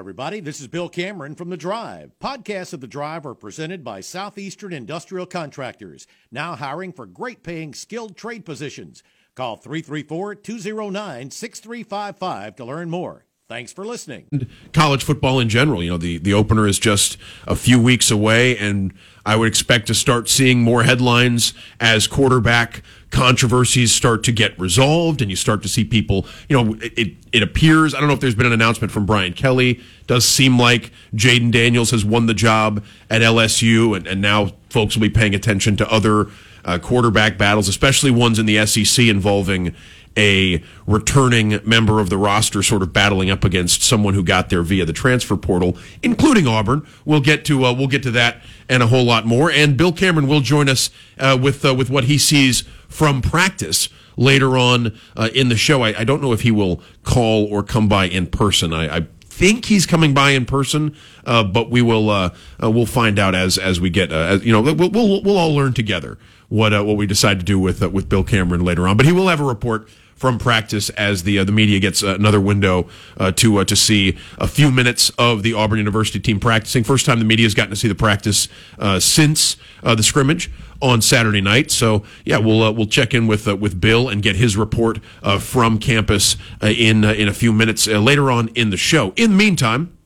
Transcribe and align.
everybody. 0.00 0.40
This 0.40 0.62
is 0.62 0.66
Bill 0.66 0.88
Cameron 0.88 1.34
from 1.34 1.50
The 1.50 1.58
Drive. 1.58 2.12
Podcasts 2.18 2.72
of 2.72 2.80
The 2.80 2.86
Drive 2.86 3.26
are 3.26 3.34
presented 3.34 3.84
by 3.84 4.00
Southeastern 4.00 4.72
Industrial 4.72 5.26
Contractors, 5.26 6.06
now 6.32 6.56
hiring 6.56 6.90
for 6.90 7.04
great 7.04 7.42
paying 7.42 7.74
skilled 7.74 8.16
trade 8.16 8.46
positions. 8.46 9.02
Call 9.34 9.58
334 9.58 10.36
209 10.36 11.30
6355 11.30 12.56
to 12.56 12.64
learn 12.64 12.88
more. 12.88 13.26
Thanks 13.50 13.72
for 13.72 13.84
listening. 13.84 14.26
College 14.72 15.02
football 15.02 15.40
in 15.40 15.48
general, 15.48 15.82
you 15.82 15.90
know, 15.90 15.96
the, 15.96 16.18
the 16.18 16.32
opener 16.32 16.68
is 16.68 16.78
just 16.78 17.16
a 17.48 17.56
few 17.56 17.80
weeks 17.80 18.08
away, 18.08 18.56
and 18.56 18.92
I 19.26 19.34
would 19.34 19.48
expect 19.48 19.88
to 19.88 19.94
start 19.94 20.28
seeing 20.28 20.62
more 20.62 20.84
headlines 20.84 21.52
as 21.80 22.06
quarterback 22.06 22.84
controversies 23.10 23.92
start 23.92 24.22
to 24.22 24.30
get 24.30 24.56
resolved 24.56 25.20
and 25.20 25.32
you 25.32 25.36
start 25.36 25.62
to 25.62 25.68
see 25.68 25.82
people, 25.82 26.26
you 26.48 26.62
know, 26.62 26.76
it, 26.80 27.16
it 27.32 27.42
appears, 27.42 27.92
I 27.92 27.98
don't 27.98 28.06
know 28.06 28.14
if 28.14 28.20
there's 28.20 28.36
been 28.36 28.46
an 28.46 28.52
announcement 28.52 28.92
from 28.92 29.04
Brian 29.04 29.32
Kelly, 29.32 29.80
does 30.06 30.24
seem 30.24 30.56
like 30.56 30.92
Jayden 31.12 31.50
Daniels 31.50 31.90
has 31.90 32.04
won 32.04 32.26
the 32.26 32.34
job 32.34 32.84
at 33.10 33.20
LSU, 33.20 33.96
and, 33.96 34.06
and 34.06 34.22
now 34.22 34.52
folks 34.68 34.94
will 34.94 35.02
be 35.02 35.10
paying 35.10 35.34
attention 35.34 35.76
to 35.78 35.90
other 35.90 36.28
uh, 36.64 36.78
quarterback 36.78 37.36
battles, 37.36 37.68
especially 37.68 38.10
ones 38.10 38.38
in 38.38 38.46
the 38.46 38.64
SEC 38.64 39.06
involving 39.06 39.74
a 40.20 40.62
returning 40.86 41.58
member 41.64 41.98
of 41.98 42.10
the 42.10 42.18
roster 42.18 42.62
sort 42.62 42.82
of 42.82 42.92
battling 42.92 43.30
up 43.30 43.42
against 43.42 43.82
someone 43.82 44.12
who 44.12 44.22
got 44.22 44.50
there 44.50 44.62
via 44.62 44.84
the 44.84 44.92
transfer 44.92 45.36
portal, 45.36 45.78
including 46.02 46.46
Auburn. 46.46 46.86
We'll 47.06 47.22
get 47.22 47.46
to 47.46 47.64
uh, 47.64 47.72
we'll 47.72 47.88
get 47.88 48.02
to 48.02 48.10
that 48.12 48.42
and 48.68 48.82
a 48.82 48.86
whole 48.86 49.04
lot 49.04 49.24
more. 49.24 49.50
And 49.50 49.78
Bill 49.78 49.92
Cameron 49.92 50.28
will 50.28 50.42
join 50.42 50.68
us 50.68 50.90
uh, 51.18 51.38
with 51.40 51.64
uh, 51.64 51.74
with 51.74 51.88
what 51.88 52.04
he 52.04 52.18
sees 52.18 52.64
from 52.88 53.22
practice 53.22 53.88
later 54.16 54.58
on 54.58 54.98
uh, 55.16 55.30
in 55.34 55.48
the 55.48 55.56
show. 55.56 55.82
I, 55.82 56.00
I, 56.00 56.04
don't 56.04 56.20
know 56.20 56.32
if 56.32 56.42
he 56.42 56.50
will 56.50 56.82
call 57.04 57.46
or 57.46 57.62
come 57.62 57.88
by 57.88 58.04
in 58.04 58.26
person. 58.26 58.74
I, 58.74 58.96
I 58.96 59.06
think 59.24 59.64
he's 59.64 59.86
coming 59.86 60.12
by 60.12 60.32
in 60.32 60.44
person, 60.44 60.94
uh, 61.24 61.44
but 61.44 61.70
we 61.70 61.80
will 61.80 62.10
uh, 62.10 62.30
we'll 62.60 62.84
find 62.84 63.18
out 63.18 63.34
as 63.34 63.56
as 63.56 63.80
we 63.80 63.88
get 63.88 64.12
as, 64.12 64.44
you 64.44 64.52
know 64.52 64.60
we'll, 64.60 64.90
we'll 64.90 65.22
we'll 65.22 65.38
all 65.38 65.54
learn 65.54 65.72
together 65.72 66.18
what 66.50 66.72
what 66.84 66.96
we 66.96 67.06
decide 67.06 67.38
to 67.38 67.44
do 67.44 67.58
with 67.58 67.80
with 67.90 68.08
Bill 68.08 68.24
Cameron 68.24 68.62
later 68.62 68.86
on. 68.86 68.98
But 68.98 69.06
he 69.06 69.12
will 69.12 69.28
have 69.28 69.40
a 69.40 69.44
report 69.44 69.88
from 70.20 70.38
practice 70.38 70.90
as 70.90 71.22
the 71.22 71.38
uh, 71.38 71.44
the 71.44 71.50
media 71.50 71.80
gets 71.80 72.02
another 72.02 72.40
window 72.40 72.86
uh, 73.16 73.32
to 73.32 73.56
uh, 73.56 73.64
to 73.64 73.74
see 73.74 74.18
a 74.38 74.46
few 74.46 74.70
minutes 74.70 75.10
of 75.18 75.42
the 75.42 75.54
Auburn 75.54 75.78
University 75.78 76.20
team 76.20 76.38
practicing. 76.38 76.84
First 76.84 77.06
time 77.06 77.18
the 77.18 77.24
media 77.24 77.46
has 77.46 77.54
gotten 77.54 77.70
to 77.70 77.76
see 77.76 77.88
the 77.88 77.94
practice 77.94 78.46
uh, 78.78 79.00
since 79.00 79.56
uh, 79.82 79.94
the 79.94 80.02
scrimmage 80.02 80.50
on 80.82 81.00
Saturday 81.00 81.40
night. 81.40 81.70
So 81.70 82.04
yeah, 82.26 82.36
we'll 82.36 82.62
uh, 82.62 82.70
we'll 82.70 82.86
check 82.86 83.14
in 83.14 83.26
with 83.26 83.46
with 83.46 83.80
Bill 83.80 84.10
and 84.10 84.22
get 84.22 84.36
his 84.36 84.58
report 84.58 85.02
from 85.40 85.78
campus 85.78 86.36
in 86.62 87.02
in 87.02 87.26
a 87.26 87.34
few 87.34 87.52
minutes 87.52 87.86
later 87.88 88.30
on 88.30 88.48
in 88.48 88.68
the 88.70 88.76
show. 88.76 89.14
In 89.16 89.30
the 89.30 89.36
meantime. 89.36 89.96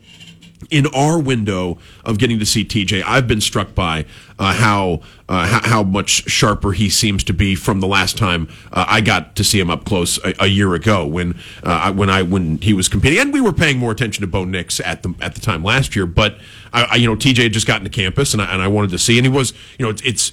in 0.70 0.86
our 0.88 1.18
window 1.18 1.78
of 2.04 2.18
getting 2.18 2.38
to 2.38 2.46
see 2.46 2.64
TJ, 2.64 3.02
I've 3.06 3.26
been 3.26 3.40
struck 3.40 3.74
by 3.74 4.04
uh, 4.38 4.52
how, 4.52 5.00
uh, 5.28 5.46
how, 5.46 5.68
how 5.68 5.82
much 5.82 6.28
sharper 6.28 6.72
he 6.72 6.88
seems 6.88 7.24
to 7.24 7.32
be 7.32 7.54
from 7.54 7.80
the 7.80 7.86
last 7.86 8.18
time 8.18 8.48
uh, 8.72 8.84
I 8.86 9.00
got 9.00 9.36
to 9.36 9.44
see 9.44 9.58
him 9.58 9.70
up 9.70 9.84
close 9.84 10.18
a, 10.24 10.34
a 10.40 10.46
year 10.46 10.74
ago 10.74 11.06
when 11.06 11.38
uh, 11.62 11.92
when 11.92 12.10
I 12.10 12.22
when 12.22 12.58
he 12.58 12.72
was 12.72 12.88
competing, 12.88 13.18
and 13.18 13.32
we 13.32 13.40
were 13.40 13.52
paying 13.52 13.78
more 13.78 13.90
attention 13.92 14.20
to 14.22 14.26
Bo 14.26 14.44
Nix 14.44 14.80
at 14.80 15.02
the 15.02 15.14
at 15.20 15.34
the 15.34 15.40
time 15.40 15.64
last 15.64 15.96
year. 15.96 16.06
But 16.06 16.38
I, 16.72 16.82
I 16.84 16.94
you 16.96 17.06
know 17.06 17.16
TJ 17.16 17.44
had 17.44 17.52
just 17.52 17.66
gotten 17.66 17.84
to 17.84 17.90
campus, 17.90 18.32
and 18.32 18.42
I, 18.42 18.52
and 18.52 18.62
I 18.62 18.68
wanted 18.68 18.90
to 18.90 18.98
see, 18.98 19.18
and 19.18 19.26
he 19.26 19.32
was 19.32 19.52
you 19.78 19.84
know 19.84 19.90
it's, 19.90 20.02
it's 20.02 20.32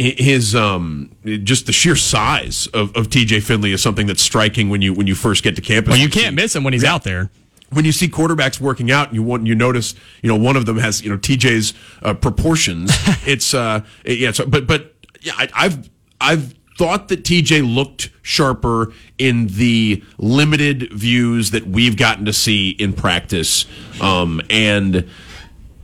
his 0.00 0.54
um 0.54 1.14
just 1.24 1.66
the 1.66 1.72
sheer 1.72 1.96
size 1.96 2.66
of, 2.68 2.96
of 2.96 3.08
TJ 3.08 3.42
Finley 3.42 3.72
is 3.72 3.82
something 3.82 4.06
that's 4.06 4.22
striking 4.22 4.70
when 4.70 4.82
you 4.82 4.94
when 4.94 5.06
you 5.06 5.14
first 5.14 5.44
get 5.44 5.56
to 5.56 5.62
campus. 5.62 5.92
Well, 5.92 5.98
you 5.98 6.08
can't 6.08 6.34
miss 6.34 6.56
him 6.56 6.64
when 6.64 6.72
he's 6.72 6.82
yeah. 6.82 6.94
out 6.94 7.04
there 7.04 7.30
when 7.70 7.84
you 7.84 7.92
see 7.92 8.08
quarterbacks 8.08 8.60
working 8.60 8.90
out 8.90 9.08
and 9.08 9.16
you 9.16 9.22
want 9.22 9.46
you 9.46 9.54
notice 9.54 9.94
you 10.22 10.28
know 10.28 10.36
one 10.36 10.56
of 10.56 10.66
them 10.66 10.78
has 10.78 11.02
you 11.02 11.10
know 11.10 11.16
TJ's 11.16 11.74
uh, 12.02 12.14
proportions 12.14 12.90
it's 13.26 13.54
uh 13.54 13.80
yeah 14.04 14.32
so, 14.32 14.46
but 14.46 14.66
but 14.66 14.94
yeah 15.20 15.32
I, 15.36 15.48
I've 15.54 15.90
I've 16.20 16.54
thought 16.76 17.08
that 17.08 17.24
TJ 17.24 17.74
looked 17.74 18.10
sharper 18.22 18.92
in 19.18 19.48
the 19.48 20.02
limited 20.18 20.92
views 20.92 21.50
that 21.50 21.66
we've 21.66 21.96
gotten 21.96 22.24
to 22.24 22.32
see 22.32 22.70
in 22.70 22.92
practice 22.92 23.66
um 24.00 24.40
and 24.50 25.08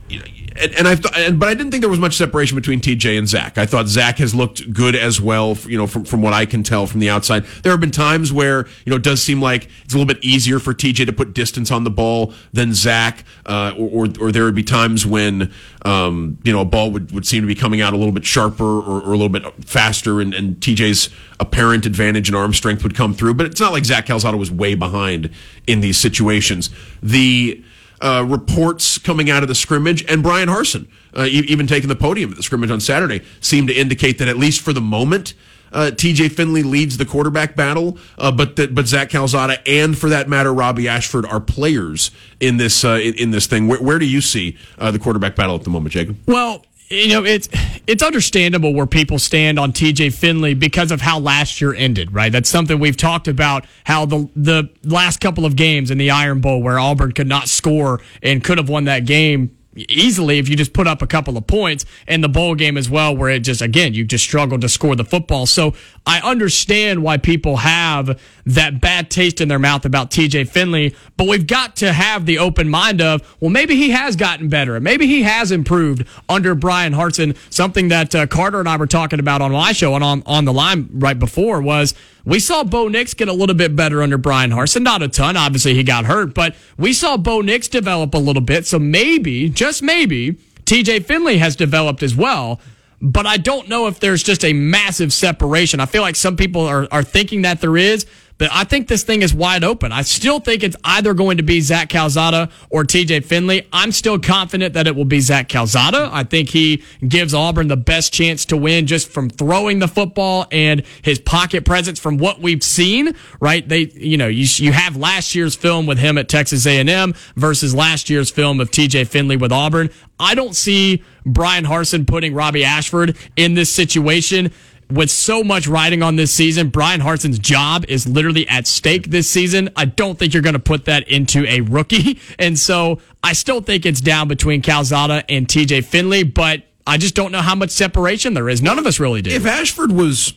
you 0.09 0.19
know, 0.19 0.25
and, 0.59 0.73
and 0.75 0.87
I 0.87 0.95
th- 0.95 1.39
but 1.39 1.47
I 1.47 1.53
didn't 1.53 1.71
think 1.71 1.81
there 1.81 1.89
was 1.89 1.99
much 1.99 2.15
separation 2.15 2.55
between 2.55 2.81
TJ 2.81 3.17
and 3.17 3.27
Zach. 3.27 3.57
I 3.57 3.65
thought 3.65 3.87
Zach 3.87 4.17
has 4.17 4.33
looked 4.33 4.73
good 4.73 4.95
as 4.95 5.21
well. 5.21 5.57
You 5.67 5.77
know, 5.77 5.87
from 5.87 6.05
from 6.05 6.21
what 6.21 6.33
I 6.33 6.45
can 6.45 6.63
tell 6.63 6.87
from 6.87 6.99
the 6.99 7.09
outside, 7.09 7.45
there 7.63 7.71
have 7.71 7.79
been 7.79 7.91
times 7.91 8.33
where 8.33 8.67
you 8.85 8.89
know 8.89 8.95
it 8.95 9.03
does 9.03 9.21
seem 9.21 9.41
like 9.41 9.67
it's 9.83 9.93
a 9.93 9.97
little 9.97 10.13
bit 10.13 10.23
easier 10.23 10.59
for 10.59 10.73
TJ 10.73 11.05
to 11.05 11.13
put 11.13 11.33
distance 11.33 11.71
on 11.71 11.83
the 11.83 11.89
ball 11.89 12.33
than 12.53 12.73
Zach, 12.73 13.23
uh, 13.45 13.73
or, 13.77 14.05
or, 14.05 14.07
or 14.19 14.31
there 14.31 14.45
would 14.45 14.55
be 14.55 14.63
times 14.63 15.05
when 15.05 15.51
um, 15.83 16.37
you 16.43 16.51
know 16.51 16.61
a 16.61 16.65
ball 16.65 16.91
would, 16.91 17.11
would 17.11 17.25
seem 17.25 17.43
to 17.43 17.47
be 17.47 17.55
coming 17.55 17.81
out 17.81 17.93
a 17.93 17.97
little 17.97 18.13
bit 18.13 18.25
sharper 18.25 18.63
or, 18.63 19.01
or 19.01 19.13
a 19.13 19.17
little 19.17 19.29
bit 19.29 19.45
faster, 19.63 20.19
and, 20.19 20.33
and 20.33 20.55
TJ's 20.57 21.09
apparent 21.39 21.85
advantage 21.85 22.29
and 22.29 22.35
arm 22.35 22.53
strength 22.53 22.83
would 22.83 22.95
come 22.95 23.13
through. 23.13 23.33
But 23.35 23.45
it's 23.45 23.61
not 23.61 23.71
like 23.71 23.85
Zach 23.85 24.07
Calzada 24.07 24.37
was 24.37 24.51
way 24.51 24.75
behind 24.75 25.29
in 25.67 25.81
these 25.81 25.97
situations. 25.97 26.69
The 27.01 27.63
uh, 28.01 28.25
reports 28.27 28.97
coming 28.97 29.29
out 29.29 29.43
of 29.43 29.49
the 29.49 29.55
scrimmage, 29.55 30.03
and 30.09 30.21
Brian 30.23 30.49
Harsin, 30.49 30.87
uh, 31.15 31.23
e- 31.23 31.45
even 31.47 31.67
taking 31.67 31.89
the 31.89 31.95
podium 31.95 32.31
at 32.31 32.37
the 32.37 32.43
scrimmage 32.43 32.71
on 32.71 32.79
Saturday, 32.79 33.21
seem 33.41 33.67
to 33.67 33.73
indicate 33.73 34.17
that 34.19 34.27
at 34.27 34.37
least 34.37 34.61
for 34.61 34.73
the 34.73 34.81
moment, 34.81 35.33
uh, 35.71 35.91
TJ 35.93 36.31
Finley 36.31 36.63
leads 36.63 36.97
the 36.97 37.05
quarterback 37.05 37.55
battle, 37.55 37.97
uh, 38.17 38.31
but 38.31 38.55
that 38.55 38.73
but 38.73 38.87
Zach 38.87 39.09
Calzada 39.09 39.59
and 39.67 39.97
for 39.97 40.09
that 40.09 40.29
matter 40.29 40.53
Robbie 40.53 40.87
Ashford 40.87 41.25
are 41.25 41.39
players 41.39 42.11
in 42.39 42.57
this 42.57 42.85
uh, 42.85 42.99
in, 43.01 43.15
in, 43.15 43.31
this 43.31 43.47
thing. 43.47 43.67
Where, 43.67 43.81
where 43.81 43.99
do 43.99 44.05
you 44.05 44.21
see 44.21 44.57
uh, 44.77 44.91
the 44.91 44.99
quarterback 44.99 45.35
battle 45.35 45.55
at 45.55 45.63
the 45.63 45.69
moment, 45.69 45.93
Jacob? 45.93 46.17
Well, 46.25 46.65
you 46.89 47.09
know, 47.09 47.25
it's 47.25 47.49
it's 47.85 48.01
understandable 48.01 48.73
where 48.73 48.85
people 48.85 49.19
stand 49.19 49.59
on 49.59 49.73
TJ 49.73 50.13
Finley 50.13 50.53
because 50.53 50.91
of 50.91 51.01
how 51.01 51.19
last 51.19 51.59
year 51.59 51.73
ended, 51.73 52.13
right? 52.13 52.31
That's 52.31 52.49
something 52.49 52.79
we've 52.79 52.97
talked 52.97 53.27
about 53.27 53.65
how 53.83 54.05
the 54.05 54.29
the 54.35 54.69
last 54.83 55.19
couple 55.19 55.45
of 55.45 55.55
games 55.55 55.91
in 55.91 55.97
the 55.97 56.11
Iron 56.11 56.39
Bowl 56.39 56.61
where 56.61 56.79
Auburn 56.79 57.11
could 57.11 57.27
not 57.27 57.49
score 57.49 58.01
and 58.23 58.43
could 58.43 58.57
have 58.57 58.69
won 58.69 58.85
that 58.85 59.05
game 59.05 59.56
easily 59.89 60.39
if 60.39 60.49
you 60.49 60.55
just 60.55 60.73
put 60.73 60.87
up 60.87 61.01
a 61.01 61.07
couple 61.07 61.37
of 61.37 61.45
points 61.47 61.85
in 62.07 62.21
the 62.21 62.29
bowl 62.29 62.55
game 62.55 62.77
as 62.77 62.89
well 62.89 63.15
where 63.15 63.29
it 63.29 63.39
just 63.39 63.61
again 63.61 63.93
you 63.93 64.03
just 64.03 64.23
struggled 64.23 64.61
to 64.61 64.69
score 64.69 64.95
the 64.95 65.05
football 65.05 65.45
so 65.45 65.73
i 66.05 66.19
understand 66.21 67.03
why 67.03 67.17
people 67.17 67.57
have 67.57 68.19
that 68.45 68.81
bad 68.81 69.09
taste 69.09 69.39
in 69.39 69.47
their 69.47 69.59
mouth 69.59 69.85
about 69.85 70.09
tj 70.09 70.47
finley 70.47 70.95
but 71.15 71.27
we've 71.27 71.47
got 71.47 71.75
to 71.75 71.93
have 71.93 72.25
the 72.25 72.37
open 72.37 72.67
mind 72.67 73.01
of 73.01 73.21
well 73.39 73.51
maybe 73.51 73.75
he 73.75 73.91
has 73.91 74.15
gotten 74.15 74.49
better 74.49 74.79
maybe 74.79 75.05
he 75.05 75.23
has 75.23 75.51
improved 75.51 76.05
under 76.27 76.55
Brian 76.55 76.93
harsin 76.93 77.35
something 77.49 77.89
that 77.89 78.13
uh, 78.15 78.25
carter 78.27 78.59
and 78.59 78.67
i 78.67 78.75
were 78.75 78.87
talking 78.87 79.19
about 79.19 79.41
on 79.41 79.51
my 79.51 79.71
show 79.71 79.95
and 79.95 80.03
on, 80.03 80.23
on 80.25 80.45
the 80.45 80.53
line 80.53 80.89
right 80.93 81.19
before 81.19 81.61
was 81.61 81.93
we 82.27 82.41
saw 82.41 82.65
Bo 82.65 82.89
Nix 82.89 83.13
get 83.13 83.29
a 83.29 83.33
little 83.33 83.55
bit 83.55 83.73
better 83.73 84.03
under 84.03 84.17
Brian 84.17 84.51
Harsin. 84.51 84.81
Not 84.81 85.01
a 85.01 85.07
ton. 85.07 85.37
Obviously, 85.37 85.75
he 85.75 85.83
got 85.83 86.03
hurt, 86.03 86.33
but 86.33 86.57
we 86.77 86.91
saw 86.91 87.15
Bo 87.15 87.39
Nix 87.39 87.69
develop 87.69 88.13
a 88.13 88.17
little 88.17 88.41
bit. 88.41 88.67
So 88.67 88.77
maybe, 88.77 89.47
just 89.47 89.66
maybe, 89.81 90.33
TJ 90.65 91.05
Finley 91.05 91.37
has 91.37 91.55
developed 91.55 92.03
as 92.03 92.15
well. 92.15 92.59
But 92.99 93.27
I 93.27 93.37
don't 93.37 93.69
know 93.69 93.87
if 93.87 93.99
there's 93.99 94.23
just 94.23 94.43
a 94.43 94.53
massive 94.53 95.13
separation. 95.13 95.79
I 95.79 95.85
feel 95.85 96.01
like 96.01 96.15
some 96.15 96.35
people 96.35 96.65
are, 96.65 96.87
are 96.91 97.03
thinking 97.03 97.43
that 97.43 97.61
there 97.61 97.77
is. 97.77 98.07
But 98.37 98.49
I 98.51 98.63
think 98.63 98.87
this 98.87 99.03
thing 99.03 99.21
is 99.21 99.33
wide 99.33 99.63
open. 99.63 99.91
I 99.91 100.03
still 100.03 100.39
think 100.39 100.63
it's 100.63 100.75
either 100.83 101.13
going 101.13 101.37
to 101.37 101.43
be 101.43 101.61
Zach 101.61 101.89
Calzada 101.89 102.49
or 102.69 102.83
TJ 102.83 103.25
Finley. 103.25 103.67
I'm 103.73 103.91
still 103.91 104.19
confident 104.19 104.73
that 104.75 104.87
it 104.87 104.95
will 104.95 105.05
be 105.05 105.19
Zach 105.19 105.49
Calzada. 105.49 106.09
I 106.11 106.23
think 106.23 106.49
he 106.49 106.83
gives 107.07 107.33
Auburn 107.33 107.67
the 107.67 107.77
best 107.77 108.13
chance 108.13 108.45
to 108.45 108.57
win 108.57 108.85
just 108.85 109.09
from 109.09 109.29
throwing 109.29 109.79
the 109.79 109.87
football 109.87 110.45
and 110.51 110.83
his 111.01 111.19
pocket 111.19 111.65
presence 111.65 111.99
from 111.99 112.17
what 112.17 112.39
we've 112.39 112.63
seen, 112.63 113.15
right? 113.39 113.67
They, 113.67 113.91
you 113.95 114.17
know, 114.17 114.27
you, 114.27 114.45
you 114.63 114.71
have 114.71 114.95
last 114.95 115.33
year's 115.33 115.55
film 115.55 115.87
with 115.87 115.97
him 115.97 116.17
at 116.17 116.29
Texas 116.29 116.65
A&M 116.65 117.13
versus 117.35 117.73
last 117.73 118.09
year's 118.09 118.29
film 118.29 118.59
of 118.59 118.69
TJ 118.69 119.07
Finley 119.07 119.37
with 119.37 119.51
Auburn. 119.51 119.89
I 120.19 120.35
don't 120.35 120.55
see 120.55 121.03
Brian 121.25 121.65
Harsin 121.65 122.07
putting 122.07 122.33
Robbie 122.33 122.63
Ashford 122.63 123.17
in 123.35 123.53
this 123.53 123.71
situation 123.71 124.51
with 124.89 125.11
so 125.11 125.43
much 125.43 125.67
riding 125.67 126.01
on 126.01 126.15
this 126.15 126.31
season, 126.31 126.69
Brian 126.69 127.01
Harsin's 127.01 127.39
job 127.39 127.85
is 127.87 128.07
literally 128.07 128.47
at 128.47 128.67
stake 128.67 129.09
this 129.09 129.29
season. 129.29 129.69
I 129.75 129.85
don't 129.85 130.17
think 130.17 130.33
you're 130.33 130.43
going 130.43 130.53
to 130.53 130.59
put 130.59 130.85
that 130.85 131.07
into 131.07 131.45
a 131.45 131.61
rookie. 131.61 132.19
And 132.39 132.57
so 132.57 132.99
I 133.23 133.33
still 133.33 133.61
think 133.61 133.85
it's 133.85 133.99
down 133.99 134.27
between 134.27 134.61
Calzada 134.61 135.23
and 135.29 135.47
TJ 135.47 135.85
Finley, 135.85 136.23
but 136.23 136.63
I 136.85 136.97
just 136.97 137.15
don't 137.15 137.31
know 137.31 137.41
how 137.41 137.55
much 137.55 137.71
separation 137.71 138.33
there 138.33 138.47
is. 138.47 138.61
None 138.61 138.77
of 138.77 138.85
us 138.85 138.99
really 138.99 139.21
do. 139.21 139.31
If 139.31 139.45
Ashford 139.45 139.91
was 139.91 140.33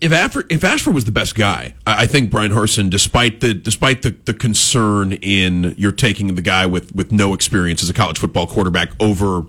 if 0.00 0.12
Ashford, 0.12 0.50
if 0.50 0.64
Ashford 0.64 0.94
was 0.94 1.04
the 1.04 1.12
best 1.12 1.34
guy, 1.34 1.74
I 1.86 2.06
think 2.06 2.30
Brian 2.30 2.52
Harsin, 2.52 2.90
despite 2.90 3.40
the 3.40 3.54
despite 3.54 4.02
the, 4.02 4.10
the 4.10 4.34
concern 4.34 5.12
in 5.12 5.74
you're 5.78 5.92
taking 5.92 6.34
the 6.34 6.42
guy 6.42 6.66
with, 6.66 6.94
with 6.94 7.12
no 7.12 7.34
experience 7.34 7.82
as 7.82 7.88
a 7.88 7.94
college 7.94 8.18
football 8.18 8.46
quarterback 8.46 8.90
over 9.00 9.46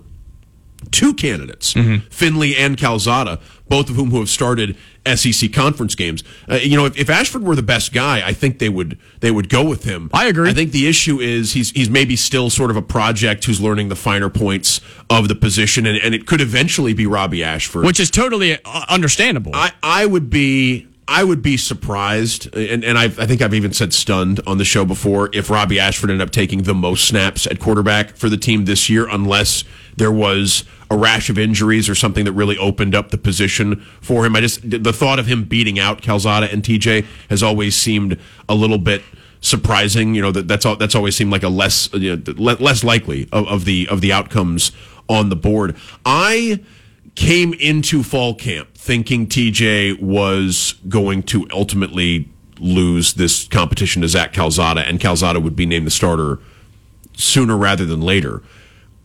two 0.90 1.14
candidates, 1.14 1.74
mm-hmm. 1.74 2.06
Finley 2.08 2.56
and 2.56 2.76
Calzada, 2.76 3.40
both 3.68 3.90
of 3.90 3.96
whom 3.96 4.10
who 4.10 4.18
have 4.18 4.28
started 4.28 4.76
SEC 5.14 5.52
conference 5.52 5.94
games. 5.94 6.22
Uh, 6.48 6.56
you 6.56 6.76
know, 6.76 6.86
if, 6.86 6.96
if, 6.98 7.10
Ashford 7.10 7.42
were 7.42 7.56
the 7.56 7.62
best 7.62 7.92
guy, 7.92 8.26
I 8.26 8.32
think 8.32 8.58
they 8.58 8.68
would 8.68 8.98
they 9.20 9.30
would 9.30 9.48
go 9.48 9.64
with 9.64 9.84
him. 9.84 10.10
I 10.12 10.26
agree. 10.26 10.50
I 10.50 10.54
think 10.54 10.72
the 10.72 10.86
issue 10.86 11.20
is 11.20 11.52
he's 11.52 11.70
he's 11.70 11.90
maybe 11.90 12.16
still 12.16 12.50
sort 12.50 12.70
of 12.70 12.76
a 12.76 12.82
project 12.82 13.44
who's 13.44 13.60
learning 13.60 13.88
the 13.88 13.96
finer 13.96 14.28
points 14.28 14.80
of 15.10 15.28
the 15.28 15.34
position, 15.34 15.86
and, 15.86 15.98
and 15.98 16.14
it 16.14 16.26
could 16.26 16.40
eventually 16.40 16.94
be 16.94 17.06
Robbie 17.06 17.42
Ashford, 17.42 17.84
which 17.84 18.00
is 18.00 18.10
totally 18.10 18.58
uh, 18.64 18.84
understandable. 18.88 19.52
I 19.54 19.72
I 19.82 20.06
would 20.06 20.30
be. 20.30 20.86
I 21.10 21.24
would 21.24 21.40
be 21.40 21.56
surprised, 21.56 22.54
and, 22.54 22.84
and 22.84 22.98
i 22.98 23.04
I 23.04 23.08
think 23.08 23.40
I've 23.40 23.54
even 23.54 23.72
said 23.72 23.94
stunned 23.94 24.40
on 24.46 24.58
the 24.58 24.64
show 24.66 24.84
before, 24.84 25.30
if 25.32 25.48
Robbie 25.48 25.80
Ashford 25.80 26.10
ended 26.10 26.28
up 26.28 26.32
taking 26.32 26.64
the 26.64 26.74
most 26.74 27.08
snaps 27.08 27.46
at 27.46 27.58
quarterback 27.58 28.14
for 28.14 28.28
the 28.28 28.36
team 28.36 28.66
this 28.66 28.90
year, 28.90 29.08
unless 29.08 29.64
there 29.98 30.12
was 30.12 30.64
a 30.90 30.96
rash 30.96 31.28
of 31.28 31.38
injuries 31.38 31.88
or 31.88 31.94
something 31.94 32.24
that 32.24 32.32
really 32.32 32.56
opened 32.56 32.94
up 32.94 33.10
the 33.10 33.18
position 33.18 33.76
for 34.00 34.24
him. 34.24 34.34
I 34.34 34.40
just 34.40 34.68
the 34.68 34.92
thought 34.92 35.18
of 35.18 35.26
him 35.26 35.44
beating 35.44 35.78
out 35.78 36.02
Calzada 36.02 36.50
and 36.50 36.62
TJ 36.62 37.04
has 37.28 37.42
always 37.42 37.76
seemed 37.76 38.18
a 38.48 38.54
little 38.54 38.78
bit 38.78 39.02
surprising. 39.40 40.14
You 40.14 40.22
know 40.22 40.32
that 40.32 40.48
that's 40.48 40.64
all, 40.64 40.76
that's 40.76 40.94
always 40.94 41.16
seemed 41.16 41.30
like 41.30 41.42
a 41.42 41.48
less 41.48 41.92
you 41.92 42.16
know, 42.16 42.32
less 42.36 42.82
likely 42.82 43.28
of, 43.32 43.46
of 43.48 43.64
the 43.64 43.86
of 43.90 44.00
the 44.00 44.12
outcomes 44.12 44.72
on 45.08 45.28
the 45.28 45.36
board. 45.36 45.76
I 46.04 46.64
came 47.14 47.52
into 47.54 48.02
fall 48.02 48.34
camp 48.34 48.74
thinking 48.74 49.26
TJ 49.26 50.00
was 50.00 50.74
going 50.88 51.24
to 51.24 51.46
ultimately 51.52 52.28
lose 52.60 53.14
this 53.14 53.46
competition 53.48 54.02
to 54.02 54.08
Zach 54.08 54.32
Calzada, 54.32 54.86
and 54.86 55.00
Calzada 55.00 55.40
would 55.40 55.56
be 55.56 55.66
named 55.66 55.86
the 55.86 55.90
starter 55.90 56.38
sooner 57.14 57.56
rather 57.56 57.84
than 57.84 58.00
later. 58.00 58.42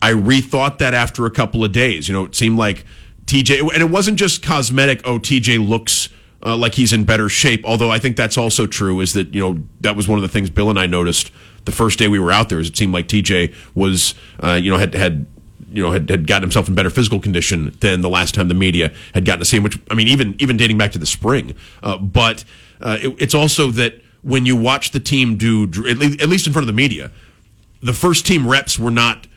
I 0.04 0.12
rethought 0.12 0.76
that 0.78 0.92
after 0.92 1.24
a 1.24 1.30
couple 1.30 1.64
of 1.64 1.72
days. 1.72 2.08
You 2.08 2.14
know, 2.14 2.26
it 2.26 2.34
seemed 2.34 2.58
like 2.58 2.84
TJ, 3.24 3.72
and 3.72 3.82
it 3.82 3.88
wasn't 3.88 4.18
just 4.18 4.42
cosmetic. 4.42 5.00
Oh, 5.06 5.18
TJ 5.18 5.66
looks 5.66 6.10
uh, 6.44 6.54
like 6.58 6.74
he's 6.74 6.92
in 6.92 7.04
better 7.04 7.30
shape. 7.30 7.64
Although 7.64 7.90
I 7.90 7.98
think 7.98 8.14
that's 8.14 8.36
also 8.36 8.66
true. 8.66 9.00
Is 9.00 9.14
that 9.14 9.32
you 9.32 9.40
know 9.40 9.64
that 9.80 9.96
was 9.96 10.06
one 10.06 10.18
of 10.18 10.22
the 10.22 10.28
things 10.28 10.50
Bill 10.50 10.68
and 10.68 10.78
I 10.78 10.84
noticed 10.84 11.32
the 11.64 11.72
first 11.72 11.98
day 11.98 12.06
we 12.06 12.18
were 12.18 12.30
out 12.30 12.50
there. 12.50 12.60
Is 12.60 12.68
it 12.68 12.76
seemed 12.76 12.92
like 12.92 13.08
TJ 13.08 13.54
was 13.74 14.14
uh, 14.40 14.52
you 14.52 14.70
know 14.70 14.76
had 14.76 14.92
had 14.92 15.24
you 15.72 15.82
know 15.82 15.90
had, 15.90 16.10
had 16.10 16.26
gotten 16.26 16.42
himself 16.42 16.68
in 16.68 16.74
better 16.74 16.90
physical 16.90 17.18
condition 17.18 17.74
than 17.80 18.02
the 18.02 18.10
last 18.10 18.34
time 18.34 18.48
the 18.48 18.54
media 18.54 18.92
had 19.14 19.24
gotten 19.24 19.38
to 19.38 19.46
see 19.46 19.56
him. 19.56 19.62
Which 19.62 19.78
I 19.90 19.94
mean, 19.94 20.08
even 20.08 20.36
even 20.38 20.58
dating 20.58 20.76
back 20.76 20.92
to 20.92 20.98
the 20.98 21.06
spring. 21.06 21.54
Uh, 21.82 21.96
but 21.96 22.44
uh, 22.82 22.98
it, 23.00 23.16
it's 23.18 23.34
also 23.34 23.70
that 23.70 24.02
when 24.20 24.44
you 24.44 24.54
watch 24.54 24.90
the 24.90 25.00
team 25.00 25.38
do 25.38 25.64
at 25.88 26.28
least 26.28 26.46
in 26.46 26.52
front 26.52 26.64
of 26.64 26.66
the 26.66 26.74
media, 26.74 27.10
the 27.82 27.94
first 27.94 28.26
team 28.26 28.46
reps 28.46 28.78
were 28.78 28.90
not 28.90 29.28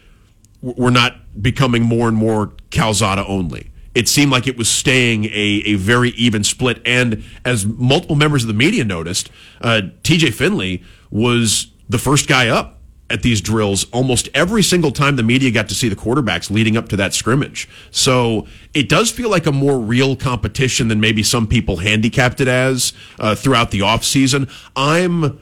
we're 0.75 0.89
not 0.89 1.41
becoming 1.41 1.83
more 1.83 2.07
and 2.07 2.17
more 2.17 2.53
Calzada 2.71 3.25
only. 3.25 3.71
It 3.95 4.07
seemed 4.07 4.31
like 4.31 4.45
it 4.47 4.57
was 4.57 4.69
staying 4.69 5.25
a, 5.25 5.63
a 5.65 5.75
very 5.75 6.09
even 6.11 6.43
split. 6.43 6.81
And 6.85 7.23
as 7.43 7.65
multiple 7.65 8.15
members 8.15 8.43
of 8.43 8.47
the 8.47 8.53
media 8.53 8.83
noticed, 8.83 9.31
uh, 9.61 9.81
TJ 10.03 10.33
Finley 10.33 10.83
was 11.09 11.71
the 11.89 11.97
first 11.97 12.27
guy 12.27 12.47
up 12.47 12.77
at 13.09 13.23
these 13.23 13.39
drills 13.39 13.85
almost 13.91 14.27
every 14.33 14.61
single 14.61 14.91
time 14.91 15.15
the 15.15 15.23
media 15.23 15.49
got 15.49 15.69
to 15.69 15.75
see 15.75 15.87
the 15.87 15.95
quarterbacks 15.95 16.51
leading 16.51 16.75
up 16.75 16.89
to 16.89 16.97
that 16.97 17.13
scrimmage. 17.13 17.67
So 17.89 18.45
it 18.73 18.89
does 18.89 19.09
feel 19.11 19.29
like 19.29 19.45
a 19.45 19.51
more 19.51 19.79
real 19.79 20.15
competition 20.15 20.89
than 20.89 20.99
maybe 20.99 21.23
some 21.23 21.47
people 21.47 21.77
handicapped 21.77 22.41
it 22.41 22.47
as 22.47 22.93
uh, 23.19 23.33
throughout 23.33 23.71
the 23.71 23.79
offseason. 23.79 24.51
I'm 24.75 25.39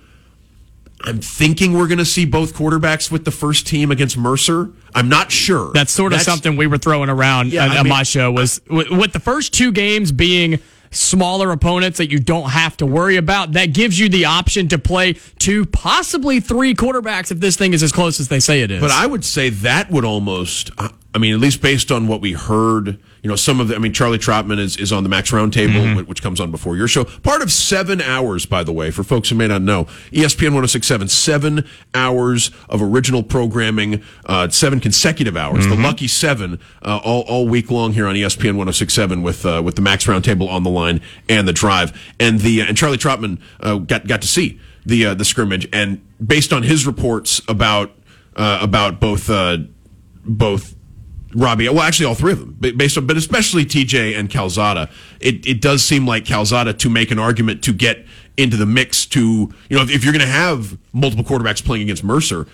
I'm 1.02 1.20
thinking 1.20 1.74
we're 1.74 1.88
going 1.88 2.00
to 2.00 2.06
see 2.06 2.26
both 2.26 2.54
quarterbacks 2.54 3.12
with 3.12 3.26
the 3.26 3.32
first 3.32 3.68
team 3.68 3.92
against 3.92 4.18
Mercer. 4.18 4.72
I'm 4.94 5.10
not 5.10 5.32
sure. 5.32 5.72
That's 5.74 5.92
sort 5.92 6.14
of 6.14 6.20
That's, 6.20 6.26
something 6.26 6.56
we 6.56 6.68
were 6.68 6.78
throwing 6.78 7.10
around 7.10 7.52
yeah, 7.52 7.66
uh, 7.66 7.80
on, 7.82 7.88
my 7.88 8.04
show 8.04 8.32
was 8.32 8.62
with 8.70 9.12
the 9.12 9.20
first 9.20 9.54
two 9.54 9.72
games 9.72 10.12
being 10.12 10.60
smaller 10.92 11.52
opponents 11.52 11.98
that 11.98 12.10
you 12.10 12.20
don't 12.20 12.50
have 12.50 12.78
to 12.78 12.86
worry 12.86 13.18
about. 13.18 13.54
That 13.54 13.74
gives 13.74 14.00
you 14.00 14.10
the 14.10 14.26
option 14.26 14.70
to 14.70 14.80
play 14.80 15.14
two, 15.38 15.66
possibly 15.66 16.40
three 16.40 16.74
quarterbacks 16.74 17.32
if 17.32 17.40
this 17.40 17.58
thing 17.58 17.74
is 17.74 17.84
as 17.84 17.92
close 17.92 18.20
as 18.20 18.30
they 18.30 18.40
say 18.40 18.62
it 18.62 18.72
is. 18.72 18.82
But 18.82 18.92
I 18.92 19.06
would 19.06 19.26
say 19.26 19.50
that 19.50 19.92
would 19.92 20.06
almost. 20.06 20.72
I 20.78 21.18
mean, 21.18 21.34
at 21.34 21.40
least 21.40 21.62
based 21.62 21.92
on 21.92 22.08
what 22.08 22.22
we 22.22 22.34
heard, 22.34 23.00
you 23.26 23.30
know, 23.30 23.36
some 23.36 23.60
of 23.60 23.70
the, 23.70 23.76
I 23.76 23.80
mean, 23.80 23.92
Charlie 23.92 24.20
Trotman 24.20 24.60
is, 24.60 24.78
is 24.78 24.94
on 24.94 25.02
the 25.02 25.10
Max 25.10 25.32
Roundtable, 25.32 25.70
mm-hmm. 25.70 26.08
which 26.08 26.22
comes 26.22 26.40
on 26.40 26.52
before 26.52 26.78
your 26.78 26.88
show. 26.88 27.06
Part 27.06 27.42
of 27.42 27.52
seven 27.52 28.00
hours, 28.00 28.46
by 28.46 28.64
the 28.64 28.72
way, 28.72 28.92
for 28.92 29.04
folks 29.04 29.30
who 29.30 29.36
may 29.36 29.48
not 29.48 29.64
know, 29.64 29.86
ESPN 30.12 30.54
1067, 30.54 31.08
seven 31.08 31.68
hours 31.96 32.52
of 32.70 32.84
original 32.84 33.24
programming, 33.24 34.04
uh, 34.28 34.50
seven 34.50 34.80
consecutive 34.80 35.36
hours, 35.36 35.66
mm-hmm. 35.66 35.82
the 35.82 35.88
lucky 35.88 36.08
seven, 36.08 36.60
uh, 36.84 37.00
all, 37.04 37.22
all 37.24 37.48
week 37.48 37.72
long 37.72 37.94
here 37.94 38.06
on 38.06 38.14
ESPN 38.14 38.58
1067 38.58 39.24
with, 39.24 39.44
uh, 39.44 39.60
with 39.66 39.74
the 39.74 39.82
Max 39.82 40.06
Roundtable 40.06 40.48
on 40.48 40.62
the 40.62 40.70
line 40.70 41.02
and 41.28 41.48
the 41.48 41.54
drive. 41.54 42.00
And 42.20 42.42
the, 42.42 42.62
and 42.62 42.78
Charlie 42.78 43.00
Trotman, 43.00 43.40
uh, 43.60 43.78
got, 43.80 44.06
got 44.06 44.22
to 44.22 44.28
see 44.28 44.60
the, 44.86 45.04
uh, 45.04 45.14
the 45.16 45.26
scrimmage. 45.26 45.68
And 45.74 46.00
based 46.24 46.54
on 46.54 46.62
his 46.62 46.86
reports 46.86 47.42
about, 47.48 47.90
uh, 48.36 48.60
about 48.62 49.00
both, 49.00 49.32
both 50.24 50.75
Robbie. 51.36 51.68
Well, 51.70 51.82
actually, 51.82 52.08
all 52.08 52.16
three 52.16 52.32
of 52.32 52.40
them, 52.40 52.76
based 52.78 52.98
on, 52.98 53.06
but 53.06 53.18
especially 53.18 53.66
TJ 53.66 54.18
and 54.18 54.30
Calzada. 54.30 54.90
It 55.20 55.46
it 55.46 55.62
does 55.62 55.84
seem 55.84 56.08
like 56.08 56.26
Calzada 56.26 56.74
to 56.74 56.90
make 56.90 57.12
an 57.12 57.20
argument 57.20 57.64
to 57.64 57.74
get 57.74 58.06
into 58.38 58.58
the 58.58 58.66
mix. 58.66 59.06
To 59.08 59.20
you 59.70 59.78
know, 59.78 59.84
if, 59.84 59.92
if 59.92 60.04
you're 60.04 60.14
going 60.14 60.26
to 60.26 60.32
have 60.32 60.78
multiple 60.94 61.26
quarterbacks 61.26 61.64
playing 61.64 61.84
against 61.84 62.04
Mercer, 62.04 62.48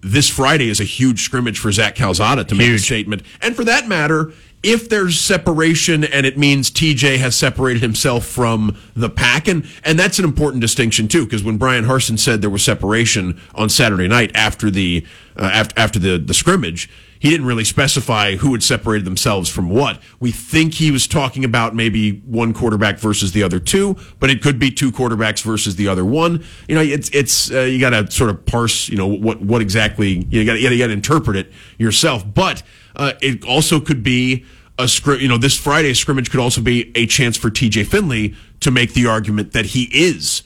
this 0.00 0.28
Friday 0.28 0.68
is 0.68 0.80
a 0.80 0.84
huge 0.84 1.22
scrimmage 1.22 1.58
for 1.58 1.70
Zach 1.72 1.94
Calzada 1.94 2.44
to 2.44 2.54
huge. 2.54 2.58
make 2.58 2.76
a 2.76 2.78
statement. 2.78 3.22
And 3.40 3.54
for 3.54 3.64
that 3.64 3.88
matter, 3.88 4.32
if 4.62 4.88
there's 4.88 5.20
separation 5.20 6.02
and 6.02 6.26
it 6.26 6.36
means 6.36 6.70
TJ 6.70 7.18
has 7.18 7.36
separated 7.36 7.82
himself 7.82 8.26
from 8.26 8.76
the 8.94 9.08
pack, 9.08 9.46
and 9.46 9.64
and 9.84 9.98
that's 9.98 10.18
an 10.18 10.24
important 10.24 10.60
distinction 10.60 11.06
too, 11.06 11.24
because 11.24 11.44
when 11.44 11.58
Brian 11.58 11.84
Harsin 11.84 12.18
said 12.18 12.40
there 12.42 12.50
was 12.50 12.64
separation 12.64 13.40
on 13.54 13.68
Saturday 13.68 14.08
night 14.08 14.32
after 14.34 14.70
the 14.70 15.06
uh, 15.36 15.50
after 15.52 15.78
after 15.78 15.98
the 15.98 16.18
the 16.18 16.34
scrimmage 16.34 16.90
he 17.18 17.30
didn't 17.30 17.46
really 17.46 17.64
specify 17.64 18.36
who 18.36 18.52
had 18.52 18.62
separated 18.62 19.04
themselves 19.04 19.48
from 19.48 19.68
what. 19.68 20.00
We 20.20 20.30
think 20.30 20.74
he 20.74 20.90
was 20.90 21.06
talking 21.06 21.44
about 21.44 21.74
maybe 21.74 22.18
one 22.20 22.52
quarterback 22.52 22.98
versus 22.98 23.32
the 23.32 23.42
other 23.42 23.58
two, 23.58 23.96
but 24.18 24.30
it 24.30 24.42
could 24.42 24.58
be 24.58 24.70
two 24.70 24.92
quarterbacks 24.92 25.42
versus 25.42 25.76
the 25.76 25.88
other 25.88 26.04
one. 26.04 26.44
You 26.68 26.74
know, 26.74 26.82
it's 26.82 27.08
it's 27.10 27.50
uh, 27.50 27.60
you 27.60 27.80
got 27.80 27.90
to 27.90 28.10
sort 28.10 28.30
of 28.30 28.44
parse. 28.46 28.88
You 28.88 28.96
know 28.96 29.06
what 29.06 29.40
what 29.40 29.62
exactly 29.62 30.26
you 30.30 30.44
got 30.44 30.60
you 30.60 30.78
got 30.78 30.86
to 30.86 30.92
interpret 30.92 31.36
it 31.36 31.52
yourself. 31.78 32.24
But 32.32 32.62
uh, 32.94 33.12
it 33.20 33.44
also 33.44 33.80
could 33.80 34.02
be 34.02 34.44
a 34.78 34.88
script. 34.88 35.22
You 35.22 35.28
know, 35.28 35.38
this 35.38 35.56
Friday 35.56 35.94
scrimmage 35.94 36.30
could 36.30 36.40
also 36.40 36.60
be 36.60 36.92
a 36.94 37.06
chance 37.06 37.36
for 37.36 37.50
T.J. 37.50 37.84
Finley 37.84 38.34
to 38.60 38.70
make 38.70 38.94
the 38.94 39.06
argument 39.06 39.52
that 39.52 39.66
he 39.66 39.84
is 39.92 40.42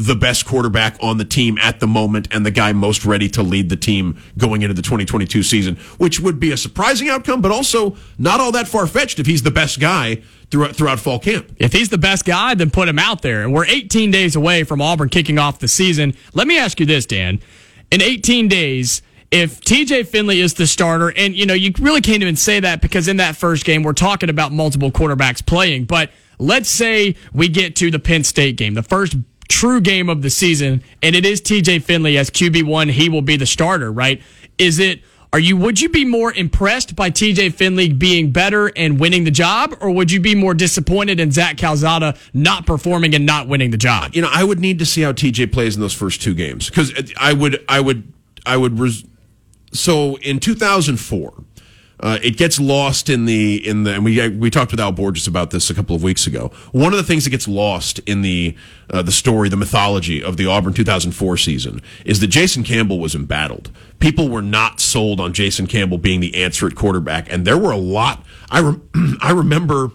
the 0.00 0.16
best 0.16 0.46
quarterback 0.46 0.96
on 1.02 1.18
the 1.18 1.24
team 1.26 1.58
at 1.58 1.78
the 1.78 1.86
moment 1.86 2.26
and 2.30 2.46
the 2.46 2.50
guy 2.50 2.72
most 2.72 3.04
ready 3.04 3.28
to 3.28 3.42
lead 3.42 3.68
the 3.68 3.76
team 3.76 4.18
going 4.38 4.62
into 4.62 4.72
the 4.72 4.80
2022 4.80 5.42
season, 5.42 5.76
which 5.98 6.18
would 6.18 6.40
be 6.40 6.52
a 6.52 6.56
surprising 6.56 7.10
outcome, 7.10 7.42
but 7.42 7.52
also 7.52 7.94
not 8.18 8.40
all 8.40 8.50
that 8.50 8.66
far 8.66 8.86
fetched 8.86 9.18
if 9.18 9.26
he's 9.26 9.42
the 9.42 9.50
best 9.50 9.78
guy 9.78 10.22
throughout, 10.50 10.74
throughout 10.74 10.98
fall 10.98 11.18
camp. 11.18 11.54
If 11.58 11.74
he's 11.74 11.90
the 11.90 11.98
best 11.98 12.24
guy, 12.24 12.54
then 12.54 12.70
put 12.70 12.88
him 12.88 12.98
out 12.98 13.20
there. 13.20 13.42
And 13.42 13.52
we're 13.52 13.66
18 13.66 14.10
days 14.10 14.34
away 14.36 14.64
from 14.64 14.80
Auburn 14.80 15.10
kicking 15.10 15.38
off 15.38 15.58
the 15.58 15.68
season. 15.68 16.14
Let 16.32 16.46
me 16.46 16.58
ask 16.58 16.80
you 16.80 16.86
this, 16.86 17.04
Dan. 17.04 17.38
In 17.90 18.00
18 18.00 18.48
days, 18.48 19.02
if 19.30 19.60
TJ 19.60 20.06
Finley 20.06 20.40
is 20.40 20.54
the 20.54 20.66
starter, 20.66 21.12
and 21.14 21.36
you 21.36 21.44
know, 21.44 21.54
you 21.54 21.72
really 21.78 22.00
can't 22.00 22.22
even 22.22 22.36
say 22.36 22.58
that 22.60 22.80
because 22.80 23.06
in 23.06 23.18
that 23.18 23.36
first 23.36 23.66
game, 23.66 23.82
we're 23.82 23.92
talking 23.92 24.30
about 24.30 24.50
multiple 24.50 24.90
quarterbacks 24.90 25.44
playing, 25.44 25.84
but 25.84 26.10
let's 26.38 26.70
say 26.70 27.16
we 27.34 27.48
get 27.48 27.76
to 27.76 27.90
the 27.90 27.98
Penn 27.98 28.24
State 28.24 28.56
game, 28.56 28.72
the 28.74 28.82
first 28.82 29.14
true 29.50 29.80
game 29.80 30.08
of 30.08 30.22
the 30.22 30.30
season, 30.30 30.82
and 31.02 31.14
it 31.14 31.26
is 31.26 31.42
TJ 31.42 31.82
Finley 31.82 32.16
as 32.16 32.30
QB1. 32.30 32.90
He 32.90 33.08
will 33.08 33.20
be 33.20 33.36
the 33.36 33.46
starter, 33.46 33.92
right? 33.92 34.22
Is 34.56 34.78
it, 34.78 35.02
are 35.32 35.38
you, 35.38 35.56
would 35.56 35.80
you 35.80 35.88
be 35.88 36.04
more 36.04 36.32
impressed 36.32 36.96
by 36.96 37.10
TJ 37.10 37.54
Finley 37.54 37.92
being 37.92 38.30
better 38.30 38.72
and 38.76 38.98
winning 38.98 39.24
the 39.24 39.30
job, 39.30 39.76
or 39.80 39.90
would 39.90 40.10
you 40.10 40.20
be 40.20 40.34
more 40.34 40.54
disappointed 40.54 41.20
in 41.20 41.30
Zach 41.32 41.56
Calzada 41.56 42.16
not 42.32 42.64
performing 42.64 43.14
and 43.14 43.26
not 43.26 43.48
winning 43.48 43.70
the 43.70 43.76
job? 43.76 44.14
You 44.14 44.22
know, 44.22 44.30
I 44.32 44.44
would 44.44 44.60
need 44.60 44.78
to 44.78 44.86
see 44.86 45.02
how 45.02 45.12
TJ 45.12 45.52
plays 45.52 45.74
in 45.74 45.82
those 45.82 45.94
first 45.94 46.22
two 46.22 46.34
games 46.34 46.70
because 46.70 46.92
I 47.18 47.32
would, 47.32 47.64
I 47.68 47.80
would, 47.80 48.12
I 48.46 48.56
would, 48.56 48.78
res- 48.78 49.04
so 49.72 50.16
in 50.16 50.40
2004, 50.40 51.44
uh, 52.00 52.18
it 52.22 52.36
gets 52.36 52.58
lost 52.58 53.10
in 53.10 53.26
the 53.26 53.66
in 53.66 53.84
the 53.84 53.94
and 53.94 54.04
we 54.04 54.28
we 54.28 54.50
talked 54.50 54.70
with 54.70 54.80
Al 54.80 54.92
Borges 54.92 55.26
about 55.26 55.50
this 55.50 55.68
a 55.68 55.74
couple 55.74 55.94
of 55.94 56.02
weeks 56.02 56.26
ago. 56.26 56.50
One 56.72 56.92
of 56.92 56.96
the 56.96 57.04
things 57.04 57.24
that 57.24 57.30
gets 57.30 57.46
lost 57.46 57.98
in 58.00 58.22
the 58.22 58.56
uh, 58.88 59.02
the 59.02 59.12
story, 59.12 59.48
the 59.48 59.56
mythology 59.56 60.22
of 60.22 60.36
the 60.36 60.46
Auburn 60.46 60.72
2004 60.72 61.36
season 61.36 61.82
is 62.04 62.20
that 62.20 62.28
Jason 62.28 62.64
Campbell 62.64 62.98
was 62.98 63.14
embattled. 63.14 63.70
People 63.98 64.28
were 64.28 64.42
not 64.42 64.80
sold 64.80 65.20
on 65.20 65.32
Jason 65.32 65.66
Campbell 65.66 65.98
being 65.98 66.20
the 66.20 66.42
answer 66.42 66.66
at 66.66 66.74
quarterback, 66.74 67.30
and 67.30 67.46
there 67.46 67.58
were 67.58 67.70
a 67.70 67.76
lot. 67.76 68.24
I 68.50 68.60
rem- 68.60 68.88
I 69.20 69.32
remember 69.32 69.92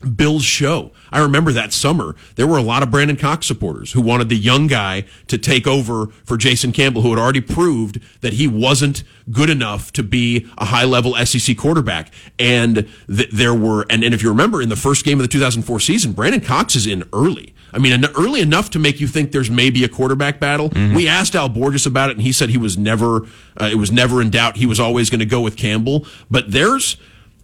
Bill's 0.00 0.44
show. 0.44 0.92
I 1.10 1.20
remember 1.20 1.52
that 1.52 1.72
summer, 1.72 2.14
there 2.34 2.46
were 2.46 2.58
a 2.58 2.62
lot 2.62 2.82
of 2.82 2.90
Brandon 2.90 3.16
Cox 3.16 3.46
supporters 3.46 3.92
who 3.92 4.00
wanted 4.02 4.28
the 4.28 4.36
young 4.36 4.66
guy 4.66 5.04
to 5.28 5.38
take 5.38 5.66
over 5.66 6.08
for 6.24 6.36
Jason 6.36 6.72
Campbell, 6.72 7.02
who 7.02 7.10
had 7.10 7.18
already 7.18 7.40
proved 7.40 8.00
that 8.20 8.34
he 8.34 8.46
wasn't 8.46 9.04
good 9.30 9.48
enough 9.48 9.92
to 9.92 10.02
be 10.02 10.46
a 10.58 10.66
high 10.66 10.84
level 10.84 11.14
SEC 11.24 11.56
quarterback. 11.56 12.12
And 12.38 12.88
th- 13.08 13.30
there 13.30 13.54
were, 13.54 13.86
and, 13.88 14.04
and 14.04 14.12
if 14.12 14.22
you 14.22 14.28
remember 14.28 14.60
in 14.60 14.68
the 14.68 14.76
first 14.76 15.04
game 15.04 15.18
of 15.18 15.24
the 15.24 15.32
2004 15.32 15.80
season, 15.80 16.12
Brandon 16.12 16.40
Cox 16.40 16.76
is 16.76 16.86
in 16.86 17.04
early. 17.12 17.54
I 17.72 17.78
mean, 17.78 18.04
early 18.16 18.40
enough 18.40 18.70
to 18.70 18.78
make 18.78 19.00
you 19.00 19.06
think 19.06 19.32
there's 19.32 19.50
maybe 19.50 19.84
a 19.84 19.88
quarterback 19.88 20.40
battle. 20.40 20.70
Mm-hmm. 20.70 20.94
We 20.94 21.08
asked 21.08 21.34
Al 21.34 21.48
Borges 21.48 21.84
about 21.84 22.10
it, 22.10 22.16
and 22.16 22.22
he 22.22 22.32
said 22.32 22.48
he 22.48 22.58
was 22.58 22.78
never, 22.78 23.26
uh, 23.60 23.68
it 23.70 23.76
was 23.76 23.90
never 23.90 24.22
in 24.22 24.30
doubt. 24.30 24.56
He 24.56 24.66
was 24.66 24.80
always 24.80 25.10
going 25.10 25.20
to 25.20 25.26
go 25.26 25.40
with 25.40 25.56
Campbell. 25.56 26.06
But 26.30 26.52
there's, 26.52 26.96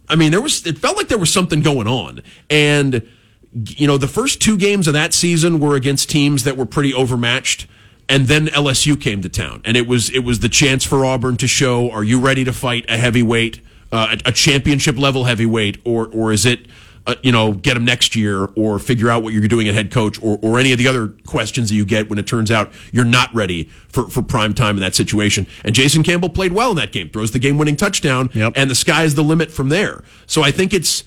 I 0.09 0.15
mean, 0.15 0.31
there 0.31 0.41
was, 0.41 0.65
it 0.65 0.77
felt 0.77 0.97
like 0.97 1.07
there 1.07 1.17
was 1.17 1.31
something 1.31 1.61
going 1.61 1.87
on. 1.87 2.21
And, 2.49 3.07
you 3.53 3.87
know, 3.87 3.97
the 3.97 4.07
first 4.07 4.41
two 4.41 4.57
games 4.57 4.87
of 4.87 4.93
that 4.93 5.13
season 5.13 5.59
were 5.59 5.75
against 5.75 6.09
teams 6.09 6.43
that 6.43 6.57
were 6.57 6.65
pretty 6.65 6.93
overmatched. 6.93 7.67
And 8.09 8.27
then 8.27 8.47
LSU 8.47 8.99
came 8.99 9.21
to 9.21 9.29
town, 9.29 9.61
and 9.63 9.77
it 9.77 9.87
was 9.87 10.09
it 10.09 10.19
was 10.25 10.41
the 10.41 10.49
chance 10.49 10.83
for 10.83 11.05
Auburn 11.05 11.37
to 11.37 11.47
show: 11.47 11.89
Are 11.89 12.03
you 12.03 12.19
ready 12.19 12.43
to 12.43 12.51
fight 12.51 12.85
a 12.89 12.97
heavyweight, 12.97 13.61
uh, 13.93 14.17
a, 14.25 14.29
a 14.29 14.31
championship 14.33 14.97
level 14.97 15.23
heavyweight, 15.23 15.79
or 15.85 16.07
or 16.07 16.33
is 16.33 16.45
it 16.45 16.67
uh, 17.05 17.15
you 17.21 17.31
know, 17.31 17.53
get 17.53 17.75
him 17.75 17.83
next 17.83 18.15
year 18.15 18.47
or 18.55 18.79
figure 18.79 19.09
out 19.09 19.23
what 19.23 19.33
you're 19.33 19.47
doing 19.47 19.67
at 19.67 19.73
head 19.73 19.91
coach 19.91 20.21
or, 20.23 20.39
or 20.41 20.59
any 20.59 20.71
of 20.71 20.77
the 20.77 20.87
other 20.87 21.09
questions 21.25 21.69
that 21.69 21.75
you 21.75 21.85
get 21.85 22.09
when 22.09 22.17
it 22.17 22.25
turns 22.25 22.49
out 22.49 22.71
you're 22.91 23.03
not 23.03 23.33
ready 23.33 23.65
for, 23.89 24.09
for 24.09 24.21
prime 24.21 24.53
time 24.53 24.77
in 24.77 24.81
that 24.81 24.95
situation. 24.95 25.45
And 25.65 25.75
Jason 25.75 26.03
Campbell 26.03 26.29
played 26.29 26.53
well 26.53 26.71
in 26.71 26.77
that 26.77 26.91
game, 26.91 27.09
throws 27.09 27.31
the 27.31 27.39
game 27.39 27.57
winning 27.57 27.75
touchdown, 27.75 28.29
yep. 28.33 28.53
and 28.55 28.69
the 28.69 28.75
sky 28.75 29.03
is 29.03 29.15
the 29.15 29.23
limit 29.23 29.51
from 29.51 29.69
there. 29.69 30.03
So 30.27 30.43
I 30.43 30.51
think 30.51 30.73
it's, 30.73 31.03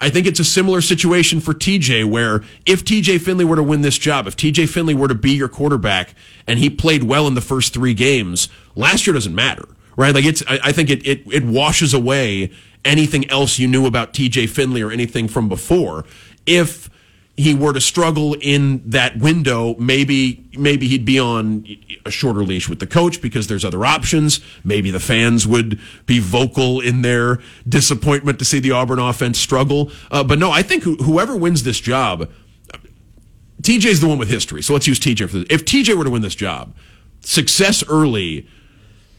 I 0.00 0.08
think 0.08 0.26
it's 0.26 0.40
a 0.40 0.44
similar 0.44 0.80
situation 0.80 1.40
for 1.40 1.52
TJ 1.52 2.08
where 2.08 2.42
if 2.64 2.84
TJ 2.84 3.20
Finley 3.20 3.44
were 3.44 3.56
to 3.56 3.62
win 3.62 3.82
this 3.82 3.98
job, 3.98 4.26
if 4.26 4.36
TJ 4.36 4.68
Finley 4.68 4.94
were 4.94 5.08
to 5.08 5.14
be 5.14 5.32
your 5.32 5.48
quarterback 5.48 6.14
and 6.46 6.58
he 6.58 6.70
played 6.70 7.02
well 7.02 7.26
in 7.26 7.34
the 7.34 7.40
first 7.40 7.74
three 7.74 7.94
games, 7.94 8.48
last 8.76 9.06
year 9.06 9.12
doesn't 9.12 9.34
matter 9.34 9.68
right? 9.98 10.14
Like 10.14 10.24
it's, 10.24 10.44
I, 10.46 10.60
I 10.62 10.72
think 10.72 10.90
it, 10.90 11.04
it, 11.04 11.22
it 11.26 11.44
washes 11.44 11.92
away 11.92 12.52
anything 12.84 13.28
else 13.30 13.58
you 13.58 13.68
knew 13.68 13.86
about 13.86 14.12
TJ 14.12 14.48
Finley 14.48 14.82
or 14.82 14.90
anything 14.90 15.28
from 15.28 15.48
before. 15.48 16.04
If 16.46 16.88
he 17.38 17.54
were 17.54 17.72
to 17.72 17.80
struggle 17.80 18.34
in 18.40 18.82
that 18.90 19.16
window, 19.16 19.76
maybe 19.78 20.44
maybe 20.58 20.88
he'd 20.88 21.04
be 21.04 21.20
on 21.20 21.64
a 22.04 22.10
shorter 22.10 22.42
leash 22.42 22.68
with 22.68 22.80
the 22.80 22.86
coach 22.86 23.22
because 23.22 23.46
there's 23.46 23.64
other 23.64 23.86
options. 23.86 24.40
Maybe 24.64 24.90
the 24.90 24.98
fans 24.98 25.46
would 25.46 25.78
be 26.06 26.18
vocal 26.18 26.80
in 26.80 27.02
their 27.02 27.38
disappointment 27.68 28.40
to 28.40 28.44
see 28.44 28.58
the 28.58 28.72
Auburn 28.72 28.98
offense 28.98 29.38
struggle. 29.38 29.92
Uh, 30.10 30.24
but 30.24 30.40
no, 30.40 30.50
I 30.50 30.62
think 30.62 30.82
whoever 30.82 31.36
wins 31.36 31.62
this 31.62 31.78
job, 31.78 32.28
TJ's 33.62 34.00
the 34.00 34.08
one 34.08 34.18
with 34.18 34.28
history. 34.28 34.60
So 34.60 34.72
let's 34.72 34.88
use 34.88 34.98
TJ 34.98 35.30
for 35.30 35.38
this. 35.38 35.46
If 35.48 35.64
TJ 35.64 35.96
were 35.96 36.04
to 36.04 36.10
win 36.10 36.22
this 36.22 36.34
job, 36.34 36.74
success 37.20 37.84
early, 37.88 38.48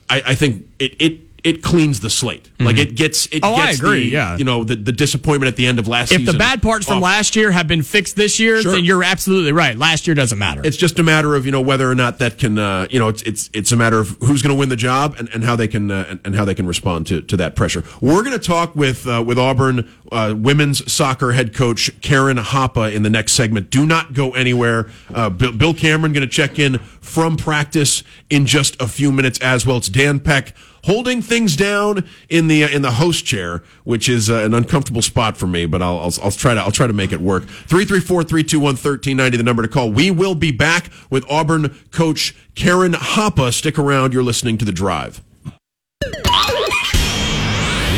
I, 0.09 0.23
I 0.27 0.35
think 0.35 0.67
it, 0.77 1.01
it 1.01 1.28
it 1.43 1.63
cleans 1.63 1.99
the 1.99 2.09
slate. 2.09 2.43
Mm-hmm. 2.43 2.65
Like 2.65 2.77
it 2.77 2.95
gets 2.95 3.25
it 3.27 3.41
oh, 3.43 3.55
gets 3.55 3.67
I 3.67 3.71
agree, 3.71 4.03
the, 4.05 4.09
yeah. 4.09 4.37
you 4.37 4.43
know 4.43 4.63
the, 4.63 4.75
the 4.75 4.91
disappointment 4.91 5.47
at 5.47 5.55
the 5.55 5.65
end 5.65 5.79
of 5.79 5.87
last 5.87 6.11
year. 6.11 6.19
if 6.19 6.21
season. 6.21 6.35
the 6.35 6.39
bad 6.39 6.61
parts 6.61 6.87
from 6.87 7.01
last 7.01 7.35
year 7.35 7.51
have 7.51 7.67
been 7.67 7.83
fixed 7.83 8.15
this 8.15 8.39
year, 8.39 8.61
sure. 8.61 8.73
then 8.73 8.83
you're 8.83 9.03
absolutely 9.03 9.51
right. 9.51 9.77
Last 9.77 10.07
year 10.07 10.15
doesn't 10.15 10.37
matter. 10.37 10.61
It's 10.63 10.77
just 10.77 10.99
a 10.99 11.03
matter 11.03 11.35
of 11.35 11.45
you 11.45 11.51
know 11.51 11.61
whether 11.61 11.89
or 11.89 11.95
not 11.95 12.19
that 12.19 12.37
can 12.37 12.57
uh, 12.57 12.87
you 12.89 12.99
know 12.99 13.07
it's 13.07 13.21
it's 13.23 13.49
it's 13.53 13.71
a 13.71 13.75
matter 13.75 13.99
of 13.99 14.09
who's 14.21 14.41
going 14.41 14.55
to 14.55 14.59
win 14.59 14.69
the 14.69 14.75
job 14.75 15.15
and, 15.17 15.29
and 15.33 15.43
how 15.43 15.55
they 15.55 15.67
can 15.67 15.91
uh, 15.91 16.05
and, 16.09 16.19
and, 16.25 16.35
how 16.35 16.45
they 16.45 16.55
can 16.55 16.67
respond 16.67 17.07
to, 17.07 17.21
to 17.21 17.37
that 17.37 17.55
pressure. 17.55 17.83
We're 18.01 18.23
going 18.23 18.37
to 18.37 18.45
talk 18.45 18.75
with 18.75 19.07
uh, 19.07 19.23
with 19.25 19.37
Auburn 19.37 19.89
uh, 20.11 20.35
women's 20.37 20.91
soccer 20.91 21.31
head 21.31 21.53
coach 21.53 21.91
Karen 22.01 22.37
Hoppa 22.37 22.93
in 22.93 23.03
the 23.03 23.09
next 23.09 23.33
segment. 23.33 23.69
Do 23.69 23.85
not 23.85 24.13
go 24.13 24.31
anywhere. 24.31 24.89
Uh, 25.13 25.29
Bill, 25.29 25.51
Bill 25.51 25.73
Cameron 25.73 26.13
going 26.13 26.27
to 26.27 26.33
check 26.33 26.59
in 26.59 26.79
from 27.01 27.37
practice 27.37 28.03
in 28.29 28.45
just 28.45 28.79
a 28.81 28.87
few 28.87 29.11
minutes 29.11 29.39
as 29.39 29.65
well. 29.65 29.77
It's 29.77 29.89
Dan 29.89 30.19
Peck 30.19 30.55
holding 30.89 31.21
things 31.21 31.55
down 31.55 32.03
in 32.29 32.47
the 32.47 32.63
in 32.63 32.81
the 32.81 32.93
host 32.93 33.23
chair, 33.23 33.61
which 33.83 34.09
is 34.09 34.27
uh, 34.27 34.37
an 34.37 34.55
uncomfortable 34.55 35.03
spot 35.03 35.37
for 35.37 35.45
me. 35.45 35.67
But 35.67 35.83
I'll, 35.83 35.99
I'll, 35.99 36.13
I'll 36.23 36.31
try 36.31 36.55
to 36.55 36.61
I'll 36.61 36.71
try 36.71 36.87
to 36.87 36.93
make 36.93 37.11
it 37.11 37.21
work. 37.21 37.45
Three 37.45 37.85
three 37.85 37.99
four 37.99 38.23
three 38.23 38.43
two 38.43 38.59
one 38.59 38.75
thirteen 38.75 39.15
ninety. 39.17 39.37
The 39.37 39.43
number 39.43 39.61
to 39.61 39.67
call. 39.67 39.91
We 39.91 40.09
will 40.09 40.35
be 40.35 40.51
back 40.51 40.89
with 41.11 41.23
Auburn 41.29 41.75
coach 41.91 42.35
Karen 42.55 42.93
Hoppa. 42.93 43.53
Stick 43.53 43.77
around. 43.77 44.13
You're 44.13 44.23
listening 44.23 44.57
to 44.57 44.65
the 44.65 44.71
Drive. 44.71 45.21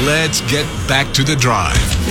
Let's 0.05 0.41
get 0.51 0.65
back 0.87 1.13
to 1.13 1.23
the 1.23 1.35
drive. 1.35 2.10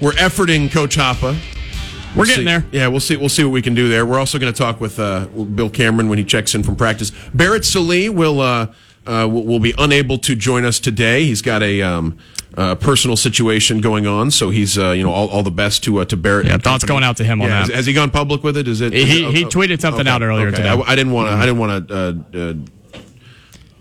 We're 0.00 0.12
efforting 0.12 0.70
Coach 0.70 0.96
Hoppa. 0.96 1.36
We're 2.14 2.24
See- 2.24 2.32
getting 2.32 2.44
there. 2.46 2.64
Yeah, 2.72 2.88
we'll 2.88 3.00
see. 3.00 3.16
We'll 3.16 3.28
see 3.28 3.44
what 3.44 3.50
we 3.50 3.62
can 3.62 3.74
do 3.74 3.88
there. 3.88 4.06
We're 4.06 4.18
also 4.18 4.38
going 4.38 4.52
to 4.52 4.56
talk 4.58 4.80
with 4.80 4.98
uh, 4.98 5.26
Bill 5.26 5.68
Cameron 5.70 6.08
when 6.08 6.18
he 6.18 6.24
checks 6.24 6.54
in 6.54 6.62
from 6.62 6.76
practice. 6.76 7.12
Barrett 7.34 7.64
Sallee 7.64 8.08
will 8.08 8.40
uh, 8.40 8.72
uh, 9.06 9.28
will 9.30 9.60
be 9.60 9.74
unable 9.78 10.18
to 10.18 10.34
join 10.34 10.64
us 10.64 10.78
today. 10.80 11.24
He's 11.24 11.42
got 11.42 11.62
a 11.62 11.82
um, 11.82 12.16
uh, 12.56 12.74
personal 12.76 13.16
situation 13.16 13.80
going 13.82 14.06
on, 14.06 14.30
so 14.30 14.48
he's 14.50 14.78
uh, 14.78 14.90
you 14.92 15.02
know 15.02 15.12
all, 15.12 15.28
all 15.28 15.42
the 15.42 15.50
best 15.50 15.84
to 15.84 15.98
uh, 15.98 16.04
to 16.06 16.16
Barrett. 16.16 16.46
Yeah, 16.46 16.56
thoughts 16.58 16.84
going 16.84 17.04
out 17.04 17.18
to 17.18 17.24
him 17.24 17.42
on 17.42 17.48
Yeah, 17.48 17.60
that. 17.60 17.66
Has, 17.68 17.74
has 17.76 17.86
he 17.86 17.92
gone 17.92 18.10
public 18.10 18.42
with 18.42 18.56
it? 18.56 18.66
Is 18.68 18.80
it? 18.80 18.92
He- 18.94 19.00
is 19.02 19.10
it- 19.10 19.34
he 19.34 19.44
tweeted 19.44 19.80
something 19.80 20.08
out 20.08 20.22
earlier 20.22 20.50
today. 20.50 20.68
I, 20.68 20.76
I 20.80 20.96
didn't 20.96 21.12
want 21.12 21.28
to. 21.28 21.34
I 21.34 21.40
didn't 21.46 21.58
want 21.58 21.88
to. 21.88 22.75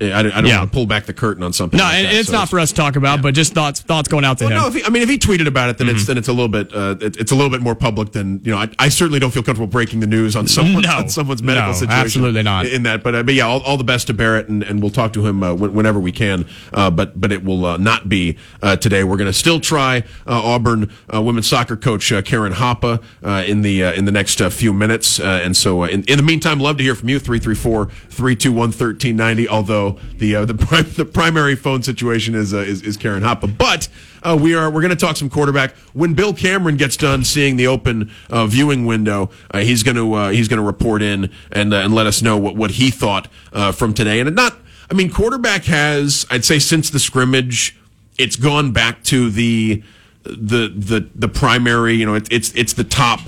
I 0.02 0.24
don't, 0.24 0.32
I 0.34 0.42
don't 0.42 0.46
Yeah. 0.46 0.58
want 0.60 0.72
to 0.72 0.76
pull 0.76 0.86
back 0.86 1.06
the 1.06 1.14
curtain 1.14 1.42
on 1.44 1.54
something. 1.54 1.78
No, 1.78 1.84
like 1.86 1.96
and 1.96 2.06
that, 2.08 2.14
it's 2.16 2.28
so 2.28 2.34
not 2.34 2.50
for 2.50 2.60
us 2.60 2.70
to 2.70 2.76
talk 2.76 2.96
about, 2.98 3.22
but 3.22 3.34
just 3.34 3.54
thoughts 3.54 3.80
thoughts 3.82 4.08
going 4.10 4.26
out 4.26 4.38
to 4.40 4.46
well, 4.46 4.52
him. 4.54 4.58
no, 4.62 4.68
if 4.68 4.74
he, 4.74 4.84
I 4.84 4.90
mean, 4.90 5.02
if 5.04 5.10
he 5.10 5.18
tweeted 5.18 5.48
about 5.48 5.70
it, 5.70 5.78
then 5.78 5.88
it's 5.90 6.06
then 6.06 6.18
it's 6.18 6.28
a 6.28 6.34
little 6.34 6.50
bit 6.50 6.74
uh, 6.76 6.96
it, 7.00 7.16
it's 7.18 7.32
a 7.32 7.36
little 7.36 7.50
bit 7.50 7.62
more 7.62 7.76
public 7.76 8.12
than 8.12 8.42
you 8.44 8.52
know. 8.52 8.58
I, 8.58 8.68
I 8.78 8.90
certainly 8.90 9.20
don't 9.20 9.32
feel 9.32 9.44
comfortable 9.44 9.68
breaking 9.72 10.02
the 10.02 10.08
news 10.08 10.36
on 10.36 10.48
someone 10.48 10.82
No. 10.84 10.98
on 10.98 11.08
someone's 11.10 11.42
medical 11.42 11.70
No, 11.70 11.74
situation. 11.74 12.00
absolutely 12.02 12.44
not. 12.44 12.66
in 12.66 12.84
that. 12.84 13.04
But 13.04 13.16
uh, 13.16 13.24
but 13.24 13.34
yeah, 13.36 13.46
all, 13.46 13.62
all 13.62 13.78
the 13.78 13.84
best 13.86 14.08
to 14.08 14.14
Barrett, 14.14 14.50
and, 14.50 14.64
and 14.64 14.82
we'll 14.82 14.92
talk 14.92 15.14
to 15.14 15.26
him 15.26 15.42
uh, 15.44 15.54
whenever 15.54 16.00
we 16.00 16.12
can. 16.12 16.46
Uh, 16.74 16.92
but 16.92 17.20
but 17.20 17.32
it 17.32 17.44
will 17.46 17.66
uh, 17.66 17.78
not 17.78 18.10
be 18.10 18.38
uh, 18.62 18.76
today. 18.76 19.04
We're 19.06 19.18
going 19.18 19.32
to 19.32 19.34
still 19.34 19.62
try 19.62 20.04
uh, 20.28 20.42
Auburn 20.44 20.92
uh, 21.14 21.22
women's 21.22 21.48
soccer 21.48 21.78
coach 21.78 22.12
uh, 22.12 22.22
Karen 22.22 22.52
Hoppa 22.54 23.02
uh, 23.24 23.44
in 23.48 23.62
the 23.62 23.84
uh, 23.86 23.94
in 23.94 24.04
the 24.06 24.12
next 24.12 24.42
uh, 24.42 24.50
few 24.50 24.74
minutes. 24.74 25.20
Uh, 25.22 25.40
and 25.44 25.56
so 25.56 25.84
uh, 25.84 25.88
in, 25.88 26.04
in 26.04 26.18
the 26.18 26.24
meantime, 26.24 26.60
love 26.60 26.76
to 26.78 26.84
hear 26.84 26.96
from 26.96 27.08
you 27.10 27.20
334-321-1390. 27.20 29.48
Although 29.48 29.85
the 30.18 30.36
uh, 30.36 30.46
the 30.46 30.54
the 30.98 31.06
primary 31.06 31.56
phone 31.56 31.84
situation 31.84 32.36
is 32.36 32.54
uh, 32.54 32.58
is, 32.58 32.82
is 32.82 32.98
Karen 32.98 33.24
Hoppa, 33.24 33.56
but. 33.58 33.88
Uh, 34.24 34.36
we 34.36 34.56
are 34.56 34.72
we're 34.72 34.82
going 34.82 34.90
to 34.90 34.96
talk 34.96 35.16
some 35.16 35.30
quarterback 35.30 35.76
when 35.94 36.16
Bill 36.16 36.34
Cameron 36.34 36.78
gets 36.78 36.98
done 36.98 37.24
seeing 37.24 37.58
the 37.58 37.68
open 37.68 38.10
uh, 38.32 38.48
viewing 38.48 38.88
window. 38.88 39.30
Uh, 39.52 39.60
he's 39.60 39.84
going 39.84 39.98
to 39.98 40.14
uh, 40.16 40.30
he's 40.32 40.48
going 40.48 40.58
to 40.58 40.66
report 40.66 41.04
in 41.04 41.30
and 41.52 41.72
and 41.72 41.94
let 41.94 42.08
us 42.08 42.24
know 42.24 42.36
what 42.36 42.56
what 42.56 42.72
he 42.72 42.90
thought 42.90 43.28
from 43.76 43.94
today. 43.94 44.20
And 44.20 44.36
not 44.36 44.58
I 44.90 44.96
mean 44.96 45.12
quarterback 45.12 45.66
has 45.66 46.26
I'd 46.32 46.44
say 46.44 46.58
since 46.58 46.90
the 46.90 46.98
scrimmage 46.98 47.78
it's 48.18 48.36
gone 48.36 48.72
back 48.72 49.04
to 49.04 49.30
the 49.30 49.84
the 50.24 50.74
the 50.76 51.08
the 51.14 51.28
primary 51.28 51.94
you 51.94 52.08
know 52.08 52.16
it, 52.16 52.28
it's 52.32 52.52
it's 52.56 52.74
the 52.74 52.84
top 52.84 53.20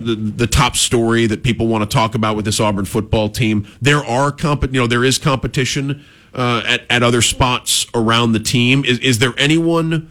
the, 0.00 0.14
the 0.14 0.46
top 0.46 0.76
story 0.76 1.26
that 1.26 1.42
people 1.42 1.66
want 1.66 1.88
to 1.88 1.94
talk 1.94 2.14
about 2.14 2.36
with 2.36 2.44
this 2.44 2.58
Auburn 2.60 2.84
football 2.84 3.28
team. 3.28 3.66
There 3.80 4.04
are 4.04 4.32
comp, 4.32 4.62
you 4.64 4.80
know, 4.80 4.86
there 4.86 5.04
is 5.04 5.18
competition 5.18 6.04
uh, 6.34 6.62
at 6.66 6.82
at 6.90 7.02
other 7.02 7.22
spots 7.22 7.86
around 7.94 8.32
the 8.32 8.40
team. 8.40 8.84
Is 8.84 8.98
is 9.00 9.18
there 9.18 9.34
anyone? 9.36 10.10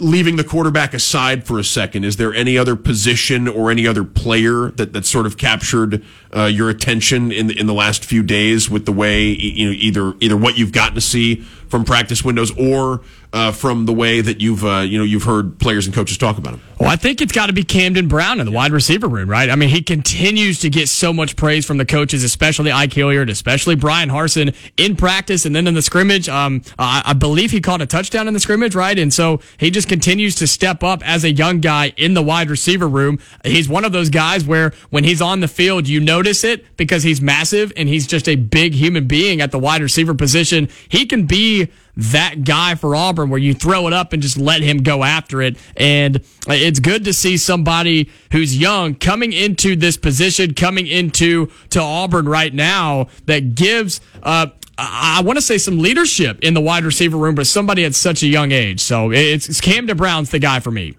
Leaving 0.00 0.34
the 0.34 0.42
quarterback 0.42 0.92
aside 0.92 1.46
for 1.46 1.56
a 1.56 1.62
second, 1.62 2.02
is 2.02 2.16
there 2.16 2.34
any 2.34 2.58
other 2.58 2.74
position 2.74 3.46
or 3.46 3.70
any 3.70 3.86
other 3.86 4.02
player 4.02 4.72
that, 4.72 4.92
that 4.92 5.06
sort 5.06 5.24
of 5.24 5.36
captured 5.36 6.04
uh, 6.34 6.46
your 6.46 6.68
attention 6.68 7.30
in 7.30 7.46
the, 7.46 7.56
in 7.56 7.68
the 7.68 7.72
last 7.72 8.04
few 8.04 8.24
days 8.24 8.68
with 8.68 8.86
the 8.86 8.92
way 8.92 9.22
you 9.22 9.66
know 9.66 9.72
either 9.72 10.14
either 10.18 10.36
what 10.36 10.58
you've 10.58 10.72
gotten 10.72 10.96
to 10.96 11.00
see 11.00 11.36
from 11.68 11.84
practice 11.84 12.24
windows 12.24 12.50
or 12.58 13.02
uh, 13.34 13.50
from 13.50 13.84
the 13.84 13.92
way 13.92 14.20
that 14.20 14.40
you've 14.40 14.64
uh, 14.64 14.78
you 14.78 14.96
know 14.96 15.04
you've 15.04 15.24
heard 15.24 15.58
players 15.58 15.86
and 15.86 15.94
coaches 15.94 16.16
talk 16.16 16.38
about 16.38 16.54
him? 16.54 16.62
Well, 16.78 16.88
I 16.88 16.96
think 16.96 17.20
it's 17.20 17.32
got 17.32 17.46
to 17.46 17.52
be 17.52 17.64
Camden 17.64 18.06
Brown 18.08 18.40
in 18.40 18.46
the 18.46 18.52
wide 18.52 18.70
receiver 18.70 19.08
room, 19.08 19.28
right? 19.28 19.50
I 19.50 19.56
mean, 19.56 19.68
he 19.68 19.82
continues 19.82 20.60
to 20.60 20.70
get 20.70 20.88
so 20.88 21.12
much 21.12 21.34
praise 21.34 21.66
from 21.66 21.78
the 21.78 21.84
coaches, 21.84 22.22
especially 22.22 22.70
Ike 22.70 22.92
Hilliard, 22.92 23.30
especially 23.30 23.74
Brian 23.74 24.08
Harsin 24.08 24.54
in 24.76 24.94
practice 24.94 25.44
and 25.44 25.54
then 25.54 25.66
in 25.66 25.74
the 25.74 25.82
scrimmage. 25.82 26.28
Um, 26.28 26.62
I, 26.78 27.02
I 27.06 27.12
believe 27.12 27.50
he 27.50 27.60
caught 27.60 27.82
a 27.82 27.86
touchdown 27.86 28.28
in 28.28 28.34
the 28.34 28.40
scrimmage, 28.40 28.74
right? 28.74 28.98
And 28.98 29.12
so 29.12 29.40
he 29.58 29.70
just 29.70 29.88
continues 29.88 30.36
to 30.36 30.46
step 30.46 30.84
up 30.84 31.06
as 31.06 31.24
a 31.24 31.32
young 31.32 31.60
guy 31.60 31.92
in 31.96 32.14
the 32.14 32.22
wide 32.22 32.50
receiver 32.50 32.88
room. 32.88 33.18
He's 33.44 33.68
one 33.68 33.84
of 33.84 33.92
those 33.92 34.10
guys 34.10 34.44
where 34.44 34.72
when 34.90 35.04
he's 35.04 35.20
on 35.20 35.40
the 35.40 35.48
field, 35.48 35.88
you 35.88 36.00
notice 36.00 36.44
it 36.44 36.76
because 36.76 37.02
he's 37.02 37.20
massive 37.20 37.72
and 37.76 37.88
he's 37.88 38.06
just 38.06 38.28
a 38.28 38.36
big 38.36 38.74
human 38.74 39.06
being 39.08 39.40
at 39.40 39.50
the 39.50 39.58
wide 39.58 39.82
receiver 39.82 40.14
position. 40.14 40.68
He 40.88 41.06
can 41.06 41.26
be 41.26 41.70
that 41.96 42.44
guy 42.44 42.74
for 42.74 42.96
Auburn 42.96 43.30
where 43.30 43.38
you 43.38 43.54
throw 43.54 43.86
it 43.86 43.92
up 43.92 44.12
and 44.12 44.22
just 44.22 44.36
let 44.36 44.62
him 44.62 44.78
go 44.78 45.04
after 45.04 45.40
it. 45.42 45.56
And 45.76 46.24
it's 46.48 46.80
good 46.80 47.04
to 47.04 47.12
see 47.12 47.36
somebody 47.36 48.10
who's 48.32 48.56
young 48.56 48.94
coming 48.94 49.32
into 49.32 49.76
this 49.76 49.96
position, 49.96 50.54
coming 50.54 50.86
into 50.86 51.50
to 51.70 51.80
Auburn 51.80 52.28
right 52.28 52.52
now 52.52 53.08
that 53.26 53.54
gives 53.54 54.00
uh 54.22 54.46
I 54.76 55.22
want 55.24 55.36
to 55.36 55.42
say 55.42 55.58
some 55.58 55.78
leadership 55.78 56.40
in 56.42 56.54
the 56.54 56.60
wide 56.60 56.84
receiver 56.84 57.16
room, 57.16 57.36
but 57.36 57.46
somebody 57.46 57.84
at 57.84 57.94
such 57.94 58.24
a 58.24 58.26
young 58.26 58.50
age. 58.50 58.80
So 58.80 59.12
it's, 59.12 59.48
it's 59.48 59.60
Camden 59.60 59.96
the 59.96 60.38
guy 60.40 60.58
for 60.58 60.72
me. 60.72 60.96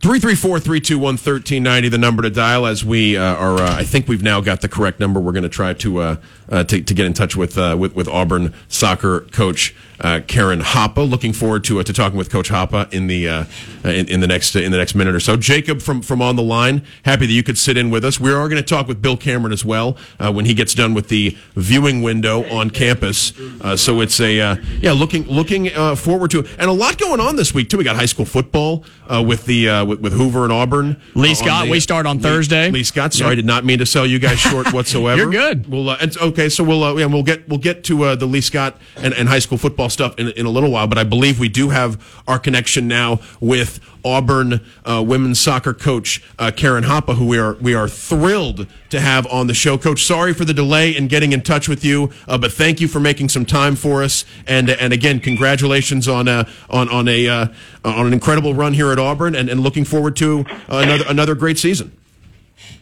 334-321-1390, 0.00 1.90
the 1.90 1.98
number 1.98 2.22
to 2.22 2.30
dial 2.30 2.66
as 2.66 2.84
we 2.84 3.16
uh, 3.16 3.34
are, 3.34 3.56
uh, 3.56 3.74
I 3.78 3.82
think 3.82 4.06
we've 4.06 4.22
now 4.22 4.40
got 4.40 4.60
the 4.60 4.68
correct 4.68 5.00
number. 5.00 5.18
We're 5.18 5.32
going 5.32 5.42
to 5.42 5.48
try 5.48 5.74
to, 5.74 5.98
uh, 5.98 6.16
uh, 6.48 6.62
to, 6.64 6.80
to 6.80 6.94
get 6.94 7.04
in 7.04 7.14
touch 7.14 7.34
with, 7.34 7.58
uh, 7.58 7.76
with, 7.76 7.96
with 7.96 8.06
Auburn 8.06 8.54
soccer 8.68 9.22
coach, 9.32 9.74
uh, 9.98 10.20
Karen 10.28 10.60
Hoppa. 10.60 11.10
Looking 11.10 11.32
forward 11.32 11.64
to, 11.64 11.82
to 11.82 11.92
talking 11.92 12.16
with 12.16 12.30
Coach 12.30 12.48
Hoppa 12.48 12.92
in 12.92 13.08
the, 13.08 13.28
uh, 13.28 13.44
in, 13.82 14.08
in 14.08 14.20
the 14.20 14.28
next, 14.28 14.54
in 14.54 14.70
the 14.70 14.78
next 14.78 14.94
minute 14.94 15.16
or 15.16 15.20
so. 15.20 15.36
Jacob 15.36 15.82
from, 15.82 16.00
from 16.00 16.22
on 16.22 16.36
the 16.36 16.44
line, 16.44 16.84
happy 17.04 17.26
that 17.26 17.32
you 17.32 17.42
could 17.42 17.58
sit 17.58 17.76
in 17.76 17.90
with 17.90 18.04
us. 18.04 18.20
We 18.20 18.30
are 18.30 18.48
going 18.48 18.62
to 18.62 18.68
talk 18.68 18.86
with 18.86 19.02
Bill 19.02 19.16
Cameron 19.16 19.52
as 19.52 19.64
well, 19.64 19.98
when 20.20 20.44
he 20.44 20.54
gets 20.54 20.74
done 20.74 20.94
with 20.94 21.08
the 21.08 21.36
viewing 21.56 22.02
window 22.02 22.48
on 22.48 22.70
campus. 22.70 23.32
So 23.74 24.00
it's 24.00 24.20
a, 24.20 24.60
yeah, 24.80 24.92
looking, 24.92 25.24
looking, 25.24 25.70
forward 25.96 26.30
to. 26.30 26.46
And 26.56 26.70
a 26.70 26.72
lot 26.72 26.98
going 26.98 27.18
on 27.18 27.34
this 27.34 27.52
week 27.52 27.68
too. 27.68 27.78
We 27.78 27.84
got 27.84 27.96
high 27.96 28.06
school 28.06 28.26
football, 28.26 28.84
uh, 29.10 29.22
with 29.22 29.44
the, 29.46 29.68
uh, 29.68 29.84
with, 29.84 30.00
with 30.00 30.12
Hoover 30.12 30.44
and 30.44 30.52
Auburn. 30.52 31.00
Lee 31.14 31.32
Uh, 31.32 31.34
Scott, 31.34 31.64
the- 31.64 31.70
we 31.70 31.80
start 31.80 32.06
on 32.06 32.18
Thursday. 32.20 32.70
Lee 32.70 32.84
Scott, 32.84 33.12
sorry, 33.14 33.36
did 33.36 33.44
not 33.46 33.64
mean 33.64 33.78
to 33.78 33.86
sell 33.86 34.06
you 34.06 34.18
guys 34.18 34.38
short 34.38 34.72
whatsoever. 34.72 35.20
You're 35.22 35.30
good. 35.30 35.66
We'll, 35.68 35.88
uh, 35.90 35.96
and, 36.00 36.16
okay, 36.18 36.48
so 36.48 36.62
we'll, 36.64 36.82
uh, 36.84 36.94
yeah, 36.96 37.06
we'll 37.06 37.22
get, 37.22 37.48
we'll 37.48 37.58
get 37.58 37.84
to, 37.84 38.02
uh, 38.04 38.14
the 38.16 38.26
Lee 38.26 38.40
Scott 38.40 38.76
and, 38.96 39.14
and 39.14 39.28
high 39.28 39.38
school 39.38 39.58
football 39.58 39.88
stuff 39.88 40.18
in, 40.18 40.28
in 40.30 40.46
a 40.46 40.50
little 40.50 40.70
while, 40.70 40.86
but 40.86 40.98
I 40.98 41.04
believe 41.04 41.38
we 41.40 41.48
do 41.48 41.70
have 41.70 42.02
our 42.26 42.38
connection 42.38 42.86
now 42.88 43.20
with 43.40 43.80
Auburn, 44.04 44.60
uh, 44.84 45.02
women's 45.06 45.40
soccer 45.40 45.74
coach, 45.74 46.22
uh, 46.38 46.50
Karen 46.54 46.84
Hoppa, 46.84 47.16
who 47.16 47.26
we 47.26 47.38
are, 47.38 47.54
we 47.54 47.74
are 47.74 47.88
thrilled 47.88 48.66
to 48.90 49.00
have 49.00 49.26
on 49.26 49.46
the 49.46 49.54
show. 49.54 49.76
Coach, 49.76 50.04
sorry 50.04 50.32
for 50.32 50.44
the 50.44 50.54
delay 50.54 50.96
in 50.96 51.08
getting 51.08 51.32
in 51.32 51.42
touch 51.42 51.68
with 51.68 51.84
you, 51.84 52.10
uh, 52.26 52.38
but 52.38 52.52
thank 52.52 52.80
you 52.80 52.88
for 52.88 53.00
making 53.00 53.28
some 53.28 53.44
time 53.44 53.76
for 53.76 54.02
us. 54.02 54.24
And, 54.46 54.70
and 54.70 54.92
again, 54.92 55.20
congratulations 55.20 56.08
on, 56.08 56.28
uh, 56.28 56.48
on, 56.70 56.88
on 56.88 57.08
a, 57.08 57.28
uh, 57.28 57.46
on 57.84 58.06
an 58.06 58.12
incredible 58.12 58.54
run 58.54 58.72
here 58.72 58.90
at 58.92 58.98
Auburn 58.98 59.34
and, 59.34 59.48
and 59.48 59.60
looking 59.60 59.84
forward 59.84 60.16
to 60.16 60.44
uh, 60.68 60.78
another, 60.78 61.04
another 61.08 61.34
great 61.34 61.58
season. 61.58 61.92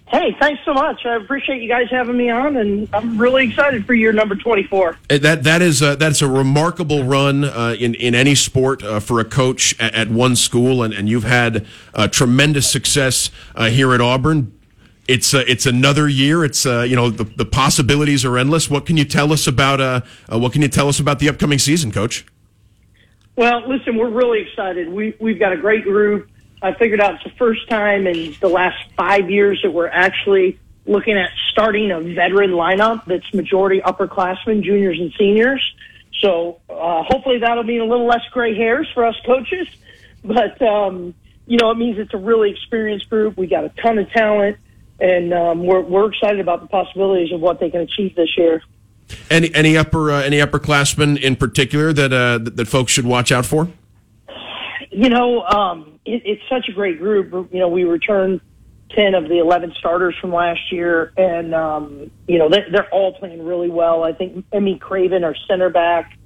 Hey, 0.09 0.37
thanks 0.39 0.63
so 0.65 0.73
much. 0.73 1.05
I 1.05 1.17
appreciate 1.17 1.61
you 1.61 1.69
guys 1.69 1.89
having 1.91 2.17
me 2.17 2.31
on, 2.31 2.57
and 2.57 2.89
I'm 2.93 3.19
really 3.19 3.49
excited 3.49 3.85
for 3.85 3.93
year 3.93 4.13
number 4.13 4.37
24. 4.37 4.99
Uh, 5.11 5.19
That 5.19 5.43
that 5.43 5.63
is 5.63 5.83
uh, 5.83 5.97
that's 5.97 6.23
a 6.23 6.29
remarkable 6.29 7.03
run 7.03 7.43
uh, 7.43 7.75
in 7.79 7.95
in 7.97 8.15
any 8.15 8.37
sport 8.37 8.85
uh, 8.85 9.01
for 9.01 9.19
a 9.19 9.25
coach 9.25 9.75
at, 9.81 9.95
at 9.95 10.09
one 10.09 10.37
school, 10.37 10.85
and, 10.85 10.95
and 10.95 11.09
you've 11.09 11.25
had 11.25 11.67
uh, 11.93 12.07
tremendous 12.07 12.71
success 12.71 13.31
uh, 13.57 13.69
here 13.69 13.93
at 13.93 14.01
Auburn. 14.01 14.53
It's 15.09 15.35
uh, 15.35 15.43
it's 15.49 15.67
another 15.67 16.09
year. 16.09 16.45
It's 16.45 16.65
uh, 16.65 16.83
you 16.83 16.95
know 16.95 17.11
the, 17.11 17.25
the 17.25 17.45
possibilities 17.45 18.25
are 18.25 18.39
endless. 18.39 18.71
What 18.71 18.87
can 18.87 18.97
you 18.97 19.05
tell 19.05 19.33
us 19.33 19.49
about 19.49 19.81
uh, 19.81 20.03
uh, 20.33 20.39
what 20.39 20.53
can 20.53 20.63
you 20.63 20.69
tell 20.69 20.89
us 20.89 21.01
about 21.01 21.19
the 21.19 21.29
upcoming 21.29 21.59
season, 21.59 21.91
Coach? 21.91 22.25
Well, 23.35 23.69
listen, 23.69 23.97
we're 23.97 24.09
really 24.09 24.41
excited. 24.43 24.89
We, 24.89 25.15
we've 25.21 25.39
got 25.39 25.53
a 25.53 25.59
great 25.59 25.85
group. 25.85 26.31
I 26.67 26.75
figured 26.75 27.01
out 27.01 27.15
it's 27.15 27.25
the 27.25 27.39
first 27.39 27.69
time 27.69 28.09
in 28.09 28.35
the 28.41 28.49
last 28.49 28.77
five 28.97 29.31
years 29.31 29.61
that 29.63 29.71
we're 29.71 29.87
actually 29.87 30.59
looking 30.85 31.17
at 31.17 31.31
starting 31.53 31.93
a 31.93 32.01
veteran 32.01 32.51
lineup 32.51 33.05
that's 33.07 33.33
majority 33.33 33.81
upperclassmen, 33.81 34.65
juniors, 34.65 34.99
and 34.99 35.13
seniors. 35.17 35.63
So 36.21 36.61
uh, 36.69 37.05
hopefully 37.05 37.39
that'll 37.39 37.63
mean 37.63 37.81
a 37.81 37.85
little 37.85 38.07
less 38.07 38.23
gray 38.33 38.57
hairs 38.57 38.89
for 38.95 39.05
us 39.05 39.15
coaches. 39.25 39.69
But, 40.25 40.61
um, 40.61 41.15
you 41.47 41.57
know, 41.57 41.71
it 41.71 41.77
means 41.77 41.99
it's 41.99 42.15
a 42.15 42.19
really 42.19 42.51
experienced 42.51 43.09
group. 43.11 43.37
We 43.37 43.47
got 43.47 43.65
a 43.65 43.69
ton 43.81 43.99
of 43.99 44.11
talent, 44.11 44.57
and 44.99 45.33
um, 45.33 45.65
we're, 45.65 45.83
we're 45.83 46.11
excited 46.11 46.41
about 46.41 46.63
the 46.63 46.69
possibilities 46.69 47.33
of 47.33 47.41
what 47.41 47.61
they 47.61 47.71
can 47.71 47.83
achieve 47.83 48.17
this 48.17 48.37
year. 48.37 48.61
Any 49.31 49.55
any 49.55 49.77
upper 49.77 50.11
uh, 50.11 50.23
any 50.23 50.39
upperclassmen 50.39 51.23
in 51.23 51.37
particular 51.37 51.93
that, 51.93 52.13
uh, 52.13 52.39
that 52.39 52.57
that 52.57 52.67
folks 52.67 52.91
should 52.91 53.07
watch 53.07 53.31
out 53.31 53.47
for? 53.47 53.69
You 54.91 55.11
know, 55.11 55.43
um, 55.45 55.96
it, 56.07 56.23
it's 56.25 56.43
such 56.49 56.69
a 56.69 56.73
great 56.73 56.99
group. 56.99 57.53
You 57.53 57.61
know, 57.61 57.69
we 57.69 57.85
returned 57.85 58.41
10 58.91 59.15
of 59.15 59.29
the 59.29 59.39
11 59.39 59.75
starters 59.79 60.15
from 60.21 60.33
last 60.33 60.73
year, 60.73 61.13
and, 61.17 61.55
um, 61.55 62.11
you 62.29 62.39
know, 62.39 62.49
they're, 62.49 62.67
they're 62.71 62.91
all 62.91 63.15
playing 63.15 63.45
really 63.45 63.69
well. 63.69 64.05
I 64.05 64.13
think 64.13 64.45
Emmy 64.53 64.79
Craven, 64.79 65.25
our 65.25 65.35
center 65.49 65.71
back, 65.71 66.17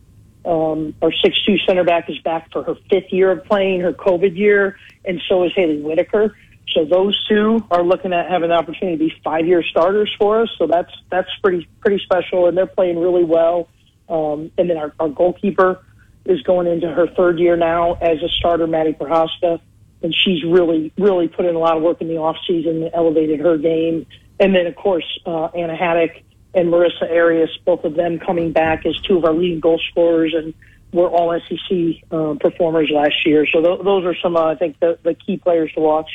um, 0.45 0.95
our 1.03 1.11
6'2 1.11 1.67
center 1.67 1.85
back, 1.85 2.09
is 2.11 2.19
back 2.19 2.53
for 2.53 2.63
her 2.63 2.75
fifth 2.91 3.13
year 3.13 3.31
of 3.31 3.45
playing, 3.45 3.81
her 3.81 3.93
COVID 3.93 4.37
year, 4.37 4.77
and 5.05 5.21
so 5.29 5.45
is 5.45 5.53
Haley 5.55 5.81
Whitaker. 5.81 6.37
So 6.75 6.85
those 6.85 7.19
two 7.29 7.65
are 7.71 7.83
looking 7.83 8.13
at 8.13 8.31
having 8.31 8.51
an 8.51 8.57
opportunity 8.57 8.97
to 8.97 9.05
be 9.13 9.21
five 9.25 9.47
year 9.47 9.63
starters 9.63 10.15
for 10.19 10.43
us. 10.43 10.49
So 10.57 10.69
that's 10.69 10.93
that's 11.11 11.29
pretty 11.43 11.69
pretty 11.81 12.01
special, 12.05 12.47
and 12.47 12.57
they're 12.57 12.67
playing 12.67 12.99
really 12.99 13.25
well. 13.25 13.69
Um, 14.09 14.53
and 14.57 14.71
then 14.71 14.77
our, 14.77 14.93
our 15.01 15.09
goalkeeper 15.09 15.85
is 16.25 16.43
going 16.43 16.67
into 16.67 16.89
her 16.89 17.09
third 17.17 17.39
year 17.39 17.57
now 17.57 17.95
as 17.95 18.23
a 18.23 18.29
starter, 18.29 18.67
Maddie 18.67 18.93
Prohaska, 18.93 19.61
and 20.03 20.15
she's 20.15 20.45
really 20.45 20.93
really 20.99 21.29
put 21.29 21.45
in 21.45 21.55
a 21.55 21.59
lot 21.59 21.77
of 21.77 21.83
work 21.83 22.01
in 22.01 22.09
the 22.09 22.17
off 22.17 22.37
season, 22.47 22.91
elevated 22.95 23.41
her 23.41 23.57
game. 23.57 24.07
And 24.39 24.55
then 24.55 24.67
of 24.67 24.77
course 24.77 25.21
uh, 25.27 25.47
Anna 25.47 25.77
Haddock 25.77 26.23
and 26.55 26.69
Marissa 26.69 27.09
Arias, 27.11 27.51
both 27.65 27.85
of 27.85 27.95
them 27.95 28.19
coming 28.19 28.53
back 28.53 28.85
as 28.87 28.97
two 29.03 29.19
of 29.19 29.25
our 29.25 29.33
leading 29.33 29.61
goal 29.61 29.81
scorers 29.91 30.35
and 30.37 30.55
were 30.93 31.09
all 31.09 31.39
SEC 31.49 32.03
uh, 32.11 32.35
performers 32.41 32.91
last 32.93 33.25
year. 33.25 33.47
So 33.47 33.63
th- 33.63 33.85
those 33.85 34.05
are 34.05 34.17
some, 34.17 34.37
uh, 34.37 34.47
I 34.47 34.57
think, 34.57 34.81
the, 34.81 34.99
the 35.03 35.15
key 35.15 35.37
players 35.37 35.73
to 35.75 35.81
watch. 35.81 36.11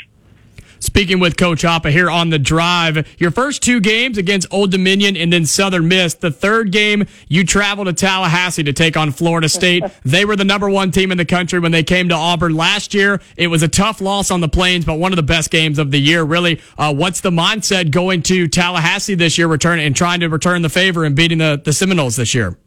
Speaking 0.86 1.20
with 1.20 1.36
Coach 1.36 1.64
Hoppa 1.64 1.90
here 1.90 2.12
on 2.12 2.30
the 2.30 2.38
drive, 2.38 3.08
your 3.20 3.32
first 3.32 3.64
two 3.64 3.80
games 3.80 4.20
against 4.20 4.46
Old 4.52 4.70
Dominion 4.70 5.18
and 5.18 5.34
then 5.34 5.48
Southern 5.48 5.88
Miss. 5.88 6.14
The 6.14 6.30
third 6.30 6.72
game, 6.72 7.08
you 7.28 7.44
traveled 7.44 7.88
to 7.88 7.94
Tallahassee 7.94 8.64
to 8.64 8.72
take 8.72 8.96
on 8.96 9.12
Florida 9.12 9.50
State. 9.50 9.84
they 10.06 10.26
were 10.26 10.36
the 10.36 10.46
number 10.46 10.70
one 10.70 10.92
team 10.92 11.12
in 11.12 11.18
the 11.18 11.26
country 11.26 11.58
when 11.58 11.72
they 11.72 11.82
came 11.82 12.10
to 12.10 12.16
Auburn 12.16 12.54
last 12.54 12.94
year. 12.94 13.20
It 13.36 13.48
was 13.48 13.64
a 13.64 13.68
tough 13.68 14.00
loss 14.00 14.30
on 14.30 14.42
the 14.42 14.48
Plains, 14.48 14.86
but 14.86 15.00
one 15.00 15.12
of 15.12 15.16
the 15.16 15.24
best 15.24 15.50
games 15.50 15.80
of 15.80 15.90
the 15.90 16.00
year. 16.00 16.24
Really, 16.24 16.62
uh, 16.78 16.94
what's 16.94 17.22
the 17.22 17.32
mindset 17.32 17.90
going 17.90 18.22
to 18.24 18.48
Tallahassee 18.48 19.16
this 19.16 19.40
year, 19.40 19.48
return 19.48 19.80
and 19.80 19.96
trying 19.96 20.20
to 20.20 20.28
return 20.28 20.62
the 20.62 20.70
favor 20.70 21.04
and 21.04 21.16
beating 21.16 21.40
the, 21.40 21.60
the 21.66 21.74
Seminoles 21.74 22.16
this 22.16 22.36
year? 22.36 22.60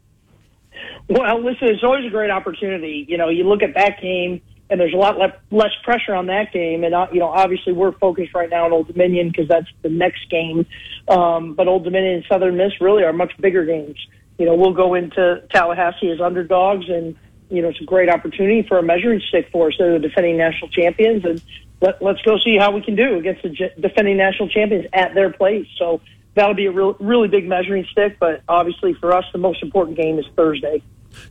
Well, 1.08 1.40
listen, 1.40 1.68
it's 1.68 1.84
always 1.84 2.04
a 2.04 2.10
great 2.10 2.30
opportunity. 2.30 3.06
You 3.08 3.16
know, 3.16 3.28
you 3.28 3.44
look 3.44 3.62
at 3.62 3.74
that 3.74 4.02
game 4.02 4.42
and 4.70 4.80
there's 4.80 4.92
a 4.92 4.96
lot 4.96 5.18
less, 5.50 5.70
pressure 5.84 6.14
on 6.14 6.26
that 6.26 6.52
game. 6.52 6.84
And 6.84 6.94
uh, 6.94 7.06
you 7.12 7.20
know, 7.20 7.28
obviously, 7.28 7.72
we're 7.72 7.92
focused 7.92 8.34
right 8.34 8.50
now 8.50 8.66
on 8.66 8.72
Old 8.72 8.88
Dominion 8.88 9.28
because 9.28 9.48
that's 9.48 9.68
the 9.82 9.88
next 9.88 10.28
game. 10.30 10.66
Um, 11.08 11.54
but 11.54 11.68
Old 11.68 11.84
Dominion 11.84 12.16
and 12.16 12.24
Southern 12.28 12.56
Miss 12.56 12.72
really 12.80 13.02
are 13.04 13.12
much 13.12 13.32
bigger 13.38 13.64
games. 13.64 13.96
You 14.38 14.46
know, 14.46 14.54
we'll 14.54 14.74
go 14.74 14.94
into 14.94 15.42
Tallahassee 15.52 16.10
as 16.10 16.20
underdogs, 16.20 16.88
and 16.88 17.16
you 17.50 17.62
know, 17.62 17.68
it's 17.68 17.80
a 17.80 17.84
great 17.84 18.08
opportunity 18.08 18.66
for 18.68 18.78
a 18.78 18.82
measuring 18.82 19.20
stick 19.28 19.48
for 19.50 19.68
us. 19.68 19.74
They're 19.78 19.98
the 19.98 20.06
defending 20.06 20.36
national 20.36 20.70
champions, 20.70 21.24
and 21.24 21.42
let, 21.80 22.02
let's 22.02 22.20
go 22.22 22.38
see 22.38 22.56
how 22.58 22.72
we 22.72 22.82
can 22.82 22.94
do 22.94 23.16
against 23.16 23.42
the 23.42 23.70
defending 23.80 24.16
national 24.16 24.48
champions 24.48 24.86
at 24.92 25.14
their 25.14 25.32
place. 25.32 25.66
So 25.78 26.00
that'll 26.34 26.54
be 26.54 26.66
a 26.66 26.72
real, 26.72 26.94
really 27.00 27.28
big 27.28 27.48
measuring 27.48 27.86
stick. 27.90 28.18
But 28.20 28.42
obviously, 28.48 28.94
for 28.94 29.14
us, 29.14 29.24
the 29.32 29.38
most 29.38 29.62
important 29.62 29.96
game 29.96 30.18
is 30.18 30.26
Thursday. 30.36 30.82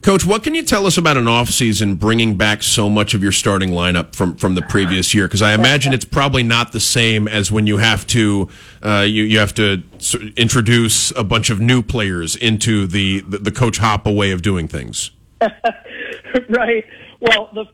Coach, 0.02 0.26
what 0.26 0.44
can 0.44 0.56
you 0.56 0.64
tell 0.64 0.86
us 0.86 0.98
about 0.98 1.18
an 1.18 1.26
offseason 1.26 2.00
bringing 2.00 2.38
back 2.38 2.64
so 2.64 2.90
much 2.90 3.14
of 3.14 3.24
your 3.24 3.32
starting 3.32 3.72
lineup 3.72 4.16
from, 4.16 4.36
from 4.36 4.56
the 4.56 4.62
previous 4.62 5.14
year? 5.14 5.28
Because 5.28 5.42
I 5.42 5.54
imagine 5.54 5.94
it's 5.94 6.06
probably 6.06 6.44
not 6.44 6.72
the 6.72 6.80
same 6.80 7.28
as 7.28 7.52
when 7.52 7.68
you 7.68 7.78
have 7.78 8.06
to 8.08 8.50
uh, 8.84 9.06
you 9.08 9.24
you 9.24 9.40
have 9.40 9.54
to 9.56 9.84
introduce 10.36 11.12
a 11.12 11.24
bunch 11.24 11.50
of 11.50 11.60
new 11.60 11.82
players 11.82 12.36
into 12.36 12.88
the 12.88 13.22
the, 13.22 13.40
the 13.40 13.52
Coach 13.52 13.80
Hoppa 13.80 14.16
way 14.16 14.32
of 14.32 14.42
doing 14.42 14.68
things. 14.68 15.12
right. 16.50 16.86
Well, 17.20 17.50
the 17.54 17.66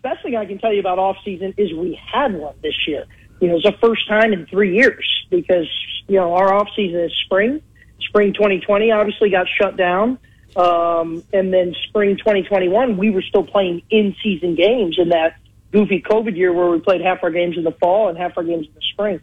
best 0.00 0.22
thing 0.22 0.36
I 0.36 0.46
can 0.46 0.58
tell 0.58 0.72
you 0.72 0.80
about 0.80 0.98
offseason 0.98 1.54
is 1.56 1.72
we 1.74 1.98
had 2.12 2.34
one 2.34 2.54
this 2.62 2.74
year. 2.86 3.04
You 3.40 3.48
know, 3.48 3.56
it's 3.56 3.64
the 3.64 3.76
first 3.80 4.08
time 4.08 4.32
in 4.32 4.46
three 4.46 4.74
years 4.74 5.04
because 5.30 5.68
you 6.08 6.16
know 6.16 6.34
our 6.34 6.50
offseason 6.50 7.06
is 7.06 7.12
spring. 7.24 7.62
Spring 8.00 8.32
2020 8.32 8.90
obviously 8.92 9.30
got 9.30 9.46
shut 9.60 9.76
down. 9.76 10.18
Um, 10.56 11.22
and 11.34 11.52
then 11.52 11.74
spring 11.88 12.16
2021, 12.16 12.96
we 12.96 13.10
were 13.10 13.22
still 13.22 13.44
playing 13.44 13.82
in 13.90 14.16
season 14.22 14.54
games 14.54 14.96
in 14.98 15.10
that 15.10 15.36
goofy 15.70 16.00
COVID 16.00 16.36
year 16.36 16.52
where 16.52 16.70
we 16.70 16.80
played 16.80 17.02
half 17.02 17.18
our 17.22 17.30
games 17.30 17.58
in 17.58 17.64
the 17.64 17.72
fall 17.72 18.08
and 18.08 18.16
half 18.16 18.32
our 18.38 18.42
games 18.42 18.66
in 18.66 18.74
the 18.74 18.80
spring. 18.92 19.20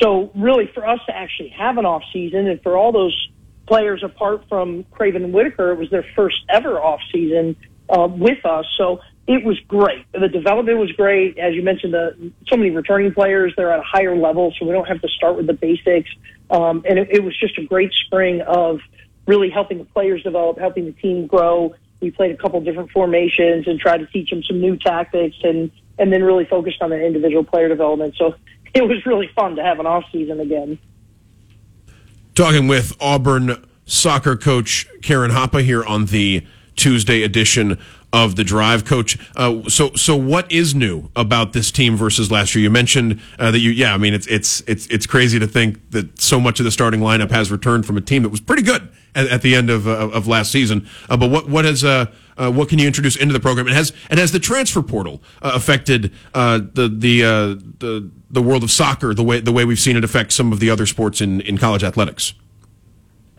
So 0.00 0.32
really 0.34 0.68
for 0.74 0.86
us 0.86 0.98
to 1.06 1.16
actually 1.16 1.50
have 1.50 1.78
an 1.78 1.86
off 1.86 2.02
season 2.12 2.48
and 2.48 2.60
for 2.62 2.76
all 2.76 2.90
those 2.90 3.16
players 3.68 4.02
apart 4.02 4.48
from 4.48 4.84
Craven 4.90 5.22
and 5.22 5.32
Whitaker, 5.32 5.70
it 5.70 5.78
was 5.78 5.88
their 5.90 6.04
first 6.16 6.36
ever 6.48 6.80
off 6.80 7.00
season 7.12 7.54
uh, 7.88 8.08
with 8.08 8.44
us. 8.44 8.66
So 8.76 9.00
it 9.28 9.44
was 9.44 9.58
great. 9.68 10.04
The 10.12 10.28
development 10.28 10.78
was 10.78 10.90
great. 10.92 11.38
As 11.38 11.54
you 11.54 11.62
mentioned, 11.62 11.94
the, 11.94 12.32
so 12.48 12.56
many 12.56 12.70
returning 12.70 13.14
players, 13.14 13.52
they're 13.56 13.72
at 13.72 13.78
a 13.78 13.84
higher 13.84 14.16
level, 14.16 14.52
so 14.58 14.66
we 14.66 14.72
don't 14.72 14.88
have 14.88 15.00
to 15.02 15.08
start 15.08 15.36
with 15.36 15.46
the 15.46 15.52
basics. 15.52 16.10
Um, 16.50 16.84
and 16.88 16.98
it, 16.98 17.08
it 17.10 17.24
was 17.24 17.38
just 17.38 17.56
a 17.58 17.64
great 17.64 17.92
spring 18.06 18.40
of 18.40 18.80
really 19.26 19.50
helping 19.50 19.78
the 19.78 19.84
players 19.84 20.22
develop, 20.22 20.58
helping 20.58 20.86
the 20.86 20.92
team 20.92 21.26
grow. 21.26 21.74
We 22.00 22.10
played 22.10 22.32
a 22.32 22.36
couple 22.36 22.60
different 22.60 22.90
formations 22.90 23.68
and 23.68 23.78
tried 23.78 23.98
to 23.98 24.06
teach 24.06 24.30
them 24.30 24.42
some 24.42 24.60
new 24.60 24.76
tactics 24.76 25.36
and, 25.42 25.70
and 25.98 26.12
then 26.12 26.22
really 26.22 26.44
focused 26.44 26.82
on 26.82 26.90
the 26.90 27.00
individual 27.00 27.44
player 27.44 27.68
development. 27.68 28.14
So 28.16 28.34
it 28.74 28.82
was 28.82 29.04
really 29.06 29.28
fun 29.34 29.56
to 29.56 29.62
have 29.62 29.78
an 29.78 29.86
off 29.86 30.04
season 30.12 30.40
again. 30.40 30.78
Talking 32.34 32.66
with 32.66 32.96
Auburn 33.00 33.64
soccer 33.84 34.36
coach 34.36 34.86
Karen 35.02 35.30
Hoppa 35.30 35.62
here 35.62 35.84
on 35.84 36.06
the 36.06 36.46
Tuesday 36.76 37.22
edition 37.22 37.78
of 38.12 38.36
the 38.36 38.44
drive, 38.44 38.84
Coach. 38.84 39.18
Uh, 39.36 39.62
so, 39.68 39.92
so 39.94 40.16
what 40.16 40.50
is 40.52 40.74
new 40.74 41.10
about 41.16 41.52
this 41.52 41.70
team 41.70 41.96
versus 41.96 42.30
last 42.30 42.54
year? 42.54 42.62
You 42.62 42.70
mentioned 42.70 43.20
uh, 43.38 43.50
that 43.50 43.60
you, 43.60 43.70
yeah, 43.70 43.94
I 43.94 43.96
mean, 43.96 44.14
it's 44.14 44.26
it's 44.26 44.60
it's 44.66 44.86
it's 44.88 45.06
crazy 45.06 45.38
to 45.38 45.46
think 45.46 45.90
that 45.90 46.20
so 46.20 46.38
much 46.38 46.60
of 46.60 46.64
the 46.64 46.70
starting 46.70 47.00
lineup 47.00 47.30
has 47.30 47.50
returned 47.50 47.86
from 47.86 47.96
a 47.96 48.00
team 48.00 48.22
that 48.22 48.28
was 48.28 48.40
pretty 48.40 48.62
good 48.62 48.88
at, 49.14 49.26
at 49.28 49.42
the 49.42 49.54
end 49.54 49.70
of 49.70 49.88
uh, 49.88 50.10
of 50.10 50.26
last 50.26 50.52
season. 50.52 50.86
Uh, 51.08 51.16
but 51.16 51.30
what 51.30 51.48
what 51.48 51.64
has 51.64 51.84
uh, 51.84 52.06
uh, 52.36 52.50
what 52.50 52.68
can 52.68 52.78
you 52.78 52.86
introduce 52.86 53.16
into 53.16 53.32
the 53.32 53.40
program? 53.40 53.66
And 53.66 53.74
has 53.74 53.92
and 54.10 54.20
has 54.20 54.32
the 54.32 54.40
transfer 54.40 54.82
portal 54.82 55.22
affected 55.40 56.12
the 56.32 56.70
the 56.74 57.22
the 57.78 58.10
the 58.30 58.42
world 58.42 58.62
of 58.62 58.70
soccer 58.70 59.14
the 59.14 59.24
way 59.24 59.40
the 59.40 59.52
way 59.52 59.64
we've 59.64 59.80
seen 59.80 59.96
it 59.96 60.04
affect 60.04 60.32
some 60.32 60.52
of 60.52 60.60
the 60.60 60.68
other 60.68 60.86
sports 60.86 61.20
in 61.20 61.40
in 61.42 61.56
college 61.56 61.82
athletics? 61.82 62.34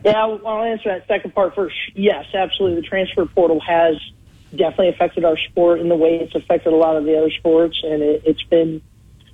Yeah, 0.04 0.20
I'll 0.22 0.62
answer 0.64 0.90
that 0.90 1.06
second 1.08 1.34
part 1.34 1.54
first. 1.54 1.74
Yes, 1.94 2.26
absolutely. 2.34 2.82
The 2.82 2.86
transfer 2.86 3.24
portal 3.24 3.58
has 3.60 3.96
definitely 4.56 4.90
affected 4.90 5.24
our 5.24 5.36
sport 5.50 5.80
in 5.80 5.88
the 5.88 5.96
way 5.96 6.18
it's 6.20 6.34
affected 6.34 6.72
a 6.72 6.76
lot 6.76 6.96
of 6.96 7.04
the 7.04 7.16
other 7.16 7.30
sports, 7.30 7.78
and 7.82 8.02
it, 8.02 8.22
it's 8.24 8.42
been 8.44 8.82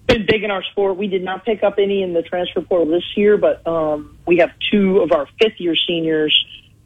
been 0.06 0.26
big 0.26 0.42
in 0.42 0.50
our 0.50 0.62
sport. 0.64 0.96
We 0.96 1.06
did 1.06 1.22
not 1.22 1.44
pick 1.44 1.62
up 1.62 1.74
any 1.78 2.02
in 2.02 2.12
the 2.12 2.22
transfer 2.22 2.60
portal 2.60 2.92
this 2.92 3.04
year, 3.16 3.36
but 3.36 3.64
um, 3.66 4.18
we 4.26 4.38
have 4.38 4.50
two 4.70 4.98
of 5.00 5.12
our 5.12 5.26
fifth 5.40 5.58
year 5.60 5.74
seniors 5.86 6.34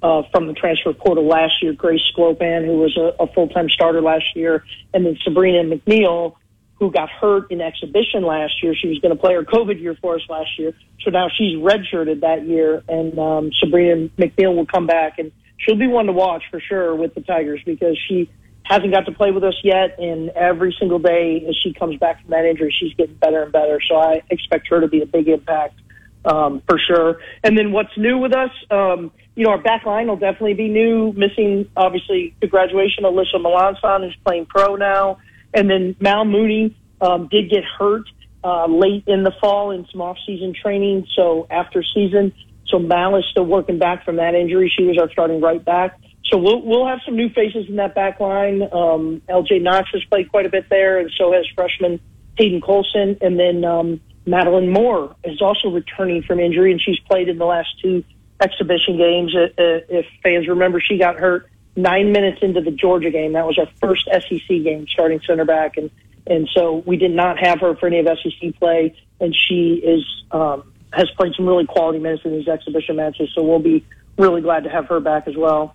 uh, 0.03 0.23
from 0.31 0.47
the 0.47 0.53
transfer 0.53 0.93
portal 0.93 1.27
last 1.27 1.63
year. 1.63 1.73
Grace 1.73 2.03
Sklopan, 2.15 2.67
who 2.67 2.79
was 2.79 2.97
a, 2.97 3.23
a 3.23 3.27
full 3.33 3.49
time 3.49 3.69
starter 3.71 4.03
last 4.03 4.37
year, 4.37 4.65
and 4.93 5.07
then 5.07 5.17
Sabrina 5.25 5.63
McNeil, 5.63 6.35
who 6.79 6.91
got 6.91 7.09
hurt 7.09 7.51
in 7.51 7.61
exhibition 7.61 8.23
last 8.23 8.63
year. 8.63 8.75
She 8.75 8.89
was 8.89 8.99
going 8.99 9.15
to 9.15 9.21
play 9.21 9.35
her 9.35 9.45
COVID 9.45 9.81
year 9.81 9.97
for 10.01 10.17
us 10.17 10.23
last 10.29 10.59
year, 10.59 10.75
so 11.03 11.11
now 11.11 11.29
she's 11.35 11.57
redshirted 11.57 12.21
that 12.21 12.47
year, 12.47 12.83
and 12.89 13.19
um, 13.19 13.51
Sabrina 13.59 14.09
McNeil 14.19 14.55
will 14.55 14.67
come 14.67 14.87
back 14.87 15.19
and 15.19 15.33
she'll 15.65 15.77
be 15.77 15.87
one 15.87 16.07
to 16.07 16.13
watch 16.13 16.43
for 16.51 16.61
sure 16.61 16.95
with 16.95 17.15
the 17.15 17.21
Tigers 17.21 17.61
because 17.65 17.99
she 18.09 18.31
hasn't 18.65 18.93
got 18.93 19.05
to 19.07 19.13
play 19.13 19.31
with 19.31 19.45
us 19.45 19.55
yet, 19.63 19.99
and 19.99 20.31
every 20.31 20.75
single 20.79 20.99
day 20.99 21.45
as 21.49 21.55
she 21.63 21.75
comes 21.75 21.99
back 21.99 22.23
from 22.23 22.31
that 22.31 22.47
injury, 22.47 22.75
she's 22.79 22.95
getting 22.95 23.15
better 23.17 23.43
and 23.43 23.53
better. 23.53 23.79
So 23.87 23.97
I 23.97 24.23
expect 24.31 24.69
her 24.69 24.81
to 24.81 24.89
be 24.89 25.03
a 25.03 25.07
big 25.07 25.29
impact 25.29 25.79
um, 26.25 26.63
for 26.67 26.79
sure. 26.79 27.21
And 27.43 27.59
then 27.59 27.73
what's 27.73 27.97
new 27.99 28.19
with 28.19 28.35
us? 28.35 28.51
Um, 28.71 29.13
you 29.37 29.45
know, 29.45 29.51
our 29.51 29.59
back 29.61 29.85
line 29.85 30.07
will 30.07 30.17
definitely 30.17 30.55
be 30.55 30.69
new. 30.69 31.13
Missing 31.13 31.69
obviously 31.77 32.35
the 32.41 32.47
graduation, 32.47 33.05
Alyssa 33.05 33.35
Malonson, 33.35 34.05
who's 34.05 34.17
playing 34.25 34.47
pro 34.47 34.77
now, 34.77 35.19
and 35.53 35.69
then 35.69 35.95
Mal 36.01 36.25
Mooney 36.25 36.75
um, 37.01 37.29
did 37.29 37.51
get 37.51 37.65
hurt 37.65 38.05
uh, 38.43 38.67
late 38.67 39.05
in 39.07 39.25
the 39.25 39.33
fall 39.41 39.73
in 39.73 39.87
some 39.91 40.01
off-season 40.01 40.55
training. 40.55 41.07
So 41.17 41.47
after 41.51 41.83
season, 41.83 42.33
so 42.67 42.79
Mal 42.79 43.17
is 43.17 43.25
still 43.31 43.47
working 43.47 43.79
back 43.79 44.05
from 44.05 44.17
that 44.17 44.35
injury. 44.35 44.73
She 44.75 44.85
was 44.85 44.99
our 44.99 45.11
starting 45.11 45.41
right 45.41 45.65
back. 45.65 45.99
So 46.31 46.39
we'll 46.39 46.63
we'll 46.63 46.87
have 46.87 47.01
some 47.05 47.17
new 47.17 47.29
faces 47.29 47.69
in 47.69 47.77
that 47.77 47.95
back 47.95 48.19
line. 48.21 48.63
Um, 48.63 49.23
LJ 49.29 49.63
Knox 49.63 49.91
has 49.93 50.03
played 50.05 50.31
quite 50.31 50.47
a 50.47 50.49
bit 50.49 50.69
there, 50.71 50.99
and 50.99 51.11
so 51.17 51.33
has 51.33 51.47
freshman 51.55 52.01
Hayden 52.39 52.61
Colson. 52.61 53.19
And 53.21 53.39
then 53.39 53.65
um, 53.65 54.01
Madeline 54.27 54.71
Moore 54.71 55.15
is 55.23 55.43
also 55.43 55.69
returning 55.69 56.23
from 56.23 56.41
injury, 56.41 56.73
and 56.73 56.81
she's 56.81 56.99
played 57.01 57.29
in 57.29 57.39
the 57.39 57.45
last 57.45 57.69
two 57.83 58.03
exhibition 58.41 58.97
games. 58.97 59.35
Uh, 59.37 59.45
uh 59.61 59.81
if 59.89 60.07
fans 60.23 60.49
remember, 60.49 60.81
she 60.81 60.99
got 60.99 61.17
hurt 61.17 61.51
nine 61.77 62.13
minutes 62.13 62.39
into 62.43 62.61
the 62.61 62.71
Georgia 62.71 63.11
game. 63.11 63.35
That 63.35 63.47
was 63.47 63.59
our 63.59 63.69
first 63.81 64.09
SEC 64.11 64.49
game, 64.49 64.87
starting 64.91 65.21
center 65.27 65.45
back, 65.45 65.77
and 65.77 65.91
and 66.27 66.49
so 66.55 66.83
we 66.87 66.97
did 66.97 67.11
not 67.11 67.39
have 67.39 67.61
her 67.61 67.77
for 67.77 67.87
any 67.87 67.99
of 67.99 68.07
SEC 68.07 68.59
play, 68.59 68.97
and 69.21 69.35
she 69.35 69.75
is 69.85 70.05
um, 70.31 70.73
has 70.97 71.11
played 71.17 71.33
some 71.37 71.47
really 71.47 71.67
quality 71.67 71.99
minutes 71.99 72.23
in 72.25 72.33
these 72.33 72.49
exhibition 72.49 72.97
matches. 72.97 73.31
So 73.35 73.43
we'll 73.43 73.59
be 73.59 73.85
really 74.19 74.41
glad 74.41 74.65
to 74.65 74.71
have 74.71 74.87
her 74.87 75.01
back 75.01 75.27
as 75.27 75.37
well. 75.37 75.75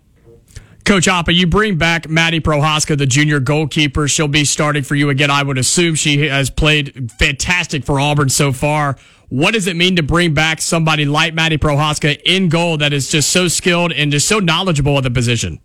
Coach 0.86 1.06
Hoppa, 1.06 1.36
you 1.36 1.46
bring 1.46 1.78
back 1.78 2.10
Maddie 2.10 2.40
Prohaska, 2.40 2.98
the 2.98 3.06
junior 3.06 3.40
goalkeeper. 3.40 4.08
She'll 4.08 4.28
be 4.28 4.44
starting 4.44 4.82
for 4.82 4.96
you 4.96 5.10
again. 5.10 5.30
I 5.30 5.44
would 5.44 5.60
assume 5.60 5.94
she 5.94 6.28
has 6.28 6.50
played 6.50 7.12
fantastic 7.12 7.86
for 7.86 8.00
Auburn 8.00 8.30
so 8.30 8.52
far. 8.52 8.98
What 9.28 9.54
does 9.54 9.68
it 9.68 9.76
mean 9.76 9.98
to 9.98 10.04
bring 10.04 10.34
back 10.34 10.60
somebody 10.62 11.06
like 11.06 11.36
Maddie 11.36 11.60
Prohaska 11.60 12.20
in 12.26 12.50
goal 12.50 12.78
that 12.78 12.94
is 12.94 13.12
just 13.12 13.30
so 13.30 13.48
skilled 13.48 13.92
and 13.92 14.12
just 14.12 14.28
so 14.28 14.40
knowledgeable 14.40 14.98
at 14.98 15.04
the 15.04 15.12
position? 15.12 15.60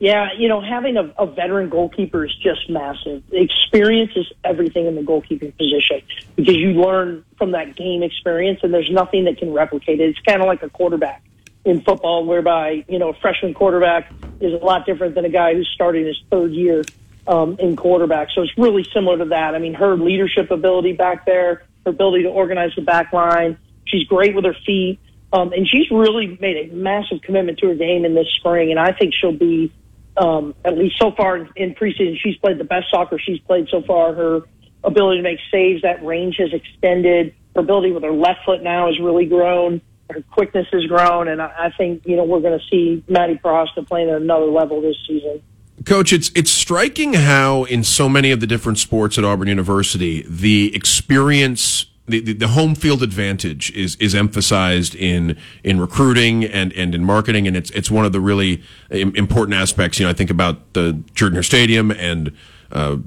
Yeah, 0.00 0.28
you 0.38 0.48
know, 0.48 0.60
having 0.60 0.96
a, 0.96 1.12
a 1.18 1.26
veteran 1.26 1.68
goalkeeper 1.68 2.24
is 2.24 2.34
just 2.36 2.70
massive. 2.70 3.22
Experience 3.32 4.12
is 4.14 4.26
everything 4.44 4.86
in 4.86 4.94
the 4.94 5.02
goalkeeping 5.02 5.56
position 5.58 6.02
because 6.36 6.54
you 6.54 6.68
learn 6.74 7.24
from 7.36 7.50
that 7.52 7.74
game 7.74 8.04
experience, 8.04 8.60
and 8.62 8.72
there's 8.72 8.90
nothing 8.92 9.24
that 9.24 9.38
can 9.38 9.52
replicate 9.52 10.00
it. 10.00 10.10
It's 10.10 10.20
kind 10.20 10.40
of 10.40 10.46
like 10.46 10.62
a 10.62 10.68
quarterback 10.68 11.22
in 11.64 11.80
football, 11.80 12.24
whereby 12.24 12.84
you 12.88 13.00
know 13.00 13.08
a 13.08 13.14
freshman 13.14 13.54
quarterback 13.54 14.12
is 14.40 14.52
a 14.52 14.64
lot 14.64 14.86
different 14.86 15.16
than 15.16 15.24
a 15.24 15.30
guy 15.30 15.54
who's 15.54 15.68
starting 15.74 16.06
his 16.06 16.16
third 16.30 16.52
year 16.52 16.84
um, 17.26 17.56
in 17.58 17.74
quarterback. 17.74 18.28
So 18.36 18.42
it's 18.42 18.56
really 18.56 18.86
similar 18.94 19.18
to 19.18 19.24
that. 19.26 19.56
I 19.56 19.58
mean, 19.58 19.74
her 19.74 19.96
leadership 19.96 20.52
ability 20.52 20.92
back 20.92 21.26
there, 21.26 21.64
her 21.84 21.90
ability 21.90 22.22
to 22.22 22.30
organize 22.30 22.70
the 22.76 22.82
back 22.82 23.12
line. 23.12 23.58
She's 23.84 24.04
great 24.04 24.36
with 24.36 24.44
her 24.44 24.56
feet. 24.64 25.00
Um, 25.30 25.52
and 25.52 25.68
she's 25.68 25.90
really 25.90 26.38
made 26.40 26.70
a 26.70 26.74
massive 26.74 27.20
commitment 27.20 27.58
to 27.58 27.66
her 27.68 27.74
game 27.74 28.06
in 28.06 28.14
this 28.14 28.28
spring, 28.36 28.70
and 28.70 28.80
I 28.80 28.92
think 28.92 29.12
she'll 29.12 29.32
be 29.32 29.70
um, 30.18 30.54
at 30.64 30.76
least 30.76 30.98
so 30.98 31.12
far 31.12 31.36
in, 31.36 31.48
in 31.56 31.74
preseason, 31.74 32.16
she's 32.18 32.36
played 32.36 32.58
the 32.58 32.64
best 32.64 32.86
soccer 32.90 33.18
she's 33.18 33.40
played 33.40 33.68
so 33.70 33.82
far. 33.82 34.14
Her 34.14 34.40
ability 34.84 35.18
to 35.18 35.22
make 35.22 35.38
saves, 35.50 35.82
that 35.82 36.04
range 36.04 36.36
has 36.38 36.52
extended. 36.52 37.34
Her 37.54 37.60
ability 37.60 37.92
with 37.92 38.02
her 38.02 38.12
left 38.12 38.44
foot 38.44 38.62
now 38.62 38.86
has 38.86 38.98
really 39.00 39.26
grown. 39.26 39.80
Her 40.10 40.22
quickness 40.30 40.66
has 40.72 40.86
grown, 40.86 41.28
and 41.28 41.42
I, 41.42 41.52
I 41.58 41.70
think 41.76 42.02
you 42.06 42.16
know 42.16 42.24
we're 42.24 42.40
going 42.40 42.58
to 42.58 42.64
see 42.70 43.04
Maddie 43.08 43.38
Prohaska 43.42 43.86
playing 43.86 44.08
at 44.08 44.20
another 44.20 44.46
level 44.46 44.80
this 44.80 44.96
season. 45.06 45.42
Coach, 45.84 46.12
it's 46.12 46.30
it's 46.34 46.50
striking 46.50 47.14
how 47.14 47.64
in 47.64 47.84
so 47.84 48.08
many 48.08 48.30
of 48.30 48.40
the 48.40 48.46
different 48.46 48.78
sports 48.78 49.18
at 49.18 49.24
Auburn 49.24 49.48
University, 49.48 50.22
the 50.26 50.74
experience 50.74 51.86
the, 52.08 52.20
the, 52.20 52.32
the, 52.32 52.48
home 52.48 52.74
field 52.74 53.02
advantage 53.02 53.70
is 53.72 53.96
is 53.96 54.14
emphasized 54.14 54.94
in 54.94 55.36
in 55.62 55.80
recruiting 55.80 56.44
and, 56.44 56.72
and 56.72 56.94
in 56.94 57.04
marketing, 57.04 57.46
and 57.46 57.56
it's 57.56 57.70
it's 57.70 57.90
one 57.90 58.04
of 58.04 58.12
the 58.12 58.20
really 58.20 58.62
important 58.90 59.56
aspects. 59.56 59.98
You 59.98 60.06
know, 60.06 60.10
I 60.10 60.14
think 60.14 60.30
about 60.30 60.72
the 60.72 61.02
Jordan 61.14 61.42
Stadium 61.42 61.90
and. 61.90 62.32
Uh, 62.70 62.98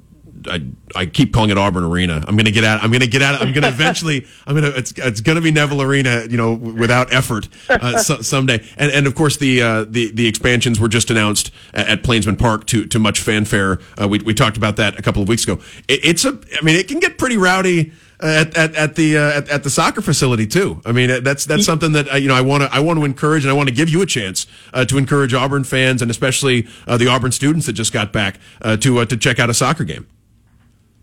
I, 0.47 0.65
I 0.95 1.05
keep 1.05 1.33
calling 1.33 1.49
it 1.49 1.57
Auburn 1.57 1.83
Arena. 1.83 2.23
I'm 2.27 2.37
to 2.37 2.51
get 2.51 2.63
out. 2.63 2.83
I'm 2.83 2.91
to 2.91 3.07
get 3.07 3.21
out. 3.21 3.41
I'm 3.41 3.53
to 3.53 3.67
eventually. 3.67 4.25
I'm 4.47 4.55
to. 4.55 4.75
It's 4.75 4.91
it's 4.97 5.21
to 5.21 5.41
be 5.41 5.51
Neville 5.51 5.81
Arena. 5.81 6.25
You 6.29 6.37
know, 6.37 6.53
without 6.53 7.13
effort, 7.13 7.47
uh, 7.69 7.99
so, 7.99 8.21
someday. 8.21 8.65
And 8.77 8.91
and 8.91 9.07
of 9.07 9.15
course 9.15 9.37
the 9.37 9.61
uh, 9.61 9.85
the 9.87 10.11
the 10.11 10.27
expansions 10.27 10.79
were 10.79 10.87
just 10.87 11.09
announced 11.11 11.51
at, 11.73 11.87
at 11.87 12.03
Plainsman 12.03 12.37
Park 12.37 12.65
to 12.67 12.85
to 12.85 12.99
much 12.99 13.19
fanfare. 13.19 13.79
Uh, 14.01 14.07
we 14.07 14.19
we 14.19 14.33
talked 14.33 14.57
about 14.57 14.77
that 14.77 14.97
a 14.97 15.01
couple 15.01 15.21
of 15.21 15.27
weeks 15.27 15.43
ago. 15.43 15.59
It, 15.87 16.05
it's 16.05 16.25
a. 16.25 16.39
I 16.59 16.63
mean, 16.63 16.75
it 16.75 16.87
can 16.87 16.99
get 16.99 17.17
pretty 17.17 17.37
rowdy 17.37 17.91
at, 18.21 18.55
at, 18.55 18.75
at 18.75 18.95
the 18.95 19.17
uh, 19.17 19.37
at, 19.37 19.49
at, 19.49 19.63
the 19.63 19.69
soccer 19.69 20.01
facility 20.01 20.45
too. 20.45 20.81
I 20.85 20.91
mean, 20.91 21.23
that's 21.23 21.45
that's 21.45 21.65
something 21.65 21.93
that 21.93 22.11
uh, 22.13 22.15
you 22.17 22.27
know 22.27 22.35
I 22.35 22.41
want 22.41 22.63
to 22.63 22.73
I 22.73 22.79
want 22.79 22.99
to 22.99 23.05
encourage, 23.05 23.43
and 23.43 23.51
I 23.51 23.53
want 23.53 23.69
to 23.69 23.75
give 23.75 23.89
you 23.89 24.01
a 24.01 24.05
chance 24.05 24.47
uh, 24.73 24.85
to 24.85 24.97
encourage 24.97 25.33
Auburn 25.33 25.63
fans 25.63 26.01
and 26.01 26.11
especially 26.11 26.67
uh, 26.87 26.97
the 26.97 27.07
Auburn 27.07 27.31
students 27.31 27.65
that 27.65 27.73
just 27.73 27.93
got 27.93 28.13
back 28.13 28.39
uh, 28.61 28.77
to 28.77 28.99
uh, 28.99 29.05
to 29.05 29.17
check 29.17 29.39
out 29.39 29.49
a 29.49 29.53
soccer 29.53 29.83
game. 29.83 30.07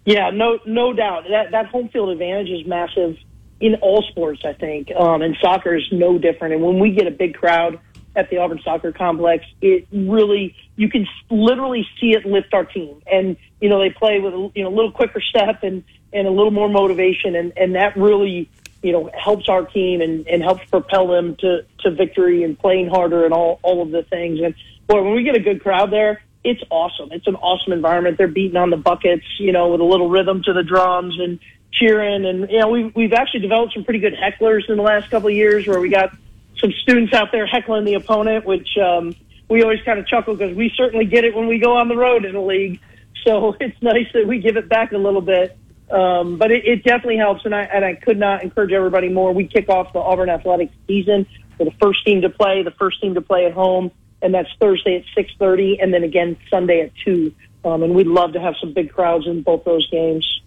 Yeah, 0.04 0.30
no 0.30 0.58
no 0.64 0.92
doubt 0.92 1.24
that 1.28 1.50
that 1.50 1.66
home 1.66 1.88
field 1.88 2.10
advantage 2.10 2.48
is 2.48 2.66
massive 2.66 3.16
in 3.60 3.74
all 3.76 4.02
sports. 4.10 4.42
I 4.44 4.52
think, 4.52 4.90
um, 4.94 5.22
and 5.22 5.36
soccer 5.40 5.74
is 5.74 5.84
no 5.92 6.18
different. 6.18 6.54
And 6.54 6.62
when 6.62 6.78
we 6.78 6.92
get 6.92 7.06
a 7.06 7.10
big 7.10 7.34
crowd 7.34 7.80
at 8.16 8.30
the 8.30 8.38
Auburn 8.38 8.60
Soccer 8.64 8.92
Complex, 8.92 9.44
it 9.60 9.86
really 9.92 10.56
you 10.76 10.88
can 10.88 11.06
literally 11.30 11.86
see 12.00 12.12
it 12.12 12.24
lift 12.24 12.54
our 12.54 12.64
team. 12.64 13.02
And 13.10 13.36
you 13.60 13.68
know 13.68 13.80
they 13.80 13.90
play 13.90 14.20
with 14.20 14.34
a 14.34 14.50
you 14.54 14.62
know 14.62 14.70
a 14.70 14.74
little 14.74 14.92
quicker 14.92 15.20
step 15.20 15.62
and 15.62 15.84
and 16.12 16.26
a 16.26 16.30
little 16.30 16.50
more 16.50 16.68
motivation, 16.68 17.34
and 17.36 17.52
and 17.56 17.74
that 17.74 17.96
really 17.96 18.48
you 18.82 18.92
know 18.92 19.10
helps 19.14 19.48
our 19.48 19.64
team 19.64 20.00
and 20.00 20.26
and 20.26 20.42
helps 20.42 20.64
propel 20.70 21.06
them 21.08 21.36
to 21.36 21.64
to 21.80 21.90
victory 21.90 22.42
and 22.42 22.58
playing 22.58 22.88
harder 22.88 23.24
and 23.24 23.34
all 23.34 23.60
all 23.62 23.82
of 23.82 23.90
the 23.90 24.02
things. 24.02 24.40
And 24.40 24.54
boy, 24.86 25.02
when 25.02 25.14
we 25.14 25.22
get 25.22 25.36
a 25.36 25.40
good 25.40 25.62
crowd 25.62 25.90
there. 25.90 26.22
It's 26.44 26.62
awesome. 26.70 27.10
It's 27.10 27.26
an 27.26 27.34
awesome 27.34 27.72
environment. 27.72 28.16
They're 28.16 28.28
beating 28.28 28.56
on 28.56 28.70
the 28.70 28.76
buckets, 28.76 29.24
you 29.38 29.50
know, 29.50 29.70
with 29.70 29.80
a 29.80 29.84
little 29.84 30.08
rhythm 30.08 30.40
to 30.44 30.52
the 30.52 30.62
drums 30.62 31.18
and 31.18 31.40
cheering. 31.72 32.24
And 32.24 32.48
you 32.50 32.58
know, 32.60 32.68
we've 32.68 32.94
we've 32.94 33.12
actually 33.12 33.40
developed 33.40 33.74
some 33.74 33.84
pretty 33.84 34.00
good 34.00 34.14
hecklers 34.14 34.68
in 34.68 34.76
the 34.76 34.82
last 34.82 35.10
couple 35.10 35.28
of 35.28 35.34
years, 35.34 35.66
where 35.66 35.80
we 35.80 35.88
got 35.88 36.14
some 36.58 36.72
students 36.82 37.12
out 37.12 37.32
there 37.32 37.46
heckling 37.46 37.84
the 37.84 37.94
opponent, 37.94 38.44
which 38.44 38.68
um, 38.78 39.14
we 39.48 39.62
always 39.62 39.80
kind 39.82 39.98
of 39.98 40.06
chuckle 40.06 40.34
because 40.34 40.56
we 40.56 40.72
certainly 40.76 41.04
get 41.04 41.24
it 41.24 41.34
when 41.34 41.46
we 41.46 41.58
go 41.58 41.76
on 41.76 41.88
the 41.88 41.96
road 41.96 42.24
in 42.24 42.34
the 42.34 42.40
league. 42.40 42.80
So 43.24 43.56
it's 43.60 43.80
nice 43.82 44.06
that 44.14 44.26
we 44.26 44.38
give 44.40 44.56
it 44.56 44.68
back 44.68 44.92
a 44.92 44.98
little 44.98 45.20
bit. 45.20 45.56
Um, 45.90 46.36
but 46.36 46.50
it, 46.50 46.66
it 46.66 46.84
definitely 46.84 47.16
helps, 47.16 47.44
and 47.44 47.54
I 47.54 47.62
and 47.62 47.84
I 47.84 47.94
could 47.94 48.18
not 48.18 48.42
encourage 48.42 48.72
everybody 48.72 49.08
more. 49.08 49.32
We 49.32 49.46
kick 49.46 49.68
off 49.68 49.92
the 49.92 50.00
Auburn 50.00 50.28
athletics 50.28 50.74
season 50.86 51.26
for 51.56 51.64
the 51.64 51.72
first 51.80 52.04
team 52.04 52.22
to 52.22 52.28
play, 52.28 52.62
the 52.62 52.72
first 52.72 53.00
team 53.00 53.14
to 53.14 53.22
play 53.22 53.46
at 53.46 53.52
home, 53.52 53.90
and 54.20 54.34
that's 54.34 54.48
Thursday 54.60 54.96
at 54.96 55.04
six 55.14 55.32
thirty, 55.38 55.78
and 55.80 55.92
then 55.92 56.04
again 56.04 56.36
Sunday 56.50 56.82
at 56.82 56.92
two. 57.04 57.32
Um, 57.64 57.82
and 57.82 57.94
we'd 57.94 58.06
love 58.06 58.34
to 58.34 58.40
have 58.40 58.54
some 58.60 58.72
big 58.72 58.92
crowds 58.92 59.26
in 59.26 59.42
both 59.42 59.64
those 59.64 59.88
games. 59.90 60.42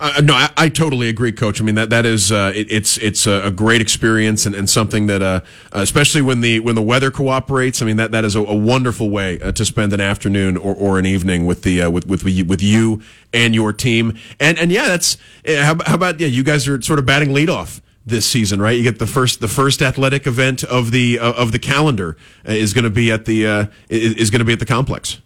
Uh, 0.00 0.22
no, 0.24 0.32
I, 0.32 0.48
I, 0.56 0.68
totally 0.70 1.10
agree, 1.10 1.30
Coach. 1.30 1.60
I 1.60 1.64
mean 1.64 1.74
that 1.74 1.90
that 1.90 2.06
is 2.06 2.32
uh, 2.32 2.52
it, 2.54 2.72
it's 2.72 2.96
it's 2.96 3.26
a, 3.26 3.50
great 3.50 3.82
experience 3.82 4.46
and, 4.46 4.54
and 4.54 4.68
something 4.68 5.08
that, 5.08 5.20
uh, 5.20 5.42
especially 5.72 6.22
when 6.22 6.40
the 6.40 6.60
when 6.60 6.74
the 6.74 6.80
weather 6.80 7.10
cooperates. 7.10 7.82
I 7.82 7.84
mean 7.84 7.98
that 7.98 8.10
that 8.12 8.24
is 8.24 8.34
a, 8.34 8.40
a 8.40 8.54
wonderful 8.54 9.10
way 9.10 9.38
uh, 9.42 9.52
to 9.52 9.62
spend 9.66 9.92
an 9.92 10.00
afternoon 10.00 10.56
or, 10.56 10.74
or 10.74 10.98
an 10.98 11.04
evening 11.04 11.44
with 11.44 11.64
the 11.64 11.82
uh, 11.82 11.90
with 11.90 12.06
with 12.06 12.24
with 12.24 12.62
you 12.62 13.02
and 13.34 13.54
your 13.54 13.74
team. 13.74 14.16
And 14.40 14.58
and 14.58 14.72
yeah, 14.72 14.88
that's 14.88 15.18
eh, 15.44 15.62
how, 15.62 15.76
how 15.84 15.96
about 15.96 16.18
yeah, 16.18 16.28
you 16.28 16.44
guys 16.44 16.66
are 16.66 16.80
sort 16.80 16.98
of 16.98 17.04
batting 17.04 17.28
leadoff 17.28 17.82
this 18.06 18.24
season, 18.24 18.58
right? 18.62 18.78
You 18.78 18.82
get 18.82 19.00
the 19.00 19.06
first 19.06 19.42
the 19.42 19.48
first 19.48 19.82
athletic 19.82 20.26
event 20.26 20.64
of 20.64 20.92
the 20.92 21.18
uh, 21.18 21.34
of 21.34 21.52
the 21.52 21.58
calendar 21.58 22.16
is 22.46 22.72
going 22.72 22.84
to 22.84 22.90
be 22.90 23.12
at 23.12 23.26
the 23.26 23.46
uh, 23.46 23.66
is 23.90 24.30
going 24.30 24.38
to 24.38 24.46
be 24.46 24.54
at 24.54 24.60
the 24.60 24.66
complex. 24.66 25.20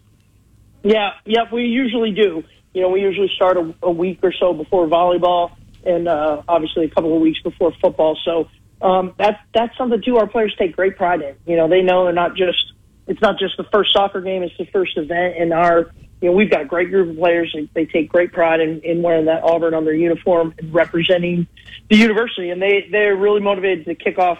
Yeah, 0.83 1.13
yeah, 1.23 1.43
we 1.49 1.63
usually 1.63 2.11
do. 2.11 2.43
You 2.75 2.81
know, 2.81 2.89
we 2.89 2.99
usually 2.99 3.31
start 3.33 3.55
a, 3.55 3.73
a 3.81 3.89
week 3.89 4.19
or 4.21 4.33
so 4.33 4.53
before 4.53 4.85
volleyball, 4.85 5.55
and 5.85 6.09
uh, 6.09 6.41
obviously 6.45 6.83
a 6.83 6.89
couple 6.89 7.15
of 7.15 7.21
weeks 7.21 7.39
before 7.41 7.71
football. 7.81 8.19
So 8.25 8.49
um, 8.81 9.13
that's 9.17 9.39
that's 9.53 9.77
something 9.77 10.01
too. 10.01 10.17
Our 10.17 10.27
players 10.27 10.53
take 10.59 10.75
great 10.75 10.97
pride 10.97 11.21
in. 11.21 11.35
You 11.45 11.55
know, 11.55 11.69
they 11.69 11.81
know 11.81 12.03
they're 12.03 12.11
not 12.11 12.35
just 12.35 12.73
it's 13.07 13.21
not 13.21 13.39
just 13.39 13.55
the 13.55 13.63
first 13.71 13.93
soccer 13.93 14.19
game; 14.19 14.43
it's 14.43 14.57
the 14.57 14.65
first 14.65 14.97
event. 14.97 15.35
And 15.39 15.53
our 15.53 15.89
you 16.19 16.29
know 16.29 16.33
we've 16.33 16.51
got 16.51 16.63
a 16.63 16.65
great 16.65 16.89
group 16.89 17.11
of 17.11 17.15
players. 17.15 17.49
And 17.55 17.69
they 17.73 17.85
take 17.85 18.09
great 18.09 18.33
pride 18.33 18.59
in, 18.59 18.81
in 18.81 19.01
wearing 19.01 19.27
that 19.27 19.43
Auburn 19.45 19.73
on 19.73 19.85
their 19.85 19.93
uniform 19.93 20.53
and 20.59 20.73
representing 20.73 21.47
the 21.89 21.95
university. 21.95 22.49
And 22.49 22.61
they 22.61 22.89
they're 22.91 23.15
really 23.15 23.39
motivated 23.39 23.85
to 23.85 23.95
kick 23.95 24.19
off 24.19 24.39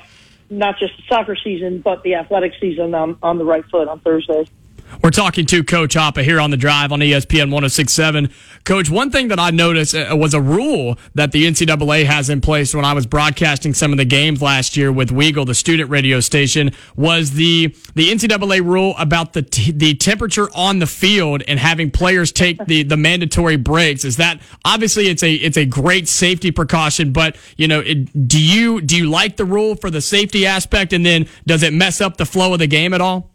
not 0.49 0.77
just 0.77 0.95
the 0.97 1.03
soccer 1.07 1.37
season 1.41 1.79
but 1.79 2.03
the 2.03 2.15
athletic 2.15 2.51
season 2.59 2.93
on 2.93 3.17
on 3.23 3.37
the 3.37 3.45
right 3.45 3.63
foot 3.71 3.87
on 3.87 4.01
Thursday. 4.01 4.45
We're 5.03 5.11
talking 5.11 5.45
to 5.47 5.63
Coach 5.63 5.95
Hoppa 5.95 6.23
here 6.23 6.39
on 6.39 6.51
the 6.51 6.57
drive 6.57 6.91
on 6.91 6.99
ESPN 6.99 7.51
1067. 7.51 8.29
Coach, 8.63 8.89
one 8.89 9.11
thing 9.11 9.27
that 9.27 9.39
I 9.39 9.51
noticed 9.51 9.93
uh, 9.93 10.15
was 10.17 10.33
a 10.33 10.41
rule 10.41 10.97
that 11.13 11.31
the 11.31 11.45
NCAA 11.45 12.05
has 12.05 12.29
in 12.29 12.41
place 12.41 12.73
when 12.73 12.85
I 12.85 12.93
was 12.93 13.05
broadcasting 13.05 13.73
some 13.73 13.91
of 13.91 13.97
the 13.97 14.05
games 14.05 14.41
last 14.41 14.75
year 14.75 14.91
with 14.91 15.09
Weagle, 15.09 15.45
the 15.45 15.53
student 15.53 15.89
radio 15.89 16.19
station, 16.19 16.71
was 16.95 17.31
the, 17.31 17.75
the 17.93 18.11
NCAA 18.11 18.63
rule 18.63 18.95
about 18.97 19.33
the, 19.33 19.41
t- 19.41 19.71
the 19.71 19.95
temperature 19.95 20.49
on 20.55 20.79
the 20.79 20.87
field 20.87 21.43
and 21.47 21.59
having 21.59 21.91
players 21.91 22.31
take 22.31 22.63
the, 22.65 22.83
the 22.83 22.97
mandatory 22.97 23.57
breaks. 23.57 24.05
Is 24.05 24.17
that 24.17 24.41
obviously 24.63 25.07
it's 25.07 25.23
a, 25.23 25.33
it's 25.33 25.57
a 25.57 25.65
great 25.65 26.07
safety 26.07 26.51
precaution, 26.51 27.11
but 27.11 27.37
you 27.57 27.67
know, 27.67 27.81
it, 27.81 28.27
do 28.27 28.41
you, 28.41 28.81
do 28.81 28.97
you 28.97 29.09
like 29.09 29.35
the 29.35 29.45
rule 29.45 29.75
for 29.75 29.89
the 29.89 30.01
safety 30.01 30.45
aspect? 30.45 30.93
And 30.93 31.05
then 31.05 31.27
does 31.45 31.63
it 31.63 31.73
mess 31.73 32.01
up 32.01 32.17
the 32.17 32.25
flow 32.25 32.53
of 32.53 32.59
the 32.59 32.67
game 32.67 32.93
at 32.93 33.01
all? 33.01 33.34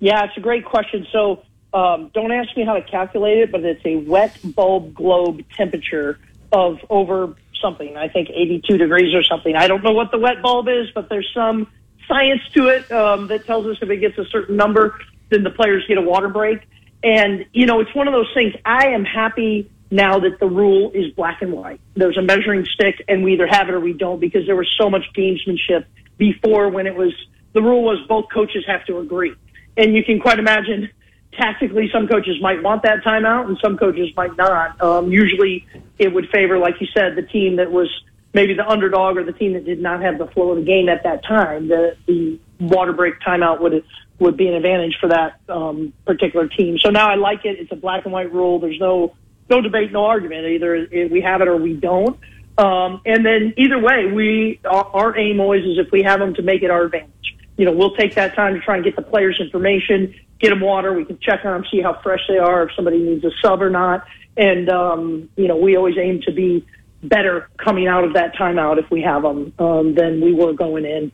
Yeah, 0.00 0.24
it's 0.24 0.36
a 0.36 0.40
great 0.40 0.64
question. 0.64 1.06
So 1.12 1.42
um, 1.72 2.10
don't 2.12 2.32
ask 2.32 2.56
me 2.56 2.64
how 2.64 2.74
to 2.74 2.82
calculate 2.82 3.38
it, 3.38 3.52
but 3.52 3.64
it's 3.64 3.84
a 3.84 3.96
wet 3.96 4.36
bulb 4.42 4.94
globe 4.94 5.44
temperature 5.56 6.18
of 6.50 6.78
over 6.88 7.36
something. 7.60 7.96
I 7.96 8.08
think 8.08 8.30
82 8.30 8.78
degrees 8.78 9.14
or 9.14 9.22
something. 9.22 9.54
I 9.54 9.68
don't 9.68 9.84
know 9.84 9.92
what 9.92 10.10
the 10.10 10.18
wet 10.18 10.42
bulb 10.42 10.68
is, 10.68 10.90
but 10.94 11.08
there's 11.08 11.30
some 11.32 11.68
science 12.08 12.40
to 12.54 12.68
it 12.68 12.90
um, 12.90 13.28
that 13.28 13.46
tells 13.46 13.66
us 13.66 13.76
if 13.82 13.90
it 13.90 13.98
gets 13.98 14.18
a 14.18 14.24
certain 14.24 14.56
number, 14.56 14.98
then 15.28 15.44
the 15.44 15.50
players 15.50 15.84
get 15.86 15.98
a 15.98 16.02
water 16.02 16.28
break. 16.28 16.66
And, 17.04 17.46
you 17.52 17.66
know, 17.66 17.80
it's 17.80 17.94
one 17.94 18.08
of 18.08 18.12
those 18.12 18.30
things. 18.34 18.54
I 18.64 18.88
am 18.88 19.04
happy 19.04 19.70
now 19.90 20.18
that 20.20 20.40
the 20.40 20.46
rule 20.46 20.90
is 20.92 21.12
black 21.12 21.42
and 21.42 21.52
white. 21.52 21.80
There's 21.94 22.16
a 22.16 22.22
measuring 22.22 22.64
stick, 22.64 23.02
and 23.06 23.22
we 23.22 23.34
either 23.34 23.46
have 23.46 23.68
it 23.68 23.74
or 23.74 23.80
we 23.80 23.92
don't 23.92 24.18
because 24.18 24.46
there 24.46 24.56
was 24.56 24.68
so 24.78 24.90
much 24.90 25.04
gamesmanship 25.14 25.84
before 26.16 26.68
when 26.70 26.86
it 26.86 26.94
was 26.94 27.12
the 27.52 27.62
rule 27.62 27.82
was 27.82 27.98
both 28.06 28.26
coaches 28.32 28.64
have 28.66 28.84
to 28.86 28.98
agree 28.98 29.34
and 29.76 29.94
you 29.94 30.04
can 30.04 30.20
quite 30.20 30.38
imagine 30.38 30.90
tactically 31.32 31.88
some 31.92 32.08
coaches 32.08 32.36
might 32.40 32.62
want 32.62 32.82
that 32.82 33.02
timeout 33.04 33.46
and 33.46 33.58
some 33.62 33.76
coaches 33.76 34.10
might 34.16 34.36
not. 34.36 34.80
Um, 34.82 35.10
usually 35.10 35.66
it 35.98 36.12
would 36.12 36.28
favor, 36.30 36.58
like 36.58 36.80
you 36.80 36.86
said, 36.94 37.16
the 37.16 37.22
team 37.22 37.56
that 37.56 37.70
was 37.70 37.88
maybe 38.34 38.54
the 38.54 38.66
underdog 38.66 39.16
or 39.16 39.24
the 39.24 39.32
team 39.32 39.54
that 39.54 39.64
did 39.64 39.80
not 39.80 40.02
have 40.02 40.18
the 40.18 40.26
flow 40.28 40.50
of 40.50 40.58
the 40.58 40.64
game 40.64 40.88
at 40.88 41.02
that 41.04 41.24
time, 41.24 41.68
the 41.68 41.96
the 42.06 42.38
water 42.60 42.92
break 42.92 43.14
timeout 43.20 43.60
would 43.60 43.84
would 44.18 44.36
be 44.36 44.48
an 44.48 44.54
advantage 44.54 44.96
for 45.00 45.08
that 45.08 45.40
um, 45.48 45.92
particular 46.04 46.46
team. 46.46 46.78
So 46.78 46.90
now 46.90 47.10
I 47.10 47.14
like 47.14 47.44
it. 47.44 47.58
It's 47.58 47.72
a 47.72 47.76
black 47.76 48.04
and 48.04 48.12
white 48.12 48.32
rule. 48.32 48.58
There's 48.58 48.78
no 48.78 49.14
no 49.48 49.60
debate, 49.60 49.92
no 49.92 50.04
argument. 50.04 50.46
Either 50.46 50.88
we 51.10 51.20
have 51.22 51.40
it 51.40 51.48
or 51.48 51.56
we 51.56 51.74
don't. 51.74 52.18
Um, 52.58 53.00
and 53.06 53.24
then 53.24 53.54
either 53.56 53.78
way, 53.78 54.06
we 54.06 54.60
our, 54.64 54.84
our 54.92 55.18
aim 55.18 55.40
always 55.40 55.64
is 55.64 55.78
if 55.78 55.90
we 55.90 56.02
have 56.02 56.20
them 56.20 56.34
to 56.34 56.42
make 56.42 56.62
it 56.62 56.70
our 56.70 56.84
advantage. 56.84 57.10
You 57.56 57.66
know, 57.66 57.72
we'll 57.72 57.94
take 57.94 58.14
that 58.14 58.34
time 58.34 58.54
to 58.54 58.60
try 58.60 58.76
and 58.76 58.84
get 58.84 58.96
the 58.96 59.02
players 59.02 59.38
information, 59.40 60.14
get 60.38 60.50
them 60.50 60.60
water. 60.60 60.92
We 60.92 61.04
can 61.04 61.18
check 61.20 61.44
on 61.44 61.52
them, 61.52 61.64
see 61.70 61.82
how 61.82 62.00
fresh 62.02 62.20
they 62.28 62.38
are, 62.38 62.62
if 62.64 62.74
somebody 62.74 62.98
needs 62.98 63.24
a 63.24 63.30
sub 63.42 63.62
or 63.62 63.70
not. 63.70 64.06
And 64.36 64.68
um, 64.70 65.28
you 65.36 65.48
know, 65.48 65.56
we 65.56 65.76
always 65.76 65.96
aim 65.98 66.20
to 66.22 66.32
be 66.32 66.66
better 67.02 67.48
coming 67.58 67.86
out 67.86 68.04
of 68.04 68.14
that 68.14 68.34
timeout 68.34 68.78
if 68.78 68.90
we 68.90 69.02
have 69.02 69.22
them 69.22 69.52
um, 69.58 69.94
than 69.94 70.20
we 70.20 70.32
were 70.32 70.52
going 70.52 70.84
in. 70.84 71.12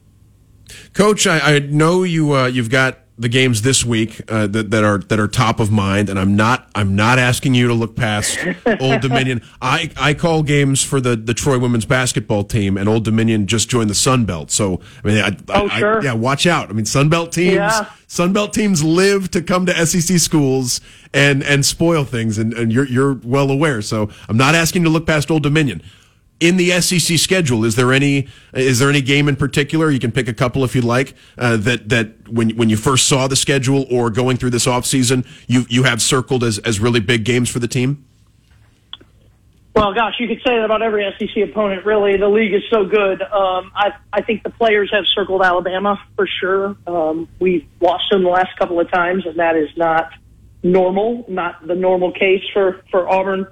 Coach, 0.93 1.27
I, 1.27 1.57
I 1.57 1.59
know 1.61 2.03
you 2.03 2.35
uh, 2.35 2.47
you've 2.47 2.71
got 2.71 2.99
the 3.19 3.29
games 3.29 3.63
this 3.63 3.85
week 3.85 4.21
uh, 4.31 4.47
that, 4.47 4.71
that 4.71 4.85
are 4.85 4.99
that 4.99 5.19
are 5.19 5.27
top 5.27 5.59
of 5.59 5.71
mind, 5.71 6.11
and 6.11 6.19
I'm 6.19 6.37
not 6.37 6.69
I'm 6.75 6.95
not 6.95 7.19
asking 7.19 7.55
you 7.55 7.67
to 7.69 7.75
look 7.75 7.97
past 7.97 8.39
Old 8.81 9.01
Dominion. 9.01 9.43
I, 9.61 9.91
I 9.97 10.13
call 10.13 10.43
games 10.43 10.83
for 10.83 11.01
the, 11.01 11.17
the 11.17 11.33
Troy 11.33 11.59
women's 11.59 11.87
basketball 11.87 12.45
team, 12.45 12.77
and 12.77 12.89
Old 12.89 13.05
Dominion 13.05 13.47
just 13.47 13.71
joined 13.71 13.89
the 13.89 13.95
Sun 13.95 14.27
Belt. 14.27 14.51
So 14.51 14.81
I 15.03 15.09
mean, 15.09 15.25
I, 15.25 15.37
oh 15.49 15.69
I, 15.69 15.79
sure, 15.79 16.01
I, 16.01 16.05
yeah, 16.05 16.13
watch 16.13 16.47
out. 16.47 16.69
I 16.69 16.75
mean, 16.75 16.85
Sun 16.85 17.09
Belt 17.09 17.33
teams 17.33 17.55
yeah. 17.55 17.91
Sun 18.07 18.35
Belt 18.35 18.53
teams 18.53 18.85
live 18.85 19.31
to 19.31 19.41
come 19.41 19.65
to 19.67 19.87
SEC 19.87 20.19
schools 20.19 20.83
and 21.15 21.43
and 21.43 21.65
spoil 21.65 22.05
things, 22.05 22.37
and, 22.37 22.53
and 22.53 22.71
you're 22.71 22.87
you're 22.87 23.15
well 23.25 23.51
aware. 23.51 23.81
So 23.81 24.11
I'm 24.29 24.37
not 24.37 24.55
asking 24.55 24.83
you 24.83 24.89
to 24.89 24.93
look 24.93 25.07
past 25.07 25.31
Old 25.31 25.43
Dominion 25.43 25.83
in 26.41 26.57
the 26.57 26.81
SEC 26.81 27.19
schedule, 27.19 27.65
is 27.65 27.77
there 27.77 27.93
any 27.93 28.29
is 28.53 28.79
there 28.79 28.91
any 28.91 29.01
game 29.01 29.29
in 29.29 29.37
particular? 29.37 29.91
You 29.91 29.99
can 29.99 30.13
pick 30.13 30.29
a 30.29 30.35
couple 30.35 30.65
if 30.65 30.75
you'd 30.75 30.85
like. 30.85 31.15
Uh, 31.39 31.57
that 31.59 31.89
that 31.89 32.29
when 32.29 32.51
when 32.51 32.69
you 32.69 32.77
first 32.77 33.09
saw 33.09 33.27
the 33.27 33.37
schedule 33.37 33.87
or 33.91 34.11
going 34.11 34.37
through 34.37 34.51
this 34.51 34.67
offseason, 34.67 35.27
you 35.47 35.65
you 35.69 35.85
have 35.85 36.03
circled 36.03 36.45
as 36.45 36.59
as 36.59 36.79
really 36.81 37.01
big 37.01 37.25
games 37.25 37.49
for 37.49 37.59
the 37.59 37.69
team. 37.69 38.05
Well, 39.75 39.93
gosh, 39.93 40.15
you 40.19 40.27
could 40.27 40.39
say 40.39 40.57
that 40.57 40.65
about 40.65 40.81
every 40.81 41.05
SEC 41.19 41.51
opponent. 41.51 41.85
Really, 41.85 42.17
the 42.17 42.29
league 42.29 42.55
is 42.55 42.63
so 42.71 42.85
good. 42.85 43.21
Um, 43.23 43.73
I 43.75 43.93
I 44.13 44.23
think 44.23 44.43
the 44.43 44.51
players 44.51 44.91
have 44.93 45.05
circled 45.15 45.43
Alabama 45.43 46.01
for 46.17 46.27
sure. 46.27 46.77
Um, 46.87 47.29
we've 47.39 47.67
lost 47.81 48.05
them 48.11 48.25
the 48.25 48.31
last 48.31 48.59
couple 48.59 48.81
of 48.81 48.91
times, 48.91 49.27
and 49.27 49.39
that 49.39 49.57
is 49.57 49.69
not 49.77 50.11
normal, 50.63 51.25
not 51.29 51.67
the 51.67 51.75
normal 51.75 52.13
case 52.13 52.43
for 52.53 52.83
for 52.91 53.09
Auburn 53.09 53.47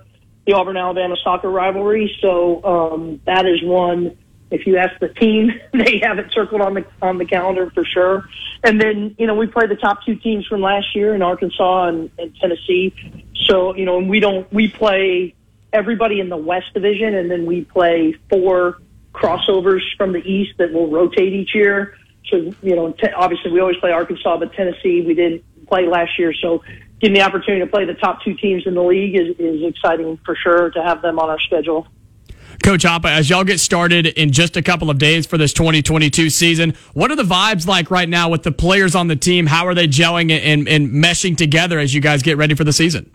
the 0.47 0.53
Auburn 0.53 0.77
Alabama 0.77 1.17
soccer 1.23 1.51
rivalry. 1.51 2.15
So 2.21 2.63
um, 2.65 3.21
that 3.27 3.47
is 3.47 3.63
one. 3.63 4.17
If 4.51 4.67
you 4.67 4.77
ask 4.77 4.99
the 5.01 5.09
team, 5.09 5.53
they 5.73 6.01
have 6.03 6.19
it 6.19 6.33
circled 6.33 6.61
on 6.61 6.75
the 6.75 6.87
on 7.03 7.19
the 7.19 7.25
calendar 7.25 7.71
for 7.71 7.85
sure. 7.85 8.29
And 8.63 8.81
then 8.81 9.15
you 9.19 9.27
know 9.27 9.35
we 9.35 9.47
play 9.47 9.67
the 9.67 9.77
top 9.77 10.05
two 10.05 10.17
teams 10.17 10.47
from 10.47 10.61
last 10.61 10.95
year 10.95 11.15
in 11.15 11.23
Arkansas 11.23 11.89
and, 11.89 12.11
and 12.19 12.35
Tennessee. 12.37 12.95
So 13.47 13.75
you 13.75 13.85
know 13.85 13.99
and 13.99 14.09
we 14.09 14.21
don't 14.21 14.51
we 14.53 14.69
play 14.69 15.35
everybody 15.73 16.21
in 16.21 16.29
the 16.29 16.37
West 16.37 16.73
Division, 16.75 17.15
and 17.15 17.31
then 17.31 17.47
we 17.47 17.63
play 17.63 18.17
four 18.31 18.79
crossovers 19.13 19.83
from 19.97 20.13
the 20.13 20.21
East 20.21 20.59
that 20.59 20.73
will 20.73 20.89
rotate 20.89 21.33
each 21.33 21.55
year. 21.55 21.97
So 22.31 22.53
you 22.63 22.77
know, 22.77 22.93
t- 22.93 23.09
obviously 23.17 23.51
we 23.51 23.61
always 23.61 23.77
play 23.79 23.93
Arkansas, 23.93 24.39
but 24.39 24.53
Tennessee 24.53 25.03
we 25.07 25.15
didn't 25.15 25.43
play 25.67 25.87
last 25.87 26.19
year. 26.19 26.33
So 26.33 26.63
getting 27.05 27.15
the 27.15 27.23
opportunity 27.23 27.63
to 27.63 27.71
play 27.71 27.85
the 27.85 27.93
top 27.93 28.23
two 28.23 28.33
teams 28.33 28.67
in 28.67 28.73
the 28.73 28.83
league 28.83 29.15
is, 29.15 29.37
is 29.39 29.63
exciting 29.63 30.19
for 30.25 30.35
sure 30.35 30.71
to 30.71 30.83
have 30.83 31.03
them 31.03 31.19
on 31.19 31.29
our 31.29 31.39
schedule. 31.41 31.87
Coach 32.63 32.85
Hoppa, 32.85 33.11
as 33.11 33.29
y'all 33.29 33.45
get 33.45 33.61
started 33.61 34.07
in 34.07 34.33
just 34.33 34.57
a 34.57 34.63
couple 34.63 34.89
of 34.89 34.97
days 34.97 35.27
for 35.27 35.37
this 35.37 35.53
2022 35.53 36.31
season, 36.31 36.75
what 36.95 37.11
are 37.11 37.17
the 37.17 37.23
vibes 37.23 37.67
like 37.67 37.91
right 37.91 38.09
now 38.09 38.31
with 38.31 38.43
the 38.43 38.53
players 38.53 38.95
on 38.95 39.09
the 39.09 39.17
team? 39.17 39.45
How 39.45 39.67
are 39.67 39.75
they 39.75 39.87
gelling 39.87 40.31
and, 40.31 40.67
and 40.67 40.89
meshing 40.89 41.37
together 41.37 41.79
as 41.79 41.93
you 41.93 42.01
guys 42.01 42.23
get 42.23 42.39
ready 42.39 42.55
for 42.55 42.65
the 42.65 42.73
season? 42.73 43.11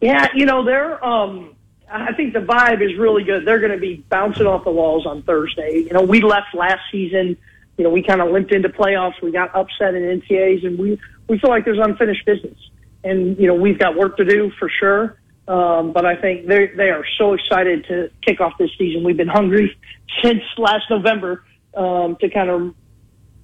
Yeah, 0.00 0.28
you 0.34 0.46
know, 0.46 0.64
they're, 0.64 1.04
um, 1.04 1.54
I 1.90 2.14
think 2.14 2.32
the 2.32 2.40
vibe 2.40 2.80
is 2.80 2.96
really 2.98 3.24
good. 3.24 3.44
They're 3.44 3.58
going 3.58 3.72
to 3.72 3.78
be 3.78 3.96
bouncing 4.08 4.46
off 4.46 4.64
the 4.64 4.70
walls 4.70 5.04
on 5.04 5.22
Thursday. 5.24 5.84
You 5.86 5.92
know, 5.92 6.00
we 6.02 6.22
left 6.22 6.54
last 6.54 6.80
season, 6.90 7.36
you 7.76 7.84
know, 7.84 7.90
we 7.90 8.02
kind 8.02 8.22
of 8.22 8.30
limped 8.30 8.52
into 8.52 8.70
playoffs. 8.70 9.20
We 9.20 9.32
got 9.32 9.54
upset 9.54 9.94
in 9.94 10.20
NCAAs 10.20 10.66
and 10.66 10.78
we, 10.78 10.98
we 11.30 11.38
feel 11.38 11.50
like 11.50 11.64
there's 11.64 11.78
unfinished 11.80 12.26
business 12.26 12.58
and 13.04 13.38
you 13.38 13.46
know 13.46 13.54
we've 13.54 13.78
got 13.78 13.96
work 13.96 14.16
to 14.16 14.24
do 14.24 14.50
for 14.58 14.68
sure. 14.68 15.16
Um, 15.48 15.92
but 15.92 16.04
I 16.04 16.16
think 16.16 16.46
they 16.46 16.66
they 16.76 16.90
are 16.90 17.04
so 17.18 17.34
excited 17.34 17.86
to 17.88 18.10
kick 18.24 18.40
off 18.40 18.52
this 18.58 18.70
season. 18.78 19.04
We've 19.04 19.16
been 19.16 19.28
hungry 19.28 19.76
since 20.22 20.42
last 20.58 20.84
November 20.90 21.44
um, 21.74 22.16
to 22.20 22.28
kind 22.28 22.50
of 22.50 22.74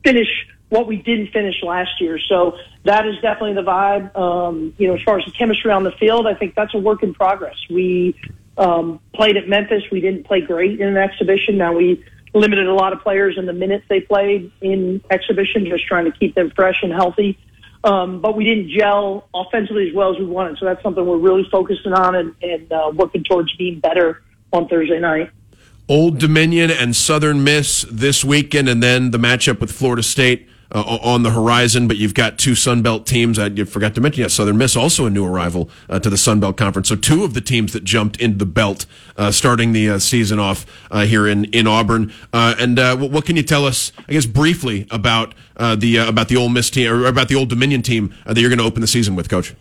finish 0.04 0.28
what 0.68 0.86
we 0.86 0.96
didn't 0.96 1.28
finish 1.32 1.54
last 1.62 2.00
year. 2.00 2.18
So 2.28 2.58
that 2.84 3.06
is 3.06 3.14
definitely 3.22 3.54
the 3.54 3.62
vibe. 3.62 4.16
Um, 4.16 4.74
you 4.78 4.88
know, 4.88 4.94
as 4.94 5.02
far 5.02 5.18
as 5.18 5.24
the 5.24 5.32
chemistry 5.32 5.70
on 5.70 5.84
the 5.84 5.92
field, 5.92 6.26
I 6.26 6.34
think 6.34 6.54
that's 6.54 6.74
a 6.74 6.78
work 6.78 7.02
in 7.04 7.14
progress. 7.14 7.56
We 7.70 8.16
um, 8.58 9.00
played 9.14 9.36
at 9.36 9.48
Memphis. 9.48 9.84
We 9.92 10.00
didn't 10.00 10.26
play 10.26 10.40
great 10.40 10.80
in 10.80 10.88
an 10.88 10.96
exhibition. 10.96 11.56
Now 11.56 11.72
we 11.72 12.04
limited 12.34 12.66
a 12.66 12.74
lot 12.74 12.92
of 12.92 13.00
players 13.00 13.36
in 13.38 13.46
the 13.46 13.52
minutes 13.52 13.84
they 13.88 14.00
played 14.00 14.50
in 14.60 15.02
exhibition, 15.10 15.66
just 15.66 15.86
trying 15.86 16.04
to 16.04 16.12
keep 16.12 16.34
them 16.34 16.52
fresh 16.54 16.82
and 16.82 16.92
healthy. 16.92 17.38
Um, 17.86 18.20
but 18.20 18.36
we 18.36 18.44
didn't 18.44 18.68
gel 18.68 19.28
offensively 19.32 19.88
as 19.88 19.94
well 19.94 20.12
as 20.12 20.18
we 20.18 20.24
wanted. 20.24 20.58
So 20.58 20.64
that's 20.64 20.82
something 20.82 21.06
we're 21.06 21.18
really 21.18 21.48
focusing 21.52 21.92
on 21.92 22.16
and, 22.16 22.34
and 22.42 22.72
uh, 22.72 22.90
working 22.92 23.22
towards 23.22 23.54
being 23.56 23.78
better 23.78 24.22
on 24.52 24.66
Thursday 24.66 24.98
night. 24.98 25.30
Old 25.88 26.18
Dominion 26.18 26.72
and 26.72 26.96
Southern 26.96 27.44
Miss 27.44 27.86
this 27.88 28.24
weekend, 28.24 28.68
and 28.68 28.82
then 28.82 29.12
the 29.12 29.18
matchup 29.18 29.60
with 29.60 29.70
Florida 29.70 30.02
State 30.02 30.48
uh, 30.72 30.98
on 31.02 31.22
the 31.22 31.30
horizon, 31.30 31.88
but 31.88 31.96
you've 31.96 32.14
got 32.14 32.38
two 32.38 32.54
Sun 32.54 32.82
Belt 32.82 33.06
teams. 33.06 33.38
I 33.38 33.50
forgot 33.64 33.94
to 33.94 34.00
mention, 34.00 34.22
yeah, 34.22 34.28
Southern 34.28 34.58
Miss 34.58 34.76
also 34.76 35.06
a 35.06 35.10
new 35.10 35.24
arrival 35.24 35.70
uh, 35.88 35.98
to 36.00 36.10
the 36.10 36.16
Sun 36.16 36.40
Belt 36.40 36.56
Conference. 36.56 36.88
So 36.88 36.96
two 36.96 37.24
of 37.24 37.34
the 37.34 37.40
teams 37.40 37.72
that 37.72 37.84
jumped 37.84 38.20
into 38.20 38.38
the 38.38 38.46
belt, 38.46 38.86
uh, 39.16 39.30
starting 39.30 39.72
the 39.72 39.90
uh, 39.90 39.98
season 39.98 40.38
off 40.38 40.66
uh, 40.90 41.04
here 41.04 41.26
in 41.26 41.44
in 41.46 41.66
Auburn. 41.66 42.12
Uh, 42.32 42.54
and 42.58 42.78
what 43.00 43.24
can 43.24 43.36
you 43.36 43.42
tell 43.42 43.64
us, 43.64 43.92
I 44.08 44.12
guess, 44.12 44.26
briefly 44.26 44.86
about 44.90 45.34
the 45.56 45.96
about 45.96 46.28
the 46.28 46.36
Ole 46.36 46.48
Miss 46.48 46.70
team 46.70 46.90
or 46.90 47.06
about 47.06 47.28
the 47.28 47.36
Old 47.36 47.48
Dominion 47.48 47.82
team 47.82 48.14
that 48.26 48.36
you're 48.36 48.50
going 48.50 48.58
to 48.58 48.64
open 48.64 48.80
the 48.80 48.86
season 48.86 49.16
with, 49.16 49.28
Coach? 49.28 49.54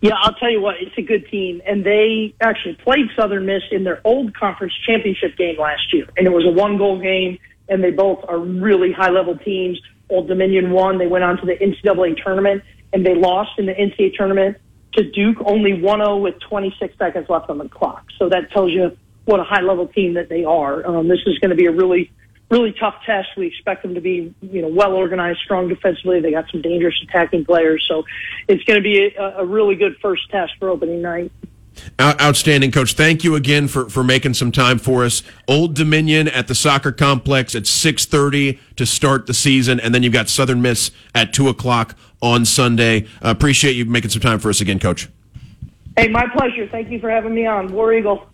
Yeah, 0.00 0.14
I'll 0.14 0.34
tell 0.34 0.50
you 0.50 0.62
what, 0.62 0.76
it's 0.80 0.96
a 0.96 1.02
good 1.02 1.28
team, 1.28 1.60
and 1.66 1.84
they 1.84 2.34
actually 2.40 2.74
played 2.76 3.10
Southern 3.14 3.44
Miss 3.44 3.62
in 3.70 3.84
their 3.84 4.00
old 4.02 4.34
conference 4.34 4.72
championship 4.86 5.36
game 5.36 5.58
last 5.58 5.92
year, 5.92 6.06
and 6.16 6.26
it 6.26 6.30
was 6.30 6.46
a 6.46 6.50
one 6.50 6.78
goal 6.78 6.98
game. 6.98 7.38
And 7.68 7.84
they 7.84 7.92
both 7.92 8.24
are 8.26 8.36
really 8.36 8.90
high 8.90 9.10
level 9.10 9.38
teams 9.38 9.80
Old 10.10 10.28
Dominion 10.28 10.70
won. 10.70 10.98
They 10.98 11.06
went 11.06 11.24
on 11.24 11.36
to 11.38 11.46
the 11.46 11.54
NCAA 11.54 12.22
tournament 12.22 12.62
and 12.92 13.06
they 13.06 13.14
lost 13.14 13.58
in 13.58 13.66
the 13.66 13.72
NCAA 13.72 14.14
tournament 14.14 14.56
to 14.94 15.08
Duke 15.10 15.38
only 15.44 15.72
1-0 15.72 16.22
with 16.22 16.34
26 16.40 16.96
seconds 16.98 17.28
left 17.28 17.48
on 17.48 17.58
the 17.58 17.68
clock. 17.68 18.04
So 18.18 18.28
that 18.28 18.50
tells 18.50 18.72
you 18.72 18.96
what 19.24 19.40
a 19.40 19.44
high 19.44 19.62
level 19.62 19.86
team 19.86 20.14
that 20.14 20.28
they 20.28 20.44
are. 20.44 20.84
Um, 20.86 21.08
this 21.08 21.20
is 21.26 21.38
going 21.38 21.50
to 21.50 21.56
be 21.56 21.66
a 21.66 21.72
really, 21.72 22.10
really 22.50 22.74
tough 22.78 22.96
test. 23.06 23.28
We 23.36 23.46
expect 23.46 23.82
them 23.82 23.94
to 23.94 24.00
be, 24.00 24.34
you 24.40 24.62
know, 24.62 24.68
well 24.68 24.92
organized, 24.92 25.38
strong 25.44 25.68
defensively. 25.68 26.20
They 26.20 26.32
got 26.32 26.46
some 26.50 26.62
dangerous 26.62 27.00
attacking 27.08 27.44
players. 27.44 27.84
So 27.88 28.04
it's 28.48 28.64
going 28.64 28.78
to 28.78 28.82
be 28.82 29.14
a, 29.16 29.38
a 29.38 29.44
really 29.44 29.76
good 29.76 29.96
first 30.02 30.28
test 30.30 30.52
for 30.58 30.68
opening 30.70 31.02
night. 31.02 31.30
Outstanding, 32.00 32.72
coach. 32.72 32.94
Thank 32.94 33.24
you 33.24 33.34
again 33.36 33.66
for, 33.68 33.88
for 33.88 34.04
making 34.04 34.34
some 34.34 34.52
time 34.52 34.78
for 34.78 35.04
us. 35.04 35.22
Old 35.48 35.74
Dominion 35.74 36.28
at 36.28 36.46
the 36.46 36.54
soccer 36.54 36.92
complex 36.92 37.54
at 37.54 37.66
six 37.66 38.04
thirty 38.04 38.58
to 38.76 38.84
start 38.84 39.26
the 39.26 39.34
season, 39.34 39.80
and 39.80 39.94
then 39.94 40.02
you've 40.02 40.12
got 40.12 40.28
Southern 40.28 40.60
Miss 40.60 40.90
at 41.14 41.32
two 41.32 41.48
o'clock 41.48 41.96
on 42.20 42.44
Sunday. 42.44 43.06
Uh, 43.24 43.30
appreciate 43.30 43.76
you 43.76 43.84
making 43.84 44.10
some 44.10 44.20
time 44.20 44.38
for 44.38 44.50
us 44.50 44.60
again, 44.60 44.78
coach. 44.78 45.08
Hey, 45.96 46.08
my 46.08 46.26
pleasure. 46.28 46.68
Thank 46.68 46.90
you 46.90 47.00
for 47.00 47.10
having 47.10 47.34
me 47.34 47.46
on. 47.46 47.72
War 47.72 47.92
Eagle. 47.92 48.26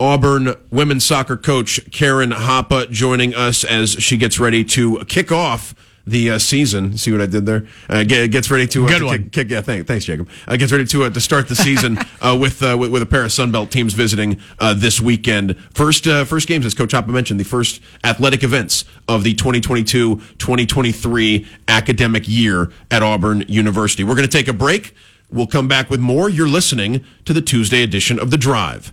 Auburn 0.00 0.54
women's 0.70 1.04
soccer 1.04 1.36
coach 1.36 1.80
Karen 1.90 2.30
Hoppa 2.30 2.88
joining 2.90 3.34
us 3.34 3.64
as 3.64 3.90
she 3.92 4.16
gets 4.16 4.38
ready 4.38 4.64
to 4.64 5.04
kick 5.06 5.32
off 5.32 5.74
the 6.10 6.30
uh, 6.30 6.38
season. 6.38 6.96
See 6.96 7.12
what 7.12 7.20
I 7.20 7.26
did 7.26 7.46
there? 7.46 7.66
Uh, 7.88 8.04
get, 8.04 8.30
gets 8.30 8.50
ready 8.50 8.66
to, 8.68 8.84
uh, 8.84 8.88
Good 8.88 8.98
to 8.98 9.06
one. 9.06 9.22
Kick, 9.24 9.32
kick, 9.32 9.50
yeah, 9.50 9.60
thank, 9.60 9.86
thanks, 9.86 10.04
Jacob. 10.04 10.28
Uh, 10.46 10.56
gets 10.56 10.72
ready 10.72 10.86
to 10.86 11.04
uh, 11.04 11.10
to 11.10 11.20
start 11.20 11.48
the 11.48 11.56
season 11.56 11.98
uh, 12.20 12.36
with, 12.40 12.62
uh, 12.62 12.76
with, 12.78 12.90
with 12.90 13.02
a 13.02 13.06
pair 13.06 13.24
of 13.24 13.30
Sunbelt 13.30 13.70
teams 13.70 13.94
visiting 13.94 14.40
uh, 14.58 14.74
this 14.74 15.00
weekend. 15.00 15.56
First 15.72 16.06
uh, 16.06 16.24
first 16.24 16.48
games, 16.48 16.66
as 16.66 16.74
Coach 16.74 16.92
Hoppa 16.92 17.08
mentioned, 17.08 17.40
the 17.40 17.44
first 17.44 17.80
athletic 18.04 18.42
events 18.42 18.84
of 19.06 19.24
the 19.24 19.34
2022-2023 19.34 21.46
academic 21.68 22.28
year 22.28 22.70
at 22.90 23.02
Auburn 23.02 23.44
University. 23.48 24.04
We're 24.04 24.14
going 24.14 24.28
to 24.28 24.36
take 24.36 24.48
a 24.48 24.52
break. 24.52 24.94
We'll 25.30 25.46
come 25.46 25.68
back 25.68 25.90
with 25.90 26.00
more. 26.00 26.30
You're 26.30 26.48
listening 26.48 27.04
to 27.26 27.32
the 27.32 27.42
Tuesday 27.42 27.82
edition 27.82 28.18
of 28.18 28.30
The 28.30 28.38
Drive. 28.38 28.92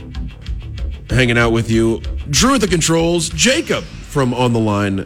hanging 1.11 1.37
out 1.37 1.51
with 1.51 1.69
you. 1.69 2.01
Drew 2.29 2.55
at 2.55 2.61
the 2.61 2.67
controls. 2.67 3.29
Jacob 3.29 3.83
from 3.83 4.33
on 4.33 4.53
the 4.53 4.59
line 4.59 5.05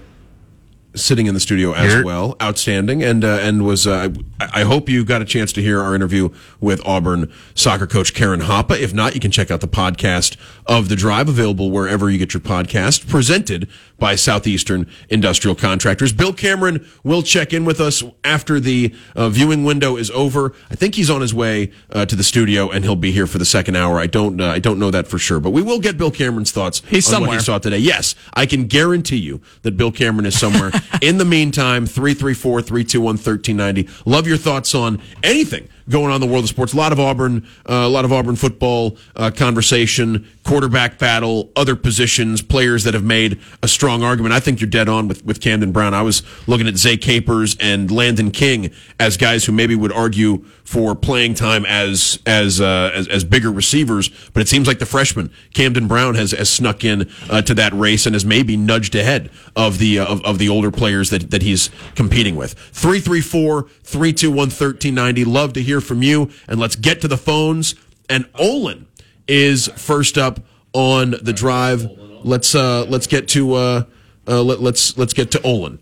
sitting 0.96 1.28
in 1.28 1.34
the 1.34 1.40
studio 1.40 1.74
as 1.74 1.94
Here. 1.94 2.06
well. 2.06 2.36
Outstanding, 2.42 3.04
and 3.04 3.24
uh, 3.24 3.40
and 3.42 3.66
was 3.66 3.86
uh, 3.86 4.10
I 4.40 4.62
I 4.62 4.64
hope 4.64 4.90
you 4.90 5.04
got 5.06 5.22
a 5.22 5.26
chance 5.26 5.52
to 5.54 5.62
hear 5.62 5.82
our 5.82 5.94
interview 5.96 6.30
with 6.60 6.86
Auburn 6.86 7.32
soccer 7.54 7.88
coach 7.88 8.14
Karen 8.14 8.42
Hoppa. 8.42 8.80
If 8.80 8.94
not, 8.94 9.14
you 9.14 9.20
can 9.20 9.32
check 9.32 9.52
out 9.52 9.62
the 9.62 9.68
podcast 9.68 10.38
of 10.66 10.90
the 10.90 10.96
Drive, 10.96 11.30
available 11.30 11.72
wherever 11.72 12.10
you 12.10 12.18
get 12.18 12.34
your 12.34 12.42
podcast. 12.42 13.08
Presented 13.08 13.68
by 13.98 14.16
Southeastern 14.16 14.88
Industrial 15.10 15.56
Contractors. 15.56 16.12
Bill 16.12 16.34
Cameron 16.34 16.86
will 17.04 17.24
check 17.24 17.54
in 17.54 17.64
with 17.64 17.80
us 17.80 18.04
after 18.26 18.60
the 18.60 18.94
uh, 19.16 19.30
viewing 19.30 19.64
window 19.64 19.96
is 19.96 20.12
over. 20.12 20.54
I 20.70 20.76
think 20.76 20.96
he's 20.96 21.10
on 21.10 21.22
his 21.22 21.34
way 21.34 21.72
uh, 21.92 22.06
to 22.06 22.16
the 22.16 22.24
studio, 22.24 22.70
and 22.70 22.84
he'll 22.84 22.96
be 22.98 23.12
here 23.12 23.28
for 23.28 23.38
the 23.38 23.46
second 23.46 23.76
hour. 23.78 24.00
I 24.00 24.08
don't 24.08 24.40
uh, 24.42 24.50
I 24.52 24.60
don't 24.60 24.80
know 24.80 24.92
that 24.92 25.08
for 25.08 25.18
sure, 25.18 25.40
but 25.40 25.52
we 25.52 25.62
will 25.62 25.80
get 25.80 25.98
Bill 25.98 26.12
Cameron's 26.12 26.52
thoughts 26.52 26.82
He's 26.90 27.08
on 27.08 27.22
what 27.22 27.26
somewhere. 27.28 27.38
he 27.40 27.44
saw 27.44 27.58
today. 27.60 27.78
Yes, 27.78 28.16
I 28.34 28.46
can 28.46 28.66
guarantee 28.68 29.18
you 29.18 29.42
that 29.62 29.78
Bill 29.78 29.92
Cameron 29.92 30.26
is 30.26 30.38
somewhere. 30.38 30.72
In 31.02 31.18
the 31.18 31.26
meantime, 31.26 31.86
334 31.86 32.62
321 32.62 33.16
1390. 33.16 33.90
Love 34.06 34.28
your 34.28 34.38
thoughts 34.38 34.76
on 34.76 35.02
anything 35.24 35.68
going 35.90 36.08
on 36.08 36.16
in 36.16 36.22
the 36.22 36.28
world 36.28 36.44
of 36.44 36.50
sports. 36.50 36.74
A 36.74 36.78
lot 36.78 36.92
of 36.92 37.00
Auburn, 37.00 37.48
uh, 37.70 37.74
a 37.74 37.90
lot 37.90 38.06
of 38.06 38.14
Auburn 38.14 38.36
football 38.36 38.98
uh, 39.16 39.32
conversation, 39.32 40.28
quarterback 40.44 40.98
battle, 40.98 41.52
other 41.56 41.76
positions, 41.76 42.42
players 42.42 42.84
that 42.84 42.94
have 42.94 43.04
made 43.04 43.40
a 43.62 43.68
strong 43.68 44.04
argument. 44.04 44.34
I 44.34 44.40
think 44.40 44.62
you're 44.62 44.70
dead 44.70 44.90
on 44.90 45.08
with, 45.08 45.26
with 45.26 45.42
Camden 45.42 45.72
Brown. 45.72 45.94
I 45.94 46.02
was 46.02 46.24
looking 46.48 46.68
at 46.68 46.78
Zay 46.78 46.98
Capers 46.98 47.56
and 47.60 47.92
Landon 47.92 48.32
King 48.32 48.72
as 49.00 49.18
guys 49.18 49.46
who 49.46 49.52
maybe 49.52 49.76
would 49.76 49.92
argue 49.92 50.46
for 50.66 50.94
playing 50.96 51.36
time 51.36 51.66
as 51.66 52.20
as 52.26 52.60
uh, 52.60 52.92
as, 52.94 53.08
as 53.08 53.24
bigger 53.24 53.52
receivers, 53.52 54.10
but 54.34 54.42
it 54.42 54.48
seems 54.48 54.68
like 54.68 54.80
the 54.80 54.86
freshman 54.86 55.32
Camden 55.54 55.88
Brown 55.88 56.16
has, 56.16 56.32
has 56.32 56.50
snuck 56.50 56.84
in 56.84 57.10
uh, 57.30 57.44
to 57.44 57.54
that 57.54 57.72
race 57.74 58.08
and 58.08 58.16
has 58.16 58.26
maybe 58.26 58.58
nudged 58.58 58.96
ahead 58.96 59.30
of 59.56 59.78
the 59.78 60.00
uh, 60.00 60.06
of, 60.06 60.26
of 60.26 60.40
the 60.40 60.50
older 60.50 60.72
players 60.72 61.12
that, 61.12 61.30
that 61.32 61.44
he's 61.44 61.70
competing 61.96 62.36
with. 62.36 62.56
334-321-1390. 62.74 65.26
Love 65.26 65.54
to 65.54 65.62
hear 65.62 65.75
from 65.82 66.04
you 66.04 66.30
and 66.48 66.60
let's 66.60 66.76
get 66.76 67.02
to 67.02 67.08
the 67.08 67.18
phones. 67.18 67.76
And 68.10 68.28
Olin 68.36 68.88
is 69.28 69.68
first 69.76 70.18
up 70.18 70.40
on 70.74 71.16
the 71.22 71.34
drive. 71.34 71.90
Let's 72.24 72.56
uh 72.56 72.86
let's 72.86 73.08
get 73.08 73.28
to 73.30 73.54
uh, 73.54 73.84
uh 74.28 74.42
let, 74.42 74.62
let's 74.62 74.98
let's 74.98 75.14
get 75.14 75.32
to 75.32 75.42
Olin. 75.42 75.80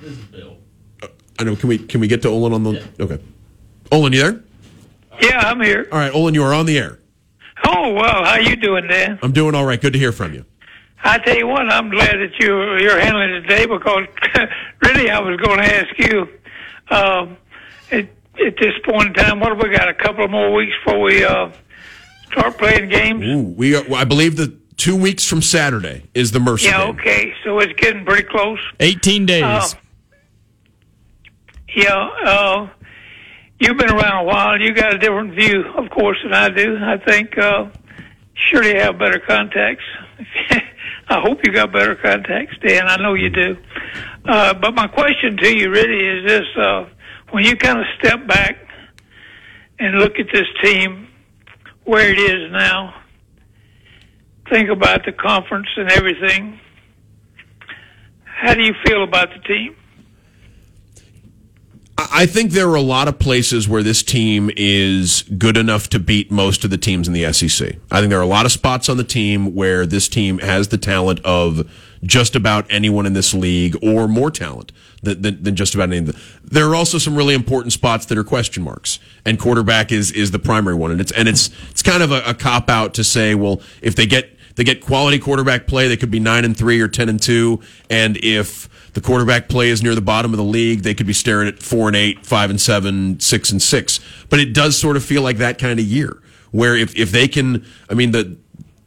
This 0.00 0.12
is 0.12 0.18
Bill. 0.26 0.56
Uh, 1.02 1.08
I 1.38 1.44
know. 1.44 1.56
Can 1.56 1.68
we 1.68 1.78
can 1.78 2.00
we 2.00 2.08
get 2.08 2.22
to 2.22 2.28
Olin 2.28 2.52
on 2.52 2.62
the? 2.64 2.88
Okay. 3.00 3.18
Olin, 3.90 4.12
you 4.12 4.22
there? 4.22 4.42
Yeah, 5.20 5.38
I'm 5.38 5.60
here. 5.60 5.86
All 5.92 5.98
right, 5.98 6.12
Olin, 6.12 6.34
you 6.34 6.42
are 6.42 6.54
on 6.54 6.66
the 6.66 6.78
air. 6.78 6.98
Oh 7.64 7.92
well, 7.92 8.24
how 8.24 8.36
you 8.36 8.56
doing, 8.56 8.88
Dan? 8.88 9.18
I'm 9.22 9.32
doing 9.32 9.54
all 9.54 9.64
right. 9.64 9.80
Good 9.80 9.92
to 9.92 9.98
hear 9.98 10.12
from 10.12 10.34
you. 10.34 10.44
I 11.04 11.18
tell 11.18 11.36
you 11.36 11.46
what, 11.46 11.68
I'm 11.68 11.90
glad 11.90 12.14
that 12.14 12.38
you 12.38 12.76
you're 12.78 13.00
handling 13.00 13.30
it 13.30 13.40
today 13.42 13.66
because 13.66 14.06
really 14.82 15.10
I 15.10 15.18
was 15.20 15.36
going 15.40 15.58
to 15.58 15.64
ask 15.64 15.98
you 15.98 16.28
um, 16.90 17.36
at, 17.90 18.08
at 18.46 18.56
this 18.58 18.74
point 18.84 19.08
in 19.08 19.14
time. 19.14 19.40
What 19.40 19.50
have 19.50 19.62
we 19.62 19.70
got? 19.76 19.88
A 19.88 19.94
couple 19.94 20.24
of 20.24 20.30
more 20.30 20.52
weeks 20.52 20.72
before 20.84 21.00
we 21.00 21.24
uh, 21.24 21.50
start 22.30 22.58
playing 22.58 22.88
games. 22.88 23.24
Ooh, 23.24 23.42
we 23.56 23.74
are, 23.76 23.84
I 23.94 24.04
believe 24.04 24.36
the 24.36 24.56
two 24.76 24.96
weeks 24.96 25.24
from 25.26 25.42
Saturday 25.42 26.04
is 26.14 26.32
the 26.32 26.40
Mercer 26.40 26.68
Yeah, 26.68 26.86
game. 26.86 26.94
okay. 26.96 27.32
So 27.44 27.58
it's 27.60 27.72
getting 27.80 28.04
pretty 28.04 28.24
close. 28.28 28.58
18 28.80 29.26
days. 29.26 29.42
Uh, 29.44 29.68
yeah, 31.74 32.08
uh, 32.24 32.68
you've 33.58 33.78
been 33.78 33.90
around 33.90 34.24
a 34.24 34.24
while. 34.24 34.60
You 34.60 34.74
got 34.74 34.94
a 34.94 34.98
different 34.98 35.34
view, 35.34 35.64
of 35.76 35.88
course, 35.90 36.18
than 36.22 36.34
I 36.34 36.48
do. 36.50 36.76
I 36.78 36.98
think 36.98 37.38
uh, 37.38 37.66
surely 38.34 38.74
have 38.78 38.98
better 38.98 39.18
contacts. 39.20 39.84
I 41.08 41.20
hope 41.20 41.40
you 41.44 41.52
got 41.52 41.72
better 41.72 41.94
contacts, 41.96 42.56
Dan. 42.64 42.86
I 42.86 42.96
know 42.96 43.14
you 43.14 43.30
do. 43.30 43.56
Uh, 44.24 44.54
but 44.54 44.74
my 44.74 44.86
question 44.86 45.36
to 45.38 45.56
you 45.56 45.70
really 45.70 46.04
is 46.06 46.26
this: 46.28 46.46
uh, 46.56 46.84
when 47.32 47.44
you 47.44 47.56
kind 47.56 47.78
of 47.78 47.86
step 47.98 48.26
back 48.26 48.56
and 49.78 49.98
look 49.98 50.18
at 50.18 50.26
this 50.32 50.46
team, 50.62 51.08
where 51.84 52.08
it 52.08 52.18
is 52.18 52.52
now, 52.52 52.94
think 54.48 54.68
about 54.68 55.04
the 55.04 55.12
conference 55.12 55.68
and 55.76 55.90
everything. 55.90 56.60
How 58.24 58.54
do 58.54 58.62
you 58.62 58.74
feel 58.86 59.02
about 59.02 59.30
the 59.34 59.40
team? 59.40 59.76
I 61.96 62.26
think 62.26 62.52
there 62.52 62.68
are 62.68 62.74
a 62.74 62.82
lot 62.82 63.08
of 63.08 63.18
places 63.18 63.68
where 63.68 63.82
this 63.82 64.02
team 64.02 64.50
is 64.56 65.22
good 65.22 65.56
enough 65.56 65.88
to 65.90 65.98
beat 65.98 66.30
most 66.30 66.64
of 66.64 66.70
the 66.70 66.78
teams 66.78 67.06
in 67.06 67.14
the 67.14 67.32
SEC. 67.32 67.76
I 67.90 68.00
think 68.00 68.10
there 68.10 68.18
are 68.18 68.22
a 68.22 68.26
lot 68.26 68.44
of 68.44 68.52
spots 68.52 68.88
on 68.88 68.96
the 68.96 69.04
team 69.04 69.54
where 69.54 69.86
this 69.86 70.08
team 70.08 70.38
has 70.38 70.68
the 70.68 70.78
talent 70.78 71.20
of 71.24 71.70
just 72.02 72.34
about 72.34 72.66
anyone 72.68 73.06
in 73.06 73.12
this 73.12 73.32
league 73.32 73.76
or 73.82 74.08
more 74.08 74.30
talent 74.30 74.72
than, 75.02 75.22
than, 75.22 75.42
than 75.42 75.56
just 75.56 75.74
about 75.74 75.92
anything. 75.92 76.14
There 76.44 76.68
are 76.68 76.74
also 76.74 76.98
some 76.98 77.16
really 77.16 77.34
important 77.34 77.72
spots 77.72 78.06
that 78.06 78.18
are 78.18 78.24
question 78.24 78.62
marks 78.62 78.98
and 79.24 79.38
quarterback 79.38 79.92
is, 79.92 80.10
is 80.12 80.30
the 80.30 80.38
primary 80.38 80.74
one. 80.74 80.90
And 80.90 81.00
it's, 81.00 81.12
and 81.12 81.28
it's, 81.28 81.50
it's 81.70 81.82
kind 81.82 82.02
of 82.02 82.12
a, 82.12 82.22
a 82.24 82.34
cop 82.34 82.70
out 82.70 82.94
to 82.94 83.04
say, 83.04 83.34
well, 83.34 83.60
if 83.80 83.96
they 83.96 84.06
get, 84.06 84.30
they 84.56 84.64
get 84.64 84.80
quality 84.80 85.18
quarterback 85.18 85.66
play, 85.66 85.88
they 85.88 85.96
could 85.96 86.10
be 86.10 86.20
nine 86.20 86.44
and 86.44 86.56
three 86.56 86.80
or 86.80 86.88
10 86.88 87.08
and 87.08 87.20
two. 87.20 87.60
And 87.90 88.16
if, 88.18 88.68
the 88.94 89.00
quarterback 89.00 89.48
play 89.48 89.70
is 89.70 89.82
near 89.82 89.94
the 89.94 90.02
bottom 90.02 90.32
of 90.32 90.36
the 90.36 90.44
league. 90.44 90.82
They 90.82 90.92
could 90.92 91.06
be 91.06 91.14
staring 91.14 91.48
at 91.48 91.62
four 91.62 91.88
and 91.88 91.96
eight, 91.96 92.26
five 92.26 92.50
and 92.50 92.60
seven, 92.60 93.18
six 93.20 93.50
and 93.50 93.62
six. 93.62 94.00
But 94.28 94.38
it 94.38 94.52
does 94.52 94.78
sort 94.78 94.96
of 94.96 95.04
feel 95.04 95.22
like 95.22 95.38
that 95.38 95.58
kind 95.58 95.80
of 95.80 95.86
year 95.86 96.20
where 96.50 96.76
if, 96.76 96.94
if 96.96 97.10
they 97.10 97.26
can, 97.26 97.64
I 97.88 97.94
mean, 97.94 98.10
the, 98.10 98.36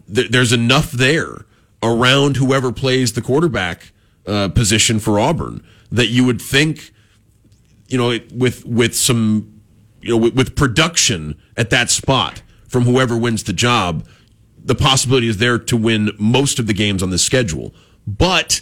the 0.07 0.27
there's 0.27 0.53
enough 0.53 0.91
there 0.91 1.45
around 1.81 2.37
whoever 2.37 2.71
plays 2.71 3.13
the 3.13 3.21
quarterback 3.21 3.91
uh, 4.25 4.49
position 4.49 4.99
for 4.99 5.19
Auburn 5.19 5.63
that 5.95 6.07
you 6.07 6.25
would 6.25 6.41
think, 6.41 6.91
you 7.87 7.97
know, 7.97 8.19
with 8.33 8.65
with 8.65 8.95
some, 8.95 9.61
you 10.01 10.09
know, 10.09 10.17
with, 10.17 10.35
with 10.35 10.55
production 10.55 11.39
at 11.57 11.69
that 11.69 11.89
spot 11.89 12.41
from 12.67 12.83
whoever 12.83 13.17
wins 13.17 13.43
the 13.43 13.53
job, 13.53 14.07
the 14.63 14.75
possibility 14.75 15.27
is 15.27 15.37
there 15.37 15.57
to 15.57 15.77
win 15.77 16.11
most 16.17 16.59
of 16.59 16.67
the 16.67 16.73
games 16.73 17.03
on 17.03 17.09
the 17.09 17.17
schedule. 17.17 17.73
But 18.07 18.61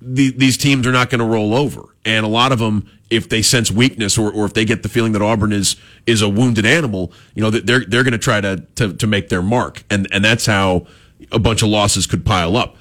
the, 0.00 0.30
these 0.32 0.56
teams 0.56 0.86
are 0.86 0.92
not 0.92 1.10
going 1.10 1.20
to 1.20 1.24
roll 1.24 1.54
over. 1.54 1.94
And 2.04 2.24
a 2.26 2.28
lot 2.28 2.52
of 2.52 2.58
them, 2.58 2.88
if 3.10 3.28
they 3.28 3.42
sense 3.42 3.70
weakness 3.70 4.18
or, 4.18 4.32
or 4.32 4.44
if 4.44 4.54
they 4.54 4.64
get 4.64 4.82
the 4.82 4.88
feeling 4.88 5.12
that 5.12 5.22
Auburn 5.22 5.52
is 5.52 5.76
is 6.06 6.22
a 6.22 6.28
wounded 6.28 6.66
animal, 6.66 7.12
you 7.34 7.42
know, 7.42 7.50
that 7.50 7.66
they're 7.66 7.84
they're 7.84 8.02
going 8.02 8.12
to 8.12 8.18
try 8.18 8.40
to, 8.40 8.56
to 8.94 9.06
make 9.06 9.28
their 9.28 9.42
mark, 9.42 9.84
and 9.90 10.08
and 10.10 10.24
that's 10.24 10.46
how 10.46 10.86
a 11.30 11.38
bunch 11.38 11.62
of 11.62 11.68
losses 11.68 12.06
could 12.06 12.24
pile 12.24 12.56
up. 12.56 12.76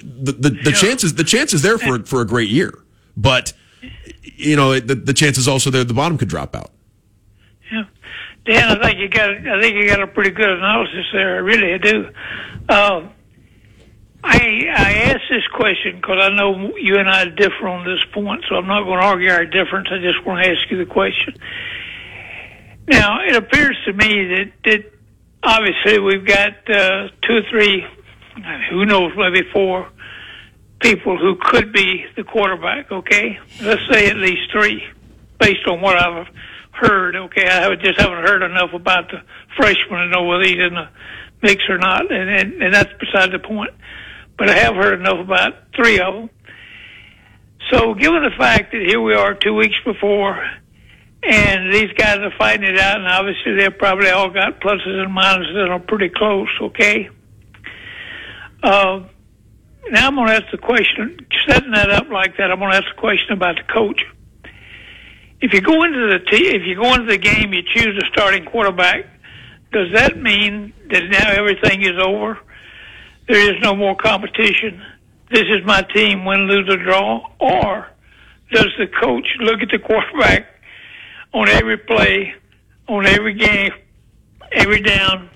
The 0.00 0.32
the, 0.32 0.50
the 0.64 0.72
chances 0.72 1.14
the 1.14 1.24
chances 1.24 1.62
there 1.62 1.78
for 1.78 2.02
for 2.04 2.20
a 2.20 2.26
great 2.26 2.48
year, 2.48 2.82
but 3.18 3.52
you 4.22 4.56
know 4.56 4.78
the 4.78 4.94
the 4.94 5.12
chances 5.12 5.48
also 5.48 5.70
there 5.70 5.84
the 5.84 5.92
bottom 5.92 6.16
could 6.16 6.28
drop 6.28 6.54
out. 6.54 6.70
Yeah, 7.70 7.84
Dan, 8.46 8.78
I 8.78 8.86
think 8.86 9.00
you 9.00 9.08
got 9.08 9.30
I 9.30 9.60
think 9.60 9.76
you 9.76 9.88
got 9.88 10.00
a 10.00 10.06
pretty 10.06 10.30
good 10.30 10.48
analysis 10.48 11.06
there. 11.12 11.34
I 11.34 11.38
really 11.38 11.78
do. 11.78 12.06
Um, 12.68 13.10
I 14.22 14.66
I 14.74 14.92
ask 15.10 15.20
this 15.28 15.46
question 15.52 15.96
because 15.96 16.18
I 16.20 16.34
know 16.34 16.76
you 16.76 16.98
and 16.98 17.10
I 17.10 17.26
differ 17.26 17.68
on 17.68 17.84
this 17.84 18.02
point, 18.12 18.44
so 18.48 18.54
I'm 18.54 18.66
not 18.66 18.84
going 18.84 19.00
to 19.00 19.04
argue 19.04 19.30
our 19.30 19.44
difference. 19.44 19.88
I 19.90 19.98
just 19.98 20.24
want 20.24 20.44
to 20.44 20.50
ask 20.50 20.70
you 20.70 20.78
the 20.78 20.86
question. 20.86 21.34
Now, 22.86 23.20
it 23.26 23.36
appears 23.36 23.76
to 23.86 23.92
me 23.92 24.26
that 24.26 24.52
that 24.64 24.92
obviously 25.42 25.98
we've 25.98 26.24
got 26.24 26.52
uh, 26.70 27.08
two 27.22 27.36
or 27.38 27.42
three, 27.50 27.84
who 28.70 28.86
knows, 28.86 29.12
maybe 29.16 29.42
four 29.52 29.88
people 30.80 31.18
who 31.18 31.36
could 31.40 31.72
be 31.72 32.04
the 32.16 32.24
quarterback. 32.24 32.90
Okay, 32.90 33.38
let's 33.62 33.82
say 33.90 34.08
at 34.08 34.16
least 34.16 34.50
three, 34.52 34.82
based 35.38 35.66
on 35.66 35.80
what 35.80 35.96
I've 35.96 36.28
heard. 36.72 37.16
Okay, 37.16 37.48
I 37.48 37.74
just 37.76 38.00
haven't 38.00 38.26
heard 38.26 38.42
enough 38.42 38.72
about 38.72 39.10
the 39.10 39.22
freshman 39.56 40.00
to 40.00 40.08
know 40.08 40.24
whether 40.24 40.44
he's 40.44 40.58
in 40.58 40.74
the 40.74 40.88
mix 41.42 41.62
or 41.68 41.78
not, 41.78 42.10
and 42.12 42.30
and, 42.30 42.62
and 42.62 42.74
that's 42.74 42.92
beside 42.98 43.32
the 43.32 43.38
point. 43.38 43.72
But 44.36 44.48
I 44.50 44.58
have 44.58 44.74
heard 44.74 45.00
enough 45.00 45.18
about 45.18 45.54
three 45.74 45.98
of 45.98 46.14
them. 46.14 46.30
So, 47.72 47.94
given 47.94 48.22
the 48.22 48.30
fact 48.38 48.72
that 48.72 48.80
here 48.80 49.00
we 49.00 49.14
are 49.14 49.34
two 49.34 49.54
weeks 49.54 49.74
before, 49.84 50.40
and 51.22 51.74
these 51.74 51.92
guys 51.92 52.18
are 52.18 52.32
fighting 52.38 52.64
it 52.64 52.78
out, 52.78 52.98
and 52.98 53.06
obviously 53.06 53.56
they've 53.56 53.76
probably 53.76 54.10
all 54.10 54.30
got 54.30 54.60
pluses 54.60 54.86
and 54.86 55.14
minuses 55.14 55.56
and 55.56 55.72
are 55.72 55.80
pretty 55.80 56.08
close. 56.08 56.48
Okay. 56.62 57.10
Uh, 58.62 59.00
now 59.90 60.08
I'm 60.08 60.14
going 60.14 60.28
to 60.28 60.34
ask 60.34 60.44
the 60.50 60.58
question, 60.58 61.18
setting 61.48 61.72
that 61.72 61.90
up 61.90 62.08
like 62.08 62.36
that, 62.36 62.50
I'm 62.50 62.58
going 62.58 62.72
to 62.72 62.76
ask 62.76 62.86
the 62.94 63.00
question 63.00 63.32
about 63.32 63.56
the 63.56 63.72
coach. 63.72 64.00
If 65.40 65.52
you 65.52 65.60
go 65.60 65.84
into 65.84 66.08
the 66.08 66.18
t- 66.30 66.48
if 66.48 66.62
you 66.66 66.74
go 66.74 66.94
into 66.94 67.06
the 67.06 67.18
game, 67.18 67.52
you 67.52 67.62
choose 67.62 67.96
a 68.02 68.06
starting 68.12 68.44
quarterback. 68.44 69.06
Does 69.72 69.92
that 69.94 70.16
mean 70.16 70.72
that 70.90 71.02
now 71.10 71.30
everything 71.30 71.82
is 71.82 72.00
over? 72.04 72.38
There 73.28 73.54
is 73.54 73.60
no 73.62 73.76
more 73.76 73.94
competition. 73.94 74.82
This 75.30 75.42
is 75.42 75.64
my 75.64 75.82
team, 75.94 76.24
win, 76.24 76.48
lose, 76.48 76.68
or 76.68 76.82
draw. 76.82 77.30
Or 77.38 77.88
does 78.50 78.68
the 78.78 78.86
coach 79.00 79.26
look 79.40 79.60
at 79.60 79.68
the 79.70 79.78
quarterback 79.78 80.46
on 81.32 81.48
every 81.48 81.76
play, 81.76 82.34
on 82.88 83.06
every 83.06 83.34
game, 83.34 83.70
every 84.50 84.80
down, 84.80 85.28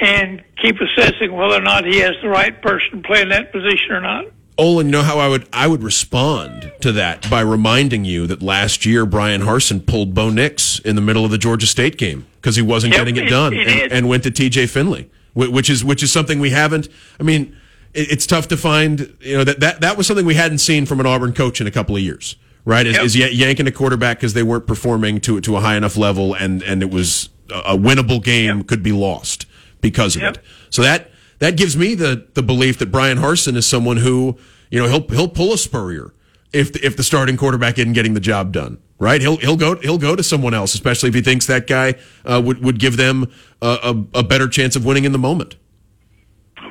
and 0.00 0.42
keep 0.60 0.76
assessing 0.80 1.32
whether 1.32 1.54
or 1.56 1.60
not 1.60 1.84
he 1.84 1.98
has 2.00 2.14
the 2.22 2.28
right 2.28 2.60
person 2.62 3.02
playing 3.02 3.28
that 3.30 3.52
position 3.52 3.90
or 3.92 4.00
not? 4.00 4.24
Olin, 4.58 4.86
you 4.86 4.92
know 4.92 5.02
how 5.02 5.18
I 5.18 5.28
would 5.28 5.48
I 5.52 5.66
would 5.66 5.82
respond 5.82 6.70
to 6.80 6.92
that 6.92 7.28
by 7.30 7.40
reminding 7.40 8.04
you 8.04 8.26
that 8.26 8.42
last 8.42 8.84
year 8.84 9.06
Brian 9.06 9.42
Harsin 9.42 9.84
pulled 9.86 10.12
Bo 10.14 10.28
Nix 10.28 10.78
in 10.80 10.96
the 10.96 11.02
middle 11.02 11.24
of 11.24 11.30
the 11.30 11.38
Georgia 11.38 11.66
State 11.66 11.96
game 11.96 12.26
because 12.36 12.56
he 12.56 12.62
wasn't 12.62 12.92
Yep, 12.92 13.00
getting 13.00 13.16
it 13.16 13.24
he- 13.24 13.30
done 13.30 13.52
he 13.54 13.60
and, 13.82 13.92
and 13.92 14.08
went 14.08 14.22
to 14.24 14.30
T.J. 14.30 14.66
Finley, 14.66 15.10
which 15.34 15.70
is 15.70 15.82
which 15.82 16.02
is 16.02 16.12
something 16.12 16.40
we 16.40 16.50
haven't. 16.50 16.88
I 17.18 17.22
mean, 17.22 17.56
it, 17.94 18.12
it's 18.12 18.26
tough 18.26 18.48
to 18.48 18.56
find. 18.58 19.16
You 19.20 19.38
know 19.38 19.44
that, 19.44 19.60
that 19.60 19.80
that 19.80 19.96
was 19.96 20.06
something 20.06 20.26
we 20.26 20.34
hadn't 20.34 20.58
seen 20.58 20.84
from 20.84 21.00
an 21.00 21.06
Auburn 21.06 21.32
coach 21.32 21.62
in 21.62 21.66
a 21.66 21.70
couple 21.70 21.96
of 21.96 22.02
years, 22.02 22.36
right? 22.66 22.86
Is, 22.86 22.96
Yep. 22.96 23.04
is 23.04 23.16
ya- 23.16 23.26
yanking 23.30 23.66
a 23.66 23.72
quarterback 23.72 24.18
because 24.18 24.34
they 24.34 24.42
weren't 24.42 24.66
performing 24.66 25.20
to 25.22 25.40
to 25.40 25.56
a 25.56 25.60
high 25.60 25.76
enough 25.76 25.96
level, 25.96 26.34
and 26.34 26.62
and 26.64 26.82
it 26.82 26.90
was 26.90 27.30
a, 27.50 27.74
a 27.74 27.78
winnable 27.78 28.22
game 28.22 28.62
could 28.64 28.82
be 28.82 28.92
lost 28.92 29.46
because 29.80 30.16
of 30.16 30.22
Yep. 30.22 30.36
it. 30.36 30.42
So 30.70 30.82
that 30.82 31.10
that 31.38 31.56
gives 31.56 31.76
me 31.76 31.94
the 31.94 32.26
the 32.34 32.42
belief 32.42 32.78
that 32.78 32.90
Brian 32.92 33.18
Harsin 33.18 33.56
is 33.56 33.66
someone 33.66 33.96
who 33.98 34.36
you 34.70 34.78
know 34.80 34.88
he'll 34.88 35.06
he'll 35.08 35.28
pull 35.28 35.52
a 35.52 35.58
Spurrier 35.58 36.12
if 36.52 36.72
the, 36.72 36.84
if 36.84 36.96
the 36.96 37.02
starting 37.02 37.36
quarterback 37.36 37.78
isn't 37.78 37.92
getting 37.92 38.14
the 38.14 38.20
job 38.20 38.52
done. 38.52 38.78
Right? 38.98 39.20
He'll 39.22 39.38
he'll 39.38 39.56
go 39.56 39.76
he'll 39.76 39.96
go 39.98 40.14
to 40.14 40.22
someone 40.22 40.52
else, 40.52 40.74
especially 40.74 41.08
if 41.08 41.14
he 41.14 41.22
thinks 41.22 41.46
that 41.46 41.66
guy 41.66 41.94
uh, 42.24 42.42
would 42.44 42.62
would 42.62 42.78
give 42.78 42.96
them 42.98 43.32
a, 43.62 43.78
a, 44.14 44.18
a 44.18 44.22
better 44.22 44.46
chance 44.48 44.76
of 44.76 44.84
winning 44.84 45.04
in 45.04 45.12
the 45.12 45.18
moment. 45.18 45.56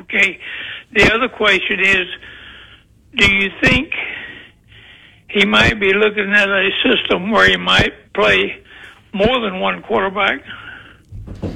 Okay. 0.01 0.39
The 0.93 1.11
other 1.13 1.27
question 1.29 1.79
is, 1.79 2.07
do 3.15 3.31
you 3.31 3.49
think 3.61 3.93
he 5.27 5.45
might 5.45 5.79
be 5.79 5.93
looking 5.93 6.31
at 6.33 6.49
a 6.49 6.69
system 6.83 7.31
where 7.31 7.47
he 7.49 7.57
might 7.57 7.93
play 8.13 8.63
more 9.13 9.39
than 9.41 9.59
one 9.59 9.81
quarterback? 9.81 10.43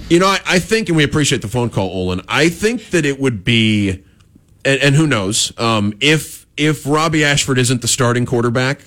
You 0.09 0.19
know, 0.19 0.27
I, 0.27 0.39
I 0.45 0.59
think, 0.59 0.89
and 0.89 0.97
we 0.97 1.03
appreciate 1.03 1.41
the 1.41 1.47
phone 1.47 1.69
call, 1.71 1.89
Olin. 1.89 2.21
I 2.27 2.49
think 2.49 2.91
that 2.91 3.03
it 3.03 3.19
would 3.19 3.43
be, 3.43 4.03
and, 4.63 4.81
and 4.81 4.95
who 4.95 5.07
knows, 5.07 5.57
um, 5.57 5.93
if 6.01 6.45
if 6.55 6.85
Robby 6.85 7.23
Ashford 7.23 7.57
isn't 7.57 7.81
the 7.81 7.87
starting 7.87 8.25
quarterback, 8.27 8.81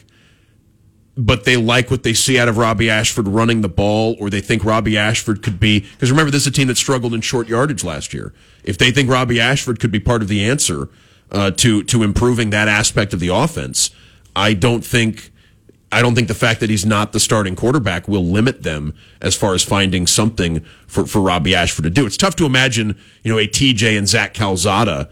but 1.16 1.44
they 1.44 1.56
like 1.56 1.90
what 1.90 2.04
they 2.04 2.12
see 2.12 2.38
out 2.38 2.46
of 2.46 2.58
Robby 2.58 2.88
Ashford 2.88 3.26
running 3.26 3.62
the 3.62 3.68
ball, 3.68 4.14
or 4.20 4.30
they 4.30 4.40
think 4.40 4.64
Robby 4.64 4.96
Ashford 4.96 5.42
could 5.42 5.58
be, 5.58 5.80
because 5.80 6.10
remember, 6.10 6.30
this 6.30 6.42
is 6.42 6.48
a 6.48 6.52
team 6.52 6.68
that 6.68 6.76
struggled 6.76 7.12
in 7.12 7.22
short 7.22 7.48
yardage 7.48 7.82
last 7.82 8.14
year. 8.14 8.32
If 8.62 8.78
they 8.78 8.92
think 8.92 9.10
Robby 9.10 9.40
Ashford 9.40 9.80
could 9.80 9.90
be 9.90 9.98
part 9.98 10.22
of 10.22 10.28
the 10.28 10.48
answer 10.48 10.88
uh, 11.32 11.50
to 11.52 11.82
to 11.84 12.02
improving 12.04 12.50
that 12.50 12.68
aspect 12.68 13.12
of 13.12 13.18
the 13.18 13.28
offense, 13.28 13.90
I 14.36 14.52
don't 14.54 14.84
think. 14.84 15.32
I 15.92 16.02
don't 16.02 16.14
think 16.14 16.28
the 16.28 16.34
fact 16.34 16.60
that 16.60 16.70
he's 16.70 16.84
not 16.84 17.12
the 17.12 17.20
starting 17.20 17.54
quarterback 17.54 18.08
will 18.08 18.24
limit 18.24 18.62
them 18.62 18.92
as 19.20 19.36
far 19.36 19.54
as 19.54 19.62
finding 19.62 20.06
something 20.06 20.60
for, 20.86 21.06
for 21.06 21.20
Robby 21.20 21.54
Ashford 21.54 21.84
to 21.84 21.90
do. 21.90 22.06
It's 22.06 22.16
tough 22.16 22.36
to 22.36 22.44
imagine, 22.46 22.98
you 23.22 23.32
know, 23.32 23.38
a 23.38 23.46
TJ 23.46 23.96
and 23.96 24.08
Zach 24.08 24.34
Calzada 24.34 25.08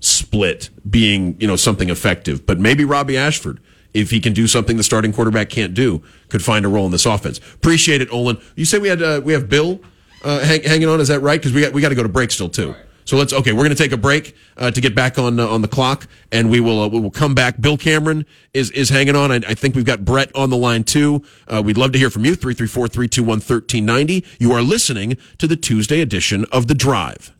split 0.00 0.70
being, 0.88 1.36
you 1.40 1.46
know, 1.46 1.56
something 1.56 1.88
effective. 1.88 2.46
But 2.46 2.60
maybe 2.60 2.84
Robby 2.84 3.16
Ashford, 3.16 3.58
if 3.94 4.10
he 4.10 4.20
can 4.20 4.34
do 4.34 4.46
something 4.46 4.76
the 4.76 4.82
starting 4.82 5.12
quarterback 5.12 5.48
can't 5.48 5.72
do, 5.72 6.02
could 6.28 6.44
find 6.44 6.64
a 6.66 6.68
role 6.68 6.84
in 6.86 6.92
this 6.92 7.06
offense. 7.06 7.38
Appreciate 7.38 8.02
it, 8.02 8.12
Olin. 8.12 8.38
You 8.54 8.66
say 8.66 8.78
we 8.78 8.88
had 8.88 9.02
uh, 9.02 9.22
we 9.24 9.32
have 9.32 9.48
Bill 9.48 9.80
uh, 10.22 10.40
hang, 10.40 10.62
hanging 10.62 10.88
on. 10.88 11.00
Is 11.00 11.08
that 11.08 11.20
right? 11.20 11.40
Because 11.40 11.52
we 11.52 11.62
got 11.62 11.72
we 11.72 11.80
got 11.80 11.88
to 11.88 11.94
go 11.94 12.02
to 12.02 12.08
break 12.08 12.30
still 12.30 12.48
too. 12.48 12.74
So 13.08 13.16
let's 13.16 13.32
okay. 13.32 13.52
We're 13.52 13.64
going 13.64 13.74
to 13.74 13.82
take 13.82 13.92
a 13.92 13.96
break 13.96 14.36
uh, 14.58 14.70
to 14.70 14.82
get 14.82 14.94
back 14.94 15.18
on 15.18 15.40
uh, 15.40 15.48
on 15.48 15.62
the 15.62 15.68
clock, 15.68 16.06
and 16.30 16.50
we 16.50 16.60
will 16.60 16.78
uh, 16.78 16.88
we 16.88 17.00
will 17.00 17.10
come 17.10 17.34
back. 17.34 17.58
Bill 17.58 17.78
Cameron 17.78 18.26
is 18.52 18.70
is 18.72 18.90
hanging 18.90 19.16
on. 19.16 19.32
I, 19.32 19.36
I 19.36 19.54
think 19.54 19.74
we've 19.74 19.86
got 19.86 20.04
Brett 20.04 20.30
on 20.36 20.50
the 20.50 20.58
line 20.58 20.84
too. 20.84 21.24
Uh, 21.46 21.62
we'd 21.64 21.78
love 21.78 21.92
to 21.92 21.98
hear 21.98 22.10
from 22.10 22.26
you. 22.26 22.34
Three 22.34 22.52
three 22.52 22.66
four 22.66 22.86
three 22.86 23.08
two 23.08 23.24
one 23.24 23.40
thirteen 23.40 23.86
ninety. 23.86 24.26
You 24.38 24.52
are 24.52 24.60
listening 24.60 25.16
to 25.38 25.46
the 25.46 25.56
Tuesday 25.56 26.02
edition 26.02 26.44
of 26.52 26.66
the 26.66 26.74
Drive. 26.74 27.34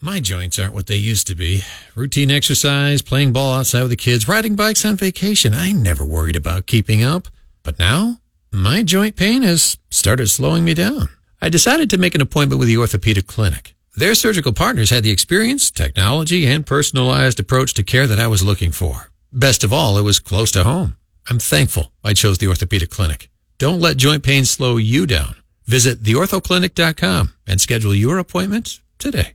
My 0.00 0.18
joints 0.18 0.58
aren't 0.58 0.72
what 0.72 0.86
they 0.86 0.96
used 0.96 1.26
to 1.26 1.34
be. 1.34 1.60
Routine 1.94 2.30
exercise, 2.30 3.02
playing 3.02 3.34
ball 3.34 3.52
outside 3.52 3.82
with 3.82 3.90
the 3.90 3.96
kids, 3.96 4.26
riding 4.26 4.56
bikes 4.56 4.82
on 4.82 4.96
vacation. 4.96 5.52
I 5.52 5.72
never 5.72 6.06
worried 6.06 6.36
about 6.36 6.64
keeping 6.64 7.04
up. 7.04 7.28
But 7.62 7.78
now, 7.78 8.16
my 8.50 8.82
joint 8.82 9.16
pain 9.16 9.42
has 9.42 9.76
started 9.90 10.28
slowing 10.28 10.64
me 10.64 10.72
down. 10.72 11.10
I 11.42 11.50
decided 11.50 11.90
to 11.90 11.98
make 11.98 12.14
an 12.14 12.22
appointment 12.22 12.60
with 12.60 12.68
the 12.68 12.78
orthopedic 12.78 13.26
clinic. 13.26 13.74
Their 13.94 14.14
surgical 14.14 14.54
partners 14.54 14.88
had 14.88 15.04
the 15.04 15.10
experience, 15.10 15.70
technology, 15.70 16.46
and 16.46 16.64
personalized 16.64 17.38
approach 17.38 17.74
to 17.74 17.82
care 17.82 18.06
that 18.06 18.18
I 18.18 18.26
was 18.26 18.42
looking 18.42 18.72
for. 18.72 19.10
Best 19.30 19.64
of 19.64 19.72
all, 19.72 19.98
it 19.98 20.02
was 20.02 20.18
close 20.18 20.50
to 20.52 20.64
home. 20.64 20.96
I'm 21.28 21.38
thankful 21.38 21.92
I 22.02 22.14
chose 22.14 22.38
the 22.38 22.48
orthopedic 22.48 22.88
clinic. 22.88 23.28
Don't 23.58 23.80
let 23.80 23.98
joint 23.98 24.22
pain 24.22 24.46
slow 24.46 24.78
you 24.78 25.06
down. 25.06 25.36
Visit 25.66 26.02
theorthoclinic.com 26.02 27.34
and 27.46 27.60
schedule 27.60 27.94
your 27.94 28.18
appointment 28.18 28.80
today. 28.98 29.34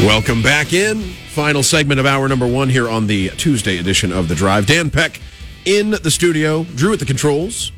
Welcome 0.00 0.42
back 0.42 0.72
in. 0.72 1.00
Final 1.28 1.62
segment 1.62 2.00
of 2.00 2.06
hour 2.06 2.26
number 2.28 2.46
one 2.46 2.68
here 2.68 2.88
on 2.88 3.06
the 3.06 3.28
Tuesday 3.30 3.78
edition 3.78 4.10
of 4.12 4.26
The 4.26 4.34
Drive. 4.34 4.66
Dan 4.66 4.90
Peck 4.90 5.20
in 5.64 5.90
the 5.90 6.10
studio, 6.10 6.64
Drew 6.64 6.92
at 6.92 6.98
the 6.98 7.04
controls. 7.04 7.70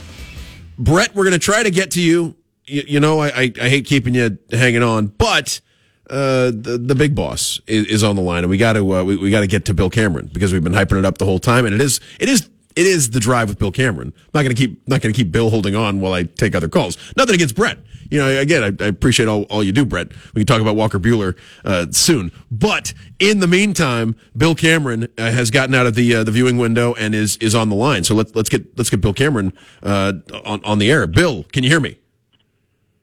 Brett, 0.79 1.15
we're 1.15 1.25
going 1.25 1.33
to 1.33 1.39
try 1.39 1.63
to 1.63 1.71
get 1.71 1.91
to 1.93 2.01
you. 2.01 2.35
You, 2.65 2.83
you 2.87 3.01
know, 3.01 3.21
I, 3.21 3.29
I, 3.29 3.53
I 3.61 3.69
hate 3.69 3.85
keeping 3.85 4.15
you 4.15 4.39
hanging 4.51 4.83
on, 4.83 5.09
but 5.09 5.61
uh, 6.09 6.47
the, 6.47 6.81
the 6.83 6.95
big 6.95 7.15
boss 7.15 7.61
is, 7.67 7.87
is 7.87 8.03
on 8.03 8.17
the 8.17 8.23
line, 8.23 8.43
and 8.45 8.51
we 8.51 8.57
got 8.57 8.73
to 8.75 8.95
uh, 8.95 9.05
we, 9.05 9.17
we 9.17 9.31
got 9.31 9.41
to 9.41 9.47
get 9.47 9.67
to 9.67 9.75
Bill 9.75 9.91
Cameron 9.91 10.31
because 10.33 10.53
we've 10.53 10.65
been 10.65 10.73
hyping 10.73 10.99
it 10.99 11.05
up 11.05 11.19
the 11.19 11.27
whole 11.27 11.39
time, 11.39 11.67
and 11.67 11.75
it 11.75 11.81
is 11.81 12.01
it 12.19 12.29
is 12.31 12.49
it 12.77 12.87
is 12.87 13.11
the 13.11 13.21
drive 13.21 13.49
with 13.49 13.59
Bill 13.59 13.73
Cameron. 13.73 14.13
I'm 14.17 14.31
not 14.35 14.43
going 14.43 14.55
to 14.55 14.61
keep 14.61 14.87
not 14.89 15.01
going 15.01 15.13
to 15.13 15.17
keep 15.17 15.31
Bill 15.33 15.51
holding 15.51 15.75
on 15.75 16.01
while 16.01 16.13
I 16.13 16.25
take 16.25 16.55
other 16.55 16.69
calls. 16.69 16.97
Nothing 17.17 17.35
against 17.37 17.55
Brett. 17.55 17.79
You 18.11 18.19
know, 18.19 18.29
again, 18.39 18.63
I, 18.63 18.85
I 18.85 18.89
appreciate 18.89 19.29
all, 19.29 19.45
all 19.45 19.63
you 19.65 19.73
do, 19.73 19.85
Brett. 19.85 20.09
We 20.35 20.41
can 20.41 20.47
talk 20.47 20.61
about 20.61 20.77
Walker 20.77 20.99
Buehler 21.01 21.37
uh, 21.65 21.87
soon. 21.91 22.33
But 22.51 22.93
in 23.19 23.41
the 23.41 23.47
meantime, 23.47 24.15
Bill 24.37 24.55
Cameron 24.55 25.09
uh, 25.17 25.31
has 25.31 25.51
gotten 25.51 25.75
out 25.75 25.87
of 25.87 25.95
the 25.95 26.17
uh, 26.17 26.25
the 26.25 26.31
viewing 26.31 26.59
window 26.59 26.95
and 26.95 27.15
is 27.15 27.37
is 27.39 27.55
on 27.55 27.69
the 27.71 27.77
line. 27.77 28.05
So 28.05 28.15
let's 28.15 28.35
let's 28.35 28.49
get 28.49 28.77
let's 28.77 28.91
get 28.91 29.01
Bill 29.01 29.15
Cameron 29.15 29.53
uh, 29.83 30.15
on 30.45 30.63
on 30.65 30.79
the 30.79 30.91
air. 30.91 31.07
Bill, 31.07 31.45
can 31.45 31.65
you 31.65 31.71
hear 31.71 31.81
me? 31.81 31.99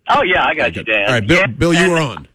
Oh 0.09 0.24
yeah, 0.24 0.45
I 0.45 0.53
got 0.53 0.76
you, 0.76 0.84
Dan. 0.84 1.07
All 1.07 1.13
right, 1.13 1.28
Bill. 1.28 1.39
Yeah, 1.39 1.47
Bill, 1.47 1.74
you 1.74 1.80
and- 1.80 1.91
were 1.91 1.99
on. 1.99 2.28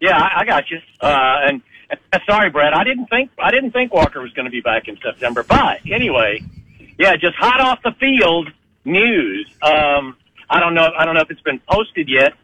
Yeah, 0.00 0.16
I, 0.16 0.40
I 0.42 0.44
got 0.44 0.70
you. 0.70 0.78
Uh, 1.00 1.38
and 1.42 1.62
sorry, 2.26 2.50
Brad. 2.50 2.72
I 2.72 2.84
didn't 2.84 3.06
think 3.06 3.30
I 3.38 3.50
didn't 3.50 3.72
think 3.72 3.92
Walker 3.92 4.20
was 4.20 4.32
going 4.32 4.44
to 4.44 4.50
be 4.50 4.60
back 4.60 4.88
in 4.88 4.98
September. 5.02 5.42
But 5.42 5.80
anyway, 5.90 6.42
yeah, 6.98 7.16
just 7.16 7.36
hot 7.36 7.60
off 7.60 7.82
the 7.82 7.92
field 7.92 8.50
news. 8.84 9.50
Um, 9.62 10.16
I 10.50 10.60
don't 10.60 10.74
know. 10.74 10.90
I 10.96 11.04
don't 11.04 11.14
know 11.14 11.20
if 11.20 11.30
it's 11.30 11.40
been 11.42 11.60
posted 11.70 12.08
yet, 12.08 12.34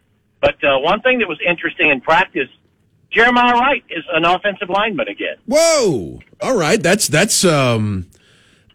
but 0.41 0.63
uh, 0.63 0.79
one 0.79 1.01
thing 1.01 1.19
that 1.19 1.29
was 1.29 1.39
interesting 1.47 1.91
in 1.91 2.01
practice, 2.01 2.49
Jeremiah 3.11 3.55
Wright 3.55 3.85
is 3.89 4.05
an 4.13 4.25
offensive 4.25 4.69
lineman 4.69 5.09
again. 5.09 5.37
Whoa! 5.47 6.21
All 6.41 6.57
right, 6.57 6.83
that's 6.83 7.09
that's. 7.09 7.45
um 7.45 8.07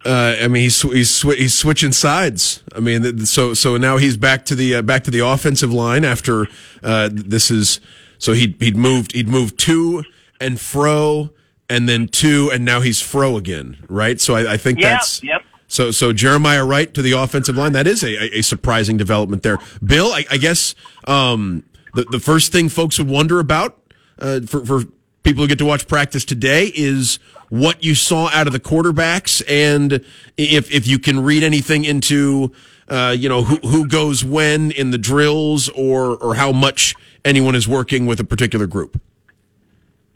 uh, 0.06 0.38
I 0.40 0.48
mean, 0.48 0.64
he's 0.64 0.82
he's 0.82 1.10
sw- 1.10 1.36
he's 1.36 1.54
switching 1.54 1.92
sides. 1.92 2.64
I 2.74 2.80
mean, 2.80 3.26
so 3.26 3.54
so 3.54 3.76
now 3.76 3.98
he's 3.98 4.16
back 4.16 4.46
to 4.46 4.56
the 4.56 4.76
uh, 4.76 4.82
back 4.82 5.04
to 5.04 5.12
the 5.12 5.20
offensive 5.20 5.74
line 5.74 6.06
after 6.06 6.48
uh, 6.82 7.10
this 7.12 7.52
is 7.52 7.82
so 8.18 8.32
he'd 8.32 8.56
he'd 8.62 8.78
moved 8.78 9.12
he'd 9.12 9.28
moved 9.28 9.60
to 9.60 10.06
and 10.40 10.60
fro 10.60 11.32
and 11.70 11.88
then 11.88 12.08
two 12.08 12.50
and 12.52 12.66
now 12.66 12.82
he's 12.82 13.02
fro 13.02 13.38
again, 13.38 13.78
right? 13.90 14.20
So 14.20 14.36
I, 14.36 14.54
I 14.54 14.58
think 14.58 14.80
Yeah, 14.80 14.94
that's 14.94 15.24
yep. 15.24 15.42
so 15.68 15.92
so 15.92 16.14
Jeremiah 16.14 16.66
Wright 16.66 16.94
to 16.94 17.02
the 17.02 17.12
offensive 17.12 17.56
line. 17.56 17.74
That 17.74 17.88
is 17.88 18.04
a, 18.04 18.16
a, 18.16 18.40
a 18.40 18.42
surprising 18.42 18.98
development 18.98 19.44
there. 19.44 19.60
Bill, 19.84 20.08
I, 20.12 20.26
I 20.32 20.38
guess 20.38 20.76
um, 21.08 21.64
the 21.94 22.04
the 22.06 22.20
first 22.20 22.52
thing 22.52 22.70
folks 22.70 22.98
would 22.98 23.10
wonder 23.10 23.40
about 23.40 23.78
uh, 24.20 24.42
for 24.42 24.66
for 24.66 24.84
people 25.24 25.44
who 25.44 25.48
get 25.48 25.58
to 25.60 25.66
watch 25.66 25.88
practice 25.88 26.26
today 26.26 26.72
is 26.76 27.20
what 27.50 27.84
you 27.84 27.94
saw 27.96 28.30
out 28.30 28.48
of 28.48 28.54
the 28.54 28.60
quarterbacks, 28.60 29.44
and 29.48 30.04
if 30.38 30.72
if 30.74 30.88
you 30.88 31.00
can 31.00 31.20
read 31.24 31.44
anything 31.44 31.84
into, 31.84 32.52
uh, 32.88 33.16
you 33.18 33.28
know, 33.28 33.44
who 33.44 33.56
who 33.68 33.88
goes 33.88 34.24
when 34.24 34.72
in 34.72 34.92
the 34.92 34.98
drills, 34.98 35.70
or 35.70 36.16
or 36.18 36.36
how 36.36 36.52
much 36.52 36.96
anyone 37.26 37.56
is 37.56 37.68
working 37.68 38.06
with 38.06 38.20
a 38.20 38.24
particular 38.24 38.66
group. 38.68 39.02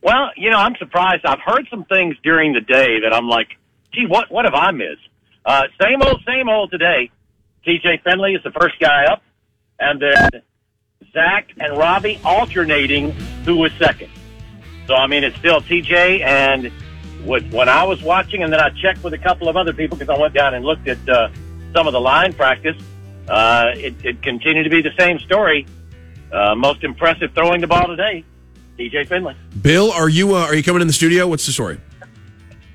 Well, 0.03 0.31
you 0.35 0.49
know, 0.49 0.57
I'm 0.57 0.75
surprised. 0.75 1.25
I've 1.25 1.39
heard 1.39 1.65
some 1.69 1.85
things 1.85 2.17
during 2.23 2.51
the 2.51 2.59
day 2.61 2.99
that 3.03 3.13
I'm 3.13 3.29
like, 3.29 3.47
gee, 3.93 4.05
what 4.05 4.29
what 4.29 4.43
have 4.43 4.53
I 4.53 4.71
missed? 4.71 5.07
Uh, 5.45 5.63
same 5.81 6.01
old, 6.01 6.21
same 6.27 6.49
old 6.49 6.71
today. 6.71 7.09
TJ 7.65 8.03
Finley 8.03 8.33
is 8.33 8.43
the 8.43 8.51
first 8.51 8.77
guy 8.79 9.05
up, 9.05 9.23
and 9.79 10.01
then 10.01 10.41
Zach 11.13 11.49
and 11.57 11.77
Robby 11.77 12.19
alternating 12.25 13.11
who 13.45 13.55
was 13.55 13.71
second. 13.79 14.09
So 14.87 14.95
I 14.95 15.07
mean, 15.07 15.23
it's 15.23 15.37
still 15.37 15.61
TJ 15.61 16.21
and 16.21 16.69
with, 17.25 17.53
when 17.53 17.69
I 17.69 17.85
was 17.85 18.03
watching, 18.03 18.43
and 18.43 18.51
then 18.51 18.59
I 18.59 18.71
checked 18.81 19.03
with 19.05 19.13
a 19.13 19.17
couple 19.17 19.47
of 19.47 19.55
other 19.55 19.71
people 19.71 19.97
because 19.97 20.13
I 20.13 20.19
went 20.19 20.33
down 20.33 20.53
and 20.53 20.65
looked 20.65 20.89
at 20.89 21.07
uh, 21.07 21.29
some 21.73 21.87
of 21.87 21.93
the 21.93 22.01
line 22.01 22.33
practice. 22.33 22.75
Uh, 23.29 23.71
it, 23.75 23.95
it 24.03 24.21
continued 24.21 24.63
to 24.63 24.69
be 24.69 24.81
the 24.81 24.93
same 24.99 25.19
story. 25.19 25.65
Uh, 26.29 26.55
most 26.55 26.83
impressive 26.83 27.31
throwing 27.33 27.61
the 27.61 27.67
ball 27.67 27.87
today, 27.87 28.25
TJ 28.77 29.07
Finley. 29.07 29.35
Bill, 29.61 29.91
are 29.91 30.09
you 30.09 30.35
uh, 30.35 30.39
are 30.41 30.55
you 30.55 30.63
coming 30.63 30.81
in 30.81 30.87
the 30.87 30.93
studio? 30.93 31.27
What's 31.27 31.45
the 31.45 31.51
story? 31.51 31.79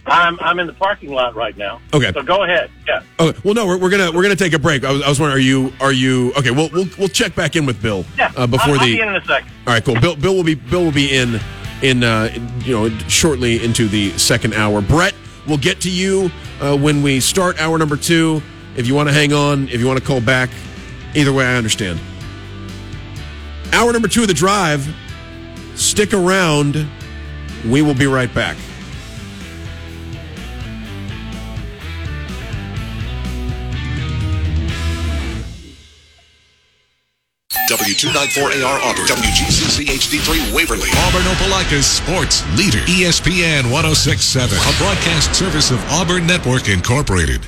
I'm 0.06 0.38
I'm 0.40 0.58
in 0.58 0.66
the 0.66 0.72
parking 0.72 1.12
lot 1.12 1.34
right 1.34 1.56
now. 1.56 1.80
Okay. 1.92 2.12
So 2.12 2.22
go 2.22 2.44
ahead. 2.44 2.70
Yeah. 2.86 3.02
Okay. 3.20 3.38
Well, 3.44 3.52
no, 3.54 3.66
we're, 3.66 3.76
we're 3.78 3.90
gonna 3.90 4.10
we're 4.10 4.22
gonna 4.22 4.36
take 4.36 4.52
a 4.54 4.58
break. 4.58 4.84
I 4.84 4.92
was, 4.92 5.02
I 5.02 5.08
was 5.08 5.20
wondering, 5.20 5.36
are 5.42 5.44
you 5.46 5.72
are 5.80 5.92
you 5.92 6.32
okay? 6.38 6.50
We'll 6.50 6.70
we'll, 6.72 6.86
we'll 6.98 7.08
check 7.08 7.34
back 7.34 7.56
in 7.56 7.66
with 7.66 7.82
Bill 7.82 8.04
Yeah. 8.16 8.32
uh, 8.36 8.46
before 8.46 8.74
I'll, 8.74 8.80
I'll 8.80 8.86
the. 8.86 8.94
be 8.96 9.00
in 9.00 9.08
in 9.08 9.16
a 9.16 9.24
second. 9.24 9.50
All 9.66 9.74
right, 9.74 9.84
cool. 9.84 10.00
Bill 10.00 10.16
Bill 10.16 10.34
will 10.34 10.44
be 10.44 10.54
Bill 10.54 10.84
will 10.84 10.92
be 10.92 11.14
in 11.14 11.38
in 11.82 12.02
uh, 12.04 12.30
you 12.64 12.72
know 12.72 12.88
shortly 13.08 13.62
into 13.62 13.86
the 13.88 14.16
second 14.16 14.54
hour. 14.54 14.80
Brett, 14.80 15.14
we'll 15.46 15.58
get 15.58 15.80
to 15.82 15.90
you 15.90 16.30
uh, 16.62 16.76
when 16.76 17.02
we 17.02 17.20
start 17.20 17.60
hour 17.60 17.76
number 17.76 17.96
two. 17.96 18.40
If 18.76 18.86
you 18.86 18.94
want 18.94 19.08
to 19.08 19.12
hang 19.12 19.32
on, 19.34 19.68
if 19.68 19.78
you 19.80 19.86
want 19.86 19.98
to 19.98 20.04
call 20.04 20.20
back, 20.22 20.48
either 21.14 21.32
way, 21.32 21.44
I 21.44 21.56
understand. 21.56 21.98
Hour 23.72 23.92
number 23.92 24.08
two 24.08 24.22
of 24.22 24.28
the 24.28 24.34
drive. 24.34 24.88
Stick 25.78 26.12
around. 26.12 26.88
We 27.64 27.82
will 27.82 27.94
be 27.94 28.06
right 28.06 28.32
back. 28.34 28.56
W294AR 37.68 38.80
Auburn, 38.82 39.04
WGCC 39.04 39.86
HD3 39.86 40.54
Waverly, 40.54 40.88
Auburn 41.06 41.22
Opelika's 41.22 41.86
sports 41.86 42.42
leader, 42.56 42.78
ESPN 42.86 43.70
1067, 43.70 44.58
a 44.58 44.78
broadcast 44.78 45.34
service 45.34 45.70
of 45.70 45.78
Auburn 45.90 46.26
Network 46.26 46.68
Incorporated. 46.68 47.46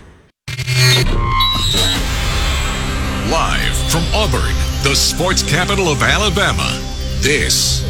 Live 3.30 3.76
from 3.90 4.04
Auburn, 4.14 4.54
the 4.82 4.94
sports 4.94 5.42
capital 5.42 5.88
of 5.88 6.02
Alabama, 6.02 6.78
this 7.22 7.89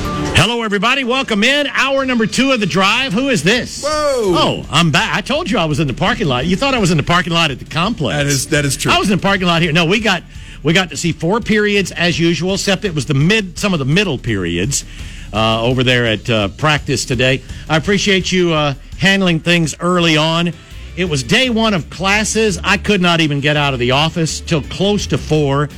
Hello, 0.33 0.63
everybody. 0.63 1.03
Welcome 1.03 1.43
in. 1.43 1.67
Hour 1.67 2.05
number 2.05 2.25
two 2.25 2.51
of 2.51 2.59
the 2.59 2.65
drive. 2.65 3.13
Who 3.13 3.29
is 3.29 3.43
this? 3.43 3.83
Whoa. 3.83 3.89
Oh, 3.89 4.65
I'm 4.71 4.91
back. 4.91 5.15
I 5.15 5.21
told 5.21 5.51
you 5.51 5.57
I 5.59 5.65
was 5.65 5.79
in 5.79 5.87
the 5.87 5.93
parking 5.93 6.27
lot. 6.27 6.45
You 6.47 6.55
thought 6.55 6.73
I 6.73 6.79
was 6.79 6.89
in 6.89 6.97
the 6.97 7.03
parking 7.03 7.31
lot 7.31 7.51
at 7.51 7.59
the 7.59 7.65
complex. 7.65 8.17
That 8.17 8.25
is 8.25 8.47
that 8.47 8.65
is 8.65 8.75
true. 8.75 8.91
I 8.91 8.97
was 8.97 9.11
in 9.11 9.17
the 9.17 9.21
parking 9.21 9.45
lot 9.47 9.61
here. 9.61 9.71
No, 9.71 9.85
we 9.85 9.99
got 9.99 10.23
we 10.63 10.73
got 10.73 10.89
to 10.89 10.97
see 10.97 11.11
four 11.11 11.41
periods 11.41 11.91
as 11.91 12.19
usual, 12.19 12.55
except 12.55 12.85
it 12.85 12.95
was 12.95 13.05
the 13.05 13.13
mid 13.13 13.59
some 13.59 13.73
of 13.73 13.79
the 13.79 13.85
middle 13.85 14.17
periods 14.17 14.83
uh, 15.31 15.63
over 15.63 15.83
there 15.83 16.07
at 16.07 16.29
uh, 16.29 16.47
practice 16.49 17.05
today. 17.05 17.43
I 17.69 17.77
appreciate 17.77 18.31
you 18.31 18.51
uh, 18.53 18.73
handling 18.97 19.39
things 19.41 19.75
early 19.79 20.17
on. 20.17 20.53
It 20.97 21.05
was 21.05 21.23
day 21.23 21.49
one 21.49 21.73
of 21.73 21.89
classes. 21.89 22.57
I 22.63 22.77
could 22.77 23.01
not 23.01 23.21
even 23.21 23.41
get 23.41 23.57
out 23.57 23.73
of 23.73 23.79
the 23.79 23.91
office 23.91 24.39
till 24.39 24.63
close 24.63 25.05
to 25.07 25.17
four. 25.17 25.69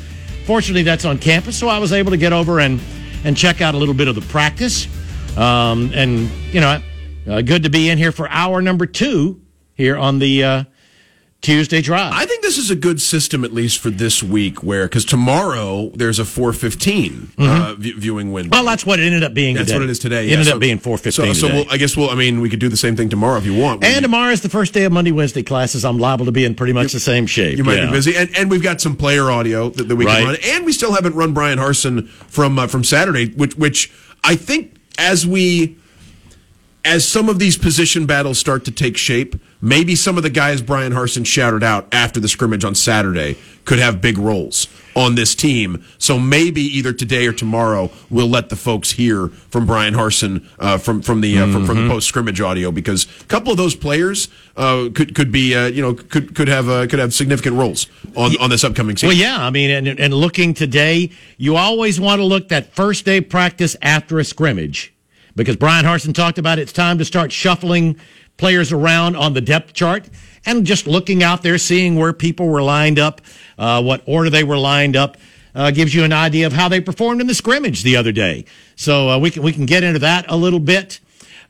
Fortunately, 0.45 0.83
that's 0.83 1.05
on 1.05 1.17
campus, 1.17 1.57
so 1.57 1.67
I 1.67 1.79
was 1.79 1.91
able 1.91 2.11
to 2.11 2.17
get 2.17 2.33
over 2.33 2.59
and 2.59 2.79
and 3.23 3.35
check 3.37 3.61
out 3.61 3.75
a 3.75 3.77
little 3.77 3.93
bit 3.93 4.07
of 4.07 4.15
the 4.15 4.21
practice. 4.21 4.87
Um, 5.37 5.91
and 5.93 6.29
you 6.51 6.61
know, 6.61 6.81
uh, 7.27 7.41
good 7.41 7.63
to 7.63 7.69
be 7.69 7.89
in 7.89 7.97
here 7.97 8.11
for 8.11 8.29
hour 8.29 8.61
number 8.61 8.85
two 8.85 9.41
here 9.75 9.97
on 9.97 10.19
the 10.19 10.43
uh, 10.43 10.63
Tuesday 11.43 11.81
drive. 11.81 12.13
I 12.15 12.25
think 12.25 12.41
this 12.41 12.57
is 12.57 12.71
a 12.71 12.75
good 12.75 13.01
system, 13.01 13.43
at 13.43 13.51
least 13.53 13.79
for 13.79 13.89
this 13.89 14.23
week, 14.23 14.63
where 14.63 14.85
because 14.85 15.03
tomorrow 15.03 15.89
there's 15.93 16.17
a 16.17 16.23
415 16.25 17.31
uh, 17.37 17.75
v- 17.77 17.91
viewing 17.91 18.31
window. 18.31 18.47
Mm-hmm. 18.49 18.55
well, 18.55 18.65
that's 18.71 18.85
what 18.85 18.99
it 19.01 19.03
ended 19.03 19.23
up 19.23 19.33
being. 19.33 19.55
That's 19.55 19.67
today. 19.67 19.77
what 19.79 19.83
it 19.83 19.89
is 19.89 19.99
today. 19.99 20.23
It 20.23 20.27
yeah. 20.27 20.31
ended 20.35 20.47
So- 20.47 20.53
up 20.55 20.59
being 20.61 20.79
four 20.79 20.97
fifteen. 20.97 21.33
So, 21.35 21.47
so 21.49 21.53
we'll, 21.53 21.65
I 21.69 21.75
guess 21.75 21.97
we'll. 21.97 22.09
I 22.09 22.15
mean, 22.15 22.39
we 22.39 22.49
could 22.49 22.59
do 22.61 22.69
the 22.69 22.77
same 22.77 22.95
thing 22.95 23.09
tomorrow 23.09 23.37
if 23.37 23.45
you 23.45 23.55
want. 23.59 23.83
and 23.83 23.95
We- 23.97 24.01
tomorrow 24.01 24.31
is 24.31 24.39
the 24.41 24.47
first 24.49 24.73
day 24.73 24.85
of 24.85 24.93
Monday 24.93 25.11
Wednesday 25.11 25.43
classes. 25.43 25.83
I'm 25.83 25.99
liable 25.99 26.25
to 26.25 26.31
be 26.31 26.45
in 26.45 26.55
pretty 26.55 26.71
much 26.73 26.93
the 26.93 26.99
same 27.01 27.27
shape. 27.27 27.57
you 27.57 27.65
might 27.65 27.75
yeah. 27.75 27.85
be 27.87 27.91
busy, 27.91 28.15
and, 28.15 28.29
and 28.37 28.49
we've 28.49 28.63
got 28.63 28.79
some 28.79 28.95
player 28.95 29.29
audio 29.29 29.69
that, 29.69 29.83
that 29.89 29.95
we 29.97 30.05
Right. 30.05 30.19
can 30.19 30.25
run, 30.27 30.37
and 30.45 30.65
we 30.65 30.71
still 30.71 30.93
haven't 30.93 31.13
run 31.13 31.33
Brian 31.33 31.59
Harsin 31.59 32.07
from 32.07 32.57
uh, 32.57 32.67
from 32.67 32.85
Saturday, 32.85 33.27
which 33.31 33.55
which 33.57 33.91
I 34.23 34.37
think 34.37 34.75
as 34.97 35.27
we 35.27 35.75
as 36.85 37.05
some 37.07 37.27
of 37.29 37.39
these 37.39 37.57
position 37.57 38.05
battles 38.05 38.37
start 38.37 38.63
to 38.65 38.71
take 38.71 38.95
shape, 38.97 39.35
maybe 39.63 39.95
some 39.95 40.17
of 40.17 40.23
the 40.23 40.29
guys 40.29 40.61
Brian 40.61 40.91
Harsin 40.91 41.25
shouted 41.25 41.63
out 41.63 41.87
after 41.93 42.19
the 42.19 42.27
scrimmage 42.27 42.65
on 42.65 42.75
Saturday 42.75 43.37
could 43.63 43.79
have 43.79 44.01
big 44.01 44.17
roles 44.17 44.67
on 44.93 45.15
this 45.15 45.33
team. 45.33 45.83
So 45.97 46.19
maybe 46.19 46.61
either 46.61 46.91
today 46.91 47.25
or 47.25 47.33
tomorrow 47.33 47.89
we'll 48.09 48.27
let 48.27 48.49
the 48.49 48.57
folks 48.57 48.91
hear 48.91 49.29
from 49.29 49.65
Brian 49.65 49.93
Harsin 49.93 50.45
uh, 50.59 50.77
from 50.77 51.01
from 51.01 51.21
the 51.21 51.39
uh, 51.39 51.47
from, 51.51 51.65
from 51.65 51.77
Mm-hmm. 51.77 51.87
the 51.87 51.93
post 51.93 52.07
scrimmage 52.09 52.41
audio 52.41 52.71
because 52.71 53.07
a 53.21 53.23
couple 53.25 53.51
of 53.51 53.57
those 53.57 53.73
players 53.73 54.27
uh, 54.57 54.89
could 54.93 55.15
could 55.15 55.31
be 55.31 55.55
uh, 55.55 55.67
you 55.67 55.81
know 55.81 55.93
could 55.93 56.35
could 56.35 56.49
have 56.49 56.67
uh, 56.69 56.85
could 56.87 56.99
have 56.99 57.13
significant 57.13 57.55
roles 57.55 57.87
on 58.15 58.35
on 58.41 58.49
this 58.49 58.63
upcoming 58.65 58.97
season. 58.97 59.09
Well, 59.09 59.17
yeah. 59.17 59.43
I 59.43 59.49
mean, 59.49 59.71
and, 59.71 59.87
and 59.99 60.13
looking 60.13 60.53
today, 60.53 61.09
you 61.37 61.55
always 61.55 61.99
want 62.01 62.19
to 62.19 62.25
look 62.25 62.49
that 62.49 62.75
first 62.75 63.05
day 63.05 63.21
practice 63.21 63.77
after 63.81 64.19
a 64.19 64.25
scrimmage 64.25 64.93
because 65.35 65.55
Brian 65.55 65.85
Harsin 65.85 66.13
talked 66.13 66.37
about 66.37 66.59
it's 66.59 66.73
time 66.73 66.97
to 66.99 67.05
start 67.05 67.31
shuffling 67.31 67.97
players 68.37 68.71
around 68.71 69.15
on 69.15 69.33
the 69.33 69.41
depth 69.41 69.73
chart 69.73 70.09
and 70.45 70.65
just 70.65 70.87
looking 70.87 71.23
out 71.23 71.43
there, 71.43 71.57
seeing 71.57 71.95
where 71.95 72.13
people 72.13 72.47
were 72.47 72.61
lined 72.61 72.99
up, 72.99 73.21
uh, 73.57 73.81
what 73.81 74.01
order 74.05 74.29
they 74.29 74.43
were 74.43 74.57
lined 74.57 74.95
up. 74.95 75.17
Uh, 75.55 75.69
gives 75.69 75.93
you 75.93 76.03
an 76.03 76.11
idea 76.11 76.47
of 76.47 76.53
how 76.53 76.67
they 76.67 76.81
performed 76.81 77.21
in 77.21 77.27
the 77.27 77.35
scrimmage 77.35 77.83
the 77.83 77.95
other 77.95 78.11
day. 78.11 78.43
So 78.75 79.07
uh, 79.07 79.19
we 79.19 79.29
can 79.29 79.43
we 79.43 79.53
can 79.53 79.67
get 79.67 79.83
into 79.83 79.99
that 79.99 80.25
a 80.27 80.35
little 80.35 80.59
bit. 80.59 80.99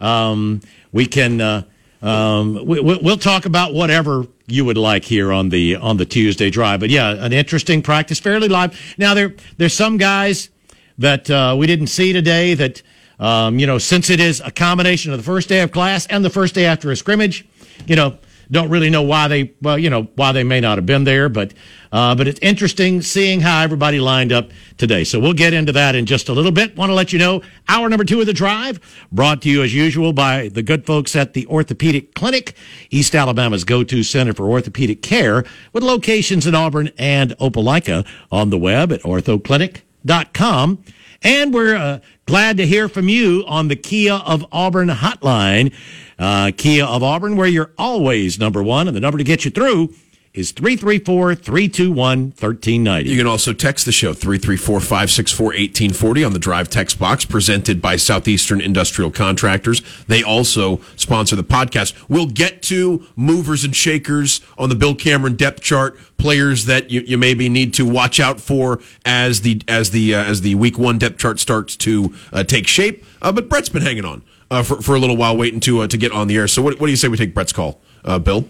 Um, 0.01 0.59
we 0.91 1.05
can 1.05 1.39
uh, 1.39 1.63
um, 2.01 2.65
we, 2.65 2.81
we'll 2.81 3.17
talk 3.17 3.45
about 3.45 3.73
whatever 3.73 4.27
you 4.45 4.65
would 4.65 4.77
like 4.77 5.05
here 5.05 5.31
on 5.31 5.47
the 5.47 5.77
on 5.77 5.95
the 5.95 6.05
Tuesday 6.05 6.49
drive. 6.49 6.81
But 6.81 6.89
yeah, 6.89 7.11
an 7.11 7.31
interesting 7.31 7.81
practice, 7.81 8.19
fairly 8.19 8.49
live. 8.49 8.77
Now 8.97 9.13
there 9.13 9.36
there's 9.57 9.73
some 9.73 9.95
guys 9.95 10.49
that 10.97 11.29
uh, 11.29 11.55
we 11.57 11.65
didn't 11.65 11.88
see 11.88 12.11
today 12.11 12.55
that 12.55 12.81
um, 13.20 13.59
you 13.59 13.68
know 13.68 13.78
since 13.78 14.09
it 14.09 14.20
is 14.20 14.41
a 14.41 14.51
combination 14.51 15.11
of 15.11 15.18
the 15.18 15.24
first 15.24 15.49
day 15.49 15.61
of 15.61 15.72
class 15.72 16.05
and 16.07 16.24
the 16.24 16.30
first 16.30 16.55
day 16.55 16.66
after 16.66 16.91
a 16.91 16.95
scrimmage, 16.95 17.45
you 17.86 17.95
know 17.95 18.18
don't 18.51 18.70
really 18.70 18.89
know 18.89 19.01
why 19.01 19.28
they 19.28 19.53
well 19.61 19.78
you 19.78 19.89
know 19.89 20.03
why 20.16 20.32
they 20.32 20.43
may 20.43 20.59
not 20.59 20.78
have 20.78 20.86
been 20.86 21.03
there, 21.03 21.30
but 21.30 21.53
uh, 21.91 22.16
but 22.16 22.28
it's 22.28 22.39
interesting 22.41 23.01
seeing 23.01 23.41
how 23.41 23.61
everybody 23.61 23.99
lined 23.99 24.32
up 24.32 24.49
today. 24.78 25.03
So 25.03 25.20
we'll 25.20 25.34
get 25.34 25.53
into 25.53 25.72
that 25.74 25.95
in 25.95 26.05
just 26.05 26.30
a 26.30 26.34
little 26.34 26.51
bit. 26.51 26.76
Want 26.76 26.89
to 26.89 26.93
let 26.93 27.14
you 27.14 27.20
know 27.20 27.41
hour 27.68 27.89
number 27.89 28.03
two 28.03 28.20
of 28.20 28.26
the 28.26 28.34
drive 28.34 28.80
brought 29.11 29.41
to 29.43 29.49
you 29.49 29.64
as 29.64 29.74
usual 29.74 30.14
by 30.14 30.49
the 30.49 30.61
good 30.61 30.86
folks 30.86 31.16
at 31.16 31.34
the 31.34 31.45
Orthopedic 31.47 32.14
Clinic, 32.16 32.55
East 32.89 33.16
Alabama's 33.16 33.64
go-to 33.64 34.03
center 34.03 34.34
for 34.34 34.49
orthopedic 34.49 35.01
care, 35.01 35.43
with 35.72 35.84
locations 35.84 36.47
in 36.47 36.55
Auburn 36.55 36.91
and 36.97 37.32
Opelika 37.38 38.05
on 38.32 38.49
the 38.49 38.57
web 38.57 38.91
at 38.91 39.01
orthoclinic.com. 39.01 40.84
And 41.26 41.53
we're 41.53 41.76
uh, 41.76 41.99
glad 42.26 42.57
to 42.57 42.65
hear 42.65 42.88
from 42.88 43.09
you 43.09 43.43
on 43.47 43.67
the 43.67 43.76
Kia 43.76 44.13
of 44.13 44.45
Auburn 44.51 44.89
hotline. 44.89 45.74
Uh, 46.17 46.51
Kia 46.55 46.86
of 46.86 47.03
Auburn, 47.03 47.36
where 47.36 47.47
you're 47.47 47.71
always 47.78 48.39
number 48.39 48.61
one, 48.61 48.88
and 48.88 48.95
the 48.95 49.01
number 49.01 49.17
to 49.17 49.24
get 49.24 49.45
you 49.45 49.51
through 49.51 49.93
is 50.34 50.51
334 50.51 51.36
321 51.36 51.95
1390. 51.95 53.09
You 53.09 53.17
can 53.17 53.27
also 53.27 53.53
text 53.53 53.86
the 53.86 53.91
show 53.91 54.13
334 54.13 54.79
564 54.79 55.45
1840 55.45 56.23
on 56.23 56.34
the 56.34 56.39
Drive 56.39 56.69
text 56.69 56.97
box 56.97 57.23
presented 57.23 57.81
by 57.81 57.97
Southeastern 57.97 58.59
Industrial 58.59 59.11
Contractors. 59.11 59.84
They 60.07 60.23
also 60.23 60.81
sponsor 60.95 61.36
the 61.36 61.43
podcast. 61.43 61.93
We'll 62.09 62.25
get 62.25 62.63
to 62.63 63.05
movers 63.15 63.63
and 63.63 63.75
shakers 63.75 64.41
on 64.57 64.69
the 64.69 64.75
Bill 64.75 64.95
Cameron 64.95 65.36
depth 65.36 65.61
chart, 65.61 65.99
players 66.17 66.65
that 66.65 66.89
you, 66.89 67.01
you 67.01 67.17
maybe 67.17 67.47
need 67.47 67.73
to 67.75 67.86
watch 67.86 68.19
out 68.19 68.39
for 68.39 68.81
as 69.05 69.41
the 69.41 69.61
as 69.67 69.91
the 69.91 70.15
uh, 70.15 70.23
as 70.23 70.41
the 70.41 70.55
week 70.55 70.79
1 70.79 70.97
depth 70.97 71.19
chart 71.19 71.39
starts 71.39 71.75
to 71.77 72.11
uh, 72.31 72.43
take 72.43 72.65
shape. 72.65 73.05
Uh, 73.21 73.31
but 73.31 73.47
Brett's 73.49 73.69
been 73.69 73.84
hanging 73.84 74.05
on 74.05 74.23
uh, 74.49 74.63
for 74.63 74.81
for 74.81 74.95
a 74.95 74.99
little 74.99 75.17
while 75.17 75.38
waiting 75.38 75.59
to 75.59 75.81
uh, 75.81 75.88
to 75.88 75.97
get 75.97 76.11
on 76.11 76.27
the 76.27 76.38
air. 76.38 76.47
So 76.47 76.63
what, 76.63 76.79
what 76.79 76.88
do 76.88 76.91
you 76.91 76.97
say 76.97 77.07
we 77.07 77.17
take 77.17 77.36
Brett's 77.36 77.53
call, 77.53 77.79
uh, 78.03 78.17
Bill? 78.17 78.47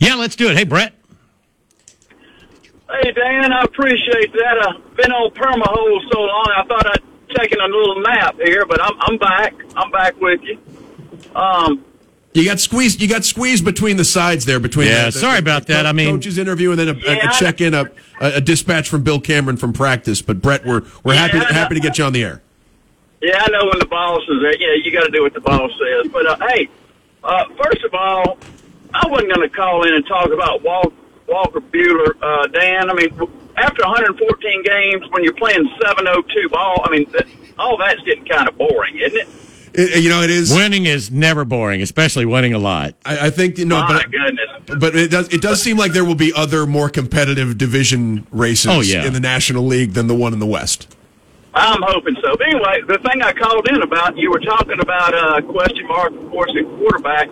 Yeah, 0.00 0.14
let's 0.14 0.36
do 0.36 0.48
it. 0.50 0.56
Hey, 0.56 0.64
Brett. 0.64 0.94
Hey, 2.90 3.12
Dan, 3.12 3.52
I 3.52 3.62
appreciate 3.62 4.32
that. 4.32 4.66
I've 4.68 4.96
been 4.96 5.12
on 5.12 5.30
permahole 5.32 6.12
so 6.12 6.20
long, 6.20 6.52
I 6.56 6.64
thought 6.64 6.86
I'd 6.86 7.36
taken 7.36 7.60
a 7.60 7.64
little 7.66 8.00
nap 8.02 8.36
here, 8.42 8.66
but 8.66 8.80
I'm, 8.82 8.94
I'm 9.00 9.16
back. 9.18 9.54
I'm 9.76 9.90
back 9.92 10.20
with 10.20 10.40
you. 10.42 10.58
Um, 11.36 11.84
You 12.34 12.44
got 12.44 12.58
squeezed. 12.58 13.00
You 13.00 13.06
got 13.08 13.24
squeezed 13.24 13.64
between 13.64 13.96
the 13.96 14.04
sides 14.04 14.44
there. 14.44 14.58
Between 14.58 14.88
Yeah, 14.88 15.04
the, 15.06 15.10
the- 15.12 15.18
sorry 15.20 15.38
about 15.38 15.66
the 15.68 15.74
that. 15.74 15.86
I 15.86 15.92
mean- 15.92 16.16
coach's 16.16 16.38
interview 16.38 16.70
and 16.72 16.78
then 16.80 16.88
a, 16.88 16.92
a- 16.92 17.14
Yeah, 17.16 17.30
a 17.30 17.32
check 17.38 17.60
in, 17.60 17.74
a, 17.74 17.84
a, 18.20 18.34
a 18.36 18.40
dispatch 18.40 18.88
from 18.88 19.04
Bill 19.04 19.20
Cameron 19.20 19.56
from 19.56 19.72
practice. 19.72 20.20
But 20.22 20.42
Brett, 20.42 20.66
we're 20.66 20.82
we're 21.04 21.14
Yeah, 21.14 21.28
happy 21.28 21.38
I 21.38 21.52
happy 21.52 21.74
to 21.76 21.80
get 21.80 21.96
you 21.98 22.04
on 22.04 22.12
the 22.12 22.24
air. 22.24 22.42
yeah, 23.22 23.44
I 23.46 23.50
know 23.50 23.66
when 23.66 23.78
the 23.78 23.86
boss 23.86 24.22
is 24.28 24.40
there. 24.42 24.56
Yeah, 24.60 24.82
you 24.82 24.90
got 24.90 25.04
to 25.04 25.10
do 25.12 25.22
what 25.22 25.32
the 25.34 25.40
boss 25.40 25.70
says. 25.78 26.10
But, 26.12 26.26
uh, 26.26 26.36
hey, 26.48 26.68
uh, 27.22 27.44
first 27.62 27.84
of 27.84 27.94
all, 27.94 28.38
I 28.94 29.06
wasn't 29.08 29.34
going 29.34 29.48
to 29.48 29.54
call 29.54 29.86
in 29.86 29.94
and 29.94 30.06
talk 30.06 30.30
about 30.32 30.62
Wal- 30.62 30.92
Walker 31.28 31.60
Buehler, 31.60 32.14
uh, 32.22 32.46
Dan. 32.48 32.90
I 32.90 32.94
mean, 32.94 33.10
after 33.56 33.82
114 33.82 34.62
games, 34.64 35.04
when 35.10 35.22
you're 35.24 35.34
playing 35.34 35.68
702 35.82 36.48
ball, 36.48 36.82
I 36.84 36.90
mean, 36.90 37.10
that, 37.12 37.26
all 37.58 37.76
that's 37.76 38.00
getting 38.02 38.24
kind 38.24 38.48
of 38.48 38.56
boring, 38.58 38.98
isn't 38.98 39.18
it? 39.20 39.28
It- 39.72 40.02
you 40.02 40.08
know, 40.10 40.22
it 40.22 40.30
is. 40.30 40.52
Winning 40.52 40.86
is 40.86 41.10
never 41.12 41.44
boring, 41.44 41.80
especially 41.82 42.26
winning 42.26 42.54
a 42.54 42.58
lot. 42.58 42.94
I, 43.04 43.26
I 43.26 43.30
think 43.30 43.56
you 43.58 43.64
know, 43.66 43.78
My 43.80 44.02
but 44.02 44.10
goodness. 44.10 44.78
but 44.80 44.96
it 44.96 45.10
does 45.12 45.28
it 45.32 45.40
does 45.40 45.62
seem 45.62 45.76
like 45.76 45.92
there 45.92 46.04
will 46.04 46.16
be 46.16 46.32
other 46.34 46.66
more 46.66 46.88
competitive 46.88 47.56
division 47.56 48.26
races 48.32 48.66
Oh, 48.68 48.80
yeah. 48.80 49.04
in 49.06 49.12
the 49.12 49.20
National 49.20 49.64
League 49.64 49.92
than 49.92 50.08
the 50.08 50.14
one 50.14 50.32
in 50.32 50.40
the 50.40 50.46
West. 50.46 50.96
I'm 51.54 51.82
hoping 51.82 52.16
so. 52.16 52.36
But 52.36 52.46
anyway, 52.48 52.80
the 52.88 52.98
thing 52.98 53.22
I 53.22 53.32
called 53.32 53.68
in 53.68 53.80
about, 53.82 54.16
you 54.16 54.30
were 54.32 54.40
talking 54.40 54.80
about 54.80 55.14
uh, 55.14 55.40
question 55.42 55.86
mark, 55.86 56.12
of 56.14 56.30
course, 56.30 56.50
at 56.58 56.64
quarterback. 56.78 57.28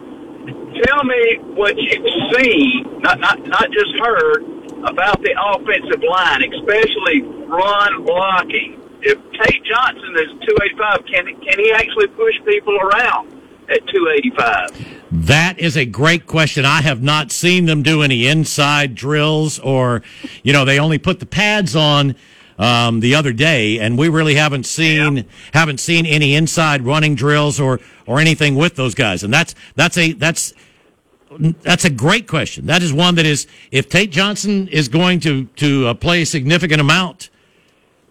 Tell 0.85 1.05
me 1.05 1.39
what 1.55 1.77
you've 1.77 2.07
seen, 2.35 3.01
not 3.01 3.21
not 3.21 3.47
not 3.47 3.71
just 3.71 3.93
heard, 4.01 4.43
about 4.85 5.21
the 5.23 5.35
offensive 5.35 6.03
line, 6.09 6.43
especially 6.55 7.23
run 7.47 8.05
blocking. 8.05 8.81
If 9.01 9.19
Tate 9.33 9.65
Johnson 9.65 10.15
is 10.17 10.31
285, 10.47 11.05
can 11.07 11.27
can 11.43 11.59
he 11.59 11.73
actually 11.73 12.09
push 12.09 12.35
people 12.45 12.77
around 12.79 13.33
at 13.69 13.87
285? 13.89 14.99
That 15.11 15.59
is 15.59 15.77
a 15.77 15.85
great 15.85 16.27
question. 16.27 16.65
I 16.65 16.83
have 16.83 17.03
not 17.03 17.33
seen 17.33 17.67
them 17.67 17.83
do 17.83 18.03
any 18.03 18.27
inside 18.27 18.95
drills 18.95 19.59
or, 19.59 20.03
you 20.43 20.53
know, 20.53 20.65
they 20.65 20.79
only 20.79 20.99
put 20.99 21.19
the 21.21 21.27
pads 21.27 21.75
on 21.75 22.15
um, 22.59 23.01
the 23.01 23.15
other 23.15 23.33
day, 23.33 23.79
and 23.79 23.97
we 23.97 24.09
really 24.09 24.35
haven't 24.35 24.67
seen 24.67 25.25
haven't 25.55 25.79
seen 25.79 26.07
any 26.07 26.35
inside 26.35 26.83
running 26.83 27.15
drills 27.15 27.61
or 27.61 27.81
or 28.07 28.19
anything 28.19 28.57
with 28.57 28.75
those 28.75 28.95
guys. 28.95 29.23
And 29.23 29.33
that's 29.33 29.55
that's 29.77 29.97
a 29.97 30.13
that's 30.13 30.53
that's 31.39 31.85
a 31.85 31.91
great 31.91 32.27
question. 32.27 32.67
That 32.67 32.83
is 32.83 32.93
one 32.93 33.15
that 33.17 33.27
is 33.27 33.47
if 33.71 33.89
Tate 33.89 34.11
Johnson 34.11 34.69
is 34.69 34.89
going 34.89 35.21
to 35.21 35.45
to 35.45 35.89
uh, 35.89 35.95
play 35.95 36.23
a 36.23 36.27
significant 36.27 36.81
amount, 36.81 37.31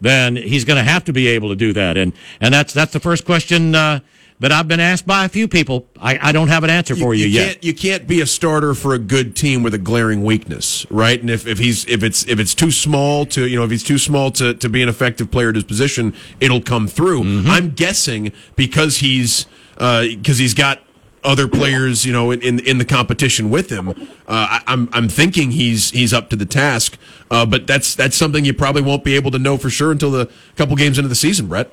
then 0.01 0.35
he's 0.35 0.65
going 0.65 0.77
to 0.77 0.89
have 0.89 1.05
to 1.05 1.13
be 1.13 1.27
able 1.27 1.49
to 1.49 1.55
do 1.55 1.73
that. 1.73 1.97
And 1.97 2.13
and 2.39 2.53
that's 2.53 2.73
that's 2.73 2.93
the 2.93 2.99
first 2.99 3.25
question 3.25 3.75
uh, 3.75 3.99
that 4.39 4.51
I've 4.51 4.67
been 4.67 4.79
asked 4.79 5.07
by 5.07 5.25
a 5.25 5.29
few 5.29 5.47
people. 5.47 5.87
I, 5.99 6.19
I 6.21 6.31
don't 6.31 6.49
have 6.49 6.63
an 6.63 6.69
answer 6.69 6.95
for 6.95 7.13
you, 7.13 7.25
yet. 7.25 7.47
Can't, 7.47 7.63
you 7.63 7.73
can't 7.73 8.07
be 8.07 8.21
a 8.21 8.27
starter 8.27 8.73
for 8.73 8.93
a 8.93 8.99
good 8.99 9.35
team 9.35 9.63
with 9.63 9.73
a 9.73 9.79
glaring 9.79 10.23
weakness, 10.23 10.85
right? 10.91 11.19
And 11.19 11.29
if, 11.29 11.47
if 11.47 11.57
he's 11.57 11.85
if 11.85 12.03
it's 12.03 12.25
if 12.27 12.39
it's 12.39 12.53
too 12.53 12.71
small 12.71 13.25
to 13.27 13.47
you 13.47 13.57
know 13.57 13.65
if 13.65 13.71
he's 13.71 13.83
too 13.83 13.97
small 13.97 14.31
to, 14.31 14.53
to 14.53 14.69
be 14.69 14.83
an 14.83 14.89
effective 14.89 15.31
player 15.31 15.49
at 15.49 15.55
his 15.55 15.63
position, 15.63 16.13
it'll 16.39 16.61
come 16.61 16.87
through. 16.87 17.23
Mm-hmm. 17.23 17.49
I'm 17.49 17.71
guessing 17.71 18.31
because 18.55 18.97
he's 18.97 19.47
because 19.75 20.37
he's 20.37 20.53
got 20.53 20.81
other 21.23 21.47
players, 21.47 22.05
you 22.05 22.13
know, 22.13 22.31
in, 22.31 22.41
in 22.41 22.59
in 22.59 22.77
the 22.77 22.85
competition 22.85 23.49
with 23.49 23.69
him. 23.71 23.89
Uh, 23.89 23.93
I, 24.27 24.61
I'm 24.67 24.89
I'm 24.93 25.09
thinking 25.09 25.51
he's 25.51 25.91
he's 25.91 26.13
up 26.13 26.29
to 26.29 26.35
the 26.35 26.45
task, 26.45 26.97
uh, 27.31 27.45
but 27.45 27.67
that's 27.67 27.95
that's 27.95 28.15
something 28.15 28.45
you 28.45 28.53
probably 28.53 28.81
won't 28.81 29.03
be 29.03 29.15
able 29.15 29.31
to 29.31 29.39
know 29.39 29.57
for 29.57 29.69
sure 29.69 29.91
until 29.91 30.11
the 30.11 30.29
couple 30.55 30.75
games 30.75 30.97
into 30.97 31.09
the 31.09 31.15
season, 31.15 31.47
Brett. 31.47 31.71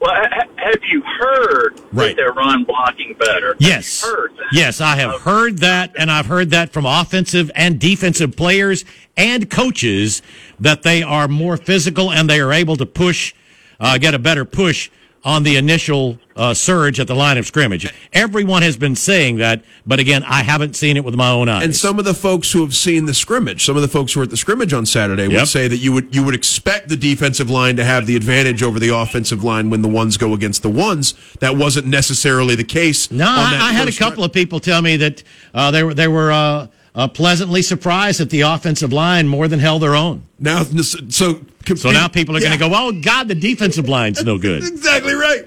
Well, 0.00 0.12
ha- 0.14 0.46
have 0.56 0.80
you 0.90 1.02
heard 1.02 1.80
Right. 1.92 2.08
that 2.08 2.16
they're 2.16 2.32
run 2.32 2.64
blocking 2.64 3.14
better? 3.18 3.56
Yes. 3.58 4.02
Have 4.02 4.10
you 4.10 4.16
heard 4.16 4.36
that? 4.36 4.44
Yes, 4.52 4.80
I 4.82 4.96
have 4.96 5.22
heard 5.22 5.58
that, 5.58 5.92
and 5.98 6.10
I've 6.10 6.26
heard 6.26 6.50
that 6.50 6.72
from 6.74 6.84
offensive 6.84 7.50
and 7.54 7.78
defensive 7.80 8.36
players 8.36 8.84
and 9.16 9.48
coaches 9.48 10.20
that 10.60 10.82
they 10.82 11.02
are 11.02 11.26
more 11.26 11.56
physical 11.56 12.10
and 12.12 12.28
they 12.28 12.40
are 12.40 12.52
able 12.52 12.76
to 12.76 12.84
push, 12.84 13.32
uh, 13.80 13.96
get 13.96 14.12
a 14.12 14.18
better 14.18 14.44
push 14.44 14.90
on 15.24 15.42
the 15.42 15.56
initial 15.56 16.18
uh, 16.36 16.52
surge 16.52 17.00
at 17.00 17.06
the 17.06 17.14
line 17.14 17.38
of 17.38 17.46
scrimmage. 17.46 17.90
Everyone 18.12 18.62
has 18.62 18.76
been 18.76 18.94
saying 18.94 19.36
that, 19.36 19.64
but 19.86 19.98
again, 19.98 20.22
I 20.24 20.42
haven't 20.42 20.76
seen 20.76 20.96
it 20.96 21.04
with 21.04 21.14
my 21.14 21.30
own 21.30 21.48
eyes. 21.48 21.64
And 21.64 21.74
some 21.74 21.98
of 21.98 22.04
the 22.04 22.12
folks 22.12 22.52
who 22.52 22.60
have 22.62 22.74
seen 22.74 23.06
the 23.06 23.14
scrimmage, 23.14 23.64
some 23.64 23.76
of 23.76 23.82
the 23.82 23.88
folks 23.88 24.12
who 24.12 24.20
were 24.20 24.24
at 24.24 24.30
the 24.30 24.36
scrimmage 24.36 24.72
on 24.72 24.84
Saturday 24.84 25.22
Yep. 25.24 25.32
would 25.32 25.48
say 25.48 25.68
that 25.68 25.78
you 25.78 25.92
would 25.92 26.14
you 26.14 26.22
would 26.24 26.34
expect 26.34 26.88
the 26.88 26.96
defensive 26.96 27.48
line 27.48 27.76
to 27.76 27.84
have 27.84 28.06
the 28.06 28.16
advantage 28.16 28.62
over 28.62 28.78
the 28.78 28.90
offensive 28.94 29.42
line 29.42 29.70
when 29.70 29.80
the 29.82 29.88
ones 29.88 30.16
go 30.16 30.34
against 30.34 30.62
the 30.62 30.70
ones. 30.70 31.14
That 31.40 31.56
wasn't 31.56 31.86
necessarily 31.86 32.54
the 32.54 32.64
case. 32.64 33.10
No, 33.10 33.26
I, 33.26 33.58
I 33.70 33.72
had 33.72 33.88
a 33.88 33.92
couple 33.92 34.24
of 34.24 34.32
people 34.32 34.60
tell 34.60 34.82
me 34.82 34.96
that 34.98 35.22
uh, 35.54 35.70
they 35.70 35.82
were 35.82 35.94
they 35.94 36.08
were 36.08 36.30
uh, 36.32 36.66
uh, 36.94 37.08
pleasantly 37.08 37.62
surprised 37.62 38.20
that 38.20 38.30
the 38.30 38.42
offensive 38.42 38.92
line 38.92 39.26
more 39.28 39.48
than 39.48 39.58
held 39.60 39.82
their 39.82 39.94
own. 39.96 40.22
now. 40.38 40.62
So 40.62 41.40
So 41.74 41.90
now 41.90 42.08
people 42.08 42.36
are 42.36 42.40
going 42.40 42.52
to 42.52 42.58
go, 42.58 42.70
"Oh 42.72 42.92
God, 42.92 43.28
the 43.28 43.34
defensive 43.34 43.88
line's 43.88 44.22
no 44.24 44.38
good." 44.38 44.62
Exactly 44.74 45.14
right. 45.14 45.46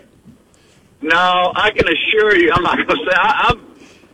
No, 1.01 1.53
I 1.55 1.69
can 1.71 1.85
assure 1.87 2.35
you, 2.35 2.51
I'm 2.51 2.63
not 2.63 2.75
going 2.77 2.87
to 2.87 2.95
say. 2.95 3.15
I, 3.15 3.49
I'm 3.53 3.61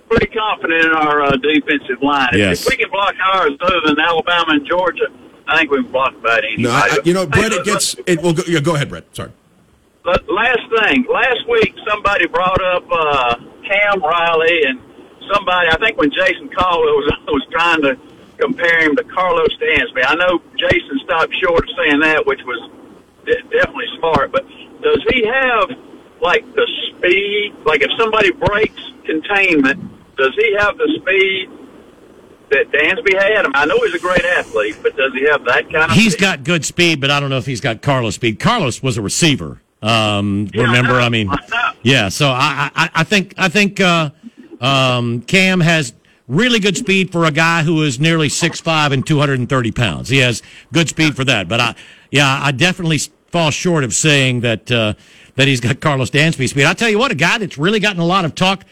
pretty 0.10 0.28
confident 0.28 0.86
in 0.86 0.92
our 0.92 1.22
uh, 1.24 1.32
defensive 1.38 2.02
line. 2.04 2.30
If- 2.34 2.38
Yes. 2.40 2.62
If 2.66 2.70
we 2.70 2.76
can 2.78 2.92
block 2.92 3.16
ours 3.34 3.52
other 3.62 3.80
than 3.86 4.00
Alabama 4.00 4.46
and 4.50 4.68
Georgia, 4.68 5.08
I 5.48 5.58
think 5.58 5.72
we 5.72 5.82
can 5.82 5.92
block 5.92 6.14
about 6.16 6.44
anybody. 6.44 6.64
No, 6.64 6.72
I, 6.72 6.90
I- 6.92 6.98
you 7.06 7.14
know, 7.14 7.22
Hey, 7.22 7.28
Brett. 7.28 7.52
It 7.54 7.56
look, 7.56 7.66
gets 7.66 7.96
it. 8.06 8.22
Will 8.22 8.34
go, 8.34 8.44
yeah, 8.48 8.60
go 8.60 8.76
ahead, 8.76 8.90
Brett. 8.90 9.06
Sorry. 9.16 9.32
look, 10.04 10.22
Last 10.28 10.60
thing, 10.78 11.06
last 11.12 11.48
week 11.50 11.74
somebody 11.88 12.28
brought 12.28 12.62
up 12.62 12.84
uh, 12.92 13.36
Cam 13.66 14.04
Riley 14.04 14.64
and 14.66 14.80
somebody. 15.32 15.70
I 15.70 15.78
think 15.78 15.98
when 15.98 16.12
Jason 16.12 16.50
Caldwell 16.50 16.96
was 16.96 17.12
was 17.28 17.48
trying 17.52 17.82
to 17.82 17.98
compare 18.38 18.82
him 18.82 18.96
to 18.96 19.04
Karlos 19.04 19.54
Dansby. 19.62 20.04
I 20.06 20.16
know 20.16 20.42
Jason 20.58 21.00
stopped 21.04 21.34
short 21.42 21.64
of 21.64 21.70
saying 21.78 22.00
that, 22.02 22.26
which 22.26 22.42
was 22.46 22.70
de- 23.26 23.42
definitely 23.50 23.88
smart. 23.98 24.32
But 24.32 24.46
does 24.82 25.04
he 25.10 25.26
have 25.26 25.70
like 26.22 26.46
the 26.56 26.68
speed? 26.90 27.54
Like 27.66 27.82
if 27.82 27.92
somebody 27.98 28.32
breaks 28.32 28.82
containment, 29.06 29.80
does 30.18 30.34
he 30.36 30.56
have 30.60 30.78
the 30.78 31.00
speed 31.02 31.50
that 32.50 32.72
Dansby 32.72 33.14
had? 33.14 33.32
I, 33.32 33.44
mean, 33.44 33.52
I 33.56 33.66
know 33.66 33.80
he's 33.84 33.96
a 33.96 34.00
great 34.00 34.26
athlete, 34.26 34.78
but 34.82 34.96
does 34.96 35.14
he 35.14 35.24
have 35.30 35.46
that 35.46 35.64
kind 35.72 35.92
of? 35.92 35.92
He's 35.92 36.14
speed? 36.14 36.22
got 36.22 36.44
good 36.44 36.66
speed, 36.66 37.02
but 37.02 37.12
I 37.12 37.20
don't 37.20 37.30
know 37.30 37.38
if 37.38 37.46
he's 37.46 37.62
got 37.62 37.82
Karlos 37.82 38.14
speed. 38.14 38.40
Karlos 38.40 38.82
was 38.84 38.98
a 38.98 39.02
receiver. 39.02 39.62
Um, 39.82 40.50
Yeah, 40.54 40.64
remember, 40.64 40.94
know. 40.94 41.00
I 41.00 41.10
mean, 41.10 41.30
I 41.32 41.76
yeah. 41.84 42.10
So 42.10 42.30
I, 42.30 42.72
I, 42.74 42.90
I 42.96 43.04
think 43.04 43.34
I 43.38 43.50
think 43.50 43.82
uh, 43.82 44.12
um, 44.62 45.22
Cam 45.22 45.60
has 45.60 45.94
really 46.28 46.60
good 46.60 46.78
speed 46.78 47.12
for 47.12 47.26
a 47.26 47.32
guy 47.32 47.64
who 47.64 47.84
is 47.84 48.00
nearly 48.00 48.30
six 48.30 48.60
five 48.60 48.92
and 48.92 49.06
two 49.06 49.20
hundred 49.20 49.40
and 49.40 49.50
thirty 49.50 49.72
pounds. 49.72 50.10
He 50.10 50.18
has 50.20 50.42
good 50.72 50.90
speed 50.90 51.16
for 51.16 51.24
that. 51.26 51.48
But 51.48 51.60
I, 51.60 51.76
yeah, 52.12 52.40
I 52.42 52.52
definitely 52.52 53.00
fall 53.28 53.52
short 53.52 53.84
of 53.84 53.94
saying 53.94 54.42
that 54.42 54.72
uh, 54.72 54.94
that 55.36 55.48
he's 55.48 55.60
got 55.60 55.78
Karlos 55.78 56.12
Dansby 56.12 56.48
speed. 56.50 56.66
I'll 56.66 56.76
tell 56.76 56.90
you 56.90 57.00
what, 57.00 57.12
a 57.12 57.16
guy 57.16 57.38
that's 57.40 57.58
really 57.58 57.80
gotten 57.80 58.00
a 58.00 58.06
lot 58.06 58.26
of 58.26 58.36
talk, 58.36 58.64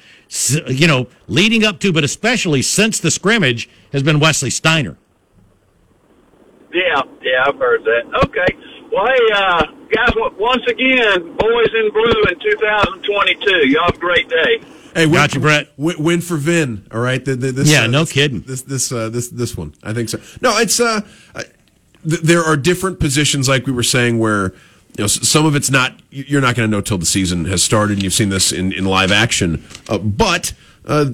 you 0.68 0.88
know, 0.88 1.08
leading 1.28 1.64
up 1.64 1.80
to, 1.80 1.92
but 1.92 2.04
especially 2.04 2.62
since 2.62 3.00
the 3.00 3.12
scrimmage, 3.12 3.70
has 3.92 4.04
been 4.04 4.20
Wesley 4.20 4.50
Steiner. 4.50 4.98
Yeah, 6.72 7.02
yeah, 7.22 7.44
I've 7.48 7.58
heard 7.58 7.84
that. 7.84 8.04
Okay. 8.26 8.46
Well, 8.94 9.06
hey, 9.06 9.34
uh, 9.34 9.66
guys, 9.90 10.14
once 10.38 10.64
again, 10.68 11.36
boys 11.36 11.70
in 11.74 11.92
blue 11.92 12.24
in 12.30 12.40
2022. 12.40 13.70
Y'all 13.70 13.86
have 13.86 13.96
a 13.96 13.98
great 13.98 14.30
day. 14.30 14.62
Hey, 14.94 15.06
win, 15.06 15.14
Got 15.16 15.34
you, 15.36 15.40
Brett. 15.42 15.70
Win, 15.78 16.02
win 16.04 16.22
for 16.22 16.38
Vin. 16.38 16.86
All 16.92 17.00
right. 17.00 17.24
The- 17.24 17.36
the- 17.36 17.52
this, 17.52 17.70
Yeah, 17.72 17.84
uh, 17.84 17.88
no 17.88 18.02
this- 18.02 18.12
kidding. 18.12 18.42
This 18.42 18.62
this 18.64 18.92
uh, 18.92 19.10
this 19.10 19.30
this 19.30 19.56
one. 19.56 19.74
I 19.84 19.94
think 19.94 20.10
so. 20.10 20.20
No, 20.42 20.58
it's 20.58 20.80
uh, 20.80 21.02
th- 22.08 22.22
there 22.22 22.44
are 22.44 22.58
different 22.58 23.00
positions, 23.00 23.48
like 23.48 23.66
we 23.66 23.72
were 23.74 23.84
saying, 23.84 24.20
where 24.20 24.54
you 24.98 25.04
know 25.04 25.08
some 25.08 25.46
of 25.46 25.56
it's 25.56 25.72
not. 25.72 26.00
You're 26.10 26.42
not 26.42 26.56
going 26.56 26.70
to 26.70 26.72
know 26.76 26.82
till 26.82 26.98
the 26.98 27.06
season 27.06 27.46
has 27.46 27.64
started, 27.64 27.94
and 27.94 28.04
you've 28.04 28.14
seen 28.14 28.30
this 28.30 28.52
in 28.52 28.74
in 28.74 28.86
live 28.86 29.12
action. 29.12 29.64
Uh, 29.88 29.98
but 29.98 30.52
uh, 30.86 31.12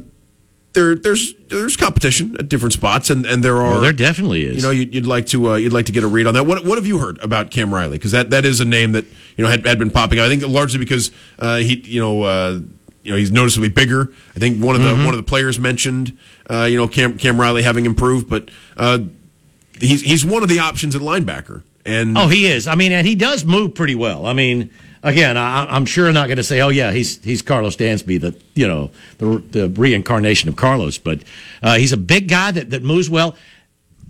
there 0.74 0.96
there's 0.96 1.36
there's 1.50 1.78
competition 1.78 2.36
at 2.40 2.50
different 2.50 2.74
spots, 2.74 3.12
and, 3.12 3.26
and 3.28 3.44
there 3.44 3.58
are 3.58 3.74
Well, 3.74 3.82
there 3.82 3.94
definitely 3.94 4.44
is. 4.46 4.58
You 4.58 4.62
know, 4.64 4.72
you'd, 4.72 4.94
you'd 4.96 5.06
like 5.08 5.28
to 5.28 5.52
uh, 5.52 5.56
you'd 5.56 5.74
like 5.74 5.86
to 5.86 5.92
get 5.92 6.04
a 6.04 6.08
read 6.08 6.26
on 6.26 6.34
that. 6.34 6.46
What 6.46 6.66
what 6.66 6.80
have 6.80 6.88
you 6.88 6.98
heard 6.98 7.20
about 7.20 7.52
Cam 7.52 7.72
Riley? 7.74 7.98
Because 8.00 8.12
that, 8.12 8.32
that 8.32 8.44
is 8.46 8.60
a 8.60 8.66
name 8.66 8.94
that 8.94 9.06
you 9.38 9.44
know 9.44 9.50
had, 9.50 9.66
had 9.68 9.78
been 9.78 9.92
popping. 9.92 10.20
I 10.20 10.28
think 10.28 10.42
largely 10.48 10.80
because 10.80 11.12
uh, 11.38 11.58
he 11.58 11.76
you 11.86 12.02
know. 12.02 12.24
Uh, 12.24 12.60
you 13.08 13.14
know 13.14 13.18
he's 13.18 13.32
noticeably 13.32 13.70
bigger. 13.70 14.12
I 14.36 14.40
think 14.40 14.62
one 14.62 14.76
of 14.76 14.82
the 14.84 14.90
Mm-hmm. 14.90 15.06
one 15.06 15.14
of 15.14 15.18
the 15.18 15.24
players 15.24 15.58
mentioned, 15.60 16.18
uh, 16.50 16.64
you 16.70 16.76
know, 16.78 16.88
Cam 16.90 17.18
Cam 17.18 17.40
Riley 17.40 17.64
having 17.64 17.86
improved, 17.86 18.30
but 18.30 18.50
uh, 18.76 19.00
he's 19.80 20.02
he's 20.02 20.26
one 20.26 20.44
of 20.44 20.50
the 20.50 20.60
options 20.60 20.94
at 20.96 21.02
linebacker. 21.02 21.64
And 21.86 22.18
Oh, 22.18 22.28
he 22.28 22.48
is. 22.48 22.68
I 22.68 22.76
mean, 22.76 22.92
and 22.92 23.08
he 23.08 23.16
does 23.16 23.46
move 23.46 23.74
pretty 23.74 23.96
well. 23.96 24.26
I 24.26 24.34
mean, 24.34 24.72
again, 25.04 25.38
I, 25.38 25.66
I'm 25.74 25.86
sure 25.86 26.12
not 26.12 26.28
going 26.28 26.36
to 26.36 26.44
say, 26.44 26.60
"Oh, 26.60 26.68
yeah, 26.68 26.92
he's 26.92 27.24
he's 27.24 27.42
Karlos 27.42 27.78
Dansby, 27.78 28.20
the 28.20 28.36
you 28.56 28.68
know 28.68 28.92
the, 29.20 29.42
the 29.52 29.70
reincarnation 29.70 30.50
of 30.50 30.56
Karlos," 30.56 31.02
but 31.02 31.22
uh, 31.64 31.78
he's 31.78 31.94
a 31.94 31.98
big 31.98 32.28
guy 32.28 32.52
that, 32.52 32.72
that 32.72 32.84
moves 32.84 33.10
well. 33.10 33.36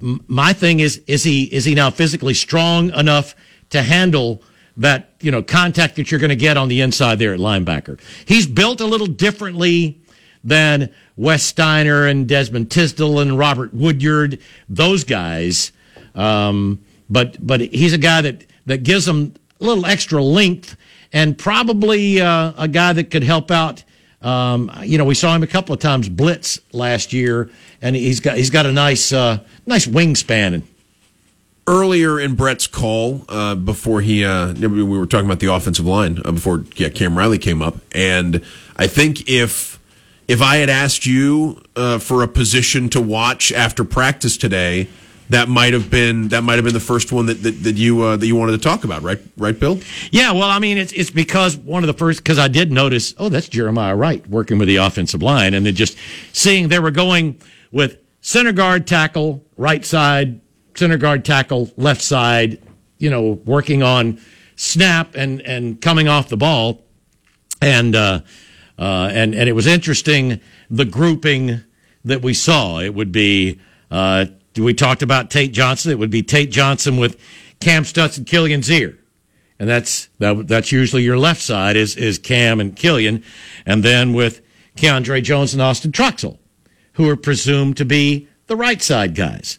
M- 0.02 0.24
my 0.28 0.54
thing 0.54 0.80
is, 0.80 1.02
is 1.06 1.24
he 1.24 1.44
is 1.44 1.66
he 1.66 1.76
now 1.76 1.92
physically 1.92 2.34
strong 2.34 2.90
enough 2.94 3.36
to 3.70 3.84
handle 3.84 4.42
that 4.78 5.14
you 5.22 5.32
know 5.32 5.44
contact 5.44 5.96
that 5.96 6.12
you're 6.12 6.20
going 6.20 6.30
to 6.30 6.36
get 6.36 6.58
on 6.58 6.68
the 6.68 6.82
inside 6.82 7.20
there 7.20 7.34
at 7.34 7.40
linebacker? 7.40 8.00
He's 8.26 8.48
built 8.48 8.82
a 8.82 8.86
little 8.86 9.08
differently 9.08 10.00
than 10.44 10.94
Wes 11.16 11.44
Steiner 11.44 12.06
and 12.06 12.28
Desmond 12.28 12.72
Tisdale 12.72 13.20
and 13.20 13.38
Robert 13.38 13.74
Woodyard, 13.74 14.40
those 14.70 15.04
guys. 15.04 15.72
Um, 16.16 16.84
but 17.10 17.46
but 17.46 17.62
he's 17.62 17.94
a 17.94 17.98
guy 17.98 18.22
that 18.22 18.46
that 18.66 18.84
gives 18.84 19.06
them 19.06 19.34
a 19.60 19.66
little 19.66 19.86
extra 19.86 20.22
length 20.22 20.76
and 21.14 21.38
probably 21.38 22.22
uh, 22.22 22.54
a 22.58 22.68
guy 22.68 22.94
that 22.94 23.12
could 23.12 23.24
help 23.24 23.52
out. 23.52 23.84
Um, 24.22 24.72
you 24.84 24.98
know, 24.98 25.06
we 25.06 25.16
saw 25.16 25.36
him 25.36 25.44
a 25.44 25.48
couple 25.48 25.74
of 25.74 25.80
times 25.80 26.10
blitz 26.10 26.60
last 26.72 27.14
year, 27.14 27.50
and 27.82 27.96
he's 27.96 28.20
got 28.20 28.38
he's 28.38 28.50
got 28.50 28.66
a 28.66 28.72
nice 28.72 29.12
uh, 29.12 29.40
nice 29.66 29.86
wingspan. 29.86 30.64
Earlier 31.68 32.20
in 32.20 32.36
Brett's 32.36 32.66
call 32.66 33.26
uh, 33.30 33.56
before 33.56 34.02
he 34.02 34.24
uh, 34.24 34.54
we 34.54 34.84
were 34.84 35.06
talking 35.06 35.26
about 35.26 35.40
the 35.40 35.54
offensive 35.54 35.86
line 35.86 36.22
uh, 36.26 36.32
before 36.32 36.64
yeah, 36.76 36.90
Cam 36.90 37.18
Riley 37.18 37.38
came 37.38 37.62
up, 37.62 37.76
and 37.92 38.44
I 38.78 38.88
think 38.88 39.30
if 39.30 39.80
if 40.28 40.42
I 40.42 40.58
had 40.58 40.70
asked 40.70 41.06
you 41.06 41.62
uh, 41.76 42.00
for 42.00 42.24
a 42.24 42.28
position 42.28 42.90
to 42.90 43.02
watch 43.02 43.52
after 43.52 43.84
practice 43.84 44.38
today, 44.38 44.88
that 45.30 45.50
might 45.50 45.74
have 45.74 45.90
been 45.90 46.30
that 46.30 46.44
might 46.44 46.56
have 46.56 46.64
been 46.64 46.74
the 46.74 46.80
first 46.80 47.12
one 47.12 47.26
that 47.28 47.44
that, 47.44 47.64
that 47.64 47.76
you 47.76 48.02
uh, 48.02 48.18
that 48.18 48.26
you 48.26 48.36
wanted 48.36 48.54
to 48.54 48.58
talk 48.58 48.84
about, 48.84 49.02
right? 49.02 49.20
Right, 49.38 49.60
Bill? 49.60 49.80
Yeah, 50.12 50.32
well, 50.32 50.50
I 50.50 50.60
mean, 50.60 50.78
it's 50.78 50.94
it's 50.94 51.12
because 51.12 51.58
one 51.58 51.84
of 51.84 51.88
the 51.88 51.94
first 51.94 52.24
because 52.24 52.40
I 52.40 52.48
did 52.48 52.72
notice, 52.72 53.14
oh, 53.18 53.30
that's 53.30 53.50
Jeremiah 53.50 53.96
Wright 53.96 54.26
working 54.28 54.58
with 54.58 54.68
the 54.68 54.78
offensive 54.78 55.22
line, 55.22 55.54
and 55.54 55.66
then 55.66 55.76
just 55.76 55.98
seeing 56.34 56.70
they 56.70 56.80
were 56.80 56.92
going 56.92 57.40
with 57.72 57.98
center 58.22 58.54
guard 58.54 58.88
tackle 58.88 59.44
right 59.58 59.84
side, 59.84 60.40
center 60.78 60.98
guard 60.98 61.26
tackle 61.26 61.72
left 61.78 62.02
side, 62.02 62.62
you 62.98 63.10
know, 63.10 63.40
working 63.46 63.84
on 63.84 64.20
snap 64.56 65.16
and 65.16 65.42
and 65.42 65.82
coming 65.82 66.08
off 66.08 66.30
the 66.30 66.38
ball, 66.38 66.84
and 67.62 67.96
uh, 67.96 68.22
uh, 68.78 69.10
and 69.12 69.36
and 69.36 69.50
it 69.50 69.54
was 69.54 69.68
interesting 69.68 70.40
the 70.70 70.86
grouping 70.86 71.62
that 72.06 72.22
we 72.22 72.34
saw. 72.34 72.80
It 72.80 72.94
would 72.94 73.12
be 73.12 73.60
uh, 73.92 74.26
we 74.58 74.74
talked 74.74 75.02
about 75.02 75.30
Tate 75.30 75.54
Johnson. 75.54 75.92
It 75.92 76.00
would 76.00 76.12
be 76.12 76.24
Tate 76.24 76.52
Johnson 76.52 76.98
with 76.98 77.20
Kam 77.60 77.84
Stutts 77.84 78.18
and 78.18 78.26
Kilian 78.26 78.60
Zierer 78.60 78.98
and 79.60 79.70
that's 79.70 80.10
that, 80.20 80.48
that's 80.48 80.72
usually 80.72 81.04
your 81.04 81.18
left 81.18 81.42
side 81.42 81.76
is 81.76 81.96
is 81.96 82.20
Cam 82.20 82.60
and 82.60 82.76
Kilian, 82.76 83.24
and 83.66 83.84
then 83.84 84.14
with 84.14 84.42
Keiondre 84.76 85.24
Jones 85.24 85.54
and 85.54 85.62
Austin 85.62 85.92
Troxell, 85.92 86.38
who 86.94 87.10
are 87.10 87.16
presumed 87.16 87.78
to 87.78 87.86
be 87.86 88.28
the 88.48 88.56
right 88.56 88.82
side 88.82 89.16
guys. 89.16 89.58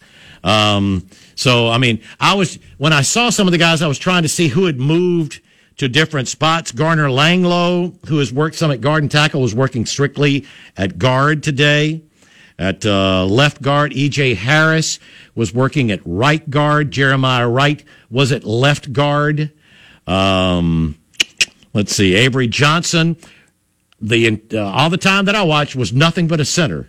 Um, 0.48 1.06
so 1.34 1.68
I 1.68 1.78
mean, 1.78 2.00
I 2.18 2.34
was 2.34 2.58
when 2.78 2.92
I 2.92 3.02
saw 3.02 3.28
some 3.28 3.46
of 3.46 3.52
the 3.52 3.58
guys, 3.58 3.82
I 3.82 3.86
was 3.86 3.98
trying 3.98 4.22
to 4.22 4.28
see 4.28 4.48
who 4.48 4.64
had 4.64 4.78
moved 4.78 5.40
to 5.76 5.88
different 5.88 6.26
spots. 6.26 6.72
Garner 6.72 7.08
Langlo, 7.08 7.94
who 8.06 8.18
has 8.18 8.32
worked 8.32 8.56
some 8.56 8.70
at 8.70 8.80
guard 8.80 9.02
and 9.02 9.10
tackle, 9.10 9.42
was 9.42 9.54
working 9.54 9.84
strictly 9.84 10.46
at 10.76 10.98
guard 10.98 11.42
today. 11.42 12.02
At 12.58 12.84
uh, 12.84 13.24
left 13.24 13.62
guard, 13.62 13.92
E.J. 13.92 14.34
Harris 14.34 14.98
was 15.36 15.54
working 15.54 15.92
at 15.92 16.00
right 16.04 16.48
guard. 16.50 16.90
Jeremiah 16.90 17.48
Wright 17.48 17.84
was 18.10 18.32
at 18.32 18.42
left 18.42 18.92
guard. 18.92 19.52
Um, 20.08 20.98
let's 21.72 21.94
see, 21.94 22.16
Avery 22.16 22.48
Johnson. 22.48 23.16
The 24.00 24.40
uh, 24.54 24.58
all 24.58 24.90
the 24.90 24.96
time 24.96 25.26
that 25.26 25.36
I 25.36 25.42
watched 25.42 25.76
was 25.76 25.92
nothing 25.92 26.26
but 26.26 26.40
a 26.40 26.44
center 26.44 26.88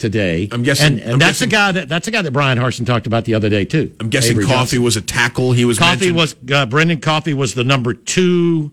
today. 0.00 0.48
I'm 0.50 0.62
guessing- 0.64 0.86
and, 0.94 1.00
and 1.00 1.12
I'm 1.12 1.18
that's 1.20 1.38
guessing- 1.38 1.48
a 1.48 1.50
guy 1.52 1.72
that 1.72 1.88
that's 1.88 2.08
a 2.08 2.10
guy 2.10 2.22
that 2.22 2.32
Brian 2.32 2.58
Harsin 2.58 2.84
talked 2.86 3.06
about 3.06 3.24
the 3.26 3.34
other 3.34 3.48
day 3.48 3.64
too. 3.64 3.94
I'm 4.00 4.08
guessing 4.10 4.32
Avery 4.32 4.44
Coffey 4.46 4.54
Johnson. 4.56 4.82
was 4.82 4.96
a 4.96 5.00
tackle. 5.02 5.52
He 5.52 5.64
was 5.64 5.78
Coffey 5.78 6.10
mentioned 6.12 6.16
was 6.16 6.32
uh, 6.52 6.66
Brenden 6.66 7.00
Coffey 7.00 7.34
was 7.34 7.54
the 7.54 7.62
number 7.64 7.94
two 7.94 8.72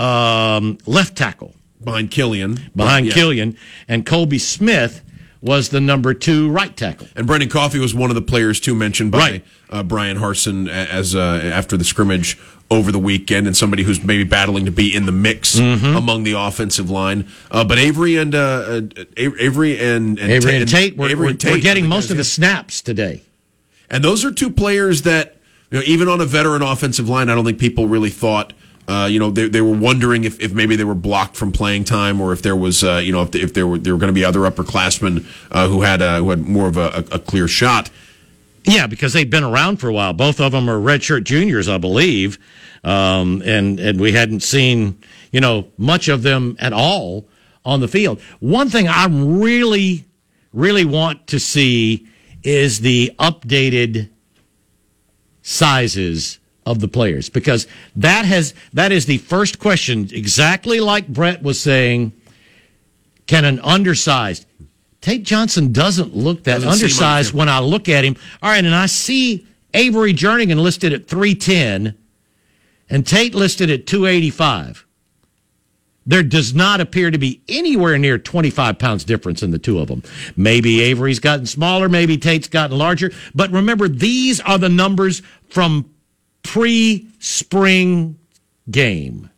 um, 0.00 0.78
left 0.86 1.16
tackle 1.16 1.54
behind 1.84 2.10
Kilian. 2.10 2.74
behind 2.74 3.06
Yeah. 3.06 3.12
Kilian, 3.14 3.56
and 3.88 4.04
Colby 4.06 4.38
Smith 4.38 5.02
was 5.40 5.70
the 5.70 5.80
number 5.80 6.14
two 6.14 6.48
right 6.50 6.76
tackle. 6.76 7.08
And 7.16 7.26
Brenden 7.26 7.50
Coffey 7.50 7.78
was 7.80 7.94
one 7.94 8.10
of 8.10 8.14
the 8.14 8.22
players 8.22 8.60
too 8.60 8.74
mentioned 8.74 9.10
by 9.10 9.18
Right. 9.18 9.44
uh, 9.70 9.82
Brian 9.82 10.16
Harsin 10.18 10.68
as 10.68 11.14
uh, 11.16 11.18
after 11.42 11.76
the 11.76 11.84
scrimmage 11.84 12.38
over 12.72 12.90
the 12.90 12.98
weekend, 12.98 13.46
and 13.46 13.56
somebody 13.56 13.82
who's 13.82 14.02
maybe 14.02 14.24
battling 14.24 14.64
to 14.64 14.72
be 14.72 14.94
in 14.94 15.06
the 15.06 15.12
mix 15.12 15.58
Mm-hmm. 15.60 15.96
among 15.96 16.24
the 16.24 16.32
offensive 16.32 16.90
line. 16.90 17.28
Uh, 17.50 17.62
but 17.64 17.78
Avery 17.78 18.16
and 18.16 18.34
uh, 18.34 18.38
uh, 18.38 19.04
Avery 19.16 19.78
and, 19.78 20.18
and 20.18 20.32
Avery 20.32 20.56
and 20.56 20.68
Tate 20.68 20.96
were, 20.96 21.08
Avery 21.08 21.24
were, 21.24 21.30
and 21.30 21.40
Tate 21.40 21.52
were 21.52 21.58
getting 21.60 21.86
most 21.86 22.10
of 22.10 22.16
the 22.16 22.24
snaps 22.24 22.80
today. 22.82 23.22
And 23.90 24.02
those 24.02 24.24
are 24.24 24.32
two 24.32 24.50
players 24.50 25.02
that, 25.02 25.36
you 25.70 25.78
know, 25.78 25.84
even 25.86 26.08
on 26.08 26.20
a 26.20 26.24
veteran 26.24 26.62
offensive 26.62 27.08
line, 27.08 27.28
I 27.28 27.34
don't 27.34 27.44
think 27.44 27.58
people 27.58 27.86
really 27.86 28.08
thought, 28.10 28.52
uh, 28.88 29.06
you 29.10 29.18
know, 29.18 29.30
they, 29.30 29.48
they 29.48 29.60
were 29.60 29.76
wondering 29.76 30.24
if, 30.24 30.40
if 30.40 30.52
maybe 30.52 30.74
they 30.76 30.84
were 30.84 30.94
blocked 30.94 31.36
from 31.36 31.52
playing 31.52 31.84
time 31.84 32.20
or 32.20 32.32
if 32.32 32.40
there 32.42 32.56
was, 32.56 32.82
uh, 32.82 32.96
you 32.96 33.12
know, 33.12 33.22
if, 33.22 33.34
if 33.34 33.52
there 33.54 33.66
were 33.66 33.78
there 33.78 33.92
were 33.94 34.00
going 34.00 34.08
to 34.08 34.14
be 34.14 34.24
other 34.24 34.40
upperclassmen 34.40 35.24
uh, 35.50 35.68
who 35.68 35.82
had 35.82 36.00
who 36.00 36.30
had 36.30 36.40
more 36.40 36.66
of 36.68 36.76
a, 36.76 37.04
a, 37.10 37.16
a 37.16 37.18
clear 37.18 37.46
shot. 37.46 37.90
Yeah, 38.64 38.86
because 38.86 39.12
they've 39.12 39.28
been 39.28 39.44
around 39.44 39.78
for 39.78 39.88
a 39.88 39.92
while. 39.92 40.12
Both 40.12 40.40
of 40.40 40.52
them 40.52 40.68
are 40.70 40.78
redshirt 40.78 41.24
juniors, 41.24 41.68
I 41.68 41.78
believe, 41.78 42.38
um, 42.84 43.42
and 43.44 43.78
and 43.78 44.00
we 44.00 44.12
hadn't 44.12 44.40
seen 44.40 44.98
you 45.30 45.40
know 45.40 45.68
much 45.78 46.08
of 46.08 46.22
them 46.22 46.56
at 46.58 46.72
all 46.72 47.28
on 47.64 47.80
the 47.80 47.88
field. 47.88 48.20
One 48.40 48.68
thing 48.68 48.88
I 48.88 49.06
really, 49.06 50.04
really 50.52 50.84
want 50.84 51.26
to 51.28 51.38
see 51.38 52.08
is 52.42 52.80
the 52.80 53.12
updated 53.18 54.10
sizes 55.42 56.38
of 56.64 56.80
the 56.80 56.88
players 56.88 57.28
because 57.28 57.66
that 57.96 58.24
has 58.24 58.54
that 58.72 58.92
is 58.92 59.06
the 59.06 59.18
first 59.18 59.58
question. 59.58 60.08
Exactly 60.12 60.80
like 60.80 61.08
Brett 61.08 61.42
was 61.42 61.60
saying, 61.60 62.12
can 63.26 63.44
an 63.44 63.60
undersized 63.60 64.46
Tate 65.02 65.24
Johnson 65.24 65.72
doesn't 65.72 66.14
look 66.16 66.44
that 66.44 66.62
Doesn't 66.62 66.70
undersized 66.70 67.34
when 67.34 67.48
I 67.48 67.58
look 67.58 67.88
at 67.88 68.04
him. 68.04 68.16
All 68.40 68.50
right, 68.50 68.64
and 68.64 68.74
I 68.74 68.86
see 68.86 69.44
Avery 69.74 70.14
Jernigan 70.14 70.62
listed 70.62 70.92
at 70.92 71.08
310 71.08 71.98
and 72.92 73.06
Tate 73.06 73.34
listed 73.34 73.70
at 73.70 73.86
285. 73.86 74.86
There 76.04 76.22
does 76.22 76.52
not 76.54 76.80
appear 76.80 77.10
to 77.10 77.18
be 77.18 77.42
anywhere 77.48 77.96
near 77.96 78.18
25 78.18 78.78
pounds 78.78 79.04
difference 79.04 79.42
in 79.42 79.50
the 79.50 79.58
two 79.58 79.78
of 79.78 79.88
them. 79.88 80.02
Maybe 80.36 80.82
Avery's 80.82 81.18
gotten 81.20 81.46
smaller, 81.46 81.88
maybe 81.88 82.18
Tate's 82.18 82.48
gotten 82.48 82.76
larger. 82.76 83.12
But 83.34 83.50
remember, 83.50 83.88
these 83.88 84.40
are 84.40 84.58
the 84.58 84.68
numbers 84.68 85.22
from 85.48 85.88
pre 86.42 87.08
spring 87.18 88.18
game. 88.70 89.30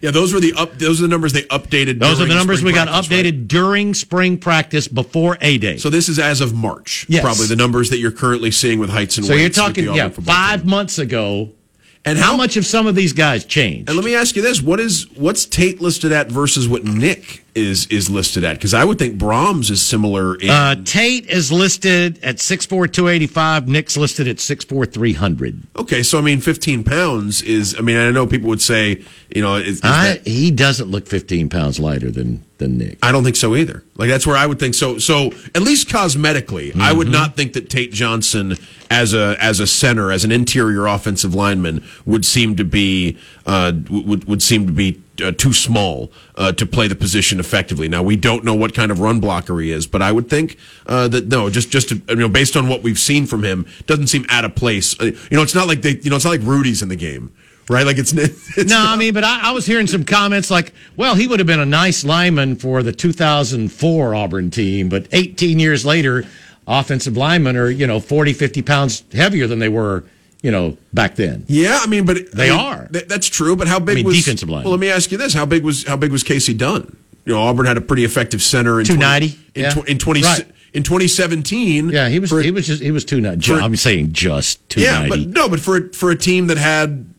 Yeah, 0.00 0.10
those 0.10 0.34
were 0.34 0.40
the 0.40 0.52
up. 0.52 0.74
Those 0.74 1.00
are 1.00 1.04
the 1.04 1.08
numbers 1.08 1.32
they 1.32 1.42
updated. 1.44 2.00
Those 2.00 2.20
are 2.20 2.26
the 2.26 2.34
numbers 2.34 2.62
we 2.62 2.72
got 2.72 2.88
practice, 2.88 3.08
updated 3.08 3.38
right? 3.38 3.48
during 3.48 3.94
spring 3.94 4.36
practice 4.36 4.86
before 4.86 5.38
A 5.40 5.56
Day. 5.56 5.78
So 5.78 5.88
this 5.88 6.10
is 6.10 6.18
as 6.18 6.42
of 6.42 6.52
March. 6.52 7.06
Yes. 7.08 7.22
probably 7.22 7.46
the 7.46 7.56
numbers 7.56 7.88
that 7.88 7.98
you're 7.98 8.10
currently 8.10 8.50
seeing 8.50 8.78
with 8.78 8.90
heights 8.90 9.16
and 9.16 9.26
So 9.26 9.32
you're 9.32 9.48
talking, 9.48 9.94
yeah, 9.94 10.10
five 10.10 10.60
team. 10.60 10.70
months 10.70 10.98
ago. 10.98 11.52
And 12.06 12.18
How 12.18 12.32
how 12.34 12.36
much 12.36 12.54
have 12.54 12.66
some 12.66 12.86
of 12.86 12.94
these 12.94 13.12
guys 13.14 13.44
changed? 13.46 13.88
And 13.88 13.96
let 13.96 14.04
me 14.04 14.14
ask 14.14 14.34
you 14.36 14.42
this: 14.42 14.60
what 14.60 14.78
is 14.80 15.06
what's 15.16 15.46
Tate 15.46 15.80
listed 15.80 16.12
at 16.12 16.30
versus 16.30 16.68
what 16.68 16.84
Nick 16.84 17.44
is 17.54 17.86
is 17.86 18.10
listed 18.10 18.44
at? 18.44 18.54
Because 18.56 18.74
I 18.74 18.84
would 18.84 18.98
think 18.98 19.16
Brahms 19.16 19.70
is 19.70 19.80
similar. 19.80 20.34
In, 20.34 20.50
Uh, 20.50 20.74
Tate 20.84 21.26
is 21.30 21.50
listed 21.52 22.18
at 22.22 22.36
6'4", 22.40 22.88
285. 22.92 23.68
Nick's 23.68 23.96
listed 23.96 24.26
at 24.28 24.36
6'4", 24.36 24.84
300. 24.92 25.62
okay, 25.76 26.02
so 26.02 26.18
I 26.18 26.20
mean, 26.22 26.40
fifteen 26.40 26.82
pounds 26.84 27.40
is. 27.40 27.74
I 27.78 27.80
mean, 27.80 27.96
I 27.96 28.10
know 28.10 28.26
people 28.26 28.48
would 28.50 28.60
say, 28.62 29.02
you 29.34 29.40
know, 29.40 29.56
is, 29.56 29.76
is 29.76 29.80
I, 29.84 30.08
that- 30.14 30.26
he 30.26 30.50
doesn't 30.50 30.90
look 30.90 31.06
15 31.06 31.48
pounds 31.48 31.78
lighter 31.78 32.10
than, 32.10 32.42
than 32.64 32.78
Nick. 32.78 32.98
I 33.02 33.12
don't 33.12 33.24
think 33.24 33.36
so 33.36 33.54
either. 33.54 33.84
Like 33.96 34.08
that's 34.08 34.26
where 34.26 34.36
I 34.36 34.46
would 34.46 34.58
think 34.58 34.74
so. 34.74 34.98
So 34.98 35.32
at 35.54 35.62
least 35.62 35.88
cosmetically, 35.88 36.78
I 36.80 36.92
would 36.92 37.08
not 37.08 37.36
think 37.36 37.52
that 37.52 37.70
Tate 37.70 37.92
Johnson 37.92 38.56
as 38.90 39.14
a 39.14 39.36
as 39.40 39.60
a 39.60 39.66
center, 39.66 40.10
as 40.10 40.24
an 40.24 40.32
interior 40.32 40.86
offensive 40.86 41.34
lineman, 41.34 41.84
would 42.04 42.24
seem 42.24 42.56
to 42.56 42.64
be 42.64 43.18
uh, 43.46 43.72
would 43.90 44.24
would 44.24 44.42
seem 44.42 44.66
to 44.66 44.72
be 44.72 45.00
uh, 45.22 45.32
too 45.32 45.52
small 45.52 46.10
uh, 46.36 46.52
to 46.52 46.66
play 46.66 46.88
the 46.88 46.96
position 46.96 47.38
effectively. 47.38 47.88
Now 47.88 48.02
we 48.02 48.16
don't 48.16 48.44
know 48.44 48.54
what 48.54 48.74
kind 48.74 48.90
of 48.90 49.00
run 49.00 49.20
blocker 49.20 49.58
he 49.60 49.70
is, 49.70 49.86
but 49.86 50.02
I 50.02 50.10
would 50.12 50.28
think 50.28 50.58
uh, 50.86 51.08
that 51.08 51.28
no, 51.28 51.50
just 51.50 51.70
just 51.70 51.90
to, 51.90 52.02
you 52.08 52.16
know, 52.16 52.28
based 52.28 52.56
on 52.56 52.68
what 52.68 52.82
we've 52.82 52.98
seen 52.98 53.26
from 53.26 53.44
him, 53.44 53.66
doesn't 53.86 54.08
seem 54.08 54.26
out 54.28 54.44
of 54.44 54.54
place. 54.54 54.98
Uh, 55.00 55.06
you 55.06 55.36
know, 55.36 55.42
it's 55.42 55.54
not 55.54 55.68
like 55.68 55.82
they, 55.82 55.96
you 56.02 56.10
know, 56.10 56.16
it's 56.16 56.24
not 56.24 56.32
like 56.32 56.42
Rudy's 56.42 56.82
in 56.82 56.88
the 56.88 56.96
game, 56.96 57.32
right? 57.68 57.86
Like 57.86 57.98
it's, 57.98 58.12
it's 58.16 58.56
no, 58.70 58.82
not, 58.82 58.88
I 58.88 58.96
mean, 58.96 59.14
but 59.14 59.24
I, 59.24 59.48
I, 59.48 59.52
was 59.52 59.66
hearing 59.66 59.86
some 59.86 60.04
comments 60.04 60.50
like, 60.50 60.72
well, 60.96 61.14
he 61.14 61.26
would 61.26 61.40
have 61.40 61.46
been 61.46 61.60
a 61.60 61.66
nice 61.66 62.04
lineman 62.04 62.56
for 62.56 62.82
the 62.82 62.92
2004 62.92 64.14
Auburn 64.14 64.50
team, 64.50 64.88
but 64.88 65.06
18 65.12 65.58
years 65.58 65.84
later, 65.84 66.24
offensive 66.66 67.16
linemen 67.16 67.56
are 67.56 67.70
you 67.70 67.86
know 67.86 68.00
40, 68.00 68.32
50 68.32 68.62
pounds 68.62 69.04
heavier 69.12 69.46
than 69.46 69.58
they 69.58 69.68
were 69.68 70.04
you 70.44 70.50
know, 70.50 70.76
back 70.92 71.14
then. 71.14 71.42
Yeah, 71.48 71.80
I 71.80 71.86
mean, 71.86 72.04
but 72.04 72.30
they 72.32 72.50
I 72.50 72.56
mean, 72.56 72.60
are. 72.60 72.88
Th- 72.88 73.08
that's 73.08 73.28
true. 73.28 73.56
But 73.56 73.66
how 73.66 73.80
big 73.80 73.92
I 73.92 73.96
mean, 73.96 74.04
was 74.04 74.16
defensive 74.16 74.50
line? 74.50 74.62
Well, 74.62 74.72
let 74.72 74.80
me 74.80 74.90
ask 74.90 75.10
you 75.10 75.16
this: 75.16 75.32
how 75.32 75.46
big 75.46 75.64
was 75.64 75.84
how 75.84 75.96
big 75.96 76.12
was 76.12 76.22
Casey 76.22 76.52
Dunn? 76.52 76.94
You 77.24 77.32
know, 77.32 77.40
Auburn 77.40 77.64
had 77.64 77.78
a 77.78 77.80
pretty 77.80 78.04
effective 78.04 78.42
center 78.42 78.78
in 78.78 78.84
two 78.84 78.98
ninety 78.98 79.38
in, 79.54 79.62
yeah. 79.62 79.70
tw- 79.70 79.88
in 79.88 79.96
twenty 79.96 80.20
right. 80.20 80.46
in 80.74 80.82
twenty 80.82 81.08
seventeen. 81.08 81.88
Yeah, 81.88 82.10
he 82.10 82.18
was 82.18 82.28
for, 82.28 82.42
he 82.42 82.50
was 82.50 82.66
just 82.66 82.82
he 82.82 82.90
was 82.90 83.06
two 83.06 83.22
ninety. 83.22 83.54
I'm 83.54 83.74
saying 83.76 84.12
just 84.12 84.68
two 84.68 84.84
ninety. 84.84 85.18
Yeah, 85.18 85.24
but 85.24 85.34
no, 85.34 85.48
but 85.48 85.60
for 85.60 85.88
for 85.94 86.10
a 86.10 86.16
team 86.16 86.48
that 86.48 86.58
had 86.58 87.13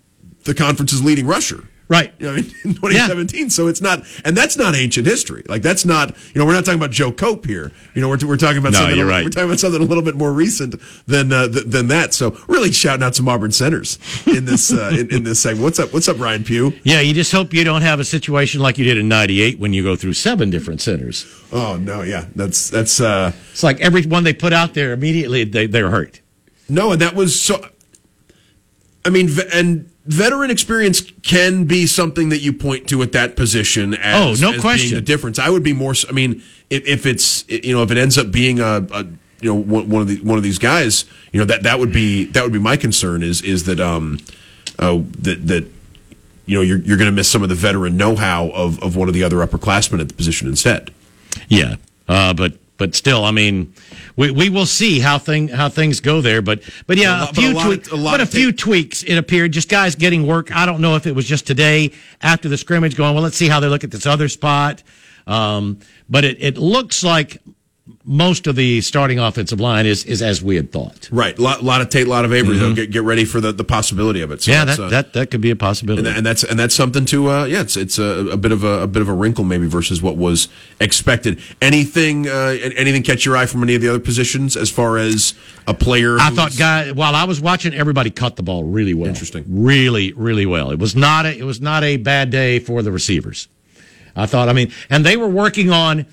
the 0.45 0.53
conference's 0.53 1.03
leading 1.03 1.27
rusher. 1.27 1.67
Right. 1.87 2.13
You 2.17 2.27
know, 2.27 2.33
I 2.33 2.37
in 2.37 2.73
2017. 2.73 3.39
Yeah. 3.39 3.47
So 3.49 3.67
it's 3.67 3.81
not, 3.81 4.03
and 4.23 4.35
that's 4.35 4.57
not 4.57 4.75
ancient 4.75 5.05
history. 5.05 5.43
Like 5.47 5.61
that's 5.61 5.85
not, 5.85 6.15
you 6.33 6.39
know, 6.39 6.45
we're 6.45 6.53
not 6.53 6.65
talking 6.65 6.79
about 6.79 6.89
Joe 6.89 7.11
Cope 7.11 7.45
here. 7.45 7.71
You 7.93 8.01
know, 8.01 8.09
we're, 8.09 8.17
we're 8.25 8.37
talking 8.37 8.57
about 8.57 8.71
no, 8.71 8.79
something, 8.79 8.97
you're 8.97 9.05
right. 9.05 9.23
we're 9.23 9.29
talking 9.29 9.49
about 9.49 9.59
something 9.59 9.81
a 9.81 9.85
little 9.85 10.03
bit 10.03 10.15
more 10.15 10.33
recent 10.33 10.75
than, 11.05 11.31
uh, 11.31 11.47
th- 11.47 11.65
than 11.65 11.87
that. 11.89 12.15
So 12.15 12.37
really 12.47 12.71
shouting 12.71 13.03
out 13.03 13.15
some 13.15 13.29
Auburn 13.29 13.51
centers 13.51 13.99
in 14.25 14.45
this, 14.45 14.73
uh, 14.73 14.95
in, 14.97 15.13
in, 15.13 15.23
this 15.23 15.41
segment. 15.41 15.63
What's 15.63 15.79
up? 15.79 15.93
What's 15.93 16.07
up, 16.07 16.19
Ryan 16.19 16.43
Pugh? 16.43 16.73
Yeah. 16.83 17.01
You 17.01 17.13
just 17.13 17.31
hope 17.31 17.53
you 17.53 17.63
don't 17.63 17.83
have 17.83 17.99
a 17.99 18.05
situation 18.05 18.61
like 18.61 18.79
you 18.79 18.85
did 18.85 18.97
in 18.97 19.07
98 19.07 19.59
when 19.59 19.71
you 19.73 19.83
go 19.83 19.95
through 19.95 20.13
seven 20.13 20.49
different 20.49 20.81
centers. 20.81 21.25
Oh 21.51 21.77
no. 21.77 22.01
Yeah. 22.01 22.25
That's, 22.35 22.71
that's, 22.71 22.99
uh, 22.99 23.31
it's 23.51 23.63
like 23.63 23.79
every 23.79 24.03
one 24.03 24.23
they 24.23 24.33
put 24.33 24.53
out 24.53 24.73
there 24.73 24.91
immediately 24.91 25.43
they, 25.43 25.67
they're 25.67 25.91
hurt. 25.91 26.21
No. 26.67 26.93
And 26.93 27.01
that 27.01 27.13
was 27.13 27.39
so, 27.39 27.63
I 29.05 29.11
mean, 29.11 29.29
and, 29.53 29.91
veteran 30.05 30.51
experience 30.51 31.01
can 31.23 31.65
be 31.65 31.85
something 31.87 32.29
that 32.29 32.39
you 32.39 32.53
point 32.53 32.87
to 32.89 33.01
at 33.01 33.11
that 33.13 33.35
position 33.35 33.93
as, 33.95 34.43
oh, 34.43 34.51
no 34.51 34.59
question. 34.61 34.95
the 34.95 35.01
difference. 35.01 35.39
I 35.39 35.49
would 35.49 35.63
be 35.63 35.73
more. 35.73 35.93
I 36.07 36.11
mean, 36.11 36.43
if, 36.69 36.87
if 36.87 37.05
it's 37.05 37.47
you 37.49 37.75
know 37.75 37.83
if 37.83 37.91
it 37.91 37.97
ends 37.97 38.17
up 38.17 38.31
being 38.31 38.59
a, 38.59 38.85
a 38.91 39.05
you 39.41 39.53
know 39.53 39.55
one 39.55 40.01
of 40.01 40.07
the 40.07 40.19
one 40.21 40.37
of 40.37 40.43
these 40.43 40.59
guys, 40.59 41.05
you 41.31 41.39
know 41.39 41.45
that 41.45 41.63
that 41.63 41.79
would 41.79 41.91
be 41.91 42.25
that 42.25 42.43
would 42.43 42.53
be 42.53 42.59
my 42.59 42.77
concern 42.77 43.23
is 43.23 43.41
is 43.41 43.65
that 43.65 43.79
um 43.79 44.19
uh, 44.79 44.99
that 45.19 45.47
that 45.47 45.67
you 46.45 46.57
know 46.57 46.61
you're 46.61 46.79
you're 46.79 46.97
going 46.97 47.09
to 47.09 47.15
miss 47.15 47.29
some 47.29 47.43
of 47.43 47.49
the 47.49 47.55
veteran 47.55 47.97
know 47.97 48.15
how 48.15 48.49
of 48.49 48.81
of 48.83 48.95
one 48.95 49.07
of 49.07 49.13
the 49.13 49.23
other 49.23 49.37
upperclassmen 49.37 49.99
at 49.99 50.07
the 50.07 50.13
position 50.13 50.47
instead. 50.47 50.93
Yeah, 51.49 51.75
uh, 52.07 52.33
but 52.33 52.53
but 52.77 52.95
still, 52.95 53.23
I 53.23 53.31
mean, 53.31 53.73
we, 54.15 54.31
we 54.31 54.49
will 54.49 54.65
see 54.65 54.99
how 54.99 55.17
thing 55.17 55.47
how 55.47 55.69
things 55.69 55.99
go 55.99 56.21
there. 56.21 56.41
But 56.41 56.61
but 56.87 56.97
yeah, 56.97 57.23
a, 57.23 57.25
lot, 57.25 57.31
a 57.31 57.35
few 57.35 57.53
tweaks, 57.53 57.89
but 57.89 58.21
a 58.21 58.25
few 58.25 58.51
tweaks. 58.51 59.03
It 59.03 59.15
appeared 59.15 59.51
just 59.51 59.69
guys 59.69 59.95
getting 59.95 60.27
work. 60.27 60.55
I 60.55 60.65
don't 60.65 60.81
know 60.81 60.95
if 60.95 61.07
it 61.07 61.13
was 61.15 61.25
just 61.25 61.47
today 61.47 61.91
after 62.21 62.49
the 62.49 62.57
scrimmage 62.57 62.95
going. 62.95 63.13
Well, 63.13 63.23
let's 63.23 63.37
see 63.37 63.47
how 63.47 63.59
they 63.59 63.67
look 63.67 63.83
at 63.83 63.91
this 63.91 64.05
other 64.05 64.27
spot. 64.27 64.83
Um, 65.27 65.79
but 66.09 66.23
it, 66.23 66.37
it 66.39 66.57
looks 66.57 67.03
like 67.03 67.41
most 68.07 68.45
of 68.45 68.55
the 68.55 68.81
starting 68.81 69.17
offensive 69.17 69.59
line 69.59 69.85
is 69.85 70.05
is 70.05 70.21
as 70.21 70.43
we 70.43 70.55
had 70.55 70.71
thought. 70.71 71.09
Right, 71.11 71.37
a 71.37 71.41
lot, 71.41 71.63
lot 71.63 71.81
of 71.81 71.89
Tate, 71.89 72.05
a 72.05 72.09
lot 72.09 72.23
of 72.23 72.33
Avery. 72.33 72.55
Mm-hmm. 72.55 72.73
Get 72.75 72.91
get 72.91 73.03
ready 73.03 73.25
for 73.25 73.41
the, 73.41 73.51
the 73.51 73.63
possibility 73.63 74.21
of 74.21 74.31
it. 74.31 74.43
So 74.43 74.51
yeah, 74.51 74.65
that, 74.65 74.79
uh, 74.79 74.89
that 74.89 75.13
that 75.13 75.31
could 75.31 75.41
be 75.41 75.49
a 75.49 75.55
possibility, 75.55 76.07
and, 76.07 76.17
and, 76.17 76.25
that's 76.25 76.43
and 76.43 76.59
that's 76.59 76.75
something 76.75 77.05
to 77.05 77.29
uh, 77.29 77.45
yeah, 77.45 77.61
it's 77.61 77.75
it's 77.75 77.97
a, 77.97 78.27
a, 78.31 78.37
bit 78.37 78.51
of 78.51 78.63
a, 78.63 78.83
a, 78.83 78.87
bit 78.87 79.01
of 79.01 79.09
a 79.09 79.13
wrinkle 79.13 79.43
maybe 79.43 79.67
versus 79.67 80.01
what 80.01 80.17
was 80.17 80.47
expected. 80.79 81.41
Anything 81.61 82.27
uh, 82.27 82.57
anything 82.75 83.01
catch 83.01 83.25
your 83.25 83.35
eye 83.35 83.47
from 83.47 83.63
any 83.63 83.75
of 83.75 83.81
the 83.81 83.89
other 83.89 83.99
positions 83.99 84.55
as 84.55 84.69
far 84.69 84.97
as 84.97 85.33
a 85.67 85.73
player? 85.73 86.17
I 86.19 86.29
thought, 86.29 86.55
guy, 86.57 86.91
while 86.91 87.15
I 87.15 87.23
was 87.23 87.41
watching, 87.41 87.73
everybody 87.73 88.11
cut 88.11 88.35
the 88.35 88.43
ball 88.43 88.63
really 88.63 88.93
well. 88.93 89.09
Interesting, 89.09 89.45
really, 89.47 90.13
really 90.13 90.45
well. 90.45 90.71
It 90.71 90.79
was 90.79 90.95
not 90.95 91.25
a, 91.25 91.35
it 91.35 91.43
was 91.43 91.59
not 91.59 91.83
a 91.83 91.97
bad 91.97 92.29
day 92.29 92.59
for 92.59 92.83
the 92.83 92.91
receivers. 92.91 93.47
I 94.15 94.27
thought, 94.27 94.47
I 94.47 94.53
mean, 94.53 94.71
and 94.89 95.05
they 95.05 95.17
were 95.17 95.27
working 95.27 95.71
on 95.71 96.05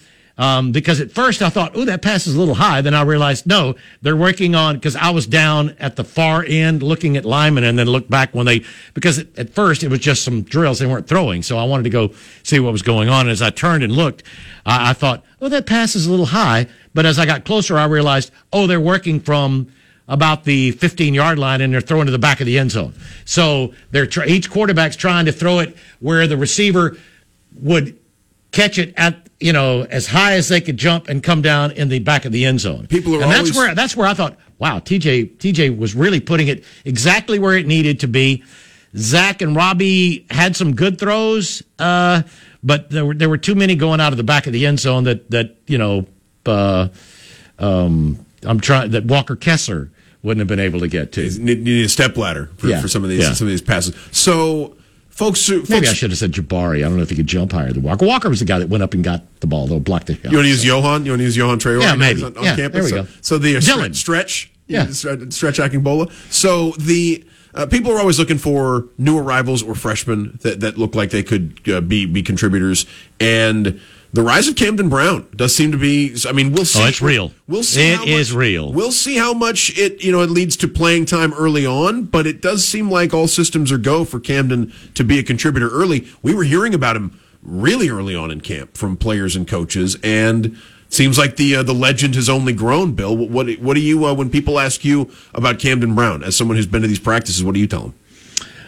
um, 0.42 0.72
because 0.72 1.00
at 1.00 1.12
first 1.12 1.40
I 1.40 1.50
thought, 1.50 1.70
oh, 1.76 1.84
that 1.84 2.02
pass 2.02 2.26
is 2.26 2.34
a 2.34 2.38
little 2.40 2.56
high. 2.56 2.80
Then 2.80 2.94
I 2.94 3.02
realized, 3.02 3.46
no, 3.46 3.76
they're 4.00 4.16
working 4.16 4.56
on, 4.56 4.74
because 4.74 4.96
I 4.96 5.10
was 5.10 5.24
down 5.24 5.76
at 5.78 5.94
the 5.94 6.02
far 6.02 6.44
end 6.44 6.82
looking 6.82 7.16
at 7.16 7.24
Lyman 7.24 7.62
and 7.62 7.78
then 7.78 7.86
looked 7.86 8.10
back 8.10 8.34
when 8.34 8.46
they, 8.46 8.64
because 8.92 9.20
at 9.20 9.50
first 9.50 9.84
it 9.84 9.88
was 9.88 10.00
just 10.00 10.24
some 10.24 10.42
drills 10.42 10.80
they 10.80 10.86
weren't 10.86 11.06
throwing. 11.06 11.44
So 11.44 11.58
I 11.58 11.64
wanted 11.64 11.84
to 11.84 11.90
go 11.90 12.10
see 12.42 12.58
what 12.58 12.72
was 12.72 12.82
going 12.82 13.08
on. 13.08 13.20
And 13.20 13.30
as 13.30 13.40
I 13.40 13.50
turned 13.50 13.84
and 13.84 13.92
looked, 13.92 14.24
I, 14.66 14.90
I 14.90 14.92
thought, 14.94 15.22
oh, 15.40 15.48
that 15.48 15.64
pass 15.64 15.94
is 15.94 16.06
a 16.06 16.10
little 16.10 16.26
high. 16.26 16.66
But 16.92 17.06
as 17.06 17.20
I 17.20 17.24
got 17.24 17.44
closer, 17.44 17.78
I 17.78 17.84
realized, 17.84 18.32
oh, 18.52 18.66
they're 18.66 18.80
working 18.80 19.20
from 19.20 19.72
about 20.08 20.42
the 20.42 20.72
15 20.72 21.14
yard 21.14 21.38
line 21.38 21.60
and 21.60 21.72
they're 21.72 21.80
throwing 21.80 22.06
to 22.06 22.12
the 22.12 22.18
back 22.18 22.40
of 22.40 22.46
the 22.46 22.58
end 22.58 22.72
zone. 22.72 22.94
So 23.24 23.74
they're, 23.92 24.08
each 24.26 24.50
quarterback's 24.50 24.96
trying 24.96 25.26
to 25.26 25.32
throw 25.32 25.60
it 25.60 25.76
where 26.00 26.26
the 26.26 26.36
receiver 26.36 26.96
would 27.60 27.96
catch 28.52 28.78
it 28.78 28.94
at 28.96 29.28
you 29.40 29.52
know 29.52 29.82
as 29.82 30.06
high 30.06 30.34
as 30.34 30.48
they 30.48 30.60
could 30.60 30.76
jump 30.76 31.08
and 31.08 31.22
come 31.22 31.42
down 31.42 31.72
in 31.72 31.88
the 31.88 31.98
back 31.98 32.24
of 32.24 32.32
the 32.32 32.44
end 32.44 32.60
zone. 32.60 32.86
People 32.86 33.14
are 33.14 33.22
and 33.22 33.24
always... 33.24 33.48
that's 33.48 33.56
where 33.56 33.74
that's 33.74 33.96
where 33.96 34.06
I 34.06 34.14
thought, 34.14 34.36
wow, 34.58 34.78
TJ 34.78 35.36
TJ 35.38 35.76
was 35.76 35.94
really 35.94 36.20
putting 36.20 36.48
it 36.48 36.64
exactly 36.84 37.38
where 37.38 37.56
it 37.56 37.66
needed 37.66 38.00
to 38.00 38.08
be. 38.08 38.44
Zach 38.94 39.40
and 39.40 39.56
Robby 39.56 40.26
had 40.30 40.54
some 40.54 40.74
good 40.74 40.98
throws, 40.98 41.62
uh, 41.78 42.22
but 42.62 42.90
there 42.90 43.06
were 43.06 43.14
there 43.14 43.28
were 43.28 43.38
too 43.38 43.54
many 43.54 43.74
going 43.74 44.00
out 44.00 44.12
of 44.12 44.18
the 44.18 44.24
back 44.24 44.46
of 44.46 44.52
the 44.52 44.66
end 44.66 44.80
zone 44.80 45.04
that 45.04 45.30
that 45.30 45.56
you 45.66 45.78
know 45.78 46.06
uh, 46.46 46.88
um, 47.58 48.24
I'm 48.44 48.60
trying 48.60 48.90
that 48.90 49.06
Walker 49.06 49.34
Kessler 49.34 49.90
wouldn't 50.22 50.40
have 50.40 50.48
been 50.48 50.60
able 50.64 50.80
to 50.80 50.88
get 50.88 51.12
to. 51.12 51.26
You 51.26 51.56
need 51.56 51.84
a 51.84 51.88
step 51.88 52.16
ladder 52.16 52.50
for, 52.56 52.68
yeah. 52.68 52.80
for 52.80 52.88
some 52.88 53.02
of 53.02 53.10
these 53.10 53.22
yeah. 53.22 53.32
some 53.32 53.46
of 53.46 53.50
these 53.50 53.62
passes. 53.62 53.96
So 54.12 54.76
Folks, 55.12 55.46
folks, 55.46 55.68
maybe 55.68 55.86
I 55.86 55.92
should 55.92 56.10
have 56.10 56.18
said 56.18 56.32
Jabari. 56.32 56.78
I 56.78 56.80
don't 56.88 56.96
know 56.96 57.02
if 57.02 57.10
he 57.10 57.16
could 57.16 57.26
jump 57.26 57.52
higher 57.52 57.70
than 57.70 57.82
Walker. 57.82 58.06
Walker 58.06 58.30
was 58.30 58.40
the 58.40 58.46
guy 58.46 58.58
that 58.58 58.70
went 58.70 58.82
up 58.82 58.94
and 58.94 59.04
got 59.04 59.40
the 59.40 59.46
ball, 59.46 59.66
though, 59.66 59.78
blocked 59.78 60.08
it. 60.08 60.24
You 60.24 60.38
want 60.38 60.44
to 60.44 60.48
use 60.48 60.64
Johan? 60.64 61.04
You 61.04 61.12
want 61.12 61.20
to 61.20 61.24
use 61.24 61.36
Yohan 61.36 61.58
Traore? 61.58 61.82
Yeah, 61.82 61.94
maybe. 61.96 62.24
On, 62.24 62.34
on 62.34 62.42
yeah, 62.42 62.56
campus? 62.56 62.90
there 62.90 63.02
we 63.02 63.08
so, 63.08 63.12
go. 63.12 63.18
So 63.20 63.38
the 63.38 63.56
uh, 63.56 63.60
Dylan. 63.60 63.94
stretch, 63.94 64.50
yeah, 64.68 64.86
stretch 64.90 65.58
Akingbola. 65.58 66.10
So 66.32 66.70
the 66.72 67.24
uh, 67.54 67.66
people 67.66 67.92
are 67.92 67.98
always 68.00 68.18
looking 68.18 68.38
for 68.38 68.88
new 68.96 69.18
arrivals 69.18 69.62
or 69.62 69.74
freshmen 69.74 70.38
that, 70.42 70.60
that 70.60 70.78
look 70.78 70.94
like 70.94 71.10
they 71.10 71.22
could 71.22 71.60
uh, 71.68 71.82
be 71.82 72.06
be 72.06 72.22
contributors 72.22 72.86
and 73.20 73.80
the 74.12 74.22
rise 74.22 74.46
of 74.46 74.56
Camden 74.56 74.90
Brown 74.90 75.26
does 75.34 75.56
seem 75.56 75.72
to 75.72 75.78
be. 75.78 76.14
I 76.28 76.32
mean, 76.32 76.52
we'll 76.52 76.66
see. 76.66 76.82
Oh, 76.82 76.86
it's 76.86 77.00
real. 77.00 77.32
We'll 77.46 77.62
see. 77.62 77.92
It 77.92 77.98
much, 78.00 78.08
is 78.08 78.34
real. 78.34 78.72
We'll 78.72 78.92
see 78.92 79.16
how 79.16 79.32
much 79.32 79.76
it 79.78 80.04
you 80.04 80.12
know 80.12 80.20
it 80.20 80.30
leads 80.30 80.56
to 80.58 80.68
playing 80.68 81.06
time 81.06 81.32
early 81.32 81.64
on, 81.64 82.04
but 82.04 82.26
it 82.26 82.42
does 82.42 82.66
seem 82.66 82.90
like 82.90 83.14
all 83.14 83.26
systems 83.26 83.72
are 83.72 83.78
go 83.78 84.04
for 84.04 84.20
Camden 84.20 84.72
to 84.94 85.02
be 85.02 85.18
a 85.18 85.22
contributor 85.22 85.70
early. 85.70 86.06
We 86.22 86.34
were 86.34 86.44
hearing 86.44 86.74
about 86.74 86.96
him 86.96 87.18
really 87.42 87.88
early 87.88 88.14
on 88.14 88.30
in 88.30 88.40
camp 88.42 88.76
from 88.76 88.96
players 88.96 89.34
and 89.34 89.48
coaches, 89.48 89.96
and 90.02 90.58
seems 90.90 91.16
like 91.16 91.36
the 91.36 91.56
uh, 91.56 91.62
the 91.62 91.74
legend 91.74 92.14
has 92.14 92.28
only 92.28 92.52
grown. 92.52 92.92
Bill, 92.92 93.16
what 93.16 93.50
what 93.60 93.74
do 93.74 93.80
you 93.80 94.04
uh, 94.04 94.12
when 94.12 94.28
people 94.28 94.58
ask 94.58 94.84
you 94.84 95.10
about 95.32 95.58
Camden 95.58 95.94
Brown 95.94 96.22
as 96.22 96.36
someone 96.36 96.58
who's 96.58 96.66
been 96.66 96.82
to 96.82 96.88
these 96.88 97.00
practices? 97.00 97.42
What 97.42 97.54
do 97.54 97.60
you 97.60 97.66
tell 97.66 97.82
them? 97.82 97.94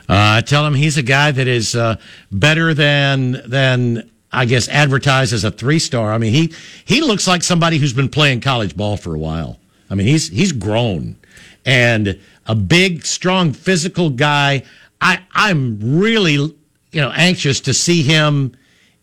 Uh, 0.09 0.36
I 0.36 0.40
tell 0.40 0.66
him 0.66 0.74
he's 0.74 0.97
a 0.97 1.03
guy 1.03 1.30
that 1.30 1.49
is 1.49 1.76
uh, 1.76 1.97
better 2.30 2.72
than 2.72 3.42
than 3.47 4.11
I 4.35 4.45
guess 4.45 4.68
advertised 4.68 5.32
as 5.32 5.45
a 5.45 5.51
three 5.51 5.78
star. 5.78 6.12
I 6.12 6.18
mean, 6.18 6.32
he 6.32 6.53
he 6.85 7.01
looks 7.01 7.26
like 7.26 7.43
somebody 7.43 7.78
who's 7.78 7.93
been 7.93 8.09
playing 8.09 8.41
college 8.41 8.76
ball 8.76 8.97
for 8.97 9.14
a 9.14 9.18
while. 9.18 9.59
I 9.91 9.95
mean, 9.95 10.07
he's 10.07 10.28
he's 10.28 10.53
grown 10.53 11.16
and 11.64 12.20
a 12.47 12.55
big, 12.55 13.07
strong, 13.07 13.53
physical 13.53 14.11
guy. 14.11 14.62
I 15.01 15.20
I'm 15.32 15.99
really 15.99 16.35
you 16.35 17.01
know 17.01 17.12
anxious 17.14 17.61
to 17.61 17.74
see 17.74 18.03
him 18.03 18.57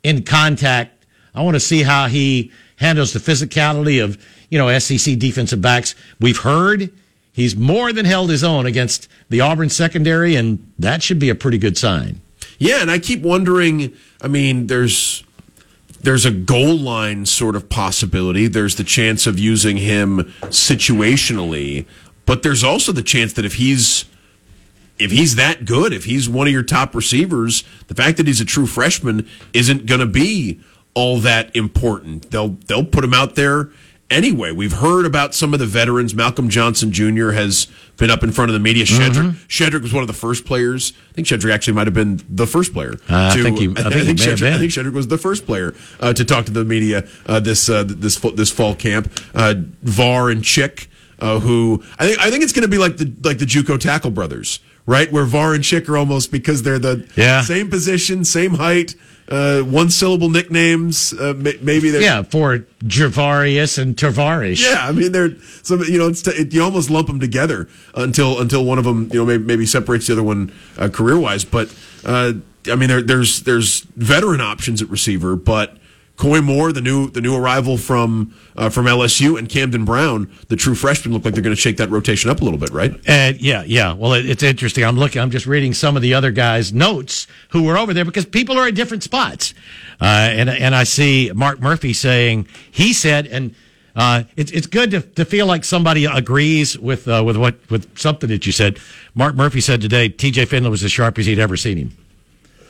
in 0.04 0.24
contact. 0.24 1.06
I 1.34 1.42
want 1.44 1.56
to 1.56 1.60
see 1.62 1.84
how 1.84 2.08
he 2.08 2.52
handles 2.78 3.14
the 3.14 3.20
physicality 3.20 4.04
of 4.04 4.24
you 4.50 4.58
know 4.58 4.78
SEC 4.80 5.18
defensive 5.18 5.62
backs. 5.62 5.96
We've 6.20 6.40
heard 6.40 6.92
he's 7.32 7.56
more 7.56 7.94
than 7.94 8.06
held 8.06 8.30
his 8.30 8.44
own 8.44 8.66
against 8.66 9.08
the 9.30 9.42
Auburn 9.42 9.70
secondary, 9.70 10.36
and 10.36 10.72
that 10.78 11.04
should 11.04 11.20
be 11.20 11.30
a 11.30 11.36
pretty 11.36 11.58
good 11.58 11.78
sign. 11.78 12.22
Yeah, 12.62 12.84
and 12.84 12.92
I 12.92 13.00
keep 13.00 13.24
wondering. 13.24 13.92
I 14.22 14.28
mean, 14.28 14.68
there's 14.68 15.24
there's 16.00 16.28
a 16.28 16.32
goal 16.32 16.78
line 16.78 17.26
sort 17.26 17.56
of 17.56 17.70
possibility. 17.70 18.46
There's 18.46 18.76
the 18.76 18.84
chance 18.84 19.26
of 19.26 19.40
using 19.40 19.78
him 19.78 20.32
situationally, 20.44 21.88
but 22.28 22.44
there's 22.44 22.64
also 22.64 22.92
the 22.92 23.02
chance 23.02 23.34
that 23.34 23.46
if 23.46 23.56
he's 23.56 24.06
if 25.00 25.10
he's 25.10 25.38
that 25.38 25.66
good, 25.66 25.92
if 25.92 26.06
he's 26.06 26.30
one 26.30 26.46
of 26.46 26.54
your 26.54 26.62
top 26.62 26.94
receivers, 26.94 27.64
the 27.88 27.96
fact 27.96 28.18
that 28.18 28.28
he's 28.28 28.40
a 28.40 28.46
true 28.46 28.68
freshman 28.68 29.28
isn't 29.54 29.88
going 29.88 30.00
to 30.02 30.06
be 30.06 30.60
all 30.94 31.18
that 31.18 31.56
important. 31.56 32.30
They'll 32.30 32.58
they'll 32.68 32.86
put 32.86 33.04
him 33.04 33.16
out 33.16 33.34
there 33.34 33.72
anyway. 34.12 34.52
We've 34.52 34.74
heard 34.74 35.06
about 35.06 35.34
some 35.34 35.54
of 35.54 35.60
the 35.60 35.66
veterans. 35.66 36.14
Malcolm 36.14 36.50
Johnson 36.50 36.92
Jr. 36.92 37.32
has 37.32 37.68
been 37.98 38.12
up 38.12 38.22
in 38.24 38.32
front 38.32 38.50
of 38.50 38.54
the 38.54 38.60
media. 38.60 38.84
Shedrick, 38.86 39.32
Shedrick 39.48 39.82
was 39.82 39.94
one 39.94 40.04
of 40.04 40.08
the 40.08 40.14
first 40.14 40.46
players. 40.46 40.94
I 41.10 41.14
think 41.14 41.28
Shedrick 41.28 41.54
actually 41.54 41.74
might 41.74 41.88
have 41.88 41.94
been 41.94 42.22
the 42.30 42.46
first 42.46 42.74
player. 42.74 42.94
Uh, 43.10 43.32
I 43.34 43.42
think 43.42 43.58
he- 43.58 43.70
I 43.70 43.90
think 43.90 44.20
may 44.20 44.26
have 44.26 44.40
Shedrick. 44.40 44.54
I 44.54 44.58
think 44.60 44.72
Shedrick 44.72 44.94
was 44.94 45.08
the 45.08 45.18
first 45.18 45.46
player 45.46 45.74
uh, 46.00 46.14
to 46.14 46.24
talk 46.26 46.46
to 46.46 46.52
the 46.52 46.64
media 46.66 47.08
uh, 47.26 47.40
this 47.40 47.70
uh, 47.70 47.84
this 47.88 48.18
fall- 48.18 48.32
this 48.32 48.52
fall 48.52 48.76
camp. 48.76 49.12
Uh, 49.34 49.56
Var 49.84 50.30
and 50.30 50.44
Chick, 50.44 50.90
uh, 51.20 51.40
who 51.40 51.84
I 51.98 52.08
think 52.08 52.20
I 52.20 52.30
think 52.30 52.44
it's 52.44 52.54
going 52.54 52.64
to 52.64 52.68
be 52.70 52.78
like 52.78 52.98
the 52.98 53.12
like 53.24 53.38
the 53.40 53.46
JUCO 53.46 53.80
tackle 53.80 54.12
brothers, 54.12 54.60
right? 54.86 55.12
Where 55.12 55.26
Var 55.26 55.54
and 55.56 55.64
Chick 55.64 55.88
are 55.90 55.98
almost 55.98 56.32
because 56.32 56.64
they're 56.64 56.80
the 56.80 57.08
Yeah. 57.16 57.42
same 57.42 57.70
position, 57.70 58.26
same 58.26 58.56
height, 58.56 58.96
uh, 59.32 59.62
one 59.62 59.90
syllable 59.90 60.30
nicknames. 60.30 61.14
Uh, 61.14 61.34
maybe 61.36 61.90
they're 61.90 62.02
Yeah, 62.02 62.22
for 62.24 62.60
Javarius 62.84 63.78
and 63.80 63.96
Tavarish. 63.96 64.62
yeah, 64.62 64.86
I 64.88 64.92
mean 64.92 65.12
they're 65.12 65.32
some 65.64 65.82
you 65.84 65.98
know 65.98 66.10
it's 66.10 66.28
it, 66.28 66.54
you 66.54 66.62
almost 66.62 66.90
lump 66.90 67.08
them 67.08 67.20
together 67.20 67.68
until 67.96 68.40
until 68.40 68.66
one 68.66 68.78
of 68.78 68.84
them 68.84 69.10
you 69.12 69.20
know 69.20 69.26
maybe, 69.26 69.44
maybe 69.44 69.66
separates 69.66 70.08
the 70.08 70.14
other 70.14 70.24
one 70.24 70.52
uh, 70.78 70.90
career 70.90 71.18
wise. 71.18 71.46
But 71.46 71.74
uh, 72.06 72.34
I 72.68 72.76
mean 72.76 72.90
there, 72.90 73.02
there's 73.02 73.42
there's 73.44 73.82
veteran 73.96 74.42
options 74.42 74.82
at 74.82 74.90
receiver, 74.90 75.36
but 75.36 75.78
Coy 76.22 76.40
Moore, 76.40 76.72
the 76.72 76.82
new 76.82 77.10
the 77.10 77.20
new 77.20 77.36
arrival 77.36 77.80
from 77.80 78.32
uh, 78.56 78.70
from 78.70 78.86
LSU, 78.86 79.40
and 79.40 79.50
Camden 79.50 79.86
Brown, 79.86 80.32
the 80.50 80.56
true 80.56 80.76
freshman, 80.76 81.16
look 81.16 81.26
like 81.26 81.34
they're 81.34 81.42
going 81.42 81.56
to 81.56 81.60
shake 81.60 81.78
that 81.78 81.90
rotation 81.90 82.30
up 82.30 82.42
a 82.42 82.44
little 82.44 82.60
bit, 82.60 82.70
right? 82.70 82.94
And 83.08 83.42
yeah, 83.42 83.64
yeah. 83.66 83.94
Well, 83.94 84.14
it, 84.14 84.30
it's 84.30 84.44
interesting. 84.44 84.84
I'm 84.84 84.98
looking. 84.98 85.20
I'm 85.20 85.32
just 85.32 85.48
reading 85.48 85.74
some 85.74 85.96
of 85.96 86.04
the 86.04 86.14
other 86.14 86.30
guys' 86.30 86.72
notes 86.72 87.26
who 87.50 87.64
were 87.64 87.76
over 87.76 87.92
there 87.92 88.06
because 88.06 88.28
people 88.28 88.60
are 88.60 88.68
at 88.68 88.76
different 88.76 89.02
spots. 89.02 89.56
Uh, 90.00 90.06
and 90.06 90.48
and 90.48 90.76
I 90.76 90.84
see 90.84 91.32
Mark 91.34 91.60
Murphy 91.60 91.92
saying 91.92 92.48
he 92.70 92.94
said, 92.94 93.26
and 93.26 93.56
uh, 93.96 94.26
it's 94.36 94.52
it's 94.52 94.68
good 94.68 94.92
to, 94.92 95.02
to 95.02 95.26
feel 95.26 95.48
like 95.48 95.64
somebody 95.64 96.06
agrees 96.06 96.78
with 96.78 97.08
uh, 97.08 97.24
with 97.26 97.36
what 97.36 97.56
with 97.72 97.98
something 97.98 98.30
that 98.30 98.46
you 98.46 98.52
said. 98.52 98.78
Mark 99.16 99.34
Murphy 99.34 99.60
said 99.60 99.82
today, 99.82 100.08
T.J. 100.08 100.46
Finley 100.46 100.70
was 100.70 100.84
as 100.84 100.92
sharp 100.92 101.18
as 101.18 101.26
he'd 101.26 101.40
ever 101.40 101.58
seen 101.58 101.78
him. 101.78 101.98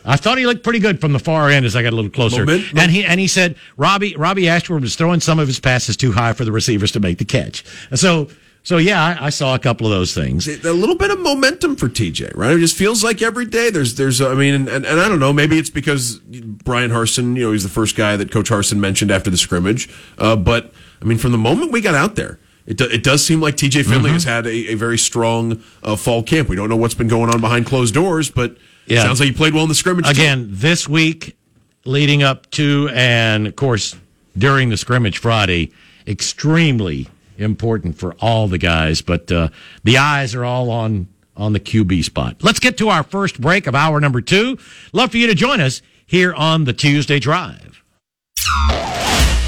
I 0.05 0.15
thought 0.17 0.37
he 0.37 0.45
looked 0.45 0.63
pretty 0.63 0.79
good 0.79 0.99
from 0.99 1.13
the 1.13 1.19
far 1.19 1.49
end 1.49 1.65
as 1.65 1.75
I 1.75 1.83
got 1.83 1.93
a 1.93 1.95
little 1.95 2.11
closer. 2.11 2.43
And 2.49 2.91
he 2.91 3.03
and 3.05 3.19
he 3.19 3.27
said 3.27 3.55
Robby 3.77 4.15
Robby 4.15 4.47
Ashford 4.49 4.81
was 4.81 4.95
throwing 4.95 5.19
some 5.19 5.39
of 5.39 5.47
his 5.47 5.59
passes 5.59 5.95
too 5.97 6.11
high 6.11 6.33
for 6.33 6.45
the 6.45 6.51
receivers 6.51 6.91
to 6.93 6.99
make 6.99 7.17
the 7.17 7.25
catch. 7.25 7.63
And 7.89 7.99
so 7.99 8.29
so 8.63 8.77
yeah, 8.77 9.03
I, 9.19 9.25
I 9.25 9.29
saw 9.31 9.55
a 9.55 9.59
couple 9.59 9.87
of 9.87 9.91
those 9.91 10.13
things. 10.13 10.47
a 10.47 10.71
little 10.73 10.95
bit 10.95 11.09
of 11.09 11.19
momentum 11.19 11.75
for 11.75 11.89
TJ, 11.89 12.35
right? 12.35 12.51
It 12.55 12.59
just 12.59 12.77
feels 12.77 13.03
like 13.03 13.21
every 13.21 13.45
day 13.45 13.69
there's 13.71 13.95
there's 13.95 14.21
I 14.21 14.33
mean, 14.35 14.53
and, 14.53 14.67
and, 14.69 14.85
and 14.85 14.99
I 14.99 15.07
don't 15.09 15.19
know, 15.19 15.33
maybe 15.33 15.57
it's 15.57 15.71
because 15.71 16.17
Brian 16.19 16.91
Harsin, 16.91 17.35
you 17.35 17.45
know, 17.45 17.51
he's 17.53 17.63
the 17.63 17.69
first 17.69 17.95
guy 17.95 18.15
that 18.17 18.31
Coach 18.31 18.49
Harsin 18.49 18.77
mentioned 18.77 19.09
after 19.11 19.29
the 19.31 19.37
scrimmage. 19.37 19.89
Uh, 20.17 20.35
but 20.35 20.73
I 21.01 21.05
mean, 21.05 21.17
from 21.17 21.31
the 21.31 21.37
moment 21.39 21.71
we 21.71 21.81
got 21.81 21.95
out 21.95 22.15
there, 22.15 22.39
it, 22.67 22.77
do, 22.77 22.85
it 22.85 23.03
does 23.03 23.25
seem 23.25 23.41
like 23.41 23.55
TJ 23.55 23.83
Finley 23.85 24.09
Mm-hmm. 24.09 24.13
has 24.13 24.23
had 24.25 24.45
a, 24.45 24.71
a 24.71 24.75
very 24.75 24.97
strong 24.99 25.63
uh, 25.81 25.95
fall 25.95 26.21
camp. 26.21 26.47
We 26.47 26.55
don't 26.55 26.69
know 26.69 26.77
what's 26.77 26.93
been 26.93 27.07
going 27.07 27.31
on 27.31 27.41
behind 27.41 27.65
closed 27.65 27.95
doors, 27.95 28.29
but 28.29 28.57
Yeah. 28.91 29.03
sounds 29.03 29.19
like 29.19 29.29
you 29.29 29.35
played 29.35 29.53
well 29.53 29.63
in 29.63 29.69
the 29.69 29.75
scrimmage. 29.75 30.05
too. 30.05 30.11
Again, 30.11 30.47
this 30.49 30.87
week 30.87 31.37
leading 31.85 32.23
up 32.23 32.49
to 32.51 32.89
and 32.93 33.47
of 33.47 33.55
course 33.55 33.95
during 34.37 34.69
the 34.69 34.77
scrimmage 34.77 35.17
Friday, 35.17 35.71
extremely 36.07 37.07
important 37.37 37.97
for 37.97 38.15
all 38.19 38.47
the 38.47 38.57
guys, 38.57 39.01
but 39.01 39.31
uh, 39.31 39.49
the 39.83 39.97
eyes 39.97 40.35
are 40.35 40.45
all 40.45 40.69
on 40.69 41.07
on 41.37 41.53
the 41.53 41.59
QB 41.59 42.03
spot. 42.03 42.37
Let's 42.41 42.59
get 42.59 42.77
to 42.79 42.89
our 42.89 43.03
first 43.03 43.39
break 43.39 43.65
of 43.65 43.73
hour 43.73 43.99
number 43.99 44.21
2. 44.21 44.57
Love 44.93 45.11
for 45.11 45.17
you 45.17 45.27
to 45.27 45.35
join 45.35 45.61
us 45.61 45.81
here 46.05 46.33
on 46.33 46.65
the 46.65 46.73
Tuesday 46.73 47.19
Drive. 47.19 47.81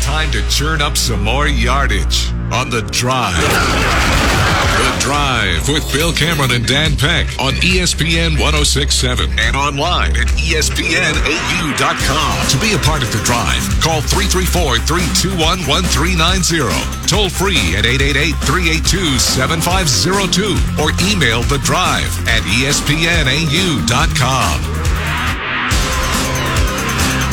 Time 0.01 0.31
to 0.31 0.47
churn 0.49 0.81
up 0.81 0.95
some 0.97 1.23
more 1.23 1.47
yardage 1.47 2.31
on 2.51 2.69
the 2.69 2.81
drive. 2.91 4.22
The 4.73 4.97
Drive 4.99 5.69
with 5.69 5.85
Bill 5.93 6.11
Cameron 6.11 6.49
and 6.51 6.65
Dan 6.65 6.97
Peck 6.97 7.27
on 7.39 7.53
ESPN 7.61 8.39
1067 8.41 9.37
and 9.37 9.55
online 9.55 10.15
at 10.17 10.27
ESPNAU.com. 10.33 11.77
To 12.49 12.57
be 12.57 12.73
a 12.73 12.79
part 12.81 13.03
of 13.03 13.11
the 13.13 13.21
drive, 13.21 13.61
call 13.85 14.01
334 14.01 14.79
321 14.81 15.37
1390. 15.69 16.65
Toll 17.05 17.29
free 17.29 17.77
at 17.77 17.85
888 17.85 18.33
382 18.49 19.19
7502 19.21 20.57
or 20.81 20.89
email 21.05 21.45
the 21.45 21.61
drive 21.61 22.09
at 22.27 22.41
ESPNAU.com. 22.65 23.93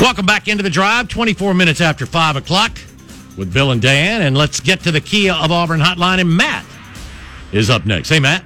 Welcome 0.00 0.26
back 0.26 0.48
into 0.48 0.62
the 0.62 0.70
drive, 0.70 1.08
24 1.08 1.54
minutes 1.54 1.80
after 1.80 2.04
5 2.04 2.36
o'clock 2.36 2.78
with 3.36 3.52
Bill 3.52 3.70
and 3.70 3.80
Dan. 3.80 4.22
And 4.22 4.36
let's 4.36 4.60
get 4.60 4.80
to 4.80 4.90
the 4.90 5.00
Kia 5.00 5.32
of 5.32 5.50
Auburn 5.50 5.80
hotline. 5.80 6.20
And 6.20 6.36
Matt 6.36 6.64
is 7.52 7.70
up 7.70 7.86
next. 7.86 8.08
Hey, 8.08 8.20
Matt. 8.20 8.44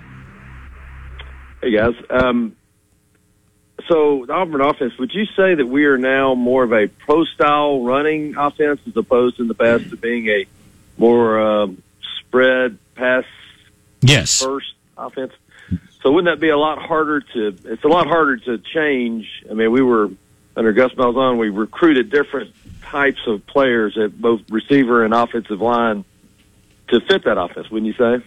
Hey 1.63 1.71
guys. 1.71 1.95
Um, 2.11 2.57
so 3.89 4.25
the 4.27 4.33
Auburn 4.33 4.61
offense, 4.61 4.97
would 4.99 5.13
you 5.15 5.25
say 5.37 5.55
that 5.55 5.67
we 5.67 5.85
are 5.87 5.99
now 5.99 6.35
more 6.35 6.63
of 6.65 6.73
a 6.73 6.89
pro 6.89 7.25
style 7.25 7.83
running 7.85 8.37
offense 8.37 8.81
as 8.87 8.97
opposed 8.97 9.41
in 9.41 9.49
the 9.49 9.55
past 9.55 9.91
to 9.91 9.97
being 9.97 10.29
a 10.29 10.47
more 10.99 11.41
um, 11.41 11.83
spread 12.21 12.79
pass 12.95 13.25
Yes. 14.03 14.43
first 14.43 14.75
offense? 14.97 15.33
So 16.03 16.13
wouldn't 16.13 16.35
that 16.35 16.41
be 16.41 16.51
a 16.51 16.59
lot 16.59 16.79
harder 16.79 17.21
to? 17.21 17.57
It's 17.65 17.85
a 17.85 17.89
lot 17.89 18.07
harder 18.07 18.37
to 18.37 18.59
change. 18.59 19.27
I 19.51 19.55
mean, 19.55 19.73
we 19.73 19.81
were 19.81 20.11
under 20.55 20.73
Gus 20.75 20.93
Malzahn. 20.93 21.39
We 21.39 21.49
recruited 21.49 22.11
different 22.11 22.55
types 22.83 23.21
of 23.27 23.47
players 23.47 23.97
at 23.97 24.21
both 24.21 24.43
receiver 24.51 25.03
and 25.05 25.15
offensive 25.15 25.63
line 25.63 26.05
to 26.89 27.01
fit 27.01 27.25
that 27.25 27.39
offense. 27.39 27.71
Wouldn't 27.71 27.87
you 27.87 27.95
say? 27.95 28.25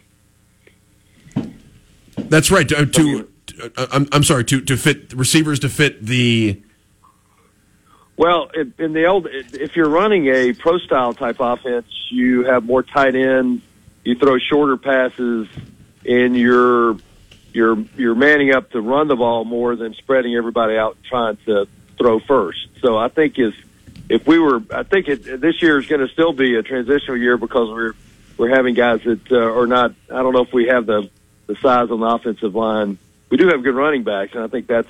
That's 2.29 2.51
right. 2.51 2.67
To, 2.69 2.85
to, 2.85 3.27
uh, 3.75 3.87
I'm, 3.91 4.07
I'm 4.11 4.23
sorry 4.23 4.43
to 4.45 4.61
to 4.61 4.77
fit 4.77 5.13
receivers 5.13 5.59
to 5.59 5.69
fit 5.69 6.05
the 6.05 6.61
Well, 8.15 8.49
in, 8.77 8.93
the 8.93 9.05
old, 9.05 9.27
if 9.27 9.75
you're 9.75 9.89
running 9.89 10.27
a 10.27 10.53
pro 10.53 10.77
style 10.79 11.13
type 11.13 11.37
offense, 11.39 11.87
you 12.09 12.45
have 12.45 12.63
more 12.63 12.83
tight 12.83 13.15
ends, 13.15 13.63
you 14.03 14.15
throw 14.15 14.37
shorter 14.37 14.77
passes, 14.77 15.47
and 16.05 16.35
you're 16.35 16.97
you're 17.53 17.77
you're 17.95 18.15
manning 18.15 18.53
up 18.53 18.71
to 18.71 18.81
run 18.81 19.07
the 19.07 19.15
ball 19.15 19.45
more 19.45 19.75
than 19.75 19.93
spreading 19.95 20.35
everybody 20.35 20.77
out 20.77 20.95
and 20.95 21.05
trying 21.05 21.37
to 21.45 21.67
throw 21.97 22.19
first. 22.19 22.59
So 22.81 22.97
I 22.97 23.09
think 23.09 23.39
is 23.39 23.53
if 24.09 24.25
we 24.25 24.39
were, 24.39 24.61
I 24.71 24.83
think 24.83 25.07
it, 25.07 25.41
this 25.41 25.61
year 25.61 25.79
is 25.79 25.87
going 25.87 26.05
to 26.05 26.11
still 26.13 26.33
be 26.33 26.55
a 26.55 26.63
transitional 26.63 27.17
year 27.17 27.37
because 27.37 27.69
we're 27.69 27.93
we're 28.37 28.55
having 28.55 28.75
guys 28.75 29.01
that 29.03 29.31
uh, 29.31 29.37
are 29.37 29.67
not. 29.67 29.93
I 30.09 30.21
don't 30.21 30.33
know 30.33 30.43
if 30.43 30.53
we 30.53 30.67
have 30.67 30.85
the 30.85 31.09
the 31.47 31.55
size 31.55 31.89
on 31.89 31.99
the 31.99 32.05
offensive 32.05 32.53
line. 32.53 32.97
We 33.29 33.37
do 33.37 33.47
have 33.47 33.63
good 33.63 33.75
running 33.75 34.03
backs, 34.03 34.33
and 34.33 34.43
I 34.43 34.47
think 34.47 34.67
that's 34.67 34.89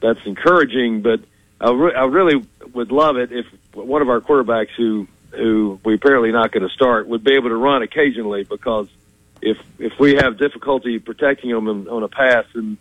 that's 0.00 0.20
encouraging. 0.26 1.02
But 1.02 1.20
I, 1.60 1.70
re- 1.70 1.94
I 1.94 2.04
really 2.04 2.44
would 2.72 2.90
love 2.90 3.16
it 3.16 3.32
if 3.32 3.46
one 3.74 4.02
of 4.02 4.08
our 4.08 4.20
quarterbacks 4.20 4.70
who 4.76 5.06
who 5.30 5.80
we 5.84 5.94
apparently 5.94 6.32
not 6.32 6.52
going 6.52 6.66
to 6.66 6.72
start 6.72 7.08
would 7.08 7.24
be 7.24 7.34
able 7.34 7.48
to 7.48 7.56
run 7.56 7.82
occasionally 7.82 8.44
because 8.44 8.88
if 9.42 9.58
if 9.78 9.98
we 9.98 10.14
have 10.14 10.38
difficulty 10.38 10.98
protecting 10.98 11.50
them 11.50 11.68
on, 11.68 11.88
on 11.88 12.02
a 12.02 12.08
pass 12.08 12.46
and 12.54 12.76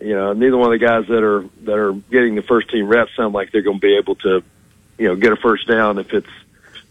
you 0.00 0.14
know 0.14 0.32
neither 0.32 0.56
one 0.56 0.72
of 0.72 0.78
the 0.78 0.84
guys 0.84 1.06
that 1.06 1.22
are 1.22 1.48
that 1.62 1.78
are 1.78 1.92
getting 1.92 2.34
the 2.34 2.42
first 2.42 2.70
team 2.70 2.86
reps 2.86 3.14
sound 3.16 3.34
like 3.34 3.52
they're 3.52 3.62
going 3.62 3.80
to 3.80 3.86
be 3.86 3.96
able 3.96 4.16
to 4.16 4.42
you 4.98 5.08
know 5.08 5.16
get 5.16 5.32
a 5.32 5.36
first 5.36 5.68
down 5.68 5.98
if 5.98 6.12
it's 6.12 6.28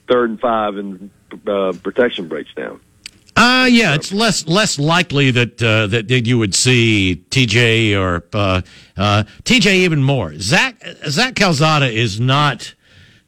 third 0.08 0.30
and 0.30 0.40
five 0.40 0.78
and 0.78 1.10
uh, 1.48 1.74
protection 1.84 2.28
breaks 2.28 2.54
down. 2.54 2.80
Uh, 3.36 3.68
yeah, 3.70 3.96
it's 3.96 4.14
less 4.14 4.48
less 4.48 4.80
likely 4.80 5.30
that 5.30 5.62
uh, 5.62 5.88
that, 5.88 6.10
you 6.10 6.38
would 6.38 6.56
see 6.56 7.26
TJ 7.30 8.00
or 8.00 8.24
uh, 8.34 8.62
uh, 8.96 9.24
TJ 9.44 9.74
even 9.74 10.02
more. 10.02 10.34
Zach 10.40 10.82
Zach 11.10 11.36
Calzada 11.36 11.92
is 11.92 12.20
not 12.20 12.74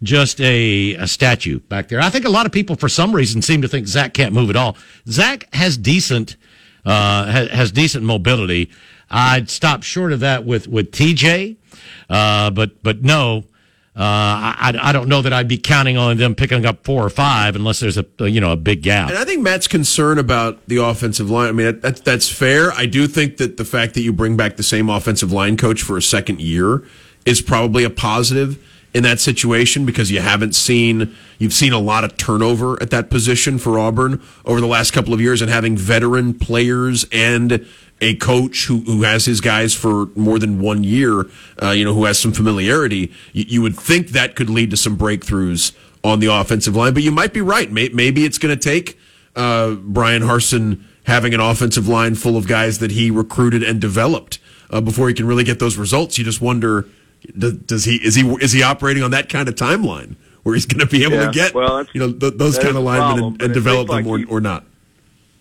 just 0.01 0.39
a, 0.39 0.93
a 0.93 1.07
statue 1.07 1.59
back 1.59 1.89
there. 1.89 1.99
I 1.99 2.09
think 2.09 2.23
a 2.23 2.29
lot 2.29 2.45
of 2.45 2.51
people, 2.51 2.75
for 2.75 2.87
some 2.87 3.13
reason, 3.13 3.41
seem 3.41 3.61
to 3.63 3.67
think 3.67 3.87
Zach 3.87 4.13
can't 4.13 4.33
move 4.33 4.49
at 4.49 4.55
all. 4.55 4.77
Zach 5.09 5.53
has 5.53 5.77
decent 5.77 6.37
uh, 6.85 7.25
has, 7.25 7.49
has 7.49 7.71
decent 7.73 8.05
mobility. 8.05 8.69
I'd 9.09 9.49
stop 9.49 9.83
short 9.83 10.13
of 10.13 10.21
that 10.21 10.45
with 10.45 10.67
with 10.69 10.91
TJ, 10.91 11.57
uh, 12.09 12.51
but 12.51 12.81
but 12.81 13.03
no. 13.03 13.43
Uh, 13.97 14.03
I, 14.03 14.79
I 14.79 14.91
don't 14.91 15.09
know 15.09 15.23
that 15.23 15.33
I'd 15.33 15.47
be 15.47 15.57
counting 15.57 15.97
on 15.97 16.17
them 16.17 16.35
picking 16.35 16.67
up 16.67 16.83
four 16.83 17.03
or 17.03 17.09
five 17.09 17.55
unless 17.55 17.79
there's 17.79 17.97
a 17.97 18.05
you 18.19 18.39
know 18.39 18.51
a 18.51 18.55
big 18.55 18.83
gap. 18.83 19.09
And 19.09 19.17
I 19.17 19.25
think 19.25 19.41
Matt's 19.41 19.67
concern 19.67 20.19
about 20.19 20.63
the 20.67 20.77
offensive 20.77 21.31
line. 21.31 21.49
I 21.49 21.51
mean, 21.51 21.65
that, 21.65 21.81
that, 21.81 22.05
that's 22.05 22.29
fair. 22.29 22.71
I 22.73 22.85
do 22.85 23.07
think 23.07 23.37
that 23.37 23.57
the 23.57 23.65
fact 23.65 23.95
that 23.95 24.01
you 24.01 24.13
bring 24.13 24.37
back 24.37 24.55
the 24.55 24.61
same 24.61 24.87
offensive 24.87 25.31
line 25.31 25.57
coach 25.57 25.81
for 25.81 25.97
a 25.97 26.01
second 26.01 26.41
year 26.41 26.83
is 27.25 27.41
probably 27.41 27.83
a 27.83 27.89
positive 27.89 28.63
in 28.93 29.01
that 29.03 29.19
situation 29.19 29.85
because 29.85 30.11
you 30.11 30.21
haven't 30.21 30.53
seen 30.53 31.15
you've 31.39 31.53
seen 31.53 31.73
a 31.73 31.79
lot 31.79 32.03
of 32.03 32.17
turnover 32.17 32.79
at 32.81 32.91
that 32.91 33.09
position 33.09 33.57
for 33.57 33.79
Auburn 33.79 34.21
over 34.45 34.61
the 34.61 34.67
last 34.67 34.91
couple 34.91 35.13
of 35.13 35.19
years, 35.19 35.41
and 35.41 35.49
having 35.49 35.75
veteran 35.75 36.35
players 36.35 37.03
and 37.11 37.65
a 38.01 38.15
coach 38.15 38.65
who, 38.65 38.79
who 38.81 39.03
has 39.03 39.25
his 39.25 39.41
guys 39.41 39.73
for 39.73 40.07
more 40.15 40.39
than 40.39 40.59
one 40.61 40.83
year, 40.83 41.25
uh, 41.61 41.71
you 41.71 41.83
know, 41.83 41.93
who 41.93 42.05
has 42.05 42.19
some 42.19 42.31
familiarity, 42.31 43.11
you, 43.33 43.45
you 43.47 43.61
would 43.61 43.75
think 43.75 44.09
that 44.09 44.35
could 44.35 44.49
lead 44.49 44.69
to 44.71 44.77
some 44.77 44.97
breakthroughs 44.97 45.75
on 46.03 46.19
the 46.19 46.27
offensive 46.27 46.75
line. 46.75 46.93
But 46.93 47.03
you 47.03 47.11
might 47.11 47.33
be 47.33 47.41
right. 47.41 47.71
Maybe 47.71 48.23
it's 48.25 48.37
going 48.37 48.57
to 48.57 48.61
take 48.61 48.99
uh, 49.35 49.71
Bryan 49.71 50.21
Harsin 50.21 50.83
having 51.03 51.33
an 51.33 51.39
offensive 51.39 51.87
line 51.87 52.15
full 52.15 52.37
of 52.37 52.47
guys 52.47 52.79
that 52.79 52.91
he 52.91 53.09
recruited 53.09 53.63
and 53.63 53.79
developed 53.81 54.39
uh, 54.69 54.81
before 54.81 55.07
he 55.07 55.13
can 55.13 55.25
really 55.25 55.43
get 55.43 55.59
those 55.59 55.77
results. 55.77 56.17
You 56.17 56.23
just 56.23 56.41
wonder, 56.41 56.85
does, 57.37 57.85
he 57.85 57.95
is 57.95 58.15
he 58.15 58.27
is 58.41 58.51
he 58.51 58.61
operating 58.61 59.03
on 59.03 59.11
that 59.11 59.29
kind 59.29 59.47
of 59.47 59.55
timeline 59.55 60.15
where 60.43 60.53
he's 60.53 60.65
going 60.65 60.79
to 60.79 60.85
be 60.85 61.03
able 61.03 61.15
Yeah, 61.15 61.25
to 61.27 61.31
get 61.31 61.53
well, 61.53 61.85
you 61.93 61.99
know 61.99 62.11
th- 62.11 62.33
those 62.35 62.57
kind 62.57 62.75
of 62.77 62.83
linemen 62.83 63.09
problem, 63.09 63.33
and, 63.33 63.41
and 63.43 63.53
develop 63.53 63.87
them 63.87 64.05
like 64.05 64.27
or, 64.27 64.37
or 64.37 64.41
not? 64.41 64.65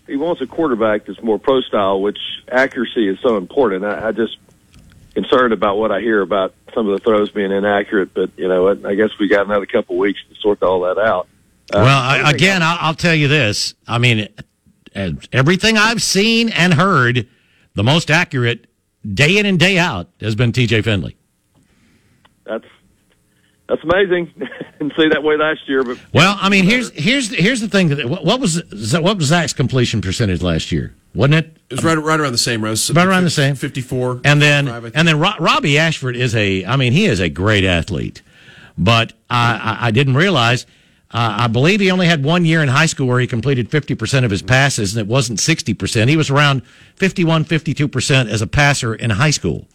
He 0.07 0.15
wants 0.15 0.41
a 0.41 0.47
quarterback 0.47 1.05
that's 1.05 1.21
more 1.21 1.37
pro 1.37 1.61
style, 1.61 2.01
which 2.01 2.19
accuracy 2.49 3.07
is 3.07 3.19
so 3.21 3.37
important. 3.37 3.85
I, 3.85 4.07
I 4.07 4.11
just 4.11 4.37
concerned 5.13 5.53
about 5.53 5.77
what 5.77 5.91
I 5.91 5.99
hear 5.99 6.21
about 6.21 6.53
some 6.73 6.87
of 6.87 6.97
the 6.97 7.03
throws 7.03 7.29
being 7.29 7.51
inaccurate, 7.51 8.13
but 8.13 8.31
you 8.37 8.47
know 8.47 8.63
what? 8.63 8.85
I 8.85 8.95
guess 8.95 9.09
we 9.19 9.27
got 9.27 9.45
another 9.45 9.65
couple 9.65 9.97
weeks 9.97 10.19
to 10.29 10.35
sort 10.35 10.63
all 10.63 10.81
that 10.81 10.97
out. 10.97 11.27
Uh, 11.73 11.81
well, 11.83 12.01
I, 12.01 12.31
again, 12.31 12.63
I'll, 12.63 12.77
I'll 12.79 12.93
tell 12.93 13.15
you 13.15 13.27
this. 13.27 13.73
I 13.87 13.97
mean, 13.97 14.29
everything 15.33 15.77
I've 15.77 16.01
seen 16.01 16.49
and 16.49 16.73
heard, 16.73 17.27
the 17.73 17.83
most 17.83 18.09
accurate 18.09 18.67
day 19.13 19.37
in 19.37 19.45
and 19.45 19.59
day 19.59 19.77
out 19.77 20.09
has 20.21 20.35
been 20.35 20.51
TJ 20.51 20.83
Finley. 20.83 21.17
that's 22.45 22.65
that's 23.67 23.83
amazing. 23.83 24.33
Didn't 24.79 24.93
see 24.97 25.07
that 25.09 25.23
way 25.23 25.37
last 25.37 25.67
year, 25.67 25.83
but 25.83 25.97
Well, 26.13 26.37
I 26.39 26.49
mean, 26.49 26.65
here's 26.65 26.91
here's 26.91 27.33
here's 27.33 27.61
the 27.61 27.67
thing. 27.67 27.89
That, 27.89 28.07
what 28.09 28.23
what 28.23 28.39
was 28.39 28.61
what 28.93 29.17
was 29.17 29.25
Zach's 29.27 29.53
completion 29.53 30.01
percentage 30.01 30.41
last 30.41 30.71
year? 30.71 30.95
Wasn't 31.13 31.33
it? 31.33 31.57
It 31.69 31.75
was 31.75 31.83
right 31.83 31.97
right 31.97 32.19
around 32.19 32.31
the 32.33 32.37
same, 32.37 32.63
Rose. 32.63 32.91
Right 32.91 33.07
around 33.07 33.23
the 33.23 33.29
same. 33.29 33.55
fifty 33.55 33.81
four. 33.81 34.21
And 34.23 34.41
then, 34.41 34.65
55, 34.65 34.75
I 34.75 34.79
think. 34.85 34.97
and 34.97 35.07
then 35.07 35.19
Ro- 35.19 35.37
Robby 35.39 35.77
Ashford 35.79 36.15
is 36.15 36.35
a, 36.35 36.63
I 36.65 36.75
mean, 36.75 36.93
he 36.93 37.05
is 37.05 37.19
a 37.19 37.29
great 37.29 37.63
athlete. 37.63 38.21
But 38.77 39.13
I, 39.29 39.77
I, 39.81 39.87
I 39.87 39.91
didn't 39.91 40.15
realize, 40.15 40.67
uh, 41.11 41.35
I 41.39 41.47
believe 41.47 41.79
he 41.79 41.89
only 41.89 42.05
had 42.05 42.23
one 42.23 42.45
year 42.45 42.61
in 42.61 42.67
high 42.69 42.85
school 42.85 43.07
where 43.07 43.19
he 43.19 43.25
completed 43.25 43.71
50% 43.71 44.23
of 44.23 44.29
his 44.29 44.43
passes, 44.43 44.95
and 44.95 45.01
it 45.01 45.11
wasn't 45.11 45.39
60%. 45.39 46.07
He 46.09 46.15
was 46.15 46.29
around 46.29 46.61
51, 46.97 47.45
52% 47.45 48.29
as 48.29 48.41
a 48.43 48.47
passer 48.47 48.93
in 48.93 49.09
high 49.09 49.31
school. 49.31 49.67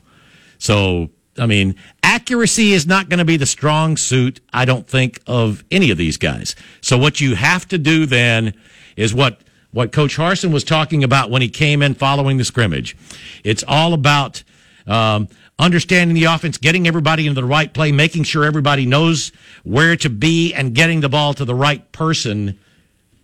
So, 0.59 1.11
I 1.39 1.47
mean, 1.47 1.77
accuracy 2.03 2.73
is 2.73 2.87
not 2.87 3.09
going 3.09 3.19
to 3.19 3.25
be 3.25 3.37
the 3.37 3.47
strong 3.47 3.97
suit, 3.97 4.41
I 4.53 4.65
don't 4.65 4.87
think, 4.87 5.21
of 5.27 5.65
any 5.71 5.91
of 5.91 5.99
these 5.99 6.17
guys. 6.19 6.55
So 6.81 6.99
what 6.99 7.21
you 7.21 7.35
have 7.35 7.67
to 7.69 7.79
do 7.79 8.05
then 8.07 8.55
is 8.97 9.15
what, 9.15 9.41
what 9.73 9.93
Coach 9.93 10.17
Harsin 10.17 10.53
was 10.53 10.63
talking 10.63 11.03
about 11.03 11.31
when 11.31 11.41
he 11.41 11.49
came 11.49 11.81
in 11.81 11.95
following 11.95 12.37
the 12.37 12.45
scrimmage. 12.45 12.97
It's 13.45 13.65
all 13.67 13.95
about, 13.95 14.43
um, 14.87 15.29
understanding 15.59 16.15
the 16.15 16.25
offense, 16.25 16.59
getting 16.59 16.87
everybody 16.87 17.27
into 17.27 17.41
the 17.41 17.47
right 17.47 17.73
play, 17.73 17.93
making 17.93 18.25
sure 18.25 18.45
everybody 18.45 18.85
knows 18.85 19.33
where 19.63 19.97
to 19.97 20.11
be 20.11 20.53
and 20.53 20.75
getting 20.75 21.01
the 21.01 21.09
ball 21.09 21.35
to 21.35 21.45
the 21.45 21.55
right 21.55 21.91
person 21.93 22.59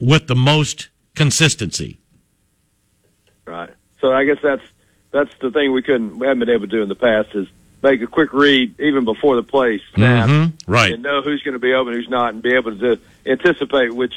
with 0.00 0.28
the 0.28 0.36
most 0.36 0.88
consistency. 1.14 1.98
Right. 3.44 3.70
So 4.00 4.12
I 4.12 4.24
guess 4.24 4.38
that's 4.42 4.62
that's 5.10 5.30
the 5.40 5.50
thing 5.50 5.72
we 5.72 5.82
couldn't 5.82 6.18
we 6.18 6.26
haven't 6.26 6.40
been 6.40 6.50
able 6.50 6.66
to 6.66 6.70
do 6.70 6.82
in 6.82 6.88
the 6.88 6.94
past 6.94 7.30
is 7.34 7.48
make 7.82 8.00
a 8.02 8.06
quick 8.06 8.32
read 8.32 8.78
even 8.80 9.04
before 9.04 9.36
the 9.36 9.42
play 9.42 9.80
snap, 9.94 10.28
Mhm, 10.28 10.52
right. 10.66 10.92
And 10.92 11.02
know 11.02 11.22
who's 11.22 11.42
going 11.42 11.52
to 11.54 11.58
be 11.58 11.72
open, 11.74 11.92
who's 11.94 12.08
not, 12.08 12.34
and 12.34 12.42
be 12.42 12.54
able 12.54 12.76
to 12.78 12.98
anticipate 13.26 13.94
which 13.94 14.14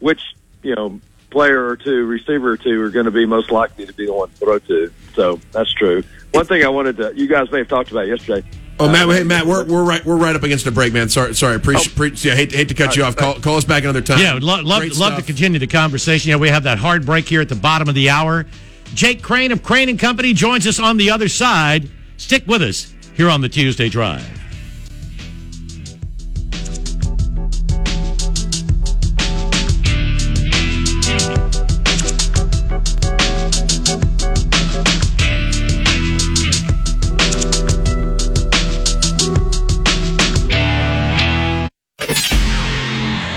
which 0.00 0.20
you 0.62 0.74
know 0.74 1.00
player 1.30 1.66
or 1.66 1.76
two, 1.76 2.04
receiver 2.06 2.52
or 2.52 2.56
two, 2.56 2.80
are 2.82 2.90
going 2.90 3.04
to 3.06 3.10
be 3.10 3.26
most 3.26 3.50
likely 3.50 3.86
to 3.86 3.92
be 3.92 4.06
the 4.06 4.12
one 4.12 4.28
to 4.28 4.34
throw 4.36 4.58
to. 4.58 4.90
So 5.14 5.40
that's 5.52 5.72
true. 5.72 6.02
One 6.32 6.46
thing 6.46 6.64
I 6.64 6.68
wanted 6.68 6.96
to 6.98 7.12
you 7.16 7.26
guys 7.28 7.50
may 7.50 7.58
have 7.58 7.68
talked 7.68 7.90
about 7.90 8.06
yesterday. 8.06 8.46
Oh, 8.78 8.90
Matt, 8.92 9.08
hey, 9.08 9.24
Matt, 9.24 9.46
we're, 9.46 9.64
we're 9.64 9.84
right 9.84 10.04
we're 10.04 10.18
right 10.18 10.36
up 10.36 10.42
against 10.42 10.66
a 10.66 10.70
break, 10.70 10.92
man. 10.92 11.08
Sorry, 11.08 11.34
sorry. 11.34 11.56
Appreciate, 11.56 11.92
Oh. 11.94 11.96
pre- 11.96 12.10
yeah, 12.10 12.34
hate, 12.34 12.52
hate 12.52 12.68
to 12.68 12.74
cut 12.74 12.94
you 12.94 13.04
off. 13.04 13.16
Call, 13.16 13.34
call 13.40 13.56
us 13.56 13.64
back 13.64 13.84
another 13.84 14.02
time. 14.02 14.18
Yeah, 14.18 14.34
lo- 14.34 14.60
love, 14.62 14.80
Great 14.80 14.96
love 14.98 15.16
to 15.16 15.22
continue 15.22 15.58
the 15.58 15.66
conversation. 15.66 16.28
Yeah, 16.30 16.36
we 16.36 16.50
have 16.50 16.64
that 16.64 16.76
hard 16.78 17.06
break 17.06 17.26
here 17.26 17.40
at 17.40 17.48
the 17.48 17.54
bottom 17.54 17.88
of 17.88 17.94
the 17.94 18.10
hour. 18.10 18.44
Jake 18.92 19.22
Crain 19.22 19.50
of 19.50 19.62
Crain 19.62 19.88
and 19.88 19.98
Company 19.98 20.34
joins 20.34 20.66
us 20.66 20.78
on 20.78 20.98
the 20.98 21.10
other 21.10 21.28
side. 21.28 21.88
Stick 22.18 22.44
with 22.46 22.60
us 22.60 22.92
here 23.16 23.30
on 23.30 23.40
the 23.40 23.48
Tuesday 23.48 23.88
Drive. 23.88 24.22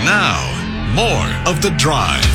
Now, 0.03 0.43
more 0.93 1.49
of 1.49 1.61
The 1.61 1.73
Drive. 1.77 2.25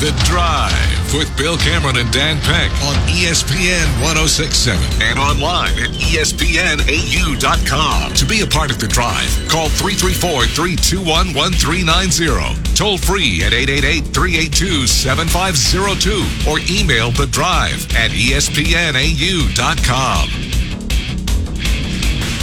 The 0.00 0.10
Drive 0.24 1.03
with 1.14 1.34
Bill 1.36 1.56
Cameron 1.56 1.96
and 1.96 2.12
Dan 2.12 2.40
Peck 2.40 2.70
on 2.82 2.94
ESPN 3.06 3.86
1067 4.02 5.02
and 5.02 5.18
online 5.18 5.72
at 5.78 5.90
ESPNAU.com. 5.90 8.14
To 8.14 8.26
be 8.26 8.42
a 8.42 8.46
part 8.46 8.70
of 8.70 8.78
The 8.80 8.88
Drive, 8.88 9.28
call 9.48 9.68
334 9.68 10.46
321 10.46 11.34
1390. 11.34 12.74
Toll 12.74 12.98
free 12.98 13.42
at 13.44 13.52
888 13.52 14.04
382 14.12 14.86
7502 14.86 16.50
or 16.50 16.58
email 16.68 17.10
The 17.10 17.26
Drive 17.26 17.86
at 17.94 18.10
ESPNAU.com. 18.10 20.63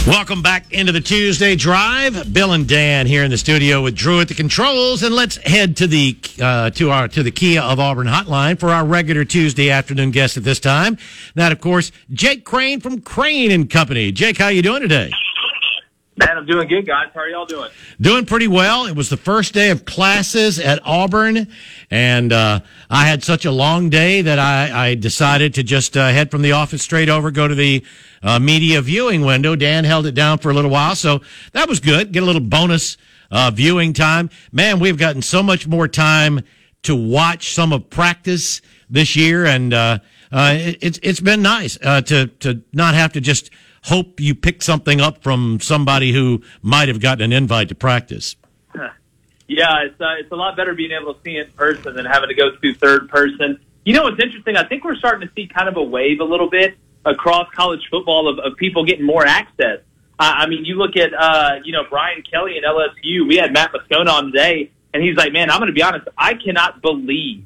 Welcome 0.06 0.42
back 0.42 0.72
into 0.72 0.90
the 0.90 1.00
Tuesday 1.00 1.54
Drive. 1.54 2.32
Bill 2.34 2.50
and 2.54 2.66
Dan 2.66 3.06
here 3.06 3.22
in 3.22 3.30
the 3.30 3.38
studio 3.38 3.82
with 3.82 3.94
Drew 3.94 4.20
at 4.20 4.26
the 4.26 4.34
controls, 4.34 5.04
and 5.04 5.14
let's 5.14 5.36
head 5.36 5.76
to 5.76 5.86
the 5.86 6.16
uh, 6.40 6.70
to 6.70 6.90
our 6.90 7.06
to 7.06 7.22
the 7.22 7.30
Kia 7.30 7.62
of 7.62 7.78
Auburn 7.78 8.08
hotline 8.08 8.58
for 8.58 8.70
our 8.70 8.84
regular 8.84 9.24
Tuesday 9.24 9.70
afternoon 9.70 10.10
guest 10.10 10.36
at 10.36 10.42
this 10.42 10.58
time. 10.58 10.98
That, 11.36 11.52
of 11.52 11.60
course, 11.60 11.92
Jake 12.10 12.44
Crain 12.44 12.80
from 12.80 13.00
Crain 13.00 13.52
and 13.52 13.70
Company. 13.70 14.10
Jake, 14.10 14.38
how 14.38 14.48
you 14.48 14.60
doing 14.60 14.82
today? 14.82 15.12
Man, 16.14 16.36
I'm 16.36 16.44
doing 16.44 16.68
good, 16.68 16.86
guys. 16.86 17.06
How 17.14 17.20
are 17.20 17.28
y'all 17.28 17.46
doing? 17.46 17.70
Doing 17.98 18.26
pretty 18.26 18.46
well. 18.46 18.84
It 18.84 18.94
was 18.94 19.08
the 19.08 19.16
first 19.16 19.54
day 19.54 19.70
of 19.70 19.86
classes 19.86 20.58
at 20.58 20.78
Auburn, 20.84 21.48
and 21.90 22.32
uh, 22.34 22.60
I 22.90 23.06
had 23.06 23.24
such 23.24 23.46
a 23.46 23.50
long 23.50 23.88
day 23.88 24.20
that 24.20 24.38
I, 24.38 24.88
I 24.88 24.94
decided 24.94 25.54
to 25.54 25.62
just 25.62 25.96
uh, 25.96 26.10
head 26.10 26.30
from 26.30 26.42
the 26.42 26.52
office 26.52 26.82
straight 26.82 27.08
over, 27.08 27.30
go 27.30 27.48
to 27.48 27.54
the 27.54 27.82
uh, 28.22 28.38
media 28.38 28.82
viewing 28.82 29.22
window. 29.22 29.56
Dan 29.56 29.84
held 29.84 30.04
it 30.04 30.12
down 30.14 30.36
for 30.36 30.50
a 30.50 30.54
little 30.54 30.70
while, 30.70 30.94
so 30.94 31.22
that 31.52 31.66
was 31.66 31.80
good. 31.80 32.12
Get 32.12 32.22
a 32.22 32.26
little 32.26 32.42
bonus 32.42 32.98
uh, 33.30 33.50
viewing 33.50 33.94
time. 33.94 34.28
Man, 34.52 34.80
we've 34.80 34.98
gotten 34.98 35.22
so 35.22 35.42
much 35.42 35.66
more 35.66 35.88
time 35.88 36.42
to 36.82 36.94
watch 36.94 37.54
some 37.54 37.72
of 37.72 37.88
practice 37.88 38.60
this 38.90 39.16
year, 39.16 39.46
and 39.46 39.72
uh, 39.72 39.98
uh, 40.30 40.52
it, 40.58 40.76
it's 40.82 41.00
it's 41.02 41.20
been 41.20 41.40
nice 41.40 41.78
to 41.78 42.30
to 42.40 42.62
not 42.74 42.94
have 42.94 43.14
to 43.14 43.20
just 43.22 43.50
hope 43.84 44.20
you 44.20 44.34
pick 44.34 44.62
something 44.62 45.00
up 45.00 45.22
from 45.22 45.60
somebody 45.60 46.12
who 46.12 46.42
might 46.62 46.88
have 46.88 47.00
gotten 47.00 47.24
an 47.24 47.32
invite 47.32 47.68
to 47.68 47.74
practice. 47.74 48.36
Yeah, 49.48 49.82
it's 49.82 50.00
uh, 50.00 50.14
it's 50.18 50.32
a 50.32 50.36
lot 50.36 50.56
better 50.56 50.72
being 50.72 50.92
able 50.92 51.12
to 51.12 51.20
see 51.22 51.36
it 51.36 51.48
in 51.48 51.52
person 51.52 51.94
than 51.94 52.06
having 52.06 52.30
to 52.30 52.34
go 52.34 52.56
through 52.56 52.74
third 52.76 53.10
person. 53.10 53.60
You 53.84 53.92
know 53.92 54.04
what's 54.04 54.22
interesting? 54.22 54.56
I 54.56 54.66
think 54.66 54.82
we're 54.82 54.96
starting 54.96 55.28
to 55.28 55.34
see 55.34 55.46
kind 55.46 55.68
of 55.68 55.76
a 55.76 55.82
wave 55.82 56.20
a 56.20 56.24
little 56.24 56.48
bit 56.48 56.78
across 57.04 57.48
college 57.54 57.86
football 57.90 58.28
of, 58.28 58.38
of 58.38 58.56
people 58.56 58.86
getting 58.86 59.04
more 59.04 59.26
access. 59.26 59.80
I, 60.18 60.44
I 60.44 60.46
mean, 60.46 60.64
you 60.64 60.76
look 60.76 60.96
at 60.96 61.12
uh, 61.12 61.56
you 61.64 61.72
know 61.72 61.82
Brian 61.90 62.22
Kelly 62.22 62.56
and 62.56 62.64
LSU. 62.64 63.28
We 63.28 63.36
had 63.36 63.52
Matt 63.52 63.72
Moscona 63.72 64.08
on 64.08 64.26
today, 64.26 64.70
and 64.94 65.02
he's 65.02 65.16
like, 65.16 65.32
"Man, 65.32 65.50
I'm 65.50 65.58
going 65.58 65.66
to 65.66 65.74
be 65.74 65.82
honest. 65.82 66.08
I 66.16 66.34
cannot 66.34 66.80
believe 66.80 67.44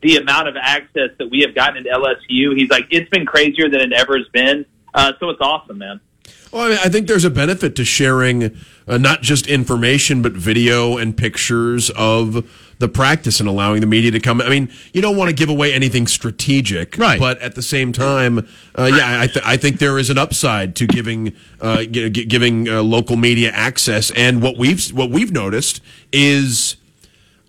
the 0.00 0.18
amount 0.18 0.46
of 0.46 0.56
access 0.56 1.10
that 1.18 1.28
we 1.28 1.40
have 1.40 1.56
gotten 1.56 1.86
at 1.86 1.92
LSU." 1.92 2.56
He's 2.56 2.70
like, 2.70 2.86
"It's 2.90 3.10
been 3.10 3.26
crazier 3.26 3.68
than 3.68 3.80
it 3.80 3.92
ever 3.92 4.16
has 4.16 4.28
been." 4.28 4.64
Uh, 4.94 5.12
so 5.20 5.30
it's 5.30 5.40
awesome, 5.40 5.78
man. 5.78 6.00
Well, 6.52 6.62
I, 6.62 6.68
mean, 6.70 6.78
I 6.82 6.88
think 6.88 7.08
there's 7.08 7.24
a 7.24 7.30
benefit 7.30 7.76
to 7.76 7.84
sharing 7.84 8.56
uh, 8.86 8.96
not 8.96 9.22
just 9.22 9.46
information, 9.46 10.22
but 10.22 10.32
video 10.32 10.96
and 10.96 11.16
pictures 11.16 11.90
of 11.90 12.48
the 12.78 12.88
practice 12.88 13.40
and 13.40 13.48
allowing 13.48 13.80
the 13.80 13.86
media 13.86 14.10
to 14.12 14.20
come. 14.20 14.40
I 14.40 14.48
mean, 14.48 14.70
you 14.92 15.02
don't 15.02 15.16
want 15.16 15.28
to 15.28 15.34
give 15.34 15.50
away 15.50 15.74
anything 15.74 16.06
strategic, 16.06 16.96
right? 16.96 17.18
But 17.18 17.38
at 17.40 17.54
the 17.54 17.62
same 17.62 17.92
time, 17.92 18.38
uh, 18.78 18.84
yeah, 18.84 19.20
I, 19.20 19.26
th- 19.26 19.44
I 19.44 19.56
think 19.56 19.78
there 19.78 19.98
is 19.98 20.10
an 20.10 20.16
upside 20.16 20.74
to 20.76 20.86
giving 20.86 21.34
uh, 21.60 21.84
g- 21.84 22.08
g- 22.08 22.24
giving 22.24 22.68
uh, 22.68 22.82
local 22.82 23.16
media 23.16 23.50
access. 23.50 24.10
And 24.12 24.40
what 24.40 24.56
we've 24.56 24.86
what 24.88 25.10
we've 25.10 25.32
noticed 25.32 25.82
is, 26.12 26.76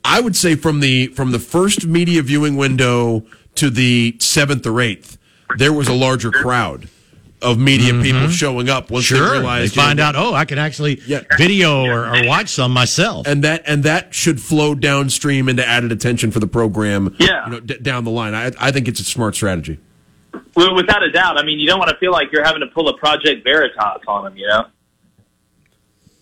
I 0.03 0.19
would 0.19 0.35
say 0.35 0.55
from 0.55 0.81
the 0.81 1.07
from 1.07 1.31
the 1.31 1.39
first 1.39 1.85
media 1.85 2.21
viewing 2.21 2.57
window 2.57 3.23
to 3.55 3.69
the 3.69 4.17
seventh 4.19 4.65
or 4.65 4.81
eighth, 4.81 5.17
there 5.57 5.71
was 5.71 5.87
a 5.87 5.93
larger 5.93 6.31
crowd 6.31 6.89
of 7.41 7.57
media 7.57 7.93
people 8.01 8.27
showing 8.29 8.69
up 8.69 8.91
once 8.91 9.05
Mm-hmm. 9.05 9.15
Sure, 9.15 9.29
they 9.29 9.37
realize 9.37 9.71
they 9.73 9.81
find 9.81 9.99
out. 9.99 10.15
Oh, 10.15 10.33
I 10.33 10.45
can 10.45 10.57
actually 10.57 10.95
video 11.37 11.85
or, 11.85 12.07
or 12.07 12.25
watch 12.27 12.49
some 12.49 12.71
myself. 12.73 13.27
and 13.27 13.43
that 13.43 13.63
and 13.65 13.83
that 13.83 14.13
should 14.13 14.41
flow 14.41 14.75
downstream 14.75 15.47
into 15.47 15.65
added 15.65 15.91
attention 15.91 16.31
for 16.31 16.39
the 16.39 16.47
program. 16.47 17.15
Yeah. 17.19 17.45
you 17.45 17.51
know, 17.51 17.59
d- 17.61 17.77
down 17.81 18.03
the 18.03 18.11
line. 18.11 18.33
I 18.35 18.51
I 18.59 18.71
think 18.71 18.87
it's 18.87 18.99
a 18.99 19.05
smart 19.05 19.35
strategy. 19.35 19.79
Well, 20.55 20.75
without 20.75 21.01
a 21.03 21.11
doubt. 21.11 21.37
I 21.37 21.43
mean, 21.45 21.59
you 21.59 21.67
don't 21.67 21.79
want 21.79 21.89
to 21.91 21.97
feel 21.97 22.11
like 22.11 22.31
you're 22.31 22.43
having 22.43 22.59
to 22.61 22.67
pull 22.67 22.87
a 22.89 22.97
Project 22.97 23.43
Veritas 23.43 23.77
on 24.07 24.25
them, 24.25 24.35
you 24.37 24.47
know? 24.47 24.65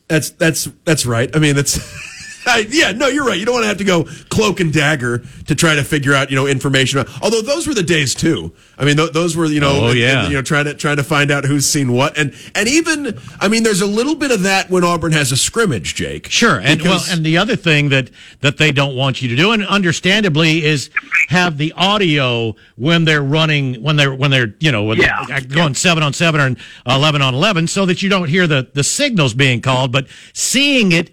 That's 0.07 0.30
that's 0.31 0.65
that's 0.85 1.06
right. 1.06 1.35
I 1.35 1.39
mean, 1.39 1.56
that's 1.56 1.77
yeah, 2.56 2.91
no, 2.94 3.07
you're 3.07 3.26
right. 3.26 3.38
You 3.38 3.45
don't 3.45 3.53
want 3.56 3.64
to 3.65 3.68
have 3.68 3.78
to 3.78 3.84
go 3.84 4.06
cloak 4.30 4.60
and 4.60 4.72
dagger 4.74 5.24
to 5.48 5.56
try 5.56 5.76
to 5.76 5.84
figure 5.84 6.14
out, 6.14 6.30
you 6.30 6.36
know, 6.36 6.48
information. 6.48 7.03
Although 7.22 7.41
those 7.41 7.68
were 7.68 7.74
the 7.74 7.84
days 7.84 8.15
too. 8.15 8.53
I 8.78 8.86
mean, 8.86 8.98
th- 8.98 9.11
those 9.11 9.36
were, 9.36 9.45
you 9.45 9.60
know, 9.60 9.88
Oh, 9.88 9.91
yeah. 9.91 10.28
you 10.28 10.34
know, 10.36 10.41
trying 10.41 10.65
to 10.65 10.74
trying 10.74 10.98
to 10.98 11.03
find 11.03 11.32
out 11.32 11.45
who's 11.45 11.65
seen 11.65 11.91
what, 11.91 12.18
and 12.18 12.34
and 12.56 12.68
even, 12.68 13.19
I 13.40 13.48
mean, 13.48 13.64
there's 13.64 13.82
a 13.82 13.86
little 13.88 14.15
bit 14.15 14.32
of 14.32 14.44
that 14.44 14.69
when 14.69 14.84
Auburn 14.84 15.11
has 15.11 15.32
a 15.32 15.38
scrimmage, 15.38 15.95
Jake. 15.95 16.28
Sure, 16.30 16.60
and 16.60 16.82
well, 16.82 17.02
and 17.10 17.26
the 17.26 17.38
other 17.38 17.56
thing 17.56 17.90
that 17.90 18.10
that 18.41 18.57
they 18.57 18.72
don't 18.72 18.95
want 18.95 19.22
you 19.22 19.28
to 19.30 19.36
do, 19.36 19.52
and 19.52 19.65
understandably, 19.65 20.64
is 20.64 20.90
have 21.30 21.57
the 21.57 21.74
audio 21.74 22.56
when 22.76 23.06
they're 23.06 23.22
running 23.24 23.82
when 23.84 23.95
they're 23.95 24.14
when 24.14 24.32
they're 24.32 24.53
you 24.60 24.72
know 24.72 24.84
when 24.84 24.98
Yeah. 24.99 25.26
they're 25.28 25.41
going 25.41 25.76
seven 25.76 26.03
on 26.03 26.14
seven 26.14 26.40
or 26.40 26.56
eleven 26.86 27.22
on 27.22 27.34
eleven, 27.34 27.68
so 27.68 27.86
that 27.88 28.02
you 28.02 28.10
don't 28.10 28.30
hear 28.30 28.48
the 28.48 28.68
the 28.74 28.84
signals 28.84 29.34
being 29.34 29.61
called, 29.61 29.91
but 29.91 30.07
seeing 30.34 30.91
it 30.91 31.10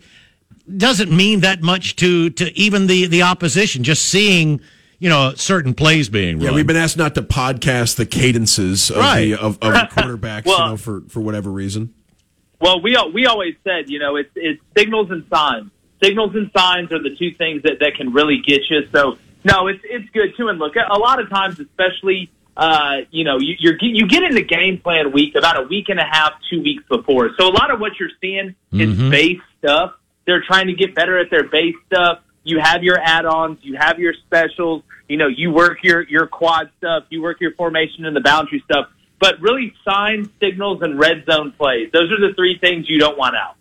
doesn't 0.77 1.11
mean 1.11 1.41
that 1.41 1.63
much 1.63 1.97
to 1.97 2.31
to 2.31 2.57
even 2.59 2.87
the 2.87 3.07
the 3.07 3.23
opposition. 3.23 3.85
Just 3.85 4.05
seeing 4.07 4.61
you 4.99 5.09
know 5.09 5.33
certain 5.37 5.75
plays 5.75 6.09
being 6.09 6.37
run. 6.39 6.47
Yeah, 6.47 6.53
we've 6.53 6.67
been 6.67 6.77
asked 6.77 6.97
not 6.97 7.15
to 7.17 7.23
podcast 7.23 7.97
the 7.97 8.07
cadences 8.07 8.91
of 8.91 8.97
Right. 8.99 9.25
the 9.27 9.35
of, 9.35 9.59
of 9.61 9.73
the 9.73 9.79
quarterbacks, 9.93 10.47
Well- 10.47 10.59
you 10.61 10.65
know, 10.73 10.77
for 10.77 11.03
for 11.09 11.21
whatever 11.21 11.51
reason. 11.51 11.93
Well, 12.61 12.81
we 12.81 12.97
we 13.13 13.27
always 13.27 13.55
said, 13.65 13.91
you 13.91 13.99
know, 13.99 14.17
it's 14.17 14.31
it's 14.37 14.63
signals 14.77 15.11
and 15.11 15.25
signs. 15.33 15.71
Signals 16.03 16.35
and 16.35 16.51
signs 16.57 16.93
are 16.93 17.03
the 17.03 17.15
two 17.17 17.33
things 17.35 17.63
that, 17.63 17.79
that 17.81 17.95
can 17.97 18.13
really 18.13 18.39
get 18.47 18.63
you. 18.71 18.83
So 18.93 19.19
no, 19.45 19.67
it's 19.67 19.81
it's 19.85 20.09
good 20.11 20.35
too. 20.37 20.49
And 20.49 20.59
look, 20.59 20.75
a 20.77 20.99
lot 20.99 21.21
of 21.21 21.29
times, 21.29 21.61
especially 21.61 22.31
uh, 22.57 22.99
you 23.11 23.25
know, 23.25 23.39
you, 23.39 23.57
you're 23.59 23.77
you 23.83 24.07
get 24.07 24.23
into 24.23 24.41
game 24.41 24.79
plan 24.79 25.13
week 25.13 25.35
about 25.35 25.59
a 25.63 25.67
week 25.67 25.89
and 25.89 25.99
a 26.01 26.05
half, 26.05 26.33
two 26.49 26.63
weeks 26.63 26.85
before. 26.89 27.31
So 27.39 27.49
a 27.49 27.53
lot 27.53 27.71
of 27.71 27.81
what 27.81 27.93
you're 27.99 28.11
seeing 28.21 28.55
is 28.73 28.99
base 29.11 29.41
stuff. 29.59 29.93
They're 30.27 30.43
trying 30.43 30.69
to 30.69 30.75
get 30.75 30.95
better 30.95 31.19
at 31.19 31.31
their 31.31 31.45
base 31.45 31.75
stuff. 31.87 32.21
You 32.45 32.61
have 32.61 32.83
your 32.83 32.99
add-ons, 33.01 33.59
you 33.63 33.77
have 33.79 33.99
your 33.99 34.15
specials. 34.27 34.83
You 35.09 35.19
know, 35.19 35.29
you 35.29 35.51
work 35.51 35.79
your 35.83 36.03
your 36.03 36.27
quad 36.27 36.71
stuff, 36.79 37.05
you 37.11 37.21
work 37.23 37.41
your 37.41 37.53
formation 37.55 38.07
and 38.07 38.17
the 38.17 38.21
boundary 38.21 38.63
stuff. 38.65 38.89
But 39.21 39.41
really, 39.41 39.73
signs, 39.85 40.29
signals, 40.41 40.83
and 40.83 40.99
red 40.99 41.25
zone 41.31 41.53
plays. 41.53 41.91
Those 41.93 42.11
are 42.11 42.21
the 42.21 42.35
three 42.35 42.59
things 42.59 42.89
you 42.89 42.99
don't 42.99 43.17
want 43.17 43.37
out. 43.37 43.57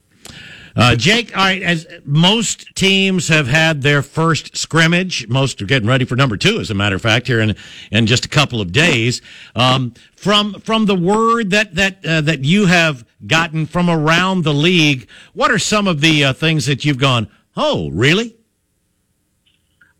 Uh, 0.75 0.95
Jake, 0.95 1.37
all 1.37 1.43
right, 1.43 1.61
as 1.61 1.85
most 2.03 2.73
teams 2.75 3.27
have 3.27 3.47
had 3.47 3.83
their 3.83 4.01
first 4.01 4.57
scrimmage, 4.57 5.27
most 5.27 5.61
are 5.61 5.65
getting 5.65 5.87
ready 5.87 6.03
for 6.03 6.15
number 6.15 6.35
two, 6.35 6.59
as 6.59 6.71
a 6.71 6.73
matter 6.73 6.95
of 6.95 7.01
fact, 7.01 7.27
here 7.27 7.39
in, 7.39 7.55
in 7.91 8.07
just 8.07 8.25
a 8.25 8.29
couple 8.29 8.59
of 8.59 8.71
days. 8.71 9.21
Um, 9.55 9.93
from 10.15 10.55
from 10.61 10.85
the 10.85 10.95
word 10.95 11.51
that 11.51 11.75
that 11.75 12.03
uh, 12.05 12.21
that 12.21 12.43
you 12.43 12.65
have 12.65 13.05
gotten 13.25 13.65
from 13.65 13.89
around 13.89 14.43
the 14.43 14.53
league, 14.53 15.07
what 15.33 15.51
are 15.51 15.59
some 15.59 15.87
of 15.87 16.01
the 16.01 16.25
uh, 16.25 16.33
things 16.33 16.65
that 16.65 16.85
you've 16.85 16.97
gone? 16.97 17.29
Oh, 17.55 17.89
really? 17.91 18.35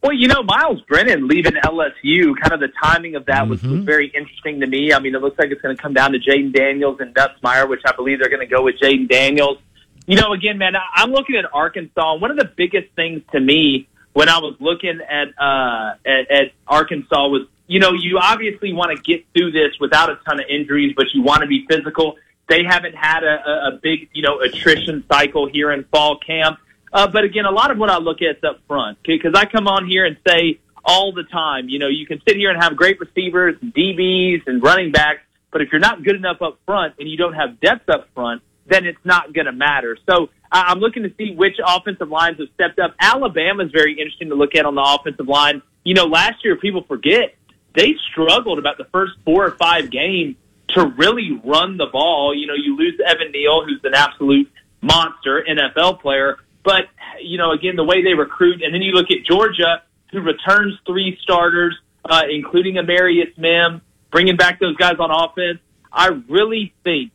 Well, 0.04 0.12
you 0.12 0.28
know, 0.28 0.44
Myles 0.44 0.82
Brennan 0.82 1.30
leaving 1.30 1.54
LSU, 1.54 2.34
kind 2.42 2.52
of 2.52 2.60
the 2.60 2.68
timing 2.84 3.16
of 3.16 3.26
that 3.28 3.48
was, 3.48 3.64
was 3.64 3.86
very 3.86 4.08
interesting 4.08 4.60
to 4.60 4.68
me. 4.68 4.92
I 4.92 5.00
mean, 5.00 5.16
it 5.16 5.22
looks 5.22 5.40
like 5.40 5.50
it's 5.50 5.62
going 5.62 5.78
to 5.78 5.82
come 5.82 5.94
down 5.94 6.12
to 6.12 6.20
Jayden 6.20 6.54
Daniels 6.54 7.00
and 7.00 7.16
Nussmeier, 7.16 7.70
which 7.70 7.80
I 7.86 7.96
believe 7.96 8.20
they're 8.20 8.30
going 8.30 8.46
to 8.46 8.54
go 8.54 8.64
with 8.64 8.76
Jayden 8.82 9.08
Daniels. 9.08 9.60
You 10.06 10.18
know, 10.20 10.34
again, 10.34 10.58
man, 10.58 10.74
I'm 10.94 11.12
looking 11.12 11.38
at 11.38 11.46
Arkansas. 11.54 12.16
One 12.16 12.32
of 12.32 12.38
the 12.38 12.52
biggest 12.54 12.94
things 12.98 13.22
to 13.32 13.40
me 13.40 13.88
when 14.12 14.28
I 14.28 14.40
was 14.40 14.56
looking 14.60 15.00
at 15.00 15.30
uh, 15.42 15.96
at, 16.06 16.30
at 16.30 16.52
Arkansas 16.68 17.30
was, 17.30 17.48
you 17.68 17.80
know, 17.80 17.94
you 17.94 18.20
obviously 18.22 18.74
want 18.74 18.94
to 18.94 19.02
get 19.02 19.26
through 19.34 19.52
this 19.52 19.72
without 19.80 20.10
a 20.10 20.20
ton 20.28 20.42
of 20.42 20.46
injuries, 20.50 20.94
but 20.98 21.06
you 21.14 21.22
want 21.22 21.42
to 21.42 21.48
be 21.48 21.66
physical. 21.70 22.18
They 22.48 22.64
haven't 22.64 22.96
had 22.96 23.24
a, 23.24 23.68
a, 23.74 23.80
big, 23.82 24.10
you 24.14 24.22
know, 24.22 24.40
attrition 24.42 25.04
cycle 25.10 25.48
here 25.48 25.72
in 25.72 25.86
fall 25.86 26.20
camp. 26.20 26.60
Uh, 26.92 27.08
but 27.08 27.24
again, 27.24 27.46
a 27.46 27.52
lot 27.52 27.72
of 27.72 27.78
what 27.78 27.90
I 27.90 27.98
look 27.98 28.22
at 28.22 28.38
is 28.38 28.44
up 28.44 28.60
front 28.68 29.00
because 29.04 29.34
I 29.34 29.46
come 29.46 29.68
on 29.68 29.88
here 29.88 30.06
and 30.06 30.18
say 30.28 30.60
all 30.86 31.14
the 31.14 31.24
time, 31.24 31.70
you 31.70 31.80
know, 31.80 31.88
you 31.88 32.06
can 32.06 32.22
sit 32.28 32.36
here 32.36 32.52
and 32.52 32.62
have 32.62 32.76
great 32.76 33.00
receivers, 33.00 33.56
and 33.62 33.74
DBs, 33.74 34.46
and 34.48 34.62
running 34.62 34.92
backs, 34.92 35.22
but 35.52 35.62
if 35.62 35.72
you're 35.72 35.80
not 35.80 36.04
good 36.04 36.16
enough 36.16 36.42
up 36.42 36.60
front 36.66 36.96
and 37.00 37.08
you 37.08 37.18
don't 37.18 37.34
have 37.34 37.60
depth 37.62 37.90
up 37.90 38.10
front, 38.14 38.42
then 38.66 38.86
it's 38.86 39.04
not 39.04 39.34
going 39.34 39.46
to 39.46 39.52
matter. 39.52 39.98
So 40.10 40.30
I- 40.52 40.66
I'm 40.68 40.80
looking 40.80 41.04
to 41.04 41.14
see 41.18 41.34
which 41.34 41.56
offensive 41.66 42.10
lines 42.10 42.38
have 42.40 42.50
stepped 42.54 42.80
up. 42.80 42.94
Alabama 43.00 43.64
is 43.64 43.72
very 43.72 43.94
interesting 43.94 44.30
to 44.30 44.36
look 44.36 44.56
at 44.56 44.66
on 44.66 44.76
the 44.76 44.82
offensive 44.82 45.28
line. 45.28 45.62
You 45.84 45.94
know, 45.94 46.06
last 46.06 46.44
year 46.44 46.58
people 46.58 46.84
forget 46.84 47.36
they 47.74 47.96
struggled 48.12 48.60
about 48.60 48.78
the 48.78 48.86
first 48.86 49.14
four 49.26 49.46
or 49.46 49.52
five 49.52 49.90
games 49.90 50.36
to 50.74 50.86
really 50.98 51.40
run 51.44 51.78
the 51.78 51.88
ball. 51.92 52.34
You 52.36 52.48
know, 52.48 52.54
you 52.54 52.76
lose 52.78 53.00
Evan 53.06 53.32
Neal, 53.32 53.64
who's 53.66 53.82
an 53.84 53.94
absolute 53.94 54.52
monster 54.82 55.44
NFL 55.48 56.02
player. 56.02 56.38
But, 56.64 56.84
you 57.22 57.38
know, 57.38 57.52
again, 57.52 57.76
the 57.76 57.84
way 57.84 58.04
they 58.04 58.14
recruit, 58.14 58.62
and 58.64 58.74
then 58.74 58.82
you 58.82 58.94
look 58.94 59.12
at 59.12 59.26
Georgia, 59.26 59.84
who 60.12 60.22
returns 60.22 60.78
three 60.86 61.18
starters, 61.22 61.76
uh, 62.06 62.24
including 62.30 62.76
Amarius 62.76 63.38
Mims, 63.38 63.82
bringing 64.12 64.38
back 64.38 64.60
those 64.60 64.76
guys 64.78 64.96
on 65.00 65.12
offense. 65.12 65.60
I 65.92 66.08
really 66.30 66.74
think 66.84 67.12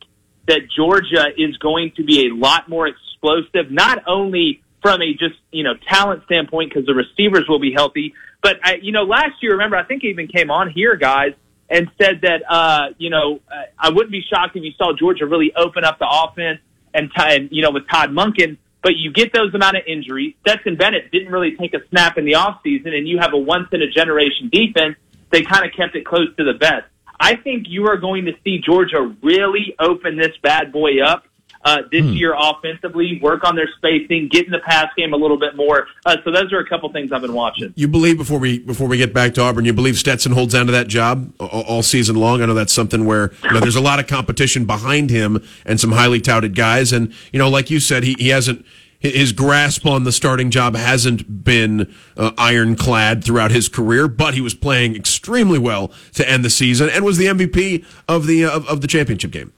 that 0.47 0.61
Georgia 0.75 1.27
is 1.37 1.57
going 1.57 1.93
to 1.97 2.03
be 2.03 2.27
a 2.27 2.33
lot 2.33 2.69
more 2.69 2.87
explosive, 2.87 3.71
not 3.71 4.03
only 4.07 4.61
from 4.81 5.01
a 5.01 5.13
just, 5.13 5.35
you 5.51 5.63
know, 5.63 5.73
talent 5.87 6.23
standpoint, 6.25 6.69
because 6.69 6.85
the 6.85 6.93
receivers 6.93 7.45
will 7.47 7.59
be 7.59 7.73
healthy, 7.73 8.13
but, 8.41 8.57
I, 8.63 8.75
you 8.81 8.91
know, 8.91 9.03
last 9.03 9.41
year, 9.41 9.53
remember, 9.53 9.75
I 9.75 9.83
think 9.83 10.03
I 10.05 10.07
even 10.07 10.27
came 10.27 10.49
on 10.49 10.69
here, 10.69 10.95
guys, 10.95 11.33
and 11.69 11.89
said 12.01 12.21
that, 12.21 12.41
uh, 12.49 12.89
you 12.97 13.09
know, 13.09 13.39
uh, 13.51 13.63
I 13.77 13.89
wouldn't 13.89 14.11
be 14.11 14.21
shocked 14.21 14.55
if 14.55 14.63
you 14.63 14.71
saw 14.77 14.93
Georgia 14.97 15.25
really 15.25 15.53
open 15.55 15.83
up 15.83 15.99
the 15.99 16.07
offense 16.09 16.59
and, 16.93 17.11
and 17.17 17.49
you 17.51 17.61
know, 17.61 17.71
with 17.71 17.87
Todd 17.87 18.09
Monken, 18.09 18.57
but 18.81 18.95
you 18.95 19.11
get 19.11 19.33
those 19.33 19.53
amount 19.53 19.77
of 19.77 19.83
injuries. 19.87 20.33
Stetson 20.41 20.75
Bennett 20.75 21.11
didn't 21.11 21.31
really 21.31 21.55
take 21.55 21.73
a 21.73 21.79
snap 21.89 22.17
in 22.17 22.25
the 22.25 22.33
offseason, 22.33 22.95
and 22.95 23.07
you 23.07 23.19
have 23.19 23.33
a 23.33 23.37
once 23.37 23.67
in 23.71 23.81
a 23.81 23.89
generation 23.89 24.49
defense. 24.51 24.95
They 25.31 25.43
kind 25.43 25.65
of 25.65 25.71
kept 25.75 25.95
it 25.95 26.05
close 26.05 26.35
to 26.37 26.43
the 26.43 26.53
vest. 26.53 26.85
I 27.19 27.35
think 27.35 27.65
you 27.67 27.87
are 27.87 27.97
going 27.97 28.25
to 28.25 28.31
see 28.43 28.59
Georgia 28.59 29.13
really 29.21 29.75
open 29.77 30.17
this 30.17 30.35
bad 30.41 30.71
boy 30.71 31.01
up 31.03 31.25
uh, 31.63 31.81
this 31.91 32.05
year 32.05 32.33
offensively, 32.37 33.19
work 33.21 33.43
on 33.43 33.55
their 33.55 33.69
spacing, 33.77 34.29
get 34.29 34.45
in 34.45 34.51
the 34.51 34.59
pass 34.59 34.87
game 34.95 35.13
a 35.13 35.17
little 35.17 35.37
bit 35.37 35.55
more. 35.55 35.87
Uh, 36.05 36.17
so 36.23 36.31
those 36.31 36.51
are 36.53 36.59
a 36.59 36.67
couple 36.67 36.91
things 36.91 37.11
I've 37.11 37.21
been 37.21 37.33
watching. 37.33 37.73
You 37.75 37.87
believe 37.87 38.17
before 38.17 38.39
we 38.39 38.59
before 38.59 38.87
we 38.87 38.97
get 38.97 39.13
back 39.13 39.33
to 39.35 39.41
Auburn, 39.41 39.65
you 39.65 39.73
believe 39.73 39.97
Stetson 39.97 40.31
holds 40.31 40.55
on 40.55 40.67
to 40.67 40.71
that 40.71 40.87
job 40.87 41.33
all, 41.39 41.61
all 41.63 41.83
season 41.83 42.15
long. 42.15 42.41
I 42.41 42.45
know 42.45 42.53
that's 42.53 42.73
something 42.73 43.05
where 43.05 43.31
you 43.43 43.51
know 43.51 43.59
there's 43.59 43.75
a 43.75 43.81
lot 43.81 43.99
of 43.99 44.07
competition 44.07 44.65
behind 44.65 45.09
him 45.09 45.43
and 45.65 45.79
some 45.79 45.91
highly 45.91 46.21
touted 46.21 46.55
guys, 46.55 46.93
and 46.93 47.13
you 47.33 47.39
know, 47.39 47.49
like 47.49 47.69
you 47.69 47.79
said, 47.79 48.03
he, 48.03 48.15
he 48.17 48.29
hasn't 48.29 48.65
his 48.99 49.31
grasp 49.31 49.85
on 49.85 50.03
the 50.03 50.11
starting 50.11 50.51
job 50.51 50.75
hasn't 50.75 51.43
been 51.43 51.93
uh, 52.17 52.31
ironclad 52.37 53.23
throughout 53.23 53.49
his 53.49 53.69
career, 53.69 54.09
but 54.09 54.33
he 54.33 54.41
was 54.41 54.53
playing 54.53 54.95
extremely 54.95 55.57
well 55.57 55.91
to 56.13 56.29
end 56.29 56.43
the 56.43 56.49
season 56.49 56.89
and 56.89 57.05
was 57.05 57.17
the 57.17 57.27
MVP 57.27 57.85
of 58.09 58.27
the 58.27 58.43
uh, 58.45 58.51
of, 58.51 58.67
of 58.67 58.81
the 58.81 58.87
championship 58.87 59.31
game. 59.31 59.53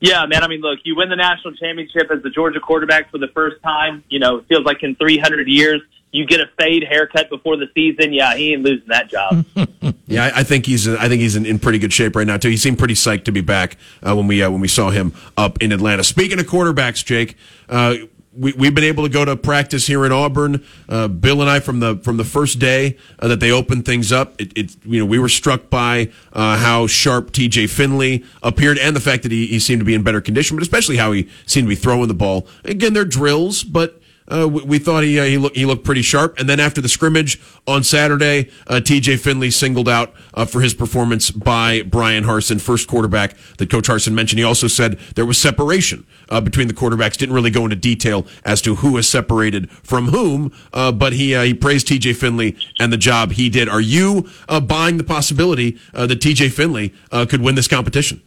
Yeah, 0.00 0.26
man. 0.26 0.44
I 0.44 0.48
mean, 0.48 0.60
look, 0.60 0.80
you 0.84 0.94
win 0.96 1.08
the 1.08 1.16
national 1.16 1.54
championship 1.54 2.10
as 2.10 2.22
the 2.22 2.30
Georgia 2.30 2.60
quarterback 2.60 3.10
for 3.10 3.18
the 3.18 3.28
first 3.28 3.62
time. 3.62 4.04
You 4.08 4.20
know, 4.20 4.38
it 4.38 4.46
feels 4.48 4.64
like 4.64 4.82
in 4.82 4.94
300 4.94 5.48
years. 5.48 5.80
You 6.10 6.24
get 6.24 6.40
a 6.40 6.46
fade 6.58 6.84
haircut 6.84 7.28
before 7.28 7.56
the 7.56 7.66
season. 7.74 8.14
Yeah, 8.14 8.34
he 8.34 8.54
ain't 8.54 8.62
losing 8.62 8.88
that 8.88 9.10
job. 9.10 9.44
Yeah, 10.08 10.24
I, 10.24 10.40
I 10.40 10.42
think 10.42 10.64
he's 10.64 10.88
I 10.88 11.06
think 11.06 11.20
he's 11.20 11.36
in, 11.36 11.44
in 11.44 11.58
pretty 11.58 11.78
good 11.78 11.92
shape 11.92 12.16
right 12.16 12.26
now 12.26 12.38
too. 12.38 12.48
He 12.48 12.56
seemed 12.56 12.78
pretty 12.78 12.94
psyched 12.94 13.24
to 13.24 13.32
be 13.32 13.42
back 13.42 13.76
uh, 14.02 14.16
when 14.16 14.26
we 14.26 14.42
uh, 14.42 14.50
when 14.50 14.60
we 14.60 14.68
saw 14.68 14.88
him 14.88 15.12
up 15.36 15.60
in 15.62 15.70
Atlanta. 15.70 16.02
Speaking 16.02 16.40
of 16.40 16.46
quarterbacks, 16.46 17.04
Jake, 17.04 17.36
uh, 17.68 17.94
we 18.38 18.52
we've 18.52 18.74
been 18.74 18.84
able 18.84 19.02
to 19.02 19.08
go 19.08 19.24
to 19.24 19.36
practice 19.36 19.86
here 19.86 20.06
in 20.06 20.12
Auburn. 20.12 20.64
Uh, 20.88 21.08
Bill 21.08 21.40
and 21.40 21.50
I 21.50 21.60
from 21.60 21.80
the 21.80 21.96
from 21.96 22.16
the 22.16 22.24
first 22.24 22.58
day 22.58 22.96
uh, 23.18 23.28
that 23.28 23.40
they 23.40 23.50
opened 23.50 23.84
things 23.84 24.12
up, 24.12 24.40
it, 24.40 24.56
it 24.56 24.76
you 24.84 25.00
know 25.00 25.06
we 25.06 25.18
were 25.18 25.28
struck 25.28 25.68
by 25.68 26.10
uh, 26.32 26.56
how 26.56 26.86
sharp 26.86 27.32
T.J. 27.32 27.66
Finley 27.66 28.24
appeared 28.42 28.78
and 28.78 28.94
the 28.94 29.00
fact 29.00 29.24
that 29.24 29.32
he, 29.32 29.46
he 29.46 29.58
seemed 29.58 29.80
to 29.80 29.84
be 29.84 29.94
in 29.94 30.02
better 30.02 30.20
condition, 30.20 30.56
but 30.56 30.62
especially 30.62 30.96
how 30.96 31.12
he 31.12 31.28
seemed 31.46 31.66
to 31.66 31.70
be 31.70 31.74
throwing 31.74 32.08
the 32.08 32.14
ball. 32.14 32.46
Again, 32.64 32.92
they're 32.92 33.04
drills, 33.04 33.64
but. 33.64 33.97
Uh, 34.28 34.46
we, 34.48 34.62
we 34.62 34.78
thought 34.78 35.04
he 35.04 35.18
uh, 35.18 35.24
he 35.24 35.38
looked 35.38 35.56
he 35.56 35.64
looked 35.64 35.84
pretty 35.84 36.02
sharp, 36.02 36.38
and 36.38 36.48
then 36.48 36.60
after 36.60 36.80
the 36.80 36.88
scrimmage 36.88 37.40
on 37.66 37.82
Saturday, 37.82 38.50
uh, 38.66 38.80
T.J. 38.80 39.16
Finley 39.16 39.50
singled 39.50 39.88
out 39.88 40.12
uh, 40.34 40.44
for 40.44 40.60
his 40.60 40.74
performance 40.74 41.30
by 41.30 41.82
Brian 41.82 42.24
Harsin, 42.24 42.60
first 42.60 42.88
quarterback 42.88 43.36
that 43.56 43.70
Coach 43.70 43.88
Harsin 43.88 44.12
mentioned. 44.12 44.38
He 44.38 44.44
also 44.44 44.66
said 44.66 44.98
there 45.14 45.26
was 45.26 45.38
separation 45.38 46.06
uh, 46.28 46.40
between 46.40 46.68
the 46.68 46.74
quarterbacks. 46.74 47.16
Didn't 47.16 47.34
really 47.34 47.50
go 47.50 47.64
into 47.64 47.76
detail 47.76 48.26
as 48.44 48.60
to 48.62 48.76
who 48.76 48.92
was 48.92 49.08
separated 49.08 49.70
from 49.70 50.08
whom, 50.08 50.52
uh, 50.72 50.92
but 50.92 51.14
he 51.14 51.28
he 51.38 51.54
praised 51.54 51.88
T.J. 51.88 52.12
Finley 52.14 52.56
and 52.78 52.92
the 52.92 52.96
job 52.96 53.32
he 53.32 53.48
did. 53.48 53.68
Are 53.68 53.80
you 53.80 54.28
buying 54.66 54.98
the 54.98 55.04
possibility 55.04 55.78
that 55.92 56.20
T.J. 56.20 56.50
Finley 56.50 56.92
could 57.10 57.40
win 57.40 57.54
this 57.54 57.68
competition? 57.68 58.22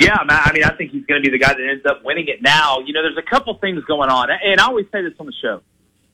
Yeah, 0.00 0.16
I 0.20 0.52
mean, 0.52 0.64
I 0.64 0.74
think 0.76 0.90
he's 0.90 1.04
going 1.06 1.22
to 1.22 1.30
be 1.30 1.36
the 1.36 1.42
guy 1.42 1.54
that 1.54 1.62
ends 1.62 1.86
up 1.86 2.04
winning 2.04 2.26
it 2.26 2.42
now. 2.42 2.80
You 2.80 2.92
know, 2.92 3.02
there's 3.02 3.16
a 3.16 3.30
couple 3.30 3.54
things 3.58 3.84
going 3.84 4.10
on, 4.10 4.28
and 4.30 4.60
I 4.60 4.64
always 4.66 4.86
say 4.90 5.02
this 5.02 5.12
on 5.20 5.26
the 5.26 5.32
show. 5.40 5.60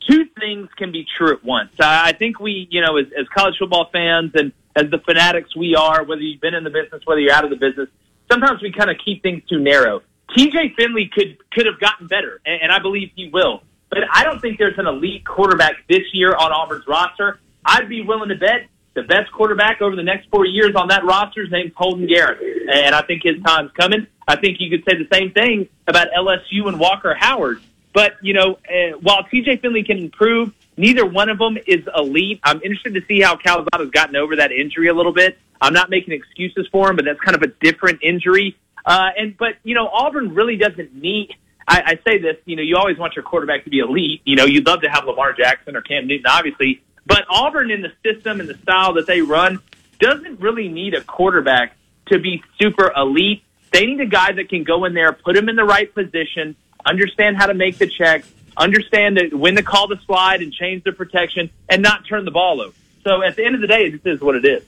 Two 0.09 0.27
things 0.39 0.69
can 0.77 0.93
be 0.93 1.07
true 1.17 1.33
at 1.33 1.45
once. 1.45 1.71
I 1.81 2.09
I 2.09 2.13
think 2.13 2.41
we, 2.41 2.69
you 2.71 2.81
know, 2.83 2.97
as, 2.99 3.07
as 3.19 3.27
college 3.35 3.55
football 3.59 3.89
fans 3.93 4.33
and 4.35 4.53
as 4.77 4.91
the 4.91 4.99
fanatics 4.99 5.57
we 5.57 5.75
are, 5.75 6.05
whether 6.05 6.21
you've 6.21 6.41
been 6.41 6.55
in 6.55 6.65
the 6.65 6.71
business, 6.71 7.03
whether 7.05 7.21
you're 7.21 7.33
out 7.33 7.45
of 7.45 7.51
the 7.51 7.57
business, 7.57 7.89
sometimes 8.31 8.63
we 8.63 8.73
kind 8.73 8.91
of 8.91 8.97
keep 9.05 9.23
things 9.23 9.43
too 9.49 9.59
narrow. 9.59 10.03
TJ 10.37 10.75
Finley 10.77 11.11
could 11.13 11.39
could 11.51 11.67
have 11.67 11.81
gotten 11.81 12.07
better, 12.07 12.41
and, 12.45 12.63
and 12.63 12.73
I 12.73 12.81
believe 12.81 13.11
he 13.17 13.31
will. 13.33 13.63
but 13.89 13.99
I 14.13 14.25
don't 14.25 14.41
think 14.41 14.59
there's 14.59 14.79
an 14.79 14.87
elite 14.87 15.25
quarterback 15.27 15.75
this 15.89 16.03
year 16.13 16.35
on 16.35 16.53
Auburn's 16.53 16.87
roster. 16.87 17.41
I'd 17.65 17.89
be 17.89 18.03
willing 18.03 18.29
to 18.29 18.37
bet 18.37 18.69
the 18.95 19.03
best 19.03 19.31
quarterback 19.33 19.81
over 19.81 19.95
the 19.95 20.03
next 20.03 20.29
four 20.31 20.45
years 20.45 20.75
on 20.75 20.89
that 20.89 21.05
roster 21.05 21.43
is 21.43 21.51
named 21.51 21.73
Holden 21.77 22.07
Geriner, 22.07 22.39
and 22.73 22.95
I 22.95 23.03
think 23.03 23.23
his 23.23 23.41
time's 23.43 23.71
coming. 23.73 24.07
I 24.27 24.37
think 24.37 24.59
you 24.61 24.71
could 24.71 24.85
say 24.85 24.97
the 24.97 25.09
same 25.13 25.33
thing 25.33 25.69
about 25.87 26.09
LSU 26.17 26.69
and 26.69 26.79
Walker 26.79 27.15
Howard. 27.15 27.61
But 27.93 28.13
you 28.23 28.35
know, 28.35 28.59
uh, 28.69 28.99
while 29.01 29.25
TJ 29.25 29.61
Finley 29.61 29.83
can 29.83 29.99
improve, 29.99 30.53
neither 30.77 31.05
one 31.05 31.29
of 31.29 31.39
them 31.39 31.59
is 31.67 31.87
elite. 31.97 32.41
I'm 32.45 32.61
interested 32.63 32.95
to 32.95 33.05
see 33.07 33.21
how 33.21 33.37
Calzada's 33.37 33.91
gotten 33.91 34.17
over 34.17 34.37
that 34.37 34.53
injury 34.53 34.89
a 34.89 34.95
little 34.95 35.13
bit. 35.13 35.39
I'm 35.61 35.73
not 35.73 35.91
making 35.91 36.15
excuses 36.15 36.69
for 36.71 36.91
him, 36.91 36.97
but 36.97 37.05
that's 37.05 37.21
kind 37.21 37.37
of 37.37 37.43
a 37.43 37.49
different 37.49 38.01
injury. 38.03 38.57
Uh, 38.85 39.11
and 39.17 39.37
but 39.37 39.57
you 39.63 39.75
know, 39.75 39.89
Auburn 39.89 40.35
really 40.35 40.57
doesn't 40.57 40.95
need. 40.95 41.35
I 41.73 42.01
say 42.05 42.19
this, 42.19 42.37
you 42.47 42.57
know, 42.57 42.63
you 42.63 42.77
always 42.77 42.99
want 42.99 43.15
your 43.15 43.23
quarterback 43.23 43.63
to 43.63 43.71
be 43.71 43.79
elite. 43.79 44.23
You 44.25 44.35
know, 44.35 44.45
you'd 44.45 44.67
love 44.67 44.81
to 44.83 44.89
have 44.89 45.05
Lamar 45.05 45.33
Jackson 45.33 45.77
or 45.77 45.83
Cam 45.83 46.09
Newton, 46.09 46.27
obviously, 46.27 46.83
but 47.11 47.25
Auburn 47.29 47.73
in 47.73 47.83
the 47.83 47.91
system 48.05 48.39
and 48.39 48.49
the 48.49 48.55
style 48.59 48.93
that 48.93 49.09
they 49.09 49.21
run 49.21 49.59
doesn't 49.99 50.39
really 50.39 50.69
need 50.69 50.95
a 50.95 51.01
quarterback 51.01 51.77
to 52.07 52.21
be 52.21 52.41
super 52.63 52.93
elite. 52.97 53.43
They 53.73 53.85
need 53.85 54.01
a 54.01 54.07
guy 54.07 54.31
that 54.31 54.49
can 54.49 54.63
go 54.63 54.85
in 54.85 54.95
there, 54.95 55.13
put 55.13 55.37
him 55.37 55.49
in 55.49 55.57
the 55.57 55.65
right 55.65 55.93
position, 55.93 56.55
understand 56.87 57.37
how 57.37 57.47
to 57.47 57.55
make 57.55 57.79
the 57.79 57.89
check, 57.89 58.25
understand 58.57 59.17
that 59.17 59.35
when 59.35 59.57
to 59.57 59.63
call 59.65 59.89
the 59.89 59.99
slide 60.07 60.41
and 60.41 60.53
change 60.53 60.85
the 60.85 60.93
protection, 60.93 61.51
and 61.69 61.83
not 61.83 62.07
turn 62.09 62.25
the 62.25 62.31
ball 62.31 62.61
over. 62.61 62.75
So 63.03 63.25
at 63.25 63.35
the 63.35 63.45
end 63.45 63.57
of 63.57 63.61
the 63.61 63.67
day, 63.67 63.91
this 63.91 64.03
is 64.05 64.21
what 64.21 64.37
it 64.37 64.45
is. 64.45 64.63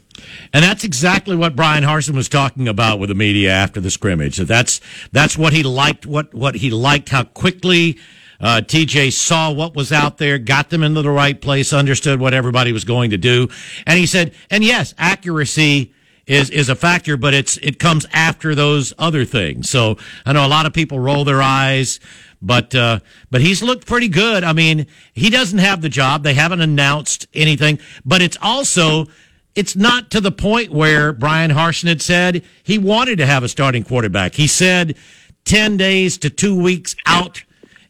And 0.53 0.65
that's 0.65 0.83
exactly 0.83 1.37
what 1.37 1.55
Brian 1.55 1.85
Harsin 1.85 2.17
was 2.17 2.29
talking 2.29 2.67
about 2.67 2.99
with 2.99 3.09
the 3.09 3.15
media 3.15 3.53
after 3.53 3.81
the 3.81 3.91
scrimmage. 3.91 4.35
So 4.35 4.45
that's 4.45 4.81
that's 5.13 5.39
what 5.39 5.53
he 5.53 5.63
liked. 5.63 6.07
What 6.07 6.35
what 6.35 6.57
he 6.57 6.71
liked 6.71 7.11
how 7.11 7.23
quickly 7.23 8.01
uh, 8.43 8.61
TJ 8.61 9.13
saw 9.13 9.53
what 9.53 9.75
was 9.75 9.93
out 9.93 10.19
there, 10.19 10.37
got 10.37 10.69
them 10.69 10.83
into 10.83 11.01
the 11.01 11.11
right 11.11 11.41
place, 11.41 11.73
understood 11.73 12.21
what 12.21 12.35
everybody 12.35 12.73
was 12.73 12.85
going 12.85 13.11
to 13.11 13.19
do, 13.19 13.49
and 13.87 13.99
he 13.99 14.07
said, 14.07 14.35
and 14.51 14.63
yes, 14.63 14.95
accuracy 14.99 15.95
is 16.27 16.51
is 16.51 16.69
a 16.69 16.75
factor, 16.75 17.17
but 17.17 17.35
it's 17.35 17.57
it 17.59 17.79
comes 17.79 18.07
after 18.13 18.55
those 18.55 18.93
other 18.99 19.25
things. 19.25 19.69
So 19.69 19.97
I 20.25 20.33
know 20.33 20.47
a 20.47 20.49
lot 20.49 20.67
of 20.67 20.73
people 20.73 20.99
roll 20.99 21.25
their 21.25 21.43
eyes, 21.43 22.01
but 22.41 22.75
uh, 22.75 23.01
but 23.31 23.41
he's 23.41 23.63
looked 23.63 23.87
pretty 23.87 24.09
good. 24.09 24.45
I 24.45 24.53
mean, 24.53 24.87
he 25.13 25.31
doesn't 25.31 25.59
have 25.59 25.81
the 25.83 25.89
job; 25.89 26.23
they 26.23 26.35
haven't 26.35 26.61
announced 26.61 27.27
anything, 27.35 27.79
but 28.05 28.23
it's 28.23 28.39
also. 28.43 29.07
It's 29.55 29.77
not 29.77 30.11
to 30.13 30.21
the 30.23 30.33
point 30.33 30.73
where 30.73 31.13
Brian 31.13 31.51
Harsin 31.51 31.87
had 31.87 32.01
said 32.01 32.43
he 32.63 32.79
wanted 32.79 33.19
to 33.19 33.27
have 33.27 33.43
a 33.43 33.51
starting 33.51 33.85
quarterback. 33.85 34.33
He 34.33 34.47
said 34.47 34.97
10 35.45 35.77
days 35.77 36.17
to 36.17 36.31
two 36.31 36.59
weeks 36.59 36.97
out, 37.05 37.45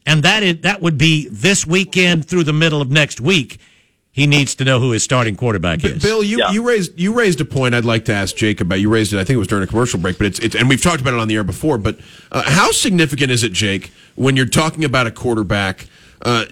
and 0.07 0.23
that 0.23 0.43
is, 0.43 0.61
that 0.63 0.83
would 0.83 0.99
be 0.99 1.29
this 1.29 1.67
weekend 1.67 2.27
through 2.27 2.45
the 2.45 2.53
middle 2.53 2.81
of 2.81 2.91
next 2.91 3.21
week 3.21 3.59
he 4.13 4.27
needs 4.27 4.55
to 4.57 4.65
know 4.65 4.79
who 4.79 4.91
his 4.91 5.03
starting 5.03 5.37
quarterback 5.37 5.83
is. 5.85 6.03
Bill, 6.03 6.23
you, 6.23 6.45
you 6.51 6.63
raised 6.69 7.01
you 7.01 7.15
raised 7.15 7.41
a 7.41 7.47
point 7.47 7.75
I'd 7.75 7.87
like 7.87 8.05
to 8.05 8.13
ask 8.13 8.37
Jake 8.37 8.61
about. 8.61 8.79
You 8.79 8.91
raised 8.91 9.15
it, 9.15 9.19
I 9.19 9.25
think 9.25 9.37
it 9.37 9.39
was 9.39 9.49
during 9.49 9.65
a 9.65 9.67
commercial 9.67 9.99
break, 9.99 10.19
but 10.19 10.27
it's, 10.27 10.39
it's 10.41 10.55
and 10.55 10.69
we've 10.69 10.83
talked 10.83 11.01
about 11.01 11.15
it 11.15 11.21
on 11.21 11.29
the 11.29 11.37
air 11.37 11.45
before. 11.45 11.79
But 11.79 11.99
uh, 12.31 12.43
how 12.45 12.71
significant 12.73 13.31
is 13.31 13.43
it, 13.43 13.53
Jake, 13.53 13.91
when 14.15 14.37
you're 14.37 14.45
talking 14.47 14.85
about 14.85 15.07
a 15.07 15.11
quarterback? 15.11 15.87
Uh, 16.21 16.45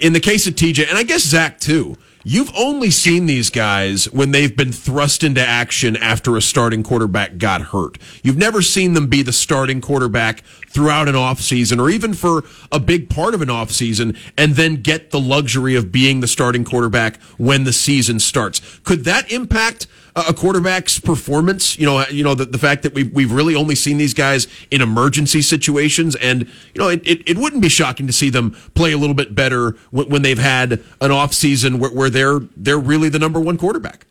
in 0.00 0.12
the 0.12 0.20
case 0.20 0.46
of 0.46 0.54
TJ, 0.54 0.88
and 0.88 0.98
I 0.98 1.02
guess 1.02 1.22
Zach 1.22 1.58
too. 1.58 1.96
You've 2.22 2.52
only 2.54 2.90
seen 2.90 3.24
these 3.24 3.48
guys 3.48 4.04
when 4.12 4.30
they've 4.30 4.54
been 4.54 4.72
thrust 4.72 5.24
into 5.24 5.40
action 5.40 5.96
after 5.96 6.36
a 6.36 6.42
starting 6.42 6.82
quarterback 6.82 7.38
got 7.38 7.62
hurt. 7.62 7.96
You've 8.22 8.36
never 8.36 8.60
seen 8.60 8.92
them 8.92 9.06
be 9.06 9.22
the 9.22 9.32
starting 9.32 9.80
quarterback 9.80 10.42
throughout 10.68 11.08
an 11.08 11.14
offseason 11.14 11.80
or 11.80 11.88
even 11.88 12.12
for 12.12 12.44
a 12.70 12.78
big 12.78 13.08
part 13.08 13.32
of 13.32 13.40
an 13.40 13.48
offseason 13.48 14.18
and 14.36 14.52
then 14.52 14.82
get 14.82 15.12
the 15.12 15.20
luxury 15.20 15.74
of 15.74 15.90
being 15.90 16.20
the 16.20 16.28
starting 16.28 16.62
quarterback 16.62 17.18
when 17.38 17.64
the 17.64 17.72
season 17.72 18.20
starts. 18.20 18.60
Could 18.84 19.04
that 19.04 19.32
impact 19.32 19.86
a 20.28 20.34
quarterback's 20.34 20.98
performance. 20.98 21.78
You 21.78 21.86
know, 21.86 22.04
you 22.10 22.24
know 22.24 22.34
the, 22.34 22.44
the 22.44 22.58
fact 22.58 22.82
that 22.82 22.94
we've 22.94 23.12
we've 23.12 23.32
really 23.32 23.54
only 23.54 23.74
seen 23.74 23.98
these 23.98 24.14
guys 24.14 24.46
in 24.70 24.80
emergency 24.80 25.42
situations, 25.42 26.16
and 26.16 26.42
you 26.74 26.78
know, 26.80 26.88
it, 26.88 27.06
it, 27.06 27.28
it 27.28 27.38
wouldn't 27.38 27.62
be 27.62 27.68
shocking 27.68 28.06
to 28.06 28.12
see 28.12 28.30
them 28.30 28.52
play 28.74 28.92
a 28.92 28.98
little 28.98 29.14
bit 29.14 29.34
better 29.34 29.76
when, 29.90 30.08
when 30.08 30.22
they've 30.22 30.38
had 30.38 30.82
an 31.00 31.10
off 31.10 31.32
season 31.32 31.78
where, 31.78 31.90
where 31.90 32.10
they're 32.10 32.40
they're 32.56 32.78
really 32.78 33.08
the 33.08 33.18
number 33.18 33.40
one 33.40 33.56
quarterback. 33.56 34.06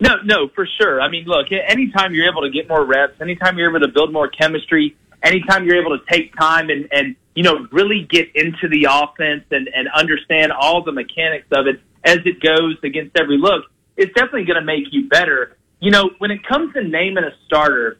No, 0.00 0.16
no, 0.24 0.48
for 0.54 0.66
sure. 0.80 1.00
I 1.00 1.08
mean, 1.08 1.24
look, 1.26 1.48
anytime 1.50 2.14
you're 2.14 2.30
able 2.30 2.42
to 2.42 2.50
get 2.50 2.68
more 2.68 2.84
reps, 2.84 3.20
anytime 3.20 3.58
you're 3.58 3.70
able 3.70 3.84
to 3.84 3.92
build 3.92 4.12
more 4.12 4.28
chemistry, 4.28 4.96
anytime 5.22 5.66
you're 5.66 5.80
able 5.80 5.98
to 5.98 6.04
take 6.08 6.36
time 6.36 6.70
and, 6.70 6.88
and 6.92 7.16
you 7.34 7.42
know, 7.42 7.66
really 7.72 8.06
get 8.08 8.34
into 8.34 8.68
the 8.68 8.86
offense 8.90 9.44
and, 9.50 9.68
and 9.74 9.88
understand 9.88 10.52
all 10.52 10.82
the 10.82 10.92
mechanics 10.92 11.46
of 11.52 11.66
it 11.66 11.80
as 12.04 12.18
it 12.24 12.40
goes 12.40 12.76
against 12.82 13.16
every 13.16 13.38
look, 13.38 13.64
it's 13.98 14.14
definitely 14.14 14.44
going 14.44 14.58
to 14.60 14.64
make 14.64 14.84
you 14.92 15.08
better. 15.08 15.58
You 15.80 15.90
know, 15.90 16.10
when 16.18 16.30
it 16.30 16.46
comes 16.46 16.72
to 16.74 16.82
naming 16.82 17.24
a 17.24 17.32
starter, 17.46 17.98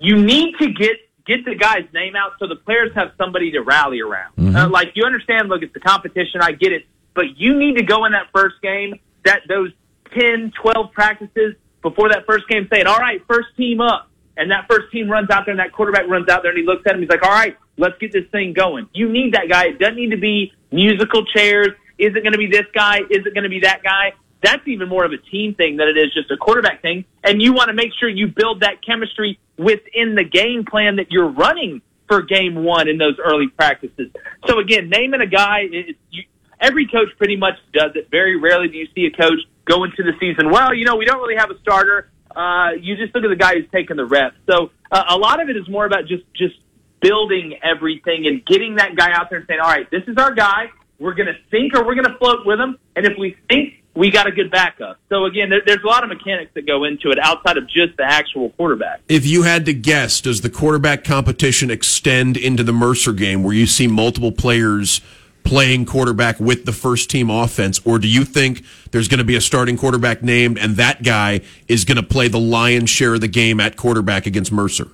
you 0.00 0.20
need 0.20 0.56
to 0.58 0.72
get 0.72 0.96
get 1.26 1.44
the 1.44 1.54
guy's 1.54 1.84
name 1.92 2.14
out 2.14 2.32
so 2.38 2.46
the 2.46 2.56
players 2.56 2.92
have 2.94 3.10
somebody 3.18 3.50
to 3.50 3.60
rally 3.60 4.00
around. 4.00 4.34
Mm-hmm. 4.36 4.56
Uh, 4.56 4.68
like 4.68 4.92
you 4.94 5.04
understand, 5.04 5.48
look, 5.48 5.62
it's 5.62 5.74
the 5.74 5.80
competition. 5.80 6.40
I 6.40 6.52
get 6.52 6.72
it, 6.72 6.86
but 7.14 7.36
you 7.36 7.58
need 7.58 7.76
to 7.76 7.82
go 7.82 8.04
in 8.04 8.12
that 8.12 8.28
first 8.32 8.56
game, 8.62 9.00
that 9.24 9.42
those 9.48 9.70
10, 10.16 10.52
12 10.60 10.92
practices 10.92 11.54
before 11.82 12.08
that 12.10 12.26
first 12.26 12.48
game, 12.48 12.68
saying, 12.72 12.86
"All 12.86 12.98
right, 12.98 13.20
first 13.28 13.48
team 13.56 13.80
up," 13.80 14.08
and 14.36 14.50
that 14.50 14.66
first 14.68 14.90
team 14.92 15.10
runs 15.10 15.30
out 15.30 15.46
there, 15.46 15.52
and 15.52 15.60
that 15.60 15.72
quarterback 15.72 16.08
runs 16.08 16.28
out 16.28 16.42
there, 16.42 16.52
and 16.52 16.58
he 16.58 16.64
looks 16.64 16.82
at 16.86 16.94
him, 16.94 17.00
he's 17.00 17.10
like, 17.10 17.24
"All 17.24 17.30
right, 17.30 17.56
let's 17.76 17.98
get 17.98 18.12
this 18.12 18.26
thing 18.30 18.52
going." 18.52 18.88
You 18.94 19.08
need 19.08 19.34
that 19.34 19.48
guy. 19.48 19.66
It 19.66 19.78
doesn't 19.78 19.96
need 19.96 20.10
to 20.10 20.16
be 20.16 20.52
musical 20.70 21.24
chairs. 21.26 21.68
Is 21.98 22.14
it 22.14 22.22
going 22.22 22.32
to 22.32 22.38
be 22.38 22.46
this 22.46 22.66
guy? 22.74 22.98
Is 23.10 23.26
it 23.26 23.34
going 23.34 23.44
to 23.44 23.50
be 23.50 23.60
that 23.60 23.82
guy? 23.82 24.12
That's 24.46 24.66
even 24.68 24.88
more 24.88 25.04
of 25.04 25.12
a 25.12 25.18
team 25.18 25.54
thing 25.54 25.76
than 25.76 25.88
it 25.88 25.98
is 25.98 26.14
just 26.14 26.30
a 26.30 26.36
quarterback 26.36 26.80
thing. 26.80 27.04
And 27.24 27.42
you 27.42 27.52
want 27.52 27.68
to 27.68 27.74
make 27.74 27.90
sure 27.98 28.08
you 28.08 28.28
build 28.28 28.60
that 28.60 28.84
chemistry 28.86 29.38
within 29.58 30.14
the 30.14 30.24
game 30.24 30.64
plan 30.64 30.96
that 30.96 31.10
you're 31.10 31.30
running 31.30 31.82
for 32.08 32.22
game 32.22 32.62
one 32.62 32.88
in 32.88 32.98
those 32.98 33.16
early 33.18 33.48
practices. 33.48 34.12
So 34.46 34.60
again, 34.60 34.88
naming 34.88 35.20
a 35.20 35.26
guy, 35.26 35.66
it, 35.70 35.96
you, 36.10 36.22
every 36.60 36.86
coach 36.86 37.08
pretty 37.18 37.36
much 37.36 37.54
does 37.72 37.92
it. 37.96 38.08
Very 38.10 38.38
rarely 38.38 38.68
do 38.68 38.76
you 38.76 38.86
see 38.94 39.06
a 39.06 39.10
coach 39.10 39.40
go 39.66 39.82
into 39.84 40.02
the 40.02 40.12
season, 40.20 40.50
well, 40.50 40.72
you 40.72 40.84
know, 40.84 40.96
we 40.96 41.04
don't 41.04 41.18
really 41.18 41.36
have 41.36 41.50
a 41.50 41.58
starter. 41.60 42.08
Uh, 42.34 42.70
you 42.80 42.96
just 42.96 43.14
look 43.14 43.24
at 43.24 43.28
the 43.28 43.36
guy 43.36 43.54
who's 43.54 43.68
taking 43.72 43.96
the 43.96 44.06
reps. 44.06 44.36
So 44.48 44.70
uh, 44.90 45.04
a 45.10 45.16
lot 45.16 45.42
of 45.42 45.48
it 45.48 45.56
is 45.56 45.68
more 45.68 45.84
about 45.84 46.06
just, 46.06 46.22
just 46.34 46.54
building 47.00 47.58
everything 47.62 48.26
and 48.26 48.44
getting 48.46 48.76
that 48.76 48.96
guy 48.96 49.12
out 49.12 49.28
there 49.28 49.40
and 49.40 49.48
saying, 49.48 49.60
all 49.60 49.70
right, 49.70 49.90
this 49.90 50.02
is 50.06 50.16
our 50.16 50.32
guy. 50.32 50.70
We're 50.98 51.14
going 51.14 51.26
to 51.26 51.36
sink 51.50 51.74
or 51.74 51.84
we're 51.84 51.94
going 51.94 52.06
to 52.06 52.16
float 52.18 52.46
with 52.46 52.58
him. 52.58 52.78
And 52.94 53.04
if 53.04 53.18
we 53.18 53.36
think 53.48 53.82
we 53.96 54.10
got 54.10 54.26
a 54.26 54.30
good 54.30 54.50
backup. 54.50 54.98
So 55.08 55.24
again, 55.24 55.48
there, 55.48 55.62
there's 55.64 55.82
a 55.82 55.86
lot 55.86 56.02
of 56.04 56.10
mechanics 56.10 56.52
that 56.54 56.66
go 56.66 56.84
into 56.84 57.10
it 57.10 57.18
outside 57.18 57.56
of 57.56 57.66
just 57.66 57.96
the 57.96 58.04
actual 58.04 58.50
quarterback. 58.50 59.00
If 59.08 59.26
you 59.26 59.42
had 59.42 59.64
to 59.66 59.74
guess, 59.74 60.20
does 60.20 60.42
the 60.42 60.50
quarterback 60.50 61.02
competition 61.02 61.70
extend 61.70 62.36
into 62.36 62.62
the 62.62 62.72
Mercer 62.72 63.12
game 63.12 63.42
where 63.42 63.54
you 63.54 63.66
see 63.66 63.86
multiple 63.86 64.32
players 64.32 65.00
playing 65.44 65.86
quarterback 65.86 66.38
with 66.38 66.64
the 66.66 66.72
first 66.72 67.08
team 67.08 67.30
offense, 67.30 67.80
or 67.84 67.98
do 67.98 68.08
you 68.08 68.24
think 68.24 68.64
there's 68.90 69.08
going 69.08 69.18
to 69.18 69.24
be 69.24 69.36
a 69.36 69.40
starting 69.40 69.76
quarterback 69.76 70.22
named 70.22 70.58
and 70.58 70.76
that 70.76 71.02
guy 71.02 71.40
is 71.68 71.84
going 71.84 71.96
to 71.96 72.02
play 72.02 72.28
the 72.28 72.38
lion's 72.38 72.90
share 72.90 73.14
of 73.14 73.20
the 73.20 73.28
game 73.28 73.60
at 73.60 73.76
quarterback 73.76 74.26
against 74.26 74.52
Mercer? 74.52 74.88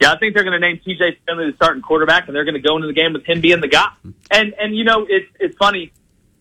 Yeah, 0.00 0.12
I 0.12 0.18
think 0.18 0.34
they're 0.34 0.44
going 0.44 0.58
to 0.58 0.66
name 0.66 0.80
TJ 0.84 1.18
Finley 1.26 1.50
the 1.50 1.56
starting 1.56 1.82
quarterback, 1.82 2.26
and 2.26 2.34
they're 2.34 2.44
going 2.44 2.54
to 2.54 2.60
go 2.60 2.76
into 2.76 2.86
the 2.86 2.94
game 2.94 3.12
with 3.12 3.24
him 3.24 3.42
being 3.42 3.60
the 3.60 3.68
guy. 3.68 3.90
And 4.30 4.54
and 4.54 4.74
you 4.74 4.82
know, 4.82 5.06
it's 5.06 5.30
it's 5.38 5.56
funny 5.58 5.92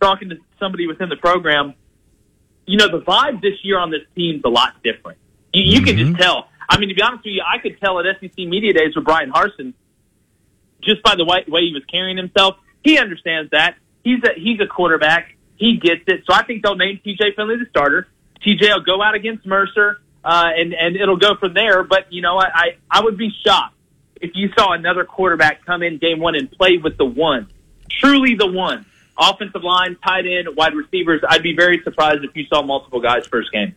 talking 0.01 0.29
to 0.29 0.37
somebody 0.59 0.87
within 0.87 1.09
the 1.09 1.15
program, 1.15 1.73
you 2.65 2.77
know, 2.77 2.87
the 2.87 3.03
vibe 3.03 3.41
this 3.41 3.55
year 3.63 3.79
on 3.79 3.89
this 3.89 4.01
team's 4.15 4.43
a 4.45 4.49
lot 4.49 4.81
different. 4.83 5.17
You, 5.53 5.63
you 5.63 5.77
mm-hmm. 5.77 5.85
can 5.85 5.97
just 5.97 6.11
mm-hmm. 6.11 6.21
tell. 6.21 6.49
I 6.69 6.77
mean, 6.77 6.89
to 6.89 6.95
be 6.95 7.01
honest 7.01 7.23
with 7.25 7.33
you, 7.33 7.43
I 7.45 7.57
could 7.57 7.79
tell 7.79 7.99
at 7.99 8.05
SEC 8.19 8.37
Media 8.37 8.73
Days 8.73 8.95
with 8.95 9.05
Bryan 9.05 9.31
Harsin, 9.31 9.73
just 10.81 11.01
by 11.01 11.15
the 11.15 11.25
way, 11.25 11.43
way 11.47 11.61
he 11.61 11.73
was 11.73 11.83
carrying 11.91 12.17
himself, 12.17 12.57
he 12.83 12.97
understands 12.97 13.51
that. 13.51 13.75
He's 14.03 14.23
a, 14.23 14.39
he's 14.39 14.59
a 14.61 14.67
quarterback. 14.67 15.35
He 15.55 15.77
gets 15.77 16.03
it. 16.07 16.23
So 16.25 16.33
I 16.33 16.43
think 16.43 16.63
they'll 16.63 16.75
name 16.75 17.01
TJ 17.05 17.35
Finley 17.35 17.57
the 17.57 17.65
starter. 17.69 18.07
TJ 18.45 18.61
will 18.73 18.83
go 18.83 19.01
out 19.01 19.15
against 19.15 19.45
Mercer, 19.45 19.99
uh, 20.23 20.49
and, 20.55 20.73
and 20.73 20.95
it'll 20.95 21.17
go 21.17 21.35
from 21.35 21.53
there. 21.53 21.83
But, 21.83 22.13
you 22.13 22.21
know, 22.21 22.37
I, 22.37 22.45
I, 22.53 22.65
I 22.89 23.03
would 23.03 23.17
be 23.17 23.31
shocked 23.45 23.75
if 24.21 24.31
you 24.35 24.49
saw 24.57 24.73
another 24.73 25.03
quarterback 25.05 25.65
come 25.65 25.83
in 25.83 25.97
game 25.97 26.19
one 26.19 26.35
and 26.35 26.49
play 26.51 26.77
with 26.77 26.97
the 26.97 27.05
one, 27.05 27.49
truly 27.89 28.35
the 28.35 28.47
one 28.47 28.85
offensive 29.19 29.63
line, 29.63 29.97
tight 30.05 30.25
end, 30.25 30.55
wide 30.55 30.73
receivers. 30.73 31.21
I'd 31.27 31.43
be 31.43 31.55
very 31.55 31.81
surprised 31.83 32.23
if 32.23 32.35
you 32.35 32.45
saw 32.45 32.61
multiple 32.61 33.01
guys 33.01 33.27
first 33.27 33.51
game. 33.51 33.75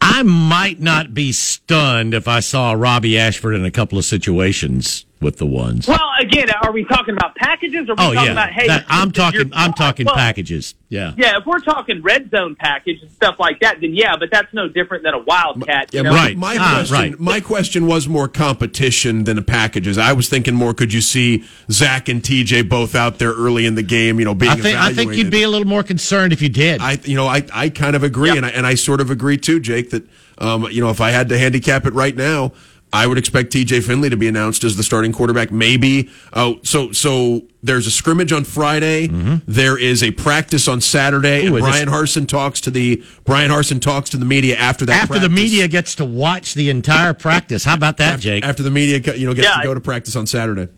I 0.00 0.22
might 0.22 0.80
not 0.80 1.14
be 1.14 1.32
stunned 1.32 2.14
if 2.14 2.28
I 2.28 2.40
saw 2.40 2.72
Robby 2.72 3.18
Ashford 3.18 3.54
in 3.54 3.64
a 3.64 3.70
couple 3.70 3.98
of 3.98 4.04
situations 4.04 5.04
with 5.20 5.38
the 5.38 5.46
ones. 5.46 5.88
Well, 5.88 5.98
again, 6.20 6.48
are 6.62 6.72
we 6.72 6.84
talking 6.84 7.14
about 7.16 7.34
packages 7.36 7.88
or 7.88 7.92
are 7.92 7.96
we 7.96 8.02
Oh 8.04 8.14
talking 8.14 8.24
yeah, 8.26 8.32
about 8.32 8.50
hey? 8.52 8.66
That- 8.66 8.84
I'm 8.88 9.08
this 9.08 9.26
is 9.28 9.32
your- 9.34 9.44
talking. 9.44 9.52
I'm 9.54 9.72
talking 9.72 10.06
well, 10.06 10.14
packages. 10.14 10.74
Yeah. 10.88 11.14
Yeah, 11.16 11.38
if 11.38 11.46
we're 11.46 11.58
talking 11.60 12.02
red 12.02 12.30
zone 12.30 12.54
package 12.54 13.00
and 13.02 13.10
stuff 13.10 13.36
like 13.40 13.60
that, 13.60 13.80
then 13.80 13.94
yeah, 13.94 14.16
but 14.18 14.30
that's 14.30 14.52
no 14.52 14.68
different 14.68 15.04
than 15.04 15.14
a 15.14 15.18
wildcat. 15.18 15.88
Yeah, 15.92 16.00
you 16.00 16.04
know? 16.04 16.12
my, 16.12 16.34
My 16.34 16.56
question, 16.58 17.16
my 17.18 17.40
question 17.40 17.86
was 17.86 18.06
more 18.06 18.28
competition 18.28 19.24
than 19.24 19.36
the 19.36 19.42
packages. 19.42 19.96
I 19.98 20.12
was 20.12 20.28
thinking 20.28 20.54
more. 20.54 20.74
Could 20.74 20.92
you 20.92 21.00
see 21.00 21.44
Zach 21.70 22.08
and 22.08 22.22
TJ 22.22 22.68
both 22.68 22.94
out 22.94 23.18
there 23.18 23.32
early 23.32 23.66
in 23.66 23.74
the 23.74 23.82
game? 23.82 24.18
You 24.18 24.26
know, 24.26 24.34
being 24.34 24.52
I 24.52 24.56
think. 24.56 24.78
I 24.78 24.92
think 24.92 25.14
you'd 25.14 25.30
be 25.30 25.42
a 25.42 25.48
little 25.48 25.66
more 25.66 25.82
concerned 25.82 26.32
if 26.32 26.42
you 26.42 26.48
did. 26.50 26.80
I, 26.80 26.98
you 27.04 27.16
know, 27.16 27.26
I, 27.26 27.42
I 27.52 27.68
kind 27.70 27.96
of 27.96 28.02
agree, 28.02 28.36
and 28.36 28.44
I, 28.44 28.50
and 28.50 28.66
I 28.66 28.74
sort 28.74 29.00
of 29.00 29.10
agree 29.10 29.38
too, 29.38 29.60
Jake. 29.60 29.90
That, 29.90 30.06
um, 30.38 30.64
you 30.70 30.82
know, 30.82 30.90
if 30.90 31.00
I 31.00 31.10
had 31.10 31.28
to 31.30 31.38
handicap 31.38 31.86
it 31.86 31.94
right 31.94 32.14
now, 32.14 32.52
I 32.92 33.06
would 33.06 33.18
expect 33.18 33.50
T.J. 33.52 33.80
Finley 33.80 34.08
to 34.10 34.16
be 34.16 34.28
announced 34.28 34.64
as 34.64 34.76
the 34.76 34.82
starting 34.82 35.12
quarterback. 35.12 35.50
Maybe. 35.50 36.08
Oh, 36.32 36.60
so 36.62 36.92
so 36.92 37.42
there's 37.62 37.86
a 37.86 37.90
scrimmage 37.90 38.32
on 38.32 38.44
Friday. 38.44 39.08
There 39.46 39.76
is 39.78 40.02
a 40.02 40.12
practice 40.12 40.66
on 40.68 40.80
Saturday, 40.80 41.44
Mm-hmm. 41.44 41.52
Ooh, 41.54 41.56
and 41.56 41.64
and 41.66 41.72
Brian 41.72 41.86
this- 42.04 42.16
Harsin 42.16 42.28
talks 42.28 42.60
to 42.62 42.70
the 42.70 43.02
Brian 43.24 43.50
Harsin 43.50 43.80
talks 43.82 44.10
to 44.10 44.16
the 44.16 44.24
media 44.24 44.56
after 44.56 44.86
that. 44.86 45.02
After 45.04 45.18
the 45.18 45.28
media 45.28 45.68
gets 45.68 45.96
to 45.96 46.04
watch 46.04 46.54
the 46.54 46.70
entire 46.70 47.12
practice, 47.12 47.64
how 47.64 47.74
about 47.74 47.96
that, 47.98 48.20
Jake? 48.20 48.44
after 48.44 48.62
the 48.62 48.70
media, 48.70 48.98
you 49.16 49.26
know, 49.26 49.34
gets 49.34 49.48
Yeah, 49.48 49.56
to 49.62 49.66
go 49.66 49.74
to 49.74 49.80
practice 49.80 50.14
on 50.16 50.26
Saturday. 50.26 50.68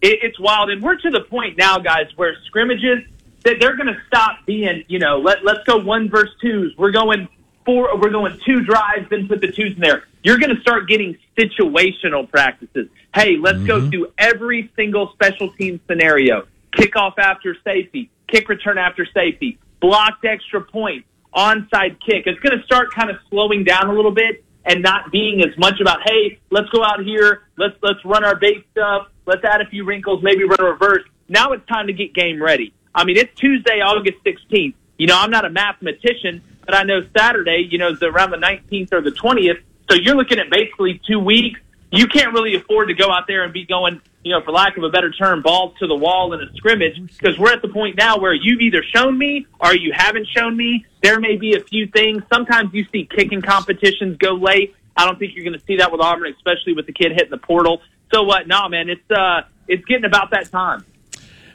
it, 0.00 0.18
it's 0.22 0.38
wild, 0.40 0.70
and 0.70 0.82
we're 0.82 0.96
to 0.96 1.10
the 1.10 1.22
point 1.22 1.58
now, 1.58 1.78
guys, 1.78 2.06
where 2.16 2.36
scrimmages 2.46 3.04
that 3.42 3.56
they're 3.60 3.76
going 3.76 3.88
to 3.92 4.00
stop 4.06 4.38
being, 4.46 4.84
you 4.88 4.98
know, 5.00 5.18
let 5.18 5.44
let's 5.44 5.64
go 5.64 5.76
one 5.78 6.08
versus 6.08 6.34
twos. 6.40 6.74
We're 6.78 6.92
going 6.92 7.28
four. 7.66 7.98
We're 7.98 8.10
going 8.10 8.38
two 8.46 8.62
drives, 8.62 9.10
then 9.10 9.26
put 9.28 9.40
the 9.40 9.50
twos 9.52 9.74
in 9.74 9.80
there. 9.80 10.04
You're 10.22 10.38
going 10.38 10.54
to 10.54 10.60
start 10.62 10.88
getting 10.88 11.18
situational 11.38 12.30
practices. 12.30 12.88
Hey, 13.14 13.36
let's 13.40 13.62
go 13.64 13.80
mm-hmm. 13.80 13.90
through 13.90 14.12
every 14.18 14.70
single 14.76 15.12
special 15.12 15.52
team 15.52 15.80
scenario: 15.86 16.46
kickoff 16.72 17.18
after 17.18 17.56
safety, 17.64 18.10
kick 18.28 18.48
return 18.48 18.78
after 18.78 19.06
safety, 19.12 19.58
blocked 19.80 20.24
extra 20.24 20.60
point, 20.60 21.04
onside 21.34 21.98
kick. 22.00 22.26
It's 22.26 22.40
going 22.40 22.58
to 22.58 22.64
start 22.64 22.92
kind 22.92 23.10
of 23.10 23.16
slowing 23.30 23.64
down 23.64 23.88
a 23.88 23.92
little 23.92 24.12
bit 24.12 24.44
and 24.64 24.82
not 24.82 25.12
being 25.12 25.42
as 25.42 25.56
much 25.58 25.80
about, 25.80 25.98
hey, 26.04 26.38
let's 26.50 26.68
go 26.70 26.82
out 26.82 27.04
here, 27.04 27.42
let's 27.56 27.74
let's 27.82 28.04
run 28.04 28.24
our 28.24 28.36
base 28.36 28.64
stuff, 28.72 29.08
let's 29.26 29.44
add 29.44 29.60
a 29.60 29.66
few 29.66 29.84
wrinkles, 29.84 30.22
maybe 30.22 30.44
run 30.44 30.60
a 30.60 30.64
reverse. 30.64 31.02
Now 31.28 31.52
it's 31.52 31.66
time 31.66 31.86
to 31.86 31.92
get 31.92 32.14
game 32.14 32.42
ready. 32.42 32.72
I 32.94 33.04
mean, 33.04 33.16
it's 33.16 33.34
Tuesday, 33.38 33.80
August 33.80 34.18
16th. 34.24 34.74
You 34.98 35.06
know, 35.08 35.18
I'm 35.18 35.30
not 35.30 35.44
a 35.44 35.50
mathematician, 35.50 36.42
but 36.64 36.74
I 36.74 36.84
know 36.84 37.00
Saturday, 37.16 37.66
you 37.68 37.78
know, 37.78 37.90
is 37.90 38.02
around 38.02 38.30
the 38.30 38.36
19th 38.36 38.92
or 38.92 39.00
the 39.00 39.10
20th. 39.10 39.60
So 39.90 39.96
you're 39.96 40.16
looking 40.16 40.38
at 40.38 40.50
basically 40.50 41.00
two 41.06 41.18
weeks. 41.18 41.60
You 41.90 42.06
can't 42.06 42.32
really 42.32 42.56
afford 42.56 42.88
to 42.88 42.94
go 42.94 43.10
out 43.10 43.26
there 43.28 43.44
and 43.44 43.52
be 43.52 43.64
going, 43.64 44.00
you 44.24 44.32
know, 44.32 44.42
for 44.42 44.50
lack 44.50 44.76
of 44.76 44.82
a 44.82 44.88
better 44.88 45.12
term, 45.12 45.42
balls 45.42 45.74
to 45.78 45.86
the 45.86 45.94
wall 45.94 46.32
in 46.32 46.40
a 46.40 46.52
scrimmage 46.56 47.00
because 47.06 47.38
we're 47.38 47.52
at 47.52 47.62
the 47.62 47.68
point 47.68 47.96
now 47.96 48.18
where 48.18 48.34
you've 48.34 48.60
either 48.60 48.82
shown 48.82 49.16
me 49.16 49.46
or 49.60 49.74
you 49.74 49.92
haven't 49.94 50.26
shown 50.26 50.56
me. 50.56 50.84
There 51.02 51.20
may 51.20 51.36
be 51.36 51.54
a 51.54 51.60
few 51.60 51.86
things. 51.86 52.22
Sometimes 52.32 52.72
you 52.72 52.84
see 52.90 53.08
kicking 53.14 53.42
competitions 53.42 54.16
go 54.16 54.32
late. 54.34 54.74
I 54.96 55.04
don't 55.04 55.18
think 55.18 55.34
you're 55.34 55.44
going 55.44 55.58
to 55.58 55.64
see 55.66 55.76
that 55.76 55.92
with 55.92 56.00
Auburn, 56.00 56.32
especially 56.32 56.72
with 56.72 56.86
the 56.86 56.92
kid 56.92 57.12
hitting 57.12 57.30
the 57.30 57.38
portal. 57.38 57.80
So 58.12 58.22
what? 58.22 58.46
no, 58.48 58.68
man, 58.68 58.88
it's 58.88 59.10
uh, 59.10 59.42
it's 59.68 59.84
getting 59.84 60.04
about 60.04 60.30
that 60.30 60.50
time. 60.50 60.84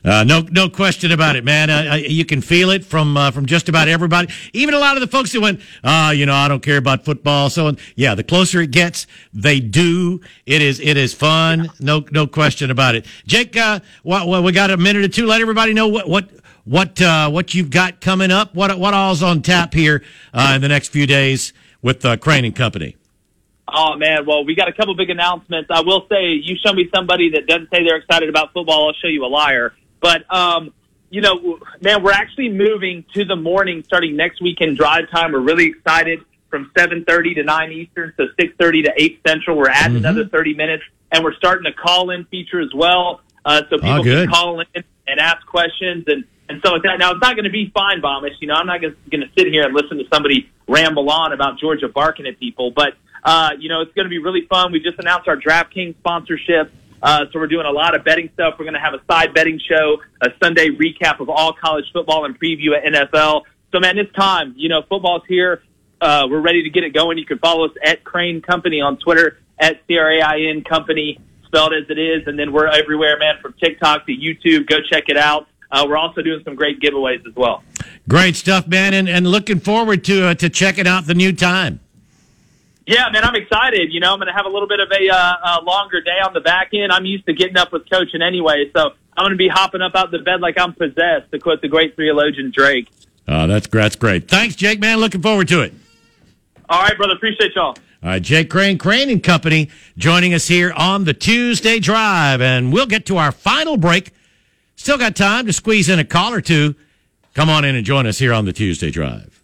Uh, 0.04 0.24
no, 0.24 0.42
no 0.52 0.70
question 0.70 1.12
about 1.12 1.36
it, 1.36 1.44
man. 1.44 1.70
Uh, 1.70 1.96
you 1.96 2.24
can 2.26 2.42
feel 2.42 2.70
it 2.70 2.86
from 2.86 3.18
uh, 3.18 3.32
from 3.32 3.46
just 3.46 3.68
about 3.68 3.88
everybody. 3.88 4.32
Even 4.54 4.74
a 4.74 4.80
lot 4.80 4.96
of 4.96 5.02
the 5.02 5.08
folks 5.08 5.32
that 5.34 5.42
went, 5.42 5.62
uh, 5.84 6.14
you 6.16 6.26
know, 6.26 6.34
I 6.34 6.48
don't 6.48 6.64
care 6.64 6.78
about 6.78 7.04
football. 7.04 7.50
So, 7.50 7.74
yeah, 7.96 8.16
the 8.16 8.24
closer 8.24 8.62
it 8.62 8.72
gets, 8.72 9.08
they 9.34 9.60
do. 9.60 10.22
It 10.46 10.62
is 10.62 10.80
it 10.80 10.98
is 10.98 11.14
fun. 11.14 11.70
No, 11.80 12.06
no 12.12 12.28
question 12.28 12.72
about 12.72 12.96
it. 12.96 13.06
Jake, 13.26 13.58
uh, 13.58 13.80
well, 14.04 14.42
we 14.42 14.52
got 14.52 14.72
a 14.72 14.78
minute 14.78 15.04
or 15.04 15.10
two. 15.10 15.26
Let 15.26 15.42
everybody 15.42 15.74
know 15.74 15.88
what 15.88 16.08
what 16.08 16.30
what 16.64 17.02
uh, 17.02 17.30
what 17.30 17.54
you've 17.54 17.70
got 17.70 18.00
coming 18.00 18.32
up. 18.32 18.56
What 18.56 18.78
what 18.80 18.94
all's 18.94 19.22
on 19.22 19.42
tap 19.42 19.74
here 19.74 20.04
in 20.34 20.62
the 20.62 20.70
next 20.70 20.90
few 20.90 21.08
days 21.08 21.54
with 21.82 22.06
Crain 22.22 22.46
and 22.46 22.56
Company. 22.56 22.96
Oh 23.72 23.96
man, 23.98 24.26
well 24.26 24.46
we 24.46 24.56
got 24.56 24.68
a 24.68 24.74
couple 24.74 24.96
big 24.96 25.10
announcements. 25.10 25.70
I 25.72 25.82
will 25.82 26.08
say, 26.10 26.30
you 26.32 26.56
show 26.66 26.74
me 26.74 26.90
somebody 26.94 27.32
that 27.32 27.46
doesn't 27.48 27.70
say 27.70 27.84
they're 27.84 27.98
excited 27.98 28.30
about 28.30 28.52
football, 28.54 28.88
I'll 28.88 28.94
show 28.94 29.08
you 29.08 29.26
a 29.26 29.28
liar. 29.28 29.74
But 30.00 30.34
um, 30.34 30.74
you 31.10 31.22
know, 31.22 31.60
man, 31.82 32.04
we're 32.04 32.12
actually 32.12 32.50
moving 32.50 33.06
to 33.14 33.26
the 33.26 33.36
morning 33.36 33.84
starting 33.84 34.16
next 34.16 34.42
week 34.42 34.62
in 34.62 34.76
drive 34.76 35.10
time. 35.10 35.32
We're 35.32 35.40
really 35.40 35.68
excited 35.68 36.20
from 36.50 36.72
7:30 36.78 37.36
to 37.36 37.44
9 37.44 37.72
Eastern, 37.72 38.14
so 38.18 38.28
6:30 38.40 38.86
to 38.86 38.94
8 38.96 39.22
Central. 39.28 39.58
We're 39.58 39.70
adding 39.70 39.98
another 39.98 40.26
30 40.26 40.54
minutes, 40.56 40.84
and 41.12 41.24
we're 41.24 41.36
starting 41.36 41.66
a 41.66 41.74
call-in 41.74 42.26
feature 42.26 42.60
as 42.62 42.74
well, 42.74 43.22
uh, 43.46 43.62
so 43.70 43.78
people 43.78 44.04
good. 44.04 44.30
can 44.30 44.34
call 44.34 44.60
in 44.60 44.68
and 45.08 45.20
ask 45.20 45.46
questions 45.48 46.06
and 46.08 46.24
and 46.50 46.62
so 46.66 46.74
like 46.74 46.82
that. 46.82 46.98
Now, 46.98 47.12
it's 47.12 47.22
not 47.22 47.36
going 47.36 47.46
to 47.46 47.52
be 47.52 47.70
Finebaumish. 47.70 48.34
You 48.40 48.48
know, 48.48 48.56
I'm 48.56 48.66
not 48.66 48.82
going 48.82 48.96
to 49.12 49.30
sit 49.38 49.48
here 49.48 49.66
and 49.66 49.74
listen 49.74 50.00
to 50.00 50.06
somebody 50.12 50.50
ramble 50.68 51.10
on 51.12 51.32
about 51.32 51.60
Georgia 51.60 51.88
barking 51.88 52.26
at 52.26 52.40
people, 52.40 52.72
but 52.72 52.94
uh, 53.24 53.52
you 53.60 53.70
know, 53.70 53.82
it's 53.82 53.94
going 53.94 54.06
to 54.06 54.10
be 54.10 54.20
really 54.20 54.48
fun. 54.48 54.72
We 54.72 54.80
just 54.80 54.98
announced 54.98 55.28
our 55.28 55.38
DraftKings 55.38 55.98
sponsorship. 55.98 56.72
Uh, 57.02 57.26
so 57.32 57.40
we're 57.40 57.48
doing 57.48 57.66
a 57.66 57.72
lot 57.72 57.96
of 57.96 58.04
betting 58.04 58.30
stuff. 58.34 58.56
We're 58.60 58.66
going 58.66 58.74
to 58.74 58.80
have 58.80 58.94
a 58.94 59.02
side 59.12 59.34
betting 59.34 59.60
show, 59.60 59.98
a 60.22 60.30
Sunday 60.42 60.70
recap 60.70 61.20
of 61.20 61.30
all 61.30 61.54
college 61.54 61.86
football 61.94 62.26
and 62.26 62.40
preview 62.40 62.76
at 62.76 62.84
NFL. 62.84 63.44
So 63.72 63.80
man, 63.80 63.98
it's 63.98 64.14
time. 64.14 64.54
You 64.58 64.70
know, 64.70 64.82
football's 64.88 65.24
here. 65.28 65.64
Uh, 66.02 66.28
we're 66.30 66.42
ready 66.42 66.64
to 66.64 66.70
get 66.70 66.84
it 66.84 66.94
going. 66.94 67.18
You 67.18 67.26
can 67.26 67.40
follow 67.40 67.66
us 67.66 67.72
at 67.86 68.04
Crain 68.04 68.42
Company 68.42 68.82
on 68.82 68.98
Twitter, 68.98 69.40
at 69.60 69.82
C-R-A-I-N 69.88 70.64
Company, 70.64 71.20
spelled 71.46 71.74
as 71.74 71.90
it 71.90 72.00
is. 72.00 72.26
And 72.28 72.40
then 72.40 72.54
we're 72.54 72.68
everywhere, 72.68 73.18
man, 73.20 73.36
from 73.42 73.54
TikTok 73.54 74.06
to 74.06 74.14
YouTube. 74.14 74.68
Go 74.68 74.78
check 74.90 75.06
it 75.08 75.18
out. 75.18 75.48
Uh, 75.72 75.86
we're 75.88 75.98
also 75.98 76.22
doing 76.22 76.42
some 76.44 76.56
great 76.56 76.80
giveaways 76.80 77.26
as 77.28 77.36
well. 77.36 77.64
Great 78.08 78.36
stuff, 78.36 78.68
man, 78.68 78.94
and, 78.94 79.08
and 79.08 79.28
looking 79.28 79.60
forward 79.60 80.04
to 80.06 80.28
uh, 80.28 80.34
to 80.36 80.50
checking 80.50 80.88
out 80.88 81.06
the 81.06 81.14
new 81.14 81.32
time. 81.32 81.80
Yeah, 82.90 83.08
man, 83.14 83.24
I'm 83.24 83.36
excited. 83.36 83.94
You 83.94 84.00
know, 84.00 84.12
I'm 84.14 84.18
going 84.18 84.30
to 84.30 84.34
have 84.34 84.48
a 84.48 84.50
little 84.50 84.68
bit 84.68 84.80
of 84.80 84.90
a, 84.92 85.14
uh, 85.14 85.60
a 85.60 85.64
longer 85.64 86.02
day 86.02 86.18
on 86.26 86.34
the 86.34 86.40
back 86.40 86.70
end. 86.74 86.92
I'm 86.92 87.06
used 87.06 87.24
to 87.28 87.34
getting 87.34 87.56
up 87.56 87.72
with 87.72 87.88
coaching 87.88 88.24
anyway, 88.24 88.66
so 88.76 88.90
I'm 89.16 89.26
going 89.26 89.30
to 89.30 89.38
be 89.38 89.48
hopping 89.48 89.84
up 89.84 89.92
out 89.94 90.06
of 90.06 90.12
the 90.12 90.18
bed 90.18 90.42
like 90.42 90.60
I'm 90.60 90.74
possessed, 90.74 91.30
to 91.32 91.38
quote 91.38 91.62
the 91.62 91.68
great 91.68 91.96
theologian 91.96 92.52
Drake. 92.52 92.88
Uh, 93.28 93.46
that's 93.46 93.68
that's 93.68 93.96
great. 93.96 94.28
Thanks, 94.28 94.56
Jake, 94.56 94.80
man. 94.80 94.98
Looking 94.98 95.22
forward 95.22 95.48
to 95.50 95.62
it. 95.62 95.76
All 96.68 96.82
right, 96.82 96.98
brother. 96.98 97.14
Appreciate 97.14 97.54
y'all. 97.54 97.76
All 98.02 98.10
right, 98.10 98.22
Jake 98.24 98.50
Crain, 98.50 98.80
Crain 98.80 99.12
and 99.12 99.22
Company, 99.22 99.70
joining 99.96 100.34
us 100.34 100.48
here 100.48 100.74
on 100.76 101.04
the 101.04 101.14
Tuesday 101.14 101.80
Drive, 101.80 102.42
and 102.42 102.74
we'll 102.74 102.88
get 102.88 103.06
to 103.06 103.18
our 103.18 103.32
final 103.32 103.78
break. 103.78 104.14
Still 104.78 104.98
got 104.98 105.16
time 105.16 105.46
to 105.46 105.54
squeeze 105.54 105.90
in 105.90 106.00
a 106.00 106.06
call 106.06 106.34
or 106.34 106.42
two. 106.42 106.74
Come 107.36 107.52
on 107.52 107.66
in 107.66 107.76
and 107.76 107.86
join 107.86 108.08
us 108.08 108.18
here 108.18 108.34
on 108.34 108.46
the 108.46 108.54
Tuesday 108.54 108.90
Drive. 108.90 109.40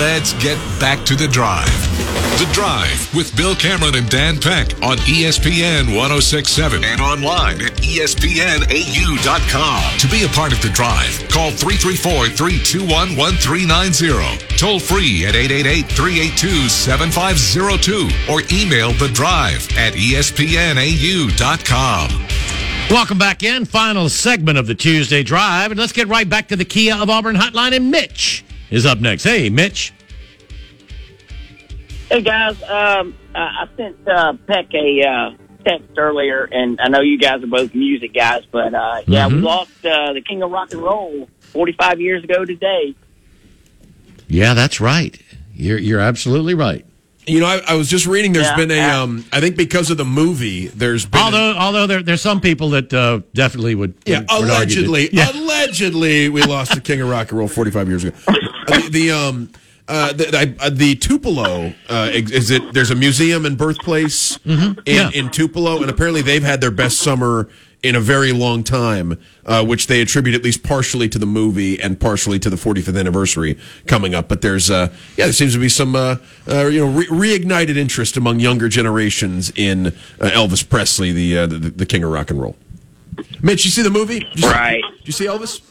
Let's 0.00 0.32
get 0.42 0.56
back 0.80 1.04
to 1.04 1.14
the 1.14 1.28
drive. 1.28 1.68
The 2.38 2.48
Drive 2.54 3.14
with 3.14 3.36
Bill 3.36 3.54
Cameron 3.54 3.96
and 3.96 4.08
Dan 4.08 4.40
Peck 4.40 4.72
on 4.82 4.96
ESPN 4.96 5.94
1067 5.94 6.82
and 6.82 7.02
online 7.02 7.60
at 7.60 7.72
ESPNAU.com. 7.72 8.38
To 9.98 10.08
be 10.08 10.24
a 10.24 10.28
part 10.28 10.54
of 10.54 10.62
the 10.62 10.70
drive, 10.70 11.28
call 11.28 11.50
334 11.50 12.28
321 12.28 13.14
1390. 13.14 14.56
Toll 14.56 14.80
free 14.80 15.26
at 15.26 15.36
888 15.36 15.92
382 15.92 16.70
7502 16.70 18.08
or 18.32 18.40
email 18.50 18.94
the 18.94 19.08
drive 19.12 19.68
at 19.76 19.92
ESPNAU.com. 19.92 20.88
Welcome 22.88 23.18
back 23.18 23.42
in. 23.42 23.66
Final 23.66 24.08
segment 24.08 24.56
of 24.56 24.66
the 24.66 24.74
Tuesday 24.74 25.22
Drive, 25.22 25.72
and 25.72 25.78
let's 25.78 25.92
get 25.92 26.08
right 26.08 26.26
back 26.26 26.48
to 26.48 26.56
the 26.56 26.64
Kia 26.64 26.96
of 26.96 27.10
Auburn 27.10 27.36
hotline. 27.36 27.76
And 27.76 27.90
Mitch 27.90 28.42
is 28.70 28.86
up 28.86 29.00
next. 29.00 29.24
Hey, 29.24 29.50
Mitch. 29.50 29.92
Hey 32.10 32.22
guys, 32.22 32.60
um, 32.64 33.14
I 33.34 33.40
I 33.40 33.68
sent 33.76 33.96
uh, 34.08 34.32
Peck 34.48 34.66
a 34.74 35.02
uh, 35.06 35.30
text 35.64 35.96
earlier, 35.96 36.48
and 36.50 36.80
I 36.80 36.88
know 36.88 37.00
you 37.00 37.18
guys 37.18 37.42
are 37.42 37.46
both 37.46 37.72
music 37.74 38.12
guys, 38.14 38.42
but 38.50 38.74
uh, 38.74 39.02
yeah, 39.06 39.28
we 39.28 39.34
Mhm. 39.34 39.42
lost 39.44 39.70
uh, 39.84 40.12
the 40.12 40.20
king 40.20 40.42
of 40.42 40.50
rock 40.50 40.72
and 40.72 40.82
roll 40.82 41.28
45 41.40 42.00
years 42.00 42.24
ago 42.24 42.44
today. 42.44 42.94
Yeah, 44.26 44.54
that's 44.54 44.80
right. 44.80 45.16
You're 45.54 45.78
you're 45.78 46.00
absolutely 46.00 46.54
right. 46.54 46.84
You 47.26 47.38
know, 47.38 47.46
I, 47.46 47.60
I 47.68 47.74
was 47.74 47.88
just 47.88 48.06
reading. 48.06 48.32
There's 48.32 48.46
Yeah, 48.46 48.56
been 48.56 48.70
a, 48.72 48.74
yeah. 48.74 49.02
um, 49.02 49.24
I 49.32 49.40
think 49.40 49.56
because 49.56 49.90
of 49.90 49.96
the 49.98 50.04
movie, 50.04 50.66
there's 50.68 51.06
been. 51.06 51.20
Although 51.20 51.54
although 51.54 51.86
there 51.86 52.02
there's 52.02 52.22
some 52.22 52.40
people 52.40 52.70
that 52.70 52.92
uh, 52.92 53.20
definitely 53.34 53.76
would 53.76 53.94
yeah, 54.04 54.20
would, 54.20 54.22
would 54.22 54.30
argue 54.32 54.46
that- 54.46 54.56
allegedly, 54.56 55.10
yeah. 55.12 55.30
allegedly, 55.32 56.28
we 56.28 56.42
lost 56.42 56.74
the 56.74 56.80
king 56.80 57.00
of 57.00 57.08
rock 57.08 57.30
and 57.30 57.38
roll 57.38 57.46
45 57.46 57.88
years 57.88 58.02
ago. 58.04 58.16
Uh, 58.70 58.80
the, 58.80 58.88
the 58.90 59.10
um, 59.10 59.50
uh, 59.88 60.12
the, 60.12 60.36
I- 60.60 60.66
uh, 60.66 60.70
the 60.70 60.94
Tupelo, 60.96 61.72
uh, 61.88 62.10
is 62.12 62.50
it? 62.50 62.72
There's 62.72 62.90
a 62.90 62.94
museum 62.94 63.44
and 63.44 63.58
birthplace 63.58 64.36
in, 64.44 64.56
Mm-hmm. 64.56 64.80
Yeah. 64.86 65.10
in 65.12 65.30
Tupelo, 65.30 65.80
and 65.82 65.90
apparently 65.90 66.22
they've 66.22 66.42
had 66.42 66.60
their 66.60 66.70
best 66.70 66.98
summer 66.98 67.48
in 67.82 67.96
a 67.96 68.00
very 68.00 68.30
long 68.30 68.62
time, 68.62 69.18
uh, 69.46 69.64
which 69.64 69.86
they 69.86 70.02
attribute 70.02 70.34
at 70.36 70.44
least 70.44 70.62
partially 70.62 71.08
to 71.08 71.18
the 71.18 71.24
movie 71.24 71.80
and 71.80 71.98
partially 71.98 72.38
to 72.38 72.50
the 72.50 72.56
45th 72.56 72.98
anniversary 73.00 73.58
coming 73.86 74.14
up. 74.14 74.28
But 74.28 74.42
there's, 74.42 74.70
uh, 74.70 74.92
yeah, 75.16 75.24
there 75.24 75.32
seems 75.32 75.54
to 75.54 75.58
be 75.58 75.70
some, 75.70 75.96
uh, 75.96 76.16
uh, 76.46 76.66
you 76.66 76.84
know, 76.86 76.92
re- 76.92 77.38
reignited 77.38 77.76
interest 77.78 78.18
among 78.18 78.38
younger 78.38 78.68
generations 78.68 79.50
in 79.56 79.86
uh, 79.86 79.90
Elvis 80.20 80.62
Presley, 80.68 81.10
the, 81.12 81.38
uh, 81.38 81.46
the 81.46 81.58
the 81.58 81.86
king 81.86 82.04
of 82.04 82.10
rock 82.12 82.30
and 82.30 82.40
roll. 82.40 82.54
Mitch, 83.42 83.64
you 83.64 83.70
see 83.70 83.82
the 83.82 83.88
movie? 83.90 84.20
Did 84.20 84.34
you 84.36 84.42
see- 84.42 84.48
Right. 84.48 84.82
did 84.98 85.06
you 85.06 85.12
see 85.14 85.24
Elvis? 85.26 85.62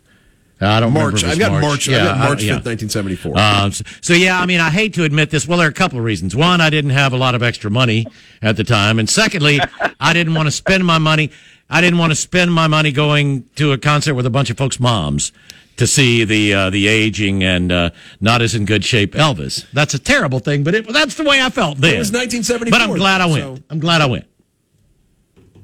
I 0.71 0.81
don't 0.81 0.93
March. 0.93 1.15
remember. 1.15 1.19
if 1.19 1.25
I've 1.25 1.31
it's 1.33 1.39
got 1.49 1.61
March. 1.61 1.89
I've 1.89 1.93
Yeah, 1.95 2.05
got 2.05 2.17
I- 2.17 2.29
March 2.29 2.43
yeah. 2.43 2.55
fifth, 2.57 2.67
nineteen 2.67 2.89
seventy 2.89 3.17
four. 3.17 3.39
Um, 3.39 3.73
so, 3.73 3.85
so 4.01 4.13
yeah, 4.15 4.41
I 4.41 4.47
mean, 4.47 4.61
I 4.61 4.71
hate 4.71 4.95
to 4.95 5.05
admit 5.05 5.31
this. 5.31 5.47
Well, 5.49 5.59
there 5.59 5.67
are 5.67 5.71
a 5.71 5.75
couple 5.75 5.99
of 5.99 6.05
reasons. 6.05 6.37
One, 6.37 6.61
I 6.61 6.71
didn't 6.71 6.91
have 6.91 7.13
a 7.13 7.17
lot 7.17 7.35
of 7.35 7.43
extra 7.43 7.71
money 7.71 8.07
at 8.41 8.57
the 8.57 8.65
time, 8.65 8.99
and 8.99 9.09
secondly, 9.09 9.61
I 10.01 10.13
didn't 10.13 10.35
want 10.35 10.47
to 10.47 10.51
spend 10.53 10.85
my 10.85 10.99
money. 10.99 11.31
I 11.71 11.81
didn't 11.81 11.99
want 11.99 12.11
to 12.13 12.17
spend 12.17 12.53
my 12.53 12.67
money 12.67 12.93
going 12.93 13.45
to 13.57 13.73
a 13.73 13.79
concert 13.79 14.15
with 14.15 14.27
a 14.27 14.31
bunch 14.31 14.51
of 14.51 14.59
folks' 14.59 14.79
moms 14.79 15.33
to 15.79 15.87
see 15.87 16.23
the 16.25 16.53
uh, 16.53 16.71
the 16.71 16.87
aging 16.87 17.43
and 17.43 17.73
uh, 17.73 17.91
not 18.21 18.43
as 18.43 18.55
in 18.55 18.67
good 18.67 18.85
shape 18.85 19.15
Elvis. 19.15 19.67
That's 19.73 19.95
a 19.95 19.99
terrible 19.99 20.39
thing, 20.39 20.65
but 20.65 20.75
it, 20.75 20.87
that's 20.93 21.15
the 21.15 21.25
way 21.25 21.41
I 21.41 21.49
felt 21.49 21.79
then. 21.79 21.95
It 21.95 21.99
was 21.99 22.13
1974. 22.13 22.71
But 22.71 22.83
I'm 22.87 22.95
glad 22.97 23.21
I 23.23 23.27
went. 23.27 23.59
so- 23.59 23.65
I'm 23.71 23.81
glad 23.81 24.03
I 24.03 24.07
went. 24.07 24.27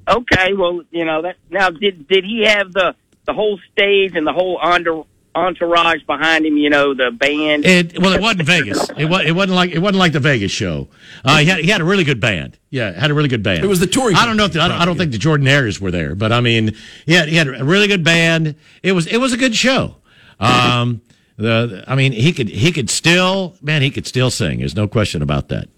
Okay, 0.09 0.55
well, 0.55 0.81
you 0.91 1.05
know 1.05 1.20
that. 1.23 1.37
Now, 1.51 1.69
did 1.70 2.09
did 2.09 2.25
he 2.25 2.45
have 2.47 2.73
the 2.73 2.95
the 3.29 3.35
whole 3.35 3.61
stage 3.71 4.17
and 4.17 4.27
the 4.27 4.33
whole 4.33 4.59
entourage 5.35 6.03
behind 6.05 6.47
him? 6.47 6.57
You 6.57 6.71
know, 6.71 6.95
the 6.95 7.13
band. 7.13 7.65
It 7.65 8.01
well, 8.01 8.13
it 8.13 8.21
wasn't 8.21 8.43
Vegas. 8.43 8.91
It 8.97 9.05
was. 9.05 9.25
It 9.25 9.33
wasn't 9.33 9.55
like 9.55 9.71
it 9.71 9.79
wasn't 9.79 9.99
like 9.99 10.13
the 10.13 10.21
Vegas 10.21 10.51
show. 10.51 10.89
Uh, 11.25 11.39
he 11.39 11.47
had 11.47 11.61
he 11.61 11.71
had 11.71 11.81
a 11.81 11.85
really 11.85 12.05
good 12.05 12.21
band. 12.21 12.59
Yeah, 12.71 12.99
had 12.99 13.11
a 13.11 13.15
really 13.15 13.29
good 13.29 13.43
band. 13.43 13.63
It 13.63 13.69
was 13.69 13.81
the 13.81 13.87
touring 13.87 14.17
I 14.17 14.27
don't 14.27 14.37
know. 14.37 14.47
If 14.47 14.55
the, 14.55 14.61
I, 14.61 14.69
don't, 14.69 14.81
I 14.81 14.85
don't 14.85 14.97
think 14.97 15.13
the 15.13 15.19
Jordanaires 15.19 15.81
were 15.81 15.91
there, 15.91 16.15
but 16.15 16.33
I 16.33 16.41
mean, 16.41 16.75
he 17.07 17.13
had, 17.13 17.29
he 17.29 17.37
had 17.37 17.49
a 17.49 17.65
really 17.65 17.87
good 17.87 18.03
band. 18.03 18.57
It 18.83 18.93
was 18.93 19.07
it 19.07 19.19
was 19.19 19.33
a 19.33 19.37
good 19.37 19.55
show. 19.55 19.97
Um, 20.41 21.03
the 21.37 21.85
I 21.87 21.95
mean, 21.95 22.13
he 22.13 22.33
could 22.33 22.49
he 22.49 22.73
could 22.73 22.91
still 22.91 23.55
man 23.63 23.83
he 23.83 23.91
could 23.91 24.07
still 24.07 24.31
sing. 24.31 24.59
There's 24.59 24.75
no 24.75 24.89
question 24.89 25.23
about 25.23 25.49
that. 25.49 25.69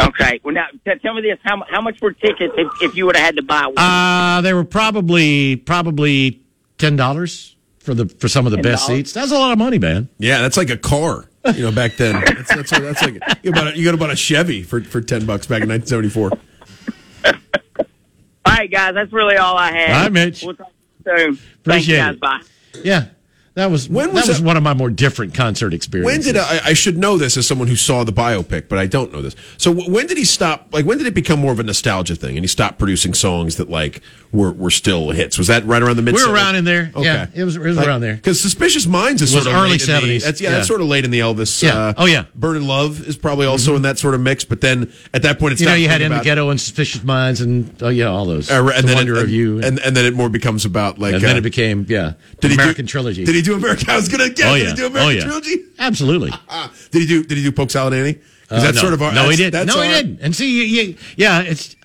Okay, 0.00 0.40
well 0.42 0.54
now 0.54 0.66
t- 0.84 0.98
tell 1.02 1.14
me 1.14 1.22
this: 1.22 1.38
how 1.42 1.62
how 1.68 1.80
much 1.80 2.00
were 2.00 2.12
tickets 2.12 2.52
if, 2.56 2.68
if 2.82 2.96
you 2.96 3.06
would 3.06 3.16
have 3.16 3.24
had 3.24 3.36
to 3.36 3.42
buy 3.42 3.66
one? 3.66 3.78
Uh, 3.78 4.40
they 4.40 4.52
were 4.52 4.64
probably 4.64 5.56
probably 5.56 6.43
ten 6.78 6.96
dollars 6.96 7.56
for 7.78 7.94
the 7.94 8.06
for 8.06 8.28
some 8.28 8.46
of 8.46 8.52
the 8.52 8.58
best 8.58 8.84
$10? 8.84 8.86
seats. 8.86 9.12
That's 9.12 9.30
a 9.32 9.38
lot 9.38 9.52
of 9.52 9.58
money, 9.58 9.78
man. 9.78 10.08
Yeah, 10.18 10.40
that's 10.40 10.56
like 10.56 10.70
a 10.70 10.76
car. 10.76 11.28
You 11.54 11.64
know, 11.64 11.72
back 11.72 11.96
then, 11.96 12.14
that's, 12.26 12.54
that's, 12.54 12.70
that's 12.70 13.02
like 13.02 13.14
you 13.42 13.52
got 13.52 13.62
about 13.62 13.74
a, 13.74 13.78
you 13.78 13.84
got 13.84 13.94
about 13.94 14.10
a 14.10 14.16
Chevy 14.16 14.62
for, 14.62 14.80
for 14.82 15.00
ten 15.00 15.26
bucks 15.26 15.46
back 15.46 15.62
in 15.62 15.68
nineteen 15.68 15.86
seventy 15.86 16.08
four. 16.08 16.30
all 17.24 17.32
right, 18.46 18.70
guys, 18.70 18.94
that's 18.94 19.12
really 19.12 19.36
all 19.36 19.56
I 19.56 19.70
had. 19.72 19.90
All 19.90 20.02
right, 20.04 20.12
Mitch. 20.12 20.42
We'll 20.42 20.54
talk 20.56 20.72
soon. 21.04 21.38
Appreciate 21.56 21.96
you, 21.96 22.02
guys. 22.02 22.14
it. 22.14 22.20
Bye. 22.20 22.40
Yeah, 22.82 23.06
that 23.54 23.70
was 23.70 23.88
When 23.88 24.08
that 24.08 24.14
was 24.14 24.28
was 24.28 24.40
one 24.42 24.56
of 24.56 24.62
my 24.62 24.74
more 24.74 24.90
different 24.90 25.32
concert 25.34 25.72
experiences. 25.74 26.26
When 26.26 26.34
did 26.34 26.40
I, 26.40 26.70
I 26.70 26.72
should 26.72 26.98
know 26.98 27.16
this 27.18 27.36
as 27.36 27.46
someone 27.46 27.68
who 27.68 27.76
saw 27.76 28.02
the 28.04 28.12
biopic, 28.12 28.68
but 28.68 28.78
I 28.78 28.86
don't 28.86 29.12
know 29.12 29.22
this. 29.22 29.36
So 29.58 29.70
when 29.72 30.06
did 30.08 30.18
he 30.18 30.24
stop? 30.24 30.68
Like 30.72 30.84
when 30.84 30.98
did 30.98 31.06
it 31.06 31.14
become 31.14 31.38
more 31.40 31.52
of 31.52 31.60
a 31.60 31.62
nostalgia 31.62 32.16
thing, 32.16 32.36
and 32.36 32.40
he 32.44 32.48
stopped 32.48 32.78
producing 32.78 33.14
songs 33.14 33.56
that 33.56 33.70
like 33.70 34.00
were 34.32 34.50
were 34.52 34.70
still 34.70 35.10
hits? 35.10 35.38
Was 35.38 35.46
that 35.46 35.64
right 35.66 35.80
around 35.82 35.96
the 35.96 36.02
mid? 36.02 36.14
We 36.16 36.26
were 36.26 36.32
around 36.32 36.56
in 36.56 36.64
there. 36.64 36.90
Yeah, 36.96 37.26
it 37.34 37.44
was- 37.44 37.54
it 37.56 37.60
was 37.60 37.78
around 37.78 38.00
there. 38.00 38.16
Because 38.16 38.40
Suspicious 38.40 38.86
Minds 38.86 39.22
is 39.22 39.32
was 39.32 39.44
sort 39.44 39.54
of 39.54 39.60
early 39.62 39.70
late 39.72 39.82
in 39.82 39.86
the- 39.86 39.92
70s. 40.18 40.24
That's, 40.24 40.40
yeah, 40.40 40.48
Yeah. 40.50 40.54
that's 40.56 40.68
sort 40.68 40.80
of 40.80 40.88
late 40.88 41.04
in 41.04 41.10
the 41.12 41.20
Elvis. 41.20 41.62
Yeah. 41.62 41.76
Uh, 41.78 41.94
Oh, 41.98 42.06
yeah. 42.06 42.24
Burning 42.34 42.66
Love 42.66 43.06
is 43.06 43.16
probably 43.16 43.46
also 43.46 43.76
in 43.76 43.82
that 43.82 43.98
sort 43.98 44.14
of 44.14 44.20
mix. 44.20 44.44
But 44.44 44.60
then 44.62 44.92
at 45.12 45.22
that 45.22 45.38
point, 45.38 45.52
it's 45.52 45.60
you 45.60 45.68
know, 45.68 45.74
you 45.74 45.88
had 45.88 46.02
in 46.02 46.10
the 46.12 46.18
ghetto 46.20 46.50
and 46.50 46.60
suspicious 46.60 47.04
minds, 47.04 47.40
and 47.40 47.70
oh 47.82 47.88
yeah, 47.88 48.06
all 48.06 48.26
those. 48.26 48.50
Uh, 48.50 48.66
and 48.74 48.82
the 48.82 48.88
then 48.88 48.96
wonder 48.96 49.14
it, 49.16 49.22
of 49.22 49.30
you, 49.30 49.60
and, 49.62 49.78
and 49.78 49.96
then 49.96 50.04
it 50.04 50.14
more 50.14 50.28
becomes 50.28 50.64
about 50.64 50.98
like 50.98 51.14
and 51.14 51.22
then 51.22 51.36
uh, 51.36 51.38
it 51.38 51.42
became 51.42 51.86
yeah, 51.88 52.14
did 52.40 52.50
he 52.50 52.56
do- 52.56 52.62
American 52.62 52.86
trilogy. 52.86 53.24
Did 53.24 53.34
he 53.36 53.42
do 53.44 53.54
American? 53.54 53.88
I 53.90 53.96
was 53.96 54.08
gonna 54.08 54.28
guess. 54.30 54.46
Oh 54.46 54.54
Did 54.56 54.62
yeah, 54.64 54.70
he 54.70 54.76
do 54.76 54.98
oh 54.98 55.08
yeah, 55.10 55.20
trilogy? 55.22 55.56
absolutely. 55.78 56.30
Did 56.90 57.00
he 57.02 57.06
do? 57.06 57.22
Did 57.24 57.38
he 57.38 57.44
do 57.44 57.52
Polk 57.52 57.70
Salad 57.70 57.94
Annie? 57.94 58.18
Uh, 58.50 58.60
that's 58.60 58.76
no. 58.76 58.80
sort 58.82 58.92
of 58.94 59.02
our. 59.02 59.12
no, 59.12 59.28
he 59.28 59.48
that's 59.48 59.66
No, 59.66 59.80
he 59.82 59.88
didn't. 59.90 60.20
And 60.20 60.34
see, 60.34 60.50
you, 60.50 60.82
you, 60.82 60.96
yeah, 61.16 61.40
it's. 61.42 61.76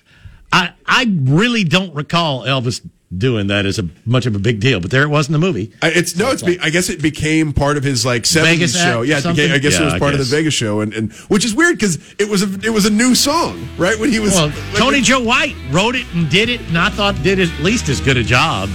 I 0.52 0.72
I 0.84 1.06
really 1.22 1.64
don't 1.64 1.94
recall 1.94 2.42
Elvis 2.42 2.86
doing 3.16 3.48
that 3.48 3.66
as 3.66 3.78
a 3.80 3.88
much 4.04 4.26
of 4.26 4.36
a 4.36 4.38
big 4.38 4.60
deal, 4.60 4.78
but 4.78 4.90
there 4.90 5.02
it 5.02 5.08
was 5.08 5.26
in 5.28 5.32
the 5.32 5.38
movie. 5.38 5.72
I- 5.82 5.88
It's 5.90 6.16
no, 6.16 6.30
it's. 6.30 6.42
Be, 6.42 6.58
I 6.60 6.70
guess 6.70 6.88
it 6.90 7.00
became 7.02 7.52
part 7.52 7.76
of 7.76 7.82
his 7.82 8.04
like 8.04 8.26
seventies 8.26 8.74
Vegas 8.74 8.82
show. 8.82 9.02
Yeah, 9.02 9.20
became. 9.20 9.52
I 9.52 9.58
guess 9.58 9.78
it 9.80 9.84
was 9.84 9.94
part 9.94 10.12
of 10.12 10.18
the 10.18 10.24
Vegas 10.26 10.54
show, 10.54 10.80
and, 10.80 10.92
and 10.92 11.12
which 11.28 11.44
is 11.44 11.54
weird 11.54 11.76
because 11.76 11.98
it 12.18 12.28
was 12.28 12.42
a 12.42 12.66
it 12.66 12.70
was 12.70 12.84
a 12.86 12.90
new 12.90 13.14
song, 13.14 13.68
right? 13.78 13.98
When 13.98 14.10
he 14.10 14.20
was 14.20 14.34
Well, 14.34 14.48
like, 14.48 14.74
Tony 14.74 15.00
Joe 15.00 15.20
White 15.20 15.56
wrote 15.70 15.94
it 15.96 16.06
and 16.14 16.28
did 16.30 16.48
it, 16.48 16.60
and 16.68 16.76
I 16.78 16.90
thought 16.90 17.20
did 17.22 17.40
at 17.40 17.48
least 17.60 17.88
as 17.88 18.00
good 18.00 18.16
a 18.16 18.22
job. 18.24 18.68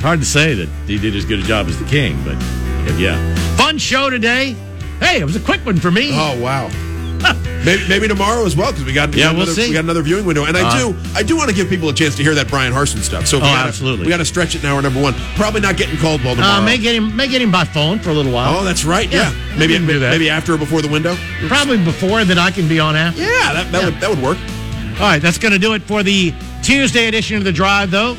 Hard 0.00 0.20
to 0.20 0.26
say 0.26 0.54
that 0.54 0.68
he 0.86 0.98
did 0.98 1.14
as 1.16 1.24
good 1.24 1.40
a 1.40 1.42
job 1.42 1.66
as 1.66 1.78
the 1.78 1.84
King, 1.86 2.16
but, 2.24 2.36
yeah, 2.98 3.18
fun 3.56 3.78
show 3.78 4.08
today. 4.10 4.54
Hey, 5.00 5.20
it 5.20 5.24
was 5.24 5.36
a 5.36 5.40
quick 5.40 5.64
one 5.66 5.78
for 5.78 5.90
me. 5.90 6.10
Oh 6.12 6.40
wow. 6.40 6.68
maybe, 7.64 7.82
maybe 7.88 8.06
tomorrow 8.08 8.44
as 8.46 8.56
well 8.56 8.70
because 8.70 8.84
we 8.84 8.92
got 8.92 9.10
we 9.12 9.18
Yeah, 9.18 9.26
got 9.26 9.34
we'll 9.34 9.42
another, 9.42 9.60
see. 9.60 9.68
we 9.68 9.74
got 9.74 9.82
another 9.84 10.02
viewing 10.02 10.24
window, 10.24 10.44
and 10.44 10.56
I 10.56 10.62
Uh, 10.68 10.78
do 10.92 10.96
I 11.16 11.22
do 11.24 11.36
want 11.36 11.50
to 11.50 11.54
give 11.54 11.68
people 11.68 11.88
a 11.88 11.92
chance 11.92 12.14
to 12.16 12.22
hear 12.22 12.34
that 12.36 12.46
Brian 12.48 12.72
Harsin 12.72 13.02
stuff. 13.02 13.26
So 13.26 13.38
we 13.38 13.42
Oh, 13.42 13.46
gotta, 13.46 13.68
absolutely. 13.68 14.06
we 14.06 14.10
got 14.10 14.18
to 14.18 14.24
stretch 14.24 14.54
it 14.54 14.62
now. 14.62 14.76
We're 14.76 14.82
number 14.82 15.00
one. 15.02 15.14
Probably 15.34 15.60
not 15.60 15.76
getting 15.76 15.96
Caldwell 15.98 16.36
tomorrow. 16.36 16.62
Uh, 16.62 16.64
may 16.64 16.78
get 16.78 16.94
him, 16.94 17.14
may 17.16 17.26
get 17.28 17.42
him 17.42 17.50
by 17.50 17.64
phone 17.64 17.98
for 17.98 18.10
a 18.10 18.14
little 18.14 18.32
while. 18.32 18.56
oh, 18.56 18.64
that's 18.64 18.84
right. 18.84 19.10
Yeah, 19.12 19.30
Yeah, 19.32 19.58
maybe 19.58 19.74
can 19.74 19.86
do 19.86 19.98
that. 19.98 20.10
maybe 20.12 20.30
after 20.30 20.54
or 20.54 20.58
before 20.58 20.80
the 20.80 20.88
window. 20.88 21.16
Probably 21.48 21.78
before 21.84 22.24
that 22.24 22.38
I 22.38 22.50
can 22.52 22.68
be 22.68 22.78
on 22.78 22.94
after. 22.96 23.20
Yeah, 23.20 23.52
that, 23.52 23.72
that 23.72 23.84
would 23.84 24.00
that 24.00 24.10
would 24.10 24.22
work. 24.22 24.38
All 25.00 25.06
right, 25.06 25.20
that's 25.22 25.38
going 25.38 25.52
to 25.52 25.58
do 25.60 25.74
it 25.74 25.82
for 25.82 26.02
the 26.04 26.32
Tuesday 26.62 27.06
edition 27.08 27.36
of 27.36 27.44
the 27.44 27.52
Drive, 27.52 27.90
though. 27.90 28.16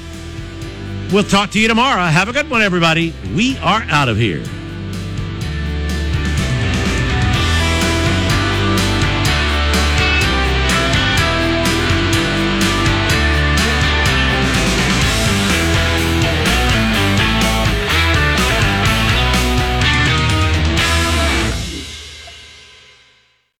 We'll 1.12 1.24
talk 1.24 1.50
to 1.52 1.60
you 1.60 1.68
tomorrow. 1.68 2.04
Have 2.04 2.30
a 2.30 2.34
good 2.34 2.50
one, 2.52 2.62
everybody. 2.62 3.16
We 3.36 3.58
are 3.58 3.82
out 3.90 4.10
of 4.10 4.18
here. 4.18 4.44